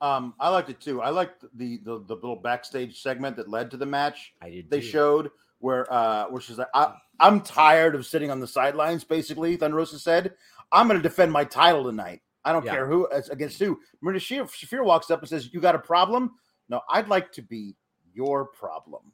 Um, 0.00 0.34
I 0.38 0.48
liked 0.48 0.70
it 0.70 0.80
too. 0.80 1.02
I 1.02 1.10
liked 1.10 1.44
the, 1.54 1.78
the 1.78 2.04
the 2.06 2.14
little 2.14 2.36
backstage 2.36 3.02
segment 3.02 3.36
that 3.36 3.48
led 3.48 3.70
to 3.72 3.76
the 3.76 3.86
match. 3.86 4.32
I 4.40 4.50
did. 4.50 4.70
They 4.70 4.80
too. 4.80 4.86
showed 4.86 5.30
where 5.58 5.92
uh 5.92 6.26
where 6.26 6.40
she's 6.40 6.58
like, 6.58 6.68
I, 6.72 6.94
am 7.20 7.40
tired 7.40 7.94
of 7.94 8.06
sitting 8.06 8.30
on 8.30 8.38
the 8.38 8.46
sidelines." 8.46 9.02
Basically, 9.02 9.56
Thunder 9.56 9.76
Rosa 9.76 9.98
said, 9.98 10.34
"I'm 10.70 10.86
going 10.86 11.00
to 11.00 11.02
defend 11.02 11.32
my 11.32 11.44
title 11.44 11.84
tonight. 11.84 12.20
I 12.44 12.52
don't 12.52 12.64
yeah. 12.64 12.72
care 12.72 12.86
who 12.86 13.08
against 13.30 13.58
who." 13.58 13.80
Marina 14.00 14.20
Shafir 14.20 14.84
walks 14.84 15.10
up 15.10 15.20
and 15.20 15.28
says, 15.28 15.52
"You 15.52 15.60
got 15.60 15.74
a 15.74 15.80
problem?" 15.80 16.32
No, 16.68 16.80
I'd 16.88 17.08
like 17.08 17.32
to 17.32 17.42
be 17.42 17.74
your 18.14 18.44
problem. 18.44 19.12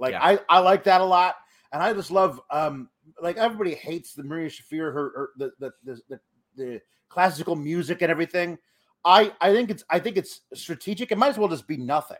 Like 0.00 0.12
yeah. 0.12 0.24
I 0.24 0.40
I 0.48 0.58
like 0.58 0.82
that 0.84 1.00
a 1.00 1.04
lot 1.04 1.36
and 1.72 1.82
I 1.82 1.92
just 1.92 2.10
love 2.10 2.40
um 2.50 2.88
like 3.20 3.36
everybody 3.36 3.74
hates 3.74 4.14
the 4.14 4.22
Maria 4.22 4.48
Shafir 4.48 4.92
her, 4.92 5.12
her 5.14 5.30
the, 5.36 5.52
the, 5.58 5.72
the 5.84 6.00
the 6.08 6.20
the 6.56 6.80
classical 7.08 7.56
music 7.56 8.02
and 8.02 8.10
everything. 8.10 8.58
I 9.04 9.32
I 9.40 9.52
think 9.52 9.70
it's 9.70 9.84
I 9.90 9.98
think 9.98 10.16
it's 10.16 10.42
strategic. 10.54 11.12
It 11.12 11.18
might 11.18 11.28
as 11.28 11.38
well 11.38 11.48
just 11.48 11.68
be 11.68 11.76
nothing 11.76 12.16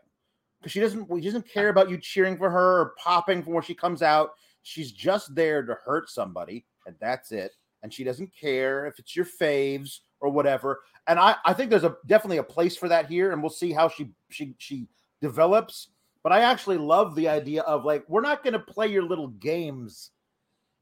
because 0.61 0.73
she 0.73 0.81
doesn't 0.81 1.09
she 1.17 1.21
doesn't 1.27 1.49
care 1.49 1.69
about 1.69 1.91
you 1.91 1.99
cheering 1.99 2.37
for 2.37 2.51
her 2.51 2.81
or 2.81 2.95
popping 2.99 3.43
from 3.43 3.53
where 3.53 3.63
she 3.63 3.75
comes 3.75 4.03
out. 4.03 4.31
She's 4.63 4.93
just 4.93 5.35
there 5.35 5.63
to 5.63 5.75
hurt 5.85 6.11
somebody, 6.11 6.65
and 6.87 6.97
that's 7.01 7.33
it. 7.33 7.53
And 7.83 7.93
she 7.93 8.05
doesn't 8.05 8.33
care 8.35 8.87
if 8.87 8.99
it's 8.99 9.15
your 9.15 9.27
faves 9.27 10.01
or 10.21 10.31
whatever. 10.31 10.81
And 11.07 11.19
I 11.19 11.37
I 11.45 11.53
think 11.53 11.71
there's 11.71 11.85
a 11.85 11.97
definitely 12.07 12.39
a 12.39 12.43
place 12.43 12.77
for 12.77 12.89
that 12.89 13.07
here, 13.07 13.33
and 13.33 13.43
we'll 13.43 13.51
see 13.51 13.73
how 13.73 13.89
she 13.89 14.11
she 14.31 14.55
she 14.59 14.89
develops. 15.21 15.89
But 16.27 16.33
I 16.33 16.41
actually 16.41 16.79
love 16.79 17.15
the 17.15 17.29
idea 17.29 17.63
of 17.63 17.85
like, 17.85 18.03
we're 18.09 18.21
not 18.21 18.43
going 18.43 18.55
to 18.55 18.59
play 18.59 18.89
your 18.89 19.05
little 19.05 19.29
games, 19.29 20.11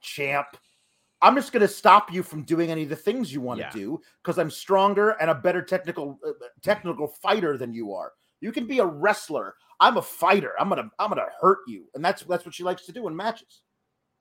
champ. 0.01 0.47
I'm 1.21 1.35
just 1.35 1.53
going 1.53 1.61
to 1.61 1.69
stop 1.69 2.11
you 2.11 2.23
from 2.23 2.45
doing 2.45 2.71
any 2.71 2.85
of 2.85 2.89
the 2.89 2.97
things 2.97 3.31
you 3.31 3.43
want 3.43 3.61
to 3.61 3.67
yeah. 3.67 3.71
do 3.71 4.01
because 4.23 4.39
I'm 4.39 4.51
stronger 4.51 5.11
and 5.21 5.29
a 5.29 5.35
better 5.35 5.61
technical 5.61 6.19
uh, 6.27 6.31
technical 6.63 7.09
fighter 7.09 7.59
than 7.59 7.75
you 7.75 7.93
are. 7.93 8.13
You 8.41 8.53
can 8.53 8.67
be 8.67 8.79
a 8.79 8.87
wrestler. 8.87 9.55
I'm 9.81 9.99
a 9.99 10.03
fighter. 10.03 10.53
I'm 10.59 10.71
gonna 10.71 10.89
I'm 10.99 11.11
gonna 11.11 11.27
hurt 11.39 11.59
you, 11.69 11.89
and 11.95 12.03
that's 12.03 12.23
that's 12.23 12.47
what 12.47 12.55
she 12.55 12.65
likes 12.65 12.87
to 12.87 12.93
do 12.93 13.07
in 13.07 13.15
matches. 13.15 13.61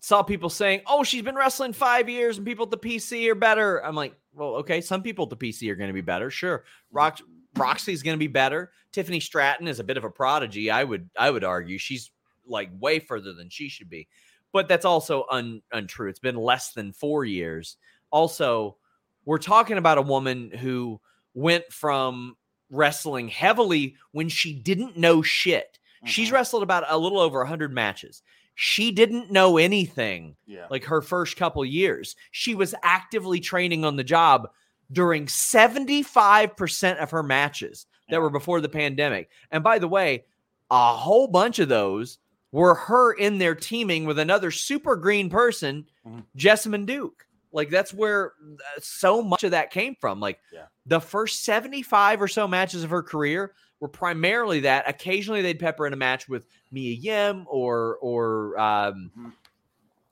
Saw 0.01 0.23
people 0.23 0.49
saying, 0.49 0.81
"Oh, 0.87 1.05
she's 1.05 1.21
been 1.21 1.35
wrestling 1.35 1.71
five 1.71 2.09
years, 2.09 2.35
and 2.35 2.45
people 2.45 2.65
at 2.65 2.71
the 2.71 2.77
PC 2.77 3.29
are 3.29 3.35
better." 3.35 3.81
I'm 3.85 3.95
like, 3.95 4.13
well, 4.33 4.55
okay, 4.55 4.81
some 4.81 5.01
people 5.01 5.23
at 5.23 5.29
the 5.29 5.37
PC 5.37 5.69
are 5.71 5.75
going 5.75 5.87
to 5.87 5.93
be 5.93 6.01
better. 6.01 6.29
Sure. 6.29 6.65
Rock 6.91 7.19
Roxy's 7.55 8.03
going 8.03 8.15
to 8.15 8.19
be 8.19 8.27
better. 8.27 8.71
Tiffany 8.91 9.19
Stratton 9.19 9.67
is 9.67 9.79
a 9.79 9.83
bit 9.83 9.97
of 9.97 10.03
a 10.03 10.09
prodigy. 10.09 10.69
I 10.69 10.83
would 10.83 11.09
I 11.17 11.29
would 11.29 11.43
argue 11.43 11.77
she's 11.77 12.11
like 12.45 12.69
way 12.79 12.99
further 12.99 13.33
than 13.33 13.49
she 13.49 13.69
should 13.69 13.89
be, 13.89 14.07
but 14.51 14.67
that's 14.67 14.85
also 14.85 15.25
un, 15.29 15.61
untrue. 15.71 16.09
It's 16.09 16.19
been 16.19 16.35
less 16.35 16.73
than 16.73 16.93
four 16.93 17.25
years. 17.25 17.77
Also, 18.11 18.77
we're 19.25 19.39
talking 19.39 19.77
about 19.77 19.97
a 19.97 20.03
woman 20.03 20.51
who 20.51 20.99
went 21.33 21.71
from 21.71 22.35
wrestling 22.69 23.27
heavily 23.27 23.95
when 24.11 24.29
she 24.29 24.53
didn't 24.53 24.97
know 24.97 25.21
shit. 25.21 25.79
Mm-hmm. 25.97 26.07
She's 26.07 26.31
wrestled 26.31 26.63
about 26.63 26.85
a 26.87 26.97
little 26.97 27.19
over 27.19 27.39
100 27.39 27.73
matches. 27.73 28.21
She 28.55 28.91
didn't 28.91 29.31
know 29.31 29.57
anything 29.57 30.35
yeah. 30.45 30.67
like 30.69 30.85
her 30.85 31.01
first 31.01 31.37
couple 31.37 31.65
years. 31.65 32.15
She 32.31 32.53
was 32.53 32.75
actively 32.83 33.39
training 33.39 33.83
on 33.83 33.95
the 33.95 34.03
job 34.03 34.49
during 34.93 35.25
75% 35.25 36.97
of 36.97 37.11
her 37.11 37.23
matches 37.23 37.85
that 38.09 38.21
were 38.21 38.29
before 38.29 38.61
the 38.61 38.69
pandemic. 38.69 39.29
And 39.51 39.63
by 39.63 39.79
the 39.79 39.87
way, 39.87 40.25
a 40.71 40.93
whole 40.93 41.27
bunch 41.27 41.59
of 41.59 41.69
those 41.69 42.19
were 42.51 42.75
her 42.75 43.13
in 43.13 43.39
there 43.39 43.55
teaming 43.55 44.05
with 44.05 44.19
another 44.19 44.51
super 44.51 44.95
green 44.95 45.29
person, 45.29 45.85
mm-hmm. 46.07 46.19
Jessamyn 46.37 46.85
Duke. 46.85 47.25
Like 47.51 47.69
that's 47.69 47.93
where 47.93 48.33
uh, 48.51 48.79
so 48.79 49.21
much 49.21 49.43
of 49.43 49.51
that 49.51 49.71
came 49.71 49.95
from. 49.99 50.19
Like 50.19 50.39
yeah. 50.51 50.65
the 50.85 50.99
first 50.99 51.43
75 51.43 52.21
or 52.21 52.27
so 52.27 52.47
matches 52.47 52.83
of 52.83 52.89
her 52.89 53.03
career 53.03 53.53
were 53.79 53.87
primarily 53.87 54.61
that. 54.61 54.89
Occasionally 54.89 55.41
they'd 55.41 55.59
pepper 55.59 55.85
in 55.85 55.93
a 55.93 55.97
match 55.97 56.27
with 56.27 56.47
Mia 56.71 56.93
Yim 56.93 57.45
or 57.47 57.97
or 58.01 58.59
um, 58.59 59.11
mm-hmm. 59.17 59.29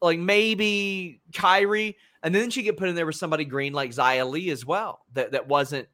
Like 0.01 0.19
maybe 0.19 1.21
Kairi 1.31 1.95
and 2.23 2.33
then 2.33 2.49
she 2.49 2.63
get 2.63 2.77
put 2.77 2.89
in 2.89 2.95
there 2.95 3.05
with 3.05 3.15
somebody 3.15 3.45
green 3.45 3.73
like 3.73 3.91
Xia 3.91 4.29
Li 4.29 4.49
as 4.49 4.65
well. 4.65 5.05
That 5.13 5.31
that 5.31 5.47
wasn't 5.47 5.87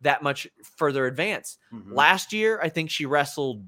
that 0.00 0.22
much 0.22 0.48
further 0.76 1.06
advanced. 1.06 1.58
Mm-hmm. 1.72 1.94
Last 1.94 2.32
year, 2.32 2.60
I 2.62 2.68
think 2.68 2.90
she 2.90 3.06
wrestled. 3.06 3.64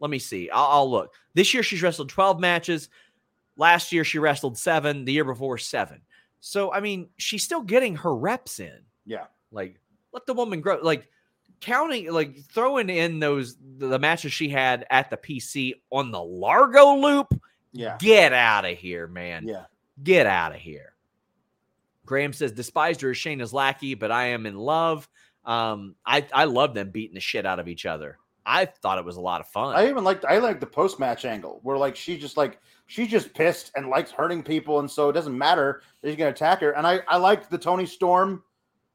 Let 0.00 0.10
me 0.10 0.18
see. 0.18 0.50
I'll, 0.50 0.66
I'll, 0.66 0.90
look. 0.90 1.12
This 1.34 1.52
year, 1.54 1.62
she's 1.62 1.82
wrestled 1.82 2.08
12 2.08 2.38
matches. 2.38 2.88
Last 3.56 3.92
year, 3.92 4.04
she 4.04 4.18
wrestled 4.18 4.56
seven. 4.56 5.04
The 5.04 5.12
year 5.12 5.24
before, 5.24 5.58
seven. 5.58 6.02
So, 6.40 6.72
I 6.72 6.80
mean, 6.80 7.08
she's 7.16 7.42
still 7.42 7.62
getting 7.62 7.96
her 7.96 8.14
reps 8.14 8.60
in. 8.60 8.78
Yeah. 9.06 9.24
Like, 9.50 9.80
let 10.12 10.26
the 10.26 10.34
woman 10.34 10.60
grow. 10.60 10.78
Like, 10.80 11.08
counting 11.60 12.12
like 12.12 12.40
throwing 12.44 12.88
in 12.88 13.18
those 13.18 13.56
the 13.78 13.98
matches 13.98 14.32
she 14.32 14.48
had 14.48 14.86
at 14.90 15.10
the 15.10 15.16
PC 15.16 15.72
on 15.90 16.12
the 16.12 16.22
Largo 16.22 16.94
loop. 16.94 17.40
Yeah. 17.72 17.96
Get 17.98 18.32
out 18.32 18.64
of 18.64 18.76
here, 18.78 19.06
man. 19.06 19.46
Yeah. 19.46 19.64
Get 20.02 20.26
out 20.26 20.54
of 20.54 20.60
here. 20.60 20.94
Graham 22.06 22.32
says, 22.32 22.52
despised 22.52 23.00
her 23.02 23.10
as 23.10 23.16
Shayna's 23.16 23.52
lackey, 23.52 23.94
but 23.94 24.10
I 24.10 24.28
am 24.28 24.46
in 24.46 24.56
love. 24.56 25.08
Um, 25.44 25.94
I, 26.06 26.26
I 26.32 26.44
love 26.44 26.74
them 26.74 26.90
beating 26.90 27.14
the 27.14 27.20
shit 27.20 27.44
out 27.46 27.58
of 27.58 27.68
each 27.68 27.84
other. 27.86 28.18
I 28.46 28.64
thought 28.64 28.98
it 28.98 29.04
was 29.04 29.16
a 29.16 29.20
lot 29.20 29.42
of 29.42 29.48
fun. 29.48 29.76
I 29.76 29.88
even 29.90 30.04
liked 30.04 30.24
I 30.24 30.38
liked 30.38 30.60
the 30.60 30.66
post 30.66 30.98
match 30.98 31.26
angle 31.26 31.60
where 31.64 31.76
like 31.76 31.94
she 31.94 32.16
just 32.16 32.38
like 32.38 32.58
she's 32.86 33.08
just 33.08 33.34
pissed 33.34 33.70
and 33.76 33.90
likes 33.90 34.10
hurting 34.10 34.42
people, 34.42 34.78
and 34.80 34.90
so 34.90 35.10
it 35.10 35.12
doesn't 35.12 35.36
matter 35.36 35.82
that 36.00 36.08
he's 36.08 36.16
gonna 36.16 36.30
attack 36.30 36.60
her. 36.62 36.70
And 36.70 36.86
I 36.86 37.00
I 37.08 37.18
liked 37.18 37.50
the 37.50 37.58
Toni 37.58 37.84
Storm 37.84 38.42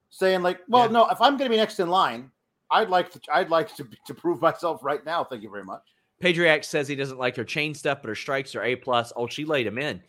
saying 0.10 0.42
like, 0.42 0.62
well, 0.68 0.86
Yeah. 0.86 0.92
no, 0.94 1.10
if 1.10 1.22
I'm 1.22 1.38
gonna 1.38 1.52
be 1.52 1.58
next 1.58 1.80
in 1.80 1.88
line, 1.90 2.32
I'd 2.72 2.90
like 2.90 3.12
to 3.12 3.20
I'd 3.32 3.52
like 3.52 3.76
to 3.76 3.88
to 4.08 4.14
prove 4.16 4.42
myself 4.42 4.84
right 4.84 5.06
now. 5.06 5.24
Thank 5.24 5.44
you 5.44 5.52
very 5.52 5.64
much. 5.64 5.84
Patriarch 6.20 6.64
says 6.64 6.88
he 6.88 6.96
doesn't 6.96 7.20
like 7.20 7.36
her 7.36 7.44
chain 7.44 7.74
stuff, 7.74 8.00
but 8.02 8.10
her 8.10 8.16
strikes 8.16 8.56
are 8.56 8.64
A 8.64 8.76
plus. 8.76 9.12
Oh, 9.16 9.28
she 9.28 9.46
laid 9.46 9.68
him 9.68 9.78
in. 9.78 10.02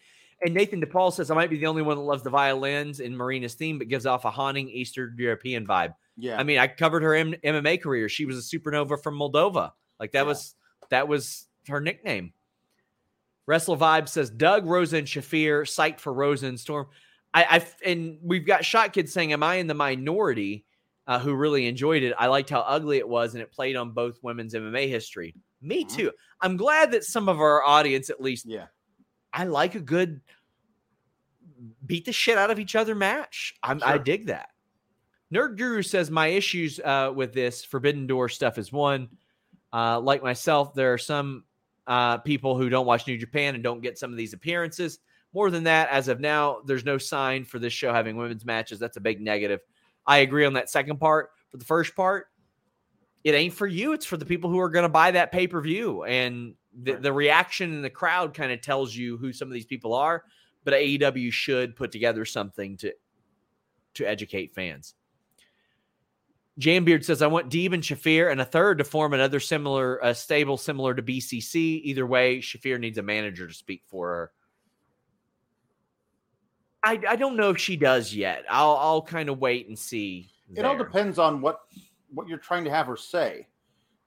And 0.44 0.54
Nathan 0.54 0.80
DePaul 0.80 1.12
says 1.12 1.30
I 1.30 1.34
might 1.34 1.50
be 1.50 1.58
the 1.58 1.66
only 1.66 1.82
one 1.82 1.96
that 1.96 2.02
loves 2.02 2.22
the 2.22 2.30
violins 2.30 3.00
in 3.00 3.16
Marina's 3.16 3.54
theme, 3.54 3.78
but 3.78 3.88
gives 3.88 4.06
off 4.06 4.24
a 4.24 4.30
haunting 4.30 4.68
Eastern 4.68 5.14
European 5.18 5.66
vibe. 5.66 5.94
Yeah. 6.16 6.38
I 6.38 6.42
mean, 6.44 6.58
I 6.58 6.66
covered 6.68 7.02
her 7.02 7.14
M- 7.14 7.34
MMA 7.42 7.80
career. 7.82 8.08
She 8.08 8.26
was 8.26 8.38
a 8.38 8.40
supernova 8.58 9.02
from 9.02 9.18
Moldova. 9.18 9.72
Like 9.98 10.12
that 10.12 10.20
Yeah. 10.20 10.28
was 10.28 10.54
that 10.90 11.08
was 11.08 11.48
her 11.68 11.80
nickname. 11.80 12.32
Wrestle 13.46 13.76
Vibe 13.76 14.08
says 14.08 14.30
Doug, 14.30 14.66
Rosen 14.66 15.04
Shafir, 15.04 15.62
psyched 15.62 16.00
for 16.00 16.12
Rosa 16.12 16.46
and 16.46 16.58
Storm. 16.58 16.86
I, 17.32 17.44
I 17.58 17.66
and 17.88 18.18
we've 18.22 18.46
got 18.46 18.64
Shot 18.64 18.92
Kid 18.92 19.08
saying, 19.08 19.32
"Am 19.32 19.42
I 19.42 19.56
in 19.56 19.66
the 19.66 19.74
minority 19.74 20.64
uh, 21.06 21.18
who 21.18 21.34
really 21.34 21.66
enjoyed 21.66 22.02
it? 22.02 22.14
I 22.18 22.28
liked 22.28 22.48
how 22.50 22.60
ugly 22.60 22.98
it 22.98 23.08
was, 23.08 23.34
and 23.34 23.42
it 23.42 23.52
played 23.52 23.76
on 23.76 23.90
both 23.90 24.18
women's 24.22 24.54
MMA 24.54 24.88
history. 24.88 25.34
Me 25.64 25.84
Mhm. 25.84 25.88
too. 25.96 26.12
I'm 26.40 26.56
glad 26.56 26.92
that 26.92 27.04
some 27.04 27.28
of 27.28 27.40
our 27.40 27.62
audience, 27.64 28.10
at 28.10 28.20
least, 28.20 28.46
yeah. 28.46 28.66
I 29.32 29.44
like 29.44 29.74
a 29.74 29.80
good 29.80 30.20
beat 31.86 32.04
the 32.04 32.12
shit 32.12 32.36
out 32.38 32.50
of 32.50 32.58
each 32.58 32.74
other 32.76 32.94
match. 32.94 33.54
I'm, 33.62 33.80
I 33.84 33.98
dig 33.98 34.26
that. 34.26 34.50
Nerd 35.32 35.56
Guru 35.56 35.82
says 35.82 36.10
my 36.10 36.28
issues 36.28 36.78
uh, 36.80 37.10
with 37.14 37.32
this 37.32 37.64
Forbidden 37.64 38.06
Door 38.06 38.28
stuff 38.28 38.58
is 38.58 38.70
one. 38.72 39.08
Uh, 39.72 39.98
like 40.00 40.22
myself, 40.22 40.74
there 40.74 40.92
are 40.92 40.98
some 40.98 41.44
uh, 41.86 42.18
people 42.18 42.56
who 42.56 42.68
don't 42.68 42.86
watch 42.86 43.06
New 43.06 43.18
Japan 43.18 43.54
and 43.54 43.64
don't 43.64 43.80
get 43.82 43.98
some 43.98 44.10
of 44.10 44.16
these 44.16 44.32
appearances. 44.32 45.00
More 45.32 45.50
than 45.50 45.64
that, 45.64 45.88
as 45.90 46.06
of 46.08 46.20
now, 46.20 46.60
there's 46.64 46.84
no 46.84 46.96
sign 46.98 47.44
for 47.44 47.58
this 47.58 47.72
show 47.72 47.92
having 47.92 48.16
women's 48.16 48.44
matches. 48.44 48.78
That's 48.78 48.96
a 48.96 49.00
big 49.00 49.20
negative. 49.20 49.60
I 50.06 50.18
agree 50.18 50.44
on 50.44 50.52
that 50.52 50.70
second 50.70 50.98
part. 51.00 51.30
For 51.50 51.56
the 51.56 51.64
first 51.64 51.96
part, 51.96 52.28
it 53.24 53.34
ain't 53.34 53.54
for 53.54 53.66
you. 53.66 53.92
It's 53.92 54.06
for 54.06 54.16
the 54.18 54.26
people 54.26 54.50
who 54.50 54.60
are 54.60 54.68
going 54.68 54.82
to 54.84 54.88
buy 54.88 55.10
that 55.10 55.32
pay 55.32 55.46
per 55.46 55.60
view. 55.60 56.04
And 56.04 56.54
the, 56.74 56.92
Right. 56.92 57.02
the 57.02 57.12
reaction 57.12 57.72
in 57.72 57.82
the 57.82 57.90
crowd 57.90 58.34
kind 58.34 58.52
of 58.52 58.60
tells 58.60 58.94
you 58.94 59.16
who 59.16 59.32
some 59.32 59.48
of 59.48 59.54
these 59.54 59.64
people 59.66 59.94
are. 59.94 60.24
But 60.64 60.74
AEW 60.74 61.32
should 61.32 61.74
put 61.76 61.90
together 61.90 62.24
something 62.24 62.76
to 62.78 62.92
to 63.94 64.04
educate 64.04 64.54
fans. 64.54 64.94
Jambeard 66.60 67.04
says, 67.04 67.20
I 67.22 67.26
want 67.26 67.50
Deeb 67.50 67.72
and 67.72 67.82
Shafir 67.82 68.30
and 68.30 68.40
a 68.40 68.44
third 68.44 68.78
to 68.78 68.84
form 68.84 69.12
another 69.12 69.40
similar 69.40 70.02
uh, 70.04 70.14
stable 70.14 70.56
similar 70.56 70.94
to 70.94 71.02
BCC. 71.02 71.80
Either 71.82 72.06
way, 72.06 72.38
Shafir 72.38 72.78
needs 72.78 72.98
a 72.98 73.02
manager 73.02 73.46
to 73.48 73.54
speak 73.54 73.82
for 73.86 74.08
her. 74.08 74.32
I, 76.82 77.00
I 77.08 77.16
don't 77.16 77.36
know 77.36 77.50
if 77.50 77.58
she 77.58 77.76
does 77.76 78.14
yet. 78.14 78.44
I'll 78.48 78.76
I'll 78.76 79.02
kind 79.02 79.28
of 79.28 79.38
wait 79.38 79.68
and 79.68 79.78
see. 79.78 80.30
It 80.54 80.64
all 80.64 80.76
depends 80.76 81.18
on 81.18 81.40
what 81.40 81.60
what 82.14 82.28
you're 82.28 82.38
trying 82.38 82.64
to 82.64 82.70
have 82.70 82.86
her 82.86 82.96
say. 82.96 83.46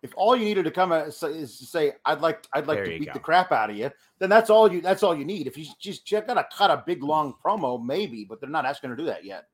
If 0.04 0.14
all 0.16 0.36
you 0.36 0.46
needed 0.46 0.64
to 0.66 0.72
come 0.72 0.90
say- 1.12 1.32
is 1.32 1.58
to 1.58 1.66
say, 1.66 1.94
"I'd 2.06 2.22
like 2.22 2.46
I'd 2.54 2.68
like 2.68 2.78
There 2.78 2.86
to 2.86 3.00
beat 3.00 3.06
go. 3.08 3.14
the 3.14 3.20
crap 3.20 3.52
out 3.52 3.70
of 3.70 3.76
you," 3.76 3.92
then 4.20 4.30
that's 4.30 4.50
all 4.50 4.72
you 4.72 4.80
that's 4.82 5.04
all 5.04 5.16
you 5.16 5.26
need. 5.26 5.48
If 5.48 5.58
you 5.58 5.66
just 5.80 6.06
just 6.06 6.28
gotta 6.28 6.48
cut 6.56 6.70
a 6.72 6.84
big 6.86 7.04
long 7.04 7.34
promo, 7.44 7.84
maybe, 7.84 8.24
but 8.24 8.40
they're 8.40 8.50
not 8.50 8.66
asking 8.66 8.92
her 8.92 8.96
to 8.96 9.02
do 9.02 9.08
that 9.08 9.26
yet. 9.26 9.48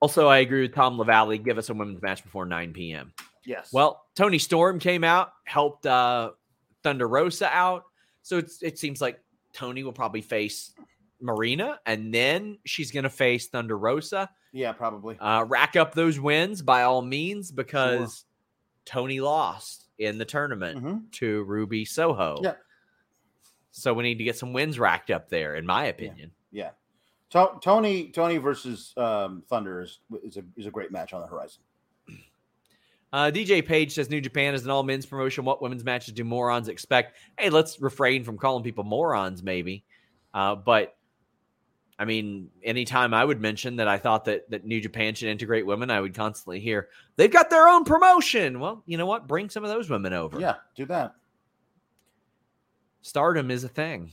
Also, 0.00 0.26
I 0.26 0.38
agree 0.38 0.62
with 0.62 0.74
Tom 0.74 0.98
Lavallee. 0.98 1.42
Give 1.42 1.58
us 1.58 1.70
a 1.70 1.74
women's 1.74 2.02
match 2.02 2.24
before 2.24 2.44
9 2.44 2.72
p.m. 2.72 3.14
Yes. 3.46 3.72
Well, 3.72 4.04
Toni 4.16 4.38
Storm 4.38 4.80
came 4.80 5.04
out, 5.04 5.32
helped 5.44 5.86
uh, 5.86 6.32
Thunder 6.82 7.06
Rosa 7.06 7.48
out. 7.48 7.84
So 8.22 8.38
it's, 8.38 8.62
it 8.64 8.78
seems 8.80 9.00
like 9.00 9.20
Toni 9.52 9.84
will 9.84 9.92
probably 9.92 10.20
face 10.20 10.72
Marina, 11.22 11.78
and 11.86 12.12
then 12.12 12.58
she's 12.64 12.90
going 12.90 13.04
to 13.04 13.10
face 13.10 13.48
Thunder 13.48 13.78
Rosa. 13.78 14.28
yeah, 14.52 14.72
probably. 14.72 15.16
Uh, 15.18 15.44
rack 15.44 15.76
up 15.76 15.94
those 15.94 16.18
wins 16.20 16.60
by 16.62 16.82
all 16.82 17.00
means 17.02 17.50
because 17.50 18.24
Toni 18.84 19.20
lost 19.20 19.86
in 19.98 20.18
the 20.18 20.24
tournament 20.24 20.82
Mhm. 20.84 21.10
to 21.12 21.42
Ruby 21.44 21.84
Soho. 21.84 22.38
Yeah. 22.42 22.54
So 23.70 23.94
we 23.94 24.02
need 24.02 24.18
to 24.18 24.24
get 24.24 24.36
some 24.36 24.52
wins 24.52 24.78
racked 24.78 25.10
up 25.10 25.28
there, 25.30 25.54
in 25.54 25.64
my 25.64 25.84
opinion. 25.86 26.32
Yeah. 26.50 26.70
To- 27.30 27.58
Toni 27.62 28.10
Toni 28.10 28.36
versus 28.36 28.92
um, 28.98 29.42
Thunder 29.48 29.80
is 29.80 30.00
is 30.22 30.36
a 30.36 30.42
is 30.56 30.66
a 30.66 30.70
great 30.70 30.90
match 30.92 31.14
on 31.14 31.22
the 31.22 31.26
horizon. 31.26 31.62
Uh, 33.12 33.30
DJ 33.30 33.64
Page 33.64 33.92
says 33.92 34.08
New 34.08 34.20
Japan 34.22 34.54
is 34.54 34.64
an 34.64 34.70
all 34.70 34.82
men's 34.82 35.04
promotion. 35.04 35.44
What 35.44 35.60
women's 35.60 35.84
matches 35.84 36.14
do 36.14 36.24
morons 36.24 36.68
expect? 36.68 37.16
Hey, 37.38 37.50
let's 37.50 37.80
refrain 37.80 38.24
from 38.24 38.38
calling 38.38 38.62
people 38.64 38.84
morons, 38.84 39.42
maybe. 39.42 39.84
Uh, 40.32 40.54
but 40.54 40.96
I 41.98 42.04
mean, 42.04 42.48
anytime 42.64 43.14
I 43.14 43.24
would 43.24 43.40
mention 43.40 43.76
that 43.76 43.86
I 43.86 43.98
thought 43.98 44.24
that 44.24 44.50
that 44.50 44.64
New 44.64 44.80
Japan 44.80 45.14
should 45.14 45.28
integrate 45.28 45.66
women, 45.66 45.90
I 45.90 46.00
would 46.00 46.14
constantly 46.14 46.58
hear 46.58 46.88
they've 47.16 47.30
got 47.32 47.50
their 47.50 47.68
own 47.68 47.84
promotion. 47.84 48.58
Well, 48.60 48.82
you 48.86 48.96
know 48.98 49.06
what? 49.06 49.28
Bring 49.28 49.48
some 49.50 49.62
of 49.62 49.70
those 49.70 49.88
women 49.90 50.12
over. 50.12 50.40
Yeah, 50.40 50.54
do 50.74 50.84
that. 50.86 51.14
Stardom 53.02 53.50
is 53.50 53.64
a 53.64 53.68
thing. 53.68 54.10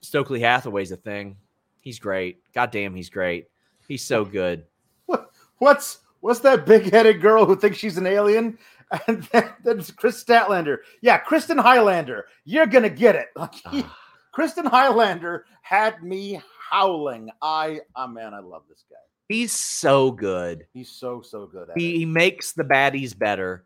Stokely 0.00 0.40
Hathaway's 0.40 0.92
a 0.92 0.96
thing. 0.96 1.36
He's 1.80 1.98
great. 1.98 2.40
God 2.54 2.70
damn, 2.70 2.94
he's 2.94 3.10
great. 3.10 3.48
He's 3.88 4.02
so 4.02 4.24
good. 4.24 4.64
What 5.06 5.30
what's 5.58 6.00
what's 6.20 6.40
that 6.40 6.66
big 6.66 6.90
headed 6.92 7.20
girl 7.20 7.46
who 7.46 7.56
thinks 7.56 7.78
she's 7.78 7.98
an 7.98 8.06
alien? 8.06 8.58
And 9.08 9.22
then, 9.32 9.50
that's 9.64 9.90
Kris 9.90 10.22
Statlander. 10.22 10.76
Yeah, 11.00 11.16
Kristen 11.18 11.58
Highlander. 11.58 12.26
You're 12.44 12.66
gonna 12.66 12.90
get 12.90 13.16
it. 13.16 13.28
Like, 13.34 13.54
Ah. 13.64 13.98
Kristen 14.34 14.66
Highlander 14.66 15.46
had 15.62 16.02
me 16.02 16.42
howling. 16.70 17.30
I 17.40 17.80
oh 17.96 18.08
man, 18.08 18.34
I 18.34 18.40
love 18.40 18.62
this 18.68 18.84
guy. 18.90 18.96
He's 19.28 19.52
so 19.52 20.10
good. 20.10 20.66
He's 20.74 20.90
so 20.90 21.22
so 21.22 21.46
good 21.46 21.70
at 21.70 21.78
He, 21.78 21.94
it. 21.94 21.98
he 21.98 22.04
makes 22.04 22.52
the 22.52 22.64
baddies 22.64 23.16
better. 23.16 23.64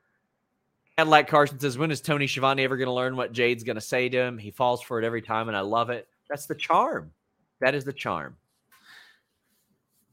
Cadillac 0.97 1.29
Carson 1.29 1.59
says, 1.61 1.79
When 1.79 1.91
is 1.91 2.01
Tony 2.01 2.27
Schiavone 2.27 2.63
ever 2.65 2.77
going 2.77 2.87
to 2.89 2.93
learn 2.93 3.17
what 3.17 3.33
Jade's 3.33 3.63
going 3.65 3.77
to 3.77 3.81
say 3.81 4.09
to 4.09 4.19
him? 4.19 4.37
He 4.37 4.51
falls 4.51 4.83
for 4.83 4.99
it 5.01 5.05
every 5.05 5.23
time, 5.23 5.47
and 5.49 5.57
I 5.57 5.61
love 5.61 5.91
it. 5.91 6.09
That's 6.29 6.47
the 6.47 6.55
charm. 6.57 7.13
That 7.61 7.75
is 7.77 7.85
the 7.85 7.93
charm. 7.93 8.37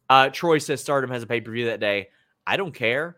Uh, 0.09 0.29
Troy 0.29 0.59
says 0.59 0.81
Stardom 0.81 1.09
has 1.09 1.23
a 1.23 1.27
pay 1.27 1.41
per 1.41 1.51
view 1.51 1.65
that 1.65 1.79
day. 1.79 2.09
I 2.45 2.57
don't 2.57 2.73
care. 2.73 3.17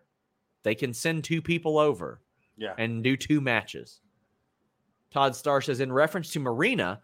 They 0.64 0.76
can 0.76 0.94
send 0.94 1.24
two 1.24 1.42
people 1.42 1.78
over 1.78 2.22
Yeah. 2.58 2.74
and 2.78 3.04
do 3.04 3.18
two 3.18 3.42
matches. 3.42 4.00
Todd 5.12 5.36
Starr 5.36 5.62
says, 5.62 5.80
in 5.82 5.92
reference 5.92 6.32
to 6.32 6.40
Marina, 6.40 7.02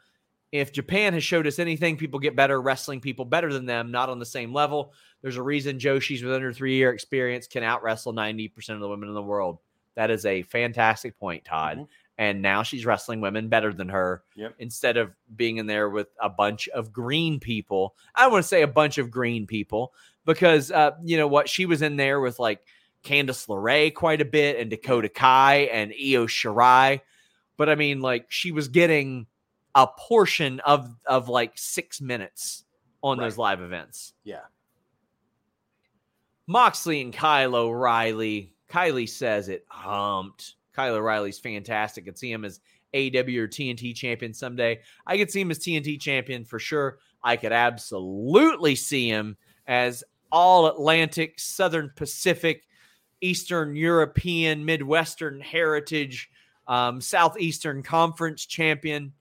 if 0.54 0.72
Japan 0.72 1.14
has 1.14 1.24
showed 1.24 1.48
us 1.48 1.58
anything, 1.58 1.98
people 1.98 2.20
get 2.20 2.36
better 2.36 2.62
wrestling 2.62 3.02
people 3.02 3.26
better 3.26 3.52
than 3.52 3.66
them, 3.66 3.90
not 3.90 4.08
on 4.10 4.20
the 4.20 4.26
same 4.26 4.54
level. 4.54 4.94
There's 5.24 5.38
a 5.38 5.42
reason 5.42 5.80
Joshi's 5.80 6.24
with 6.24 6.32
under 6.32 6.54
three 6.54 6.76
year 6.76 6.94
experience 6.94 7.48
can 7.48 7.64
out 7.64 7.82
wrestle 7.82 8.14
90% 8.14 8.70
of 8.70 8.80
the 8.80 8.88
women 8.88 9.10
in 9.10 9.16
the 9.16 9.22
world. 9.24 9.58
That 9.96 10.12
is 10.12 10.28
a 10.28 10.44
fantastic 10.44 11.20
point, 11.20 11.44
Todd. 11.44 11.80
Mhm. 11.80 11.88
And 12.20 12.42
now 12.44 12.62
she's 12.62 12.86
wrestling 12.86 13.20
women 13.20 13.50
better 13.50 13.74
than 13.74 13.90
her 13.90 14.22
Yep. 14.36 14.54
instead 14.60 14.98
of 14.98 15.16
being 15.36 15.58
in 15.58 15.66
there 15.66 15.90
with 15.90 16.10
a 16.22 16.30
bunch 16.30 16.68
of 16.70 16.94
green 16.94 17.40
people. 17.40 17.96
I 18.14 18.28
want 18.28 18.44
to 18.44 18.48
say 18.48 18.62
a 18.62 18.68
bunch 18.68 19.00
of 19.00 19.10
green 19.10 19.48
people 19.48 19.92
because, 20.24 20.72
uh, 20.72 20.92
you 21.04 21.18
know 21.18 21.28
what? 21.28 21.50
She 21.50 21.66
was 21.66 21.82
in 21.82 21.96
there 21.96 22.20
with 22.20 22.38
like 22.38 22.60
Candice 23.04 23.48
LeRae 23.48 23.92
quite 23.92 24.22
a 24.22 24.26
bit 24.26 24.60
and 24.60 24.70
Dakota 24.70 25.10
Kai 25.10 25.68
and 25.74 25.92
Io 25.94 26.28
Shirai. 26.28 27.02
But 27.58 27.70
I 27.70 27.74
mean, 27.76 28.02
like 28.02 28.28
she 28.30 28.52
was 28.52 28.68
getting 28.68 29.26
a 29.76 29.88
portion 29.88 30.60
of 30.62 30.96
of 31.06 31.30
like 31.30 31.54
six 31.56 32.02
minutes 32.02 32.66
on 33.02 33.18
those 33.18 33.38
live 33.38 33.62
events. 33.62 34.14
Yeah. 34.24 34.42
Moxley 36.48 37.02
and 37.02 37.14
Kyle 37.14 37.56
O'Reilly. 37.56 38.54
Kylie 38.70 39.10
says 39.10 39.50
it 39.50 39.66
humped. 39.68 40.56
Kyle 40.74 40.96
O'Reilly's 40.96 41.40
fantastic. 41.40 42.04
I 42.04 42.06
could 42.06 42.18
see 42.18 42.32
him 42.32 42.44
as 42.44 42.60
AW 42.94 42.98
or 42.98 43.48
TNT 43.48 43.96
champion 43.96 44.34
someday. 44.34 44.80
I 45.06 45.18
could 45.18 45.32
see 45.32 45.42
him 45.42 45.52
as 45.52 45.60
TNT 45.60 46.00
champion 46.00 46.46
for 46.46 46.60
sure. 46.60 47.00
I 47.24 47.36
could 47.38 47.52
absolutely 47.52 48.76
see 48.76 49.08
him 49.08 49.38
as 49.68 50.04
all 50.32 50.68
Atlantic, 50.68 51.40
Southern 51.40 51.92
Pacific, 51.96 52.64
Eastern 53.22 53.76
European, 53.76 54.66
Midwestern 54.66 55.40
heritage, 55.40 56.30
um, 56.68 57.00
Southeastern 57.00 57.84
Conference 57.84 58.46
champion. 58.46 59.14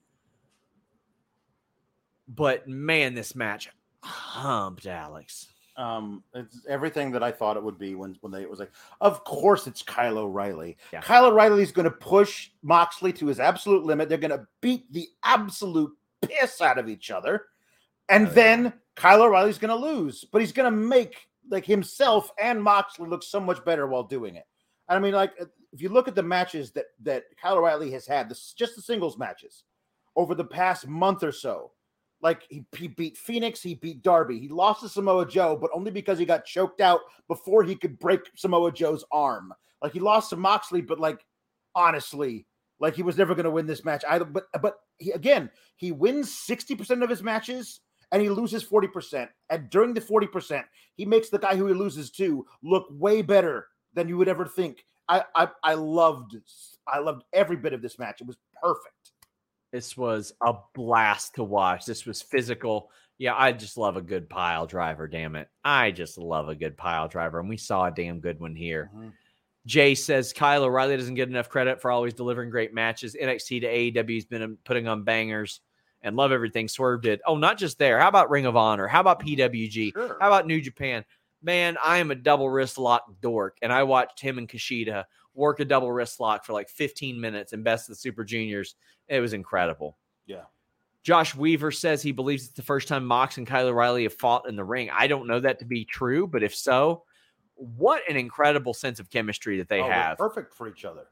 But 2.34 2.68
man, 2.68 3.14
this 3.14 3.34
match 3.34 3.68
humped 4.02 4.86
Alex. 4.86 5.48
Um, 5.76 6.22
it's 6.34 6.66
everything 6.68 7.12
that 7.12 7.22
I 7.22 7.32
thought 7.32 7.56
it 7.56 7.62
would 7.62 7.78
be 7.78 7.94
when 7.94 8.16
when 8.20 8.30
they 8.30 8.42
it 8.42 8.50
was 8.50 8.58
like, 8.60 8.72
of 9.00 9.24
course 9.24 9.66
it's 9.66 9.82
Kyle 9.82 10.18
O'Reilly. 10.18 10.76
Yeah. 10.92 11.00
Kyle 11.00 11.24
O'Reilly's 11.26 11.72
going 11.72 11.84
to 11.84 11.90
push 11.90 12.50
Moxley 12.62 13.12
to 13.14 13.26
his 13.26 13.40
absolute 13.40 13.84
limit. 13.84 14.08
They're 14.08 14.18
going 14.18 14.38
to 14.38 14.46
beat 14.60 14.92
the 14.92 15.08
absolute 15.24 15.92
piss 16.20 16.60
out 16.60 16.78
of 16.78 16.88
each 16.88 17.10
other, 17.10 17.46
and 18.10 18.26
Oh, 18.26 18.28
yeah. 18.30 18.34
then 18.34 18.72
Kyle 18.96 19.22
O'Reilly's 19.22 19.58
going 19.58 19.70
to 19.70 19.86
lose, 19.86 20.24
but 20.30 20.42
he's 20.42 20.52
going 20.52 20.70
to 20.70 20.76
make 20.78 21.26
like 21.48 21.64
himself 21.64 22.30
and 22.40 22.62
Moxley 22.62 23.08
look 23.08 23.22
so 23.22 23.40
much 23.40 23.64
better 23.64 23.86
while 23.86 24.04
doing 24.04 24.36
it. 24.36 24.44
And 24.88 24.96
I 24.96 25.00
mean, 25.00 25.14
like 25.14 25.32
if 25.72 25.80
you 25.80 25.88
look 25.88 26.06
at 26.06 26.14
the 26.14 26.22
matches 26.22 26.70
that 26.72 26.86
that 27.02 27.24
Kyle 27.40 27.56
O'Reilly 27.56 27.90
has 27.92 28.06
had, 28.06 28.28
this 28.28 28.52
just 28.52 28.76
the 28.76 28.82
singles 28.82 29.16
matches 29.16 29.64
over 30.16 30.34
the 30.34 30.44
past 30.44 30.86
month 30.86 31.22
or 31.22 31.32
so. 31.32 31.72
Like 32.22 32.44
he, 32.48 32.64
he 32.76 32.88
beat 32.88 33.18
Fenix, 33.18 33.60
he 33.60 33.74
beat 33.74 34.02
Darby. 34.02 34.38
He 34.38 34.48
lost 34.48 34.80
to 34.82 34.88
Samoa 34.88 35.26
Joe, 35.28 35.58
but 35.60 35.70
only 35.74 35.90
because 35.90 36.18
he 36.18 36.24
got 36.24 36.44
choked 36.44 36.80
out 36.80 37.00
before 37.28 37.64
he 37.64 37.74
could 37.74 37.98
break 37.98 38.20
Samoa 38.36 38.70
Joe's 38.72 39.04
arm. 39.10 39.52
Like 39.82 39.92
he 39.92 40.00
lost 40.00 40.30
to 40.30 40.36
Moxley, 40.36 40.80
but 40.80 41.00
like 41.00 41.24
honestly, 41.74 42.46
like 42.78 42.94
he 42.94 43.02
was 43.02 43.18
never 43.18 43.34
going 43.34 43.44
to 43.44 43.50
win 43.50 43.66
this 43.66 43.84
match. 43.84 44.04
I 44.08 44.20
but 44.20 44.44
but 44.62 44.76
he 44.98 45.10
again, 45.10 45.50
he 45.76 45.90
wins 45.90 46.30
60% 46.30 47.02
of 47.02 47.10
his 47.10 47.24
matches 47.24 47.80
and 48.12 48.22
he 48.22 48.28
loses 48.28 48.62
40%. 48.64 49.28
And 49.50 49.68
during 49.70 49.92
the 49.92 50.00
40%, 50.00 50.62
he 50.94 51.04
makes 51.04 51.28
the 51.28 51.38
guy 51.38 51.56
who 51.56 51.66
he 51.66 51.74
loses 51.74 52.10
to 52.12 52.46
look 52.62 52.86
way 52.90 53.22
better 53.22 53.66
than 53.94 54.08
you 54.08 54.16
would 54.18 54.28
ever 54.28 54.46
think. 54.46 54.84
I 55.08 55.24
I, 55.34 55.48
I 55.64 55.74
loved 55.74 56.36
I 56.86 57.00
loved 57.00 57.24
every 57.32 57.56
bit 57.56 57.72
of 57.72 57.82
this 57.82 57.98
match. 57.98 58.20
It 58.20 58.28
was 58.28 58.36
perfect. 58.62 59.01
This 59.72 59.96
was 59.96 60.32
a 60.42 60.54
blast 60.74 61.36
to 61.36 61.44
watch. 61.44 61.86
This 61.86 62.04
was 62.04 62.20
physical. 62.20 62.90
Yeah, 63.18 63.34
I 63.36 63.52
just 63.52 63.78
love 63.78 63.96
a 63.96 64.02
good 64.02 64.28
pile 64.28 64.66
driver, 64.66 65.08
damn 65.08 65.34
it. 65.36 65.48
I 65.64 65.90
just 65.92 66.18
love 66.18 66.48
a 66.48 66.54
good 66.54 66.76
pile 66.76 67.08
driver. 67.08 67.40
And 67.40 67.48
we 67.48 67.56
saw 67.56 67.86
a 67.86 67.90
damn 67.90 68.20
good 68.20 68.38
one 68.38 68.54
here. 68.54 68.90
Jay 69.64 69.94
says 69.94 70.32
Kyle 70.32 70.64
O'Reilly 70.64 70.96
doesn't 70.96 71.14
get 71.14 71.28
enough 71.28 71.48
credit 71.48 71.80
for 71.80 71.90
always 71.90 72.14
delivering 72.14 72.50
great 72.50 72.74
matches. 72.74 73.16
NXT 73.20 73.60
to 73.60 73.66
AEW 74.04 74.14
has 74.16 74.24
been 74.24 74.42
um, 74.42 74.58
putting 74.64 74.88
on 74.88 75.04
bangers 75.04 75.60
and 76.02 76.16
love 76.16 76.32
everything 76.32 76.68
Swerve 76.68 77.00
did. 77.00 77.20
Oh, 77.26 77.36
not 77.36 77.58
just 77.58 77.78
there. 77.78 77.98
How 77.98 78.08
about 78.08 78.30
Ring 78.30 78.46
of 78.46 78.56
Honor? 78.56 78.88
How 78.88 79.00
about 79.00 79.22
PWG? 79.22 79.92
Sure. 79.92 80.16
How 80.20 80.26
about 80.28 80.48
New 80.48 80.60
Japan? 80.60 81.04
Man, 81.42 81.76
I 81.82 81.98
am 81.98 82.10
a 82.10 82.16
double 82.16 82.50
wrist 82.50 82.76
lock 82.76 83.04
dork, 83.20 83.56
and 83.62 83.72
I 83.72 83.84
watched 83.84 84.20
him 84.20 84.38
and 84.38 84.48
Kushida 84.48 85.04
work 85.34 85.60
a 85.60 85.64
double 85.64 85.90
wrist 85.92 86.20
lock 86.20 86.44
for 86.44 86.52
like 86.52 86.68
15 86.68 87.20
minutes 87.20 87.52
and 87.52 87.64
Best 87.64 87.88
of 87.88 87.94
the 87.94 88.00
Super 88.00 88.24
Juniors. 88.24 88.74
It 89.08 89.20
was 89.20 89.32
incredible. 89.32 89.96
Yeah. 90.26 90.42
Josh 91.02 91.34
Weaver 91.34 91.72
says 91.72 92.00
he 92.02 92.12
believes 92.12 92.44
it's 92.44 92.52
the 92.54 92.62
first 92.62 92.86
time 92.86 93.04
Mox 93.04 93.36
and 93.36 93.46
Kyle 93.46 93.66
O'Reilly 93.66 94.04
have 94.04 94.14
fought 94.14 94.48
in 94.48 94.54
the 94.56 94.64
ring. 94.64 94.88
I 94.92 95.06
don't 95.08 95.26
know 95.26 95.40
that 95.40 95.58
to 95.58 95.64
be 95.64 95.84
true, 95.84 96.26
but 96.28 96.42
if 96.44 96.54
so, 96.54 97.02
what 97.54 98.02
an 98.08 98.16
incredible 98.16 98.72
sense 98.74 99.00
of 99.00 99.10
chemistry 99.10 99.58
that 99.58 99.68
they 99.68 99.80
Oh, 99.80 99.88
have. 99.90 100.18
perfect 100.18 100.54
for 100.54 100.68
each 100.68 100.84
other. 100.84 101.06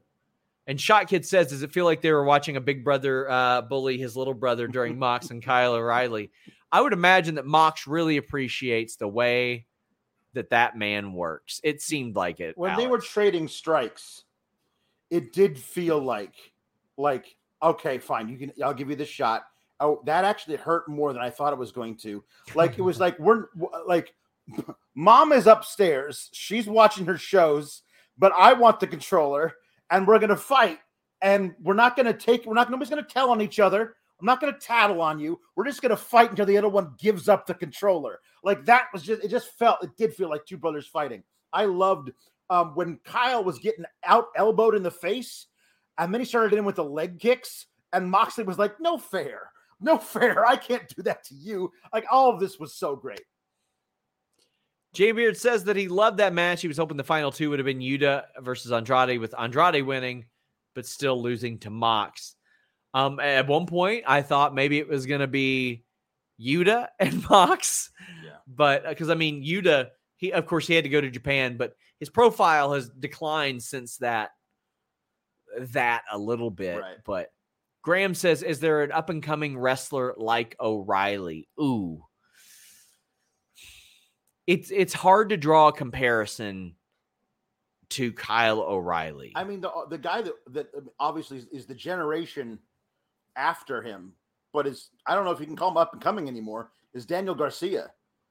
And 0.66 0.80
Shot 0.80 1.08
Kid 1.08 1.26
says, 1.26 1.48
does 1.48 1.62
it 1.62 1.72
feel 1.72 1.84
like 1.86 2.00
they 2.02 2.12
were 2.12 2.22
watching 2.24 2.56
a 2.56 2.60
big 2.60 2.84
brother 2.84 3.28
uh, 3.28 3.62
bully 3.62 3.98
his 3.98 4.16
little 4.16 4.34
brother 4.34 4.68
during 4.68 4.96
Mox 5.00 5.30
and 5.30 5.42
Kyle 5.42 5.72
O'Reilly? 5.74 6.30
I 6.70 6.80
would 6.80 6.92
imagine 6.92 7.34
that 7.34 7.46
Mox 7.46 7.88
really 7.88 8.16
appreciates 8.16 8.94
the 8.94 9.08
way 9.08 9.66
that 10.34 10.50
that 10.50 10.76
man 10.76 11.12
works. 11.12 11.60
It 11.64 11.82
seemed 11.82 12.16
like 12.16 12.40
it. 12.40 12.56
when 12.56 12.76
they 12.76 12.86
were 12.86 12.98
trading 12.98 13.48
strikes, 13.48 14.24
it 15.10 15.32
did 15.32 15.58
feel 15.58 15.98
like 15.98 16.34
like 16.96 17.36
okay, 17.62 17.98
fine, 17.98 18.28
you 18.28 18.38
can 18.38 18.52
I'll 18.62 18.74
give 18.74 18.90
you 18.90 18.96
the 18.96 19.04
shot. 19.04 19.44
Oh, 19.80 20.02
that 20.04 20.24
actually 20.24 20.56
hurt 20.56 20.88
more 20.88 21.12
than 21.12 21.22
I 21.22 21.30
thought 21.30 21.52
it 21.52 21.58
was 21.58 21.72
going 21.72 21.96
to. 21.98 22.22
Like 22.54 22.78
it 22.78 22.82
was 22.82 23.00
like 23.00 23.18
we're 23.18 23.46
like 23.86 24.14
mom 24.94 25.32
is 25.32 25.46
upstairs, 25.46 26.28
she's 26.32 26.66
watching 26.66 27.06
her 27.06 27.18
shows, 27.18 27.82
but 28.18 28.32
I 28.36 28.52
want 28.52 28.80
the 28.80 28.86
controller 28.86 29.54
and 29.90 30.06
we're 30.06 30.18
gonna 30.18 30.36
fight 30.36 30.78
and 31.22 31.54
we're 31.62 31.74
not 31.74 31.96
gonna 31.96 32.12
take 32.12 32.46
we're 32.46 32.54
not 32.54 32.70
nobody's 32.70 32.90
gonna 32.90 33.02
tell 33.02 33.30
on 33.30 33.40
each 33.40 33.60
other. 33.60 33.96
I'm 34.20 34.26
not 34.26 34.40
gonna 34.40 34.58
tattle 34.58 35.00
on 35.00 35.18
you. 35.18 35.40
We're 35.56 35.64
just 35.64 35.82
gonna 35.82 35.96
fight 35.96 36.30
until 36.30 36.46
the 36.46 36.58
other 36.58 36.68
one 36.68 36.94
gives 36.98 37.28
up 37.28 37.46
the 37.46 37.54
controller. 37.54 38.20
Like 38.44 38.64
that 38.66 38.86
was 38.92 39.02
just 39.02 39.24
it 39.24 39.28
just 39.28 39.58
felt 39.58 39.82
it 39.82 39.96
did 39.96 40.14
feel 40.14 40.28
like 40.28 40.44
two 40.44 40.58
brothers 40.58 40.86
fighting. 40.86 41.22
I 41.52 41.64
loved 41.64 42.12
um, 42.50 42.74
when 42.74 42.98
Kyle 43.04 43.42
was 43.42 43.58
getting 43.58 43.84
out 44.04 44.26
elbowed 44.36 44.74
in 44.74 44.82
the 44.82 44.90
face, 44.90 45.46
and 45.98 46.12
then 46.12 46.20
he 46.20 46.24
started 46.24 46.56
in 46.56 46.64
with 46.64 46.76
the 46.76 46.84
leg 46.84 47.18
kicks, 47.18 47.66
and 47.92 48.10
Moxley 48.10 48.44
was 48.44 48.58
like, 48.58 48.80
"No 48.80 48.98
fair, 48.98 49.50
no 49.80 49.98
fair. 49.98 50.46
I 50.46 50.56
can't 50.56 50.88
do 50.94 51.02
that 51.02 51.24
to 51.24 51.34
you." 51.34 51.72
Like 51.92 52.04
all 52.10 52.30
of 52.30 52.40
this 52.40 52.58
was 52.58 52.74
so 52.74 52.96
great. 52.96 53.22
Jay 54.92 55.12
Beard 55.12 55.36
says 55.36 55.64
that 55.64 55.76
he 55.76 55.86
loved 55.86 56.18
that 56.18 56.34
match. 56.34 56.60
He 56.60 56.68
was 56.68 56.76
hoping 56.76 56.96
the 56.96 57.04
final 57.04 57.30
two 57.30 57.50
would 57.50 57.60
have 57.60 57.66
been 57.66 57.78
Yuta 57.78 58.24
versus 58.40 58.72
Andrade, 58.72 59.20
with 59.20 59.34
Andrade 59.38 59.86
winning, 59.86 60.24
but 60.74 60.84
still 60.84 61.20
losing 61.20 61.58
to 61.60 61.70
Mox. 61.70 62.34
Um, 62.92 63.20
at 63.20 63.46
one 63.46 63.66
point, 63.66 64.04
I 64.06 64.22
thought 64.22 64.54
maybe 64.54 64.78
it 64.78 64.88
was 64.88 65.06
going 65.06 65.20
to 65.20 65.26
be 65.28 65.84
Yuta 66.40 66.88
and 66.98 67.22
Mox, 67.28 67.90
Yeah. 68.24 68.32
but 68.46 68.86
uh, 68.86 68.88
because 68.90 69.10
I 69.10 69.14
mean, 69.14 69.44
Yuta, 69.44 69.88
he 70.16 70.32
of 70.32 70.46
course 70.46 70.66
he 70.66 70.74
had 70.74 70.84
to 70.84 70.90
go 70.90 71.00
to 71.00 71.10
Japan, 71.10 71.56
but 71.56 71.74
his 71.98 72.08
profile 72.10 72.72
has 72.72 72.88
declined 72.88 73.62
since 73.62 73.98
that. 73.98 74.30
That 75.72 76.02
a 76.12 76.16
little 76.16 76.50
bit, 76.50 76.80
Right. 76.80 76.96
but 77.04 77.32
Graham 77.82 78.14
says, 78.14 78.44
"Is 78.44 78.60
there 78.60 78.82
an 78.84 78.92
up 78.92 79.10
and 79.10 79.20
coming 79.20 79.58
wrestler 79.58 80.14
like 80.16 80.54
O'Reilly?" 80.60 81.48
Ooh, 81.60 82.04
it's 84.46 84.70
it's 84.70 84.92
hard 84.94 85.30
to 85.30 85.36
draw 85.36 85.68
a 85.68 85.72
comparison 85.72 86.76
to 87.90 88.12
Kyle 88.12 88.60
O'Reilly. 88.60 89.32
I 89.34 89.42
mean, 89.44 89.60
the 89.60 89.70
uh, 89.70 89.86
the 89.86 89.98
guy 89.98 90.22
that 90.22 90.32
that 90.52 90.66
um, 90.76 90.88
obviously 91.00 91.38
is, 91.38 91.46
is 91.46 91.66
the 91.66 91.74
generation 91.74 92.58
after 93.40 93.80
him, 93.82 94.12
but 94.52 94.66
is 94.66 94.90
I 95.06 95.14
don't 95.14 95.24
know 95.24 95.30
if 95.32 95.40
you 95.40 95.46
can 95.46 95.56
call 95.56 95.70
him 95.70 95.76
up 95.78 95.92
and 95.94 96.02
coming 96.02 96.28
anymore. 96.28 96.70
Is 96.94 97.06
Daniel 97.06 97.34
Garcia? 97.34 97.90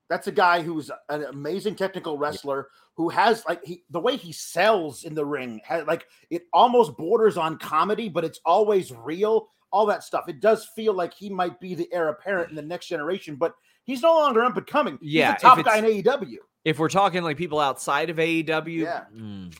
That's 0.09 0.27
a 0.27 0.31
guy 0.31 0.61
who's 0.61 0.89
an 1.09 1.23
amazing 1.25 1.75
technical 1.75 2.17
wrestler 2.17 2.67
who 2.95 3.09
has 3.09 3.43
like 3.47 3.63
he 3.65 3.83
the 3.89 3.99
way 3.99 4.15
he 4.17 4.31
sells 4.31 5.03
in 5.03 5.13
the 5.15 5.25
ring, 5.25 5.61
has, 5.65 5.85
like 5.87 6.05
it 6.29 6.43
almost 6.53 6.95
borders 6.97 7.37
on 7.37 7.57
comedy, 7.57 8.09
but 8.09 8.23
it's 8.23 8.39
always 8.45 8.91
real. 8.91 9.49
All 9.71 9.85
that 9.85 10.03
stuff. 10.03 10.27
It 10.27 10.39
does 10.41 10.65
feel 10.75 10.93
like 10.93 11.13
he 11.13 11.29
might 11.29 11.59
be 11.59 11.75
the 11.75 11.87
heir 11.93 12.07
apparent 12.09 12.49
in 12.49 12.55
the 12.55 12.61
next 12.63 12.87
generation, 12.87 13.35
but 13.35 13.53
he's 13.83 14.01
no 14.01 14.15
longer 14.15 14.43
up 14.43 14.57
and 14.57 14.65
coming. 14.65 14.97
Yeah, 14.99 15.33
he's 15.33 15.41
the 15.41 15.47
top 15.47 15.63
guy 15.63 15.77
in 15.77 15.85
AEW. 15.85 16.37
if 16.65 16.79
we're 16.79 16.89
talking 16.89 17.21
like 17.21 17.37
people 17.37 17.59
outside 17.59 18.09
of 18.09 18.17
AEW, 18.17 18.79
Yeah. 18.81 19.03
mm, 19.15 19.55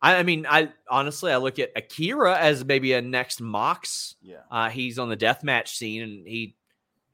I, 0.00 0.16
I 0.16 0.22
mean, 0.22 0.46
I 0.48 0.72
honestly 0.88 1.32
I 1.32 1.38
look 1.38 1.58
at 1.58 1.70
Akira 1.74 2.38
as 2.38 2.64
maybe 2.64 2.92
a 2.92 3.02
next 3.02 3.40
Mox. 3.40 4.14
Yeah. 4.22 4.36
Uh, 4.50 4.68
he's 4.68 4.98
on 4.98 5.08
the 5.08 5.16
deathmatch 5.16 5.68
scene, 5.68 6.02
and 6.02 6.26
he 6.26 6.54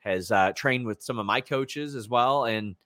has 0.00 0.30
uh, 0.30 0.52
trained 0.54 0.86
with 0.86 1.02
some 1.02 1.18
of 1.18 1.26
my 1.26 1.40
coaches 1.40 1.94
as 1.94 2.08
well, 2.08 2.44
and 2.44 2.76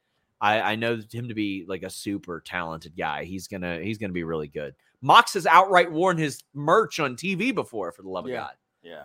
I, 0.40 0.60
I 0.60 0.76
know 0.76 1.00
him 1.12 1.28
to 1.28 1.34
be 1.34 1.64
like 1.66 1.82
a 1.82 1.90
super 1.90 2.40
talented 2.40 2.96
guy. 2.96 3.24
He's 3.24 3.48
gonna 3.48 3.80
he's 3.80 3.98
gonna 3.98 4.12
be 4.12 4.22
really 4.24 4.46
good. 4.48 4.74
Mox 5.02 5.34
has 5.34 5.46
outright 5.46 5.90
worn 5.90 6.16
his 6.16 6.42
merch 6.54 7.00
on 7.00 7.16
TV 7.16 7.54
before, 7.54 7.90
for 7.92 8.02
the 8.02 8.08
love 8.08 8.24
of 8.24 8.30
Yeah. 8.30 8.36
God. 8.38 8.52
Yeah. 8.82 9.02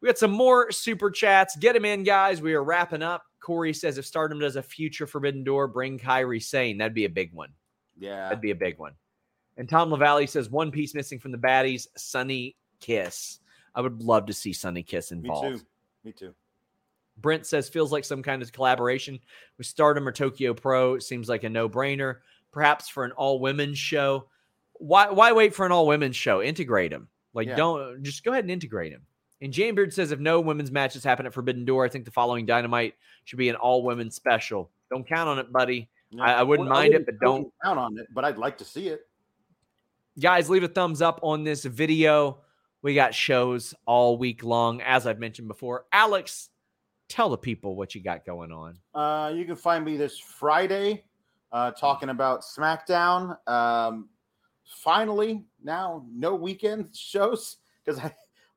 We 0.00 0.06
got 0.08 0.18
some 0.18 0.32
more 0.32 0.70
super 0.70 1.10
chats. 1.10 1.56
Get 1.56 1.72
them 1.74 1.84
in, 1.86 2.02
guys. 2.02 2.42
We 2.42 2.52
are 2.54 2.62
wrapping 2.64 3.02
up. 3.02 3.22
Corey 3.40 3.72
says 3.72 3.96
if 3.98 4.04
Stardom 4.06 4.38
does 4.38 4.56
a 4.56 4.62
future 4.62 5.06
Forbidden 5.06 5.44
Door, 5.44 5.68
bring 5.68 5.98
Kairi 5.98 6.42
Sane. 6.42 6.78
That'd 6.78 6.94
be 6.94 7.04
a 7.06 7.10
big 7.10 7.32
one. 7.32 7.50
Yeah. 7.98 8.24
That'd 8.24 8.42
be 8.42 8.50
a 8.50 8.54
big 8.54 8.78
one. 8.78 8.92
And 9.56 9.68
Tom 9.68 9.90
LaValle 9.90 10.26
says 10.26 10.50
one 10.50 10.70
piece 10.70 10.94
missing 10.94 11.18
from 11.18 11.32
the 11.32 11.38
baddies, 11.38 11.86
Sunny 11.96 12.56
Kiss. 12.80 13.38
I 13.74 13.80
would 13.80 14.02
love 14.02 14.26
to 14.26 14.32
see 14.32 14.52
Sunny 14.52 14.82
Kiss 14.82 15.12
involved. 15.12 15.50
Me 15.50 15.56
too. 15.58 15.64
Me 16.04 16.12
too. 16.12 16.34
Brent 17.18 17.46
says 17.46 17.68
feels 17.68 17.92
like 17.92 18.04
some 18.04 18.22
kind 18.22 18.42
of 18.42 18.52
collaboration 18.52 19.20
with 19.56 19.66
Stardom 19.66 20.06
or 20.08 20.12
Tokyo 20.12 20.52
Pro. 20.54 20.98
Seems 20.98 21.28
like 21.28 21.44
a 21.44 21.48
no 21.48 21.68
brainer. 21.68 22.16
Perhaps 22.50 22.88
for 22.88 23.04
an 23.04 23.12
all 23.12 23.38
women's 23.38 23.78
show. 23.78 24.28
Why 24.74 25.10
why 25.10 25.32
wait 25.32 25.54
for 25.54 25.64
an 25.64 25.72
all 25.72 25.86
women's 25.86 26.16
show? 26.16 26.42
Integrate 26.42 26.90
them. 26.90 27.08
Like 27.32 27.46
Yeah. 27.48 27.56
don't 27.56 28.02
just 28.02 28.24
go 28.24 28.32
ahead 28.32 28.44
and 28.44 28.50
integrate 28.50 28.92
them. 28.92 29.02
And 29.40 29.52
Jambeard 29.52 29.92
says 29.92 30.10
if 30.10 30.18
no 30.18 30.40
women's 30.40 30.70
matches 30.72 31.04
happen 31.04 31.26
at 31.26 31.34
Forbidden 31.34 31.64
Door, 31.64 31.84
I 31.84 31.88
think 31.88 32.04
the 32.04 32.10
following 32.10 32.46
Dynamite 32.46 32.94
should 33.24 33.38
be 33.38 33.48
an 33.48 33.56
all 33.56 33.82
women's 33.84 34.16
special. 34.16 34.70
Don't 34.90 35.06
count 35.06 35.28
on 35.28 35.38
it, 35.38 35.52
buddy. 35.52 35.88
Yeah. 36.10 36.22
I- 36.22 36.32
I 36.34 36.42
wouldn't 36.42 36.68
mind 36.68 36.94
it, 36.94 37.06
but 37.06 37.18
don't- 37.20 37.52
count 37.62 37.78
on 37.78 37.96
it. 37.98 38.06
But 38.12 38.24
I'd 38.24 38.38
like 38.38 38.58
to 38.58 38.64
see 38.64 38.88
it. 38.88 39.06
Guys 40.20 40.48
leave 40.48 40.62
a 40.62 40.68
thumbs 40.68 41.02
up 41.02 41.20
on 41.22 41.44
this 41.44 41.64
video 41.64 42.38
we 42.82 42.94
got 42.94 43.14
shows 43.14 43.74
all 43.86 44.16
week 44.18 44.44
long 44.44 44.80
as 44.82 45.06
i've 45.06 45.18
mentioned 45.18 45.48
before 45.48 45.84
alex 45.92 46.50
tell 47.08 47.28
the 47.28 47.36
people 47.38 47.76
what 47.76 47.94
you 47.94 48.02
got 48.02 48.24
going 48.24 48.50
on 48.50 48.78
Uh, 48.94 49.32
you 49.34 49.44
can 49.44 49.56
find 49.56 49.84
me 49.84 49.96
this 49.96 50.18
Friday 50.18 51.04
uh, 51.52 51.70
talking 51.72 52.08
about 52.08 52.42
SmackDown. 52.42 53.36
Um, 53.48 54.08
finally, 54.82 55.44
now 55.62 56.04
no 56.10 56.34
weekend 56.34 56.88
shows 56.96 57.58
because 57.84 58.00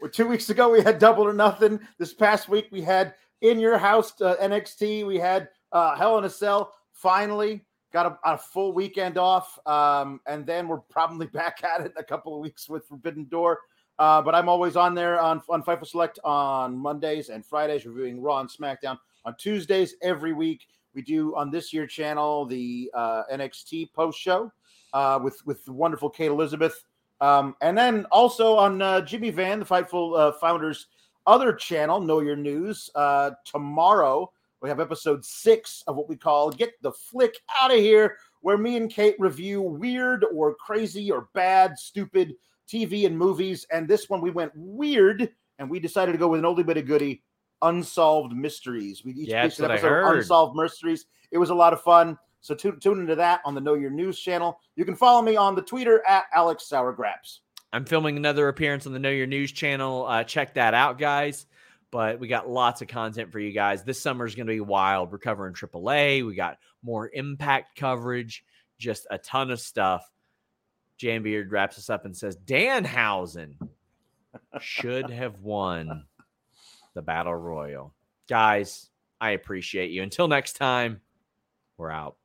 well, 0.02 0.10
two 0.10 0.28
weeks 0.28 0.50
ago 0.50 0.72
we 0.72 0.82
had 0.82 0.98
Double 0.98 1.28
or 1.28 1.34
Nothing. 1.34 1.80
This 2.00 2.14
past 2.14 2.50
week 2.50 2.70
we 2.72 2.82
had 2.82 3.14
In 3.42 3.60
Your 3.60 3.78
House 3.78 4.20
uh, 4.22 4.36
NXT. 4.42 5.06
We 5.06 5.18
had 5.20 5.50
uh, 5.74 5.96
Hell 5.96 6.18
in 6.18 6.24
a 6.24 6.30
Cell. 6.30 6.74
finally 6.94 7.66
got 7.94 8.06
a, 8.06 8.34
a 8.34 8.38
full 8.38 8.74
weekend 8.74 9.18
off, 9.18 9.58
um, 9.66 10.20
and 10.28 10.46
then 10.46 10.68
we're 10.68 10.80
probably 10.80 11.28
back 11.34 11.64
at 11.64 11.82
it 11.82 11.94
in 11.96 11.98
a 11.98 12.04
couple 12.04 12.34
of 12.34 12.42
weeks 12.42 12.70
with 12.70 12.86
Forbidden 12.88 13.26
Door. 13.26 13.60
Uh, 14.00 14.22
but 14.22 14.36
I'm 14.36 14.48
always 14.48 14.76
on 14.76 14.94
there 14.94 15.20
on 15.20 15.42
on 15.50 15.64
Fightful 15.64 15.88
Select 15.88 16.20
on 16.24 16.78
Mondays 16.78 17.30
and 17.30 17.46
Fridays, 17.46 17.86
reviewing 17.86 18.22
Raw 18.22 18.40
and 18.40 18.50
SmackDown. 18.50 18.98
On 19.26 19.36
Tuesdays 19.38 19.96
every 20.04 20.34
week, 20.34 20.68
we 20.94 21.02
do 21.02 21.36
on 21.36 21.50
this 21.50 21.74
year 21.74 21.88
channel 21.88 22.46
the 22.46 22.92
uh, 22.94 23.24
NXT 23.32 23.94
post 23.94 24.20
show 24.20 24.52
uh, 24.94 25.20
with 25.22 25.44
with 25.46 25.66
the 25.66 25.74
wonderful 25.74 26.10
Kate 26.10 26.30
Elizabeth, 26.30 26.84
um, 27.22 27.56
and 27.62 27.76
then 27.76 28.06
also 28.12 28.56
on 28.56 28.82
uh, 28.82 29.02
Jimmy 29.02 29.32
Van, 29.32 29.60
the 29.60 29.66
Fightful 29.66 30.18
uh, 30.18 30.32
founders' 30.34 30.88
other 31.26 31.52
channel, 31.52 32.00
Know 32.00 32.20
Your 32.20 32.36
News. 32.36 32.92
Uh, 32.94 33.32
tomorrow 33.46 34.32
we 34.62 34.70
have 34.70 34.80
episode 34.80 35.24
six 35.24 35.84
of 35.88 35.96
what 35.96 36.10
we 36.10 36.16
call 36.16 36.52
"Get 36.52 36.74
the 36.82 36.92
Flick 36.92 37.36
Out 37.62 37.72
of 37.72 37.80
Here," 37.80 38.18
where 38.42 38.58
me 38.58 38.78
and 38.78 38.90
Kate 38.92 39.16
review 39.20 39.62
weird 39.62 40.26
or 40.34 40.56
crazy 40.56 41.12
or 41.12 41.30
bad, 41.34 41.78
stupid 41.78 42.36
TV 42.68 43.06
and 43.06 43.18
movies. 43.18 43.66
And 43.72 43.88
this 43.88 44.10
one 44.10 44.22
we 44.22 44.32
went 44.32 44.52
weird, 44.56 45.30
and 45.60 45.70
we 45.70 45.80
decided 45.80 46.12
to 46.14 46.18
go 46.18 46.28
with 46.28 46.40
an 46.40 46.46
oldie 46.46 46.66
but 46.66 46.78
a 46.78 46.82
goodie 46.82 47.24
unsolved 47.62 48.36
mysteries. 48.36 49.04
We 49.04 49.14
each 49.14 49.30
Yeah, 49.30 49.44
picked 49.44 49.60
an 49.60 49.72
episode 49.72 50.16
unsolved 50.18 50.56
mysteries. 50.56 51.06
It 51.32 51.38
was 51.38 51.50
a 51.50 51.56
lot 51.56 51.74
of 51.74 51.82
fun. 51.82 52.18
So 52.42 52.56
tune, 52.56 52.80
tune 52.80 53.00
into 53.00 53.16
that 53.16 53.42
on 53.46 53.56
the 53.56 53.62
Know 53.62 53.74
Your 53.74 53.90
News 53.90 54.20
channel. 54.20 54.60
You 54.76 54.86
can 54.86 54.96
follow 54.96 55.22
me 55.22 55.36
on 55.36 55.56
the 55.56 55.62
Twitter 55.62 56.04
at 56.08 56.26
Alex 56.34 56.68
Sourgraps. 56.72 57.40
I'm 57.74 57.84
filming 57.84 58.16
another 58.16 58.48
appearance 58.48 58.88
on 58.88 58.94
the 58.94 59.00
Know 59.00 59.10
Your 59.10 59.28
News 59.28 59.52
channel. 59.52 60.06
Uh, 60.06 60.24
check 60.24 60.54
that 60.54 60.74
out, 60.74 60.98
guys. 60.98 61.48
But 61.92 62.20
we 62.20 62.28
got 62.28 62.50
lots 62.50 62.82
of 62.82 62.90
content 62.90 63.32
for 63.32 63.40
you 63.40 63.52
guys. 63.52 63.84
This 63.84 64.02
summer 64.02 64.26
is 64.26 64.36
going 64.36 64.48
to 64.48 64.54
be 64.54 64.60
wild. 64.60 65.12
We're 65.12 65.20
covering 65.20 65.54
AAA. 65.54 66.26
We 66.26 66.36
got 66.36 66.58
more 66.84 67.10
impact 67.14 67.78
coverage, 67.78 68.44
just 68.78 69.08
a 69.10 69.18
ton 69.18 69.52
of 69.52 69.60
stuff. 69.60 70.10
Jambeard 71.00 71.52
wraps 71.52 71.78
us 71.78 71.90
up 71.90 72.06
and 72.06 72.16
says 72.16 72.36
Danhausen 72.38 73.54
should 74.60 75.10
have 75.10 75.40
won 75.42 76.06
the 76.94 77.02
Battle 77.02 77.36
Royal. 77.36 77.94
Guys, 78.28 78.90
I 79.22 79.32
appreciate 79.32 79.92
you. 79.92 80.04
Until 80.04 80.28
next 80.28 80.54
time, 80.54 81.02
we're 81.78 81.92
out. 81.92 82.18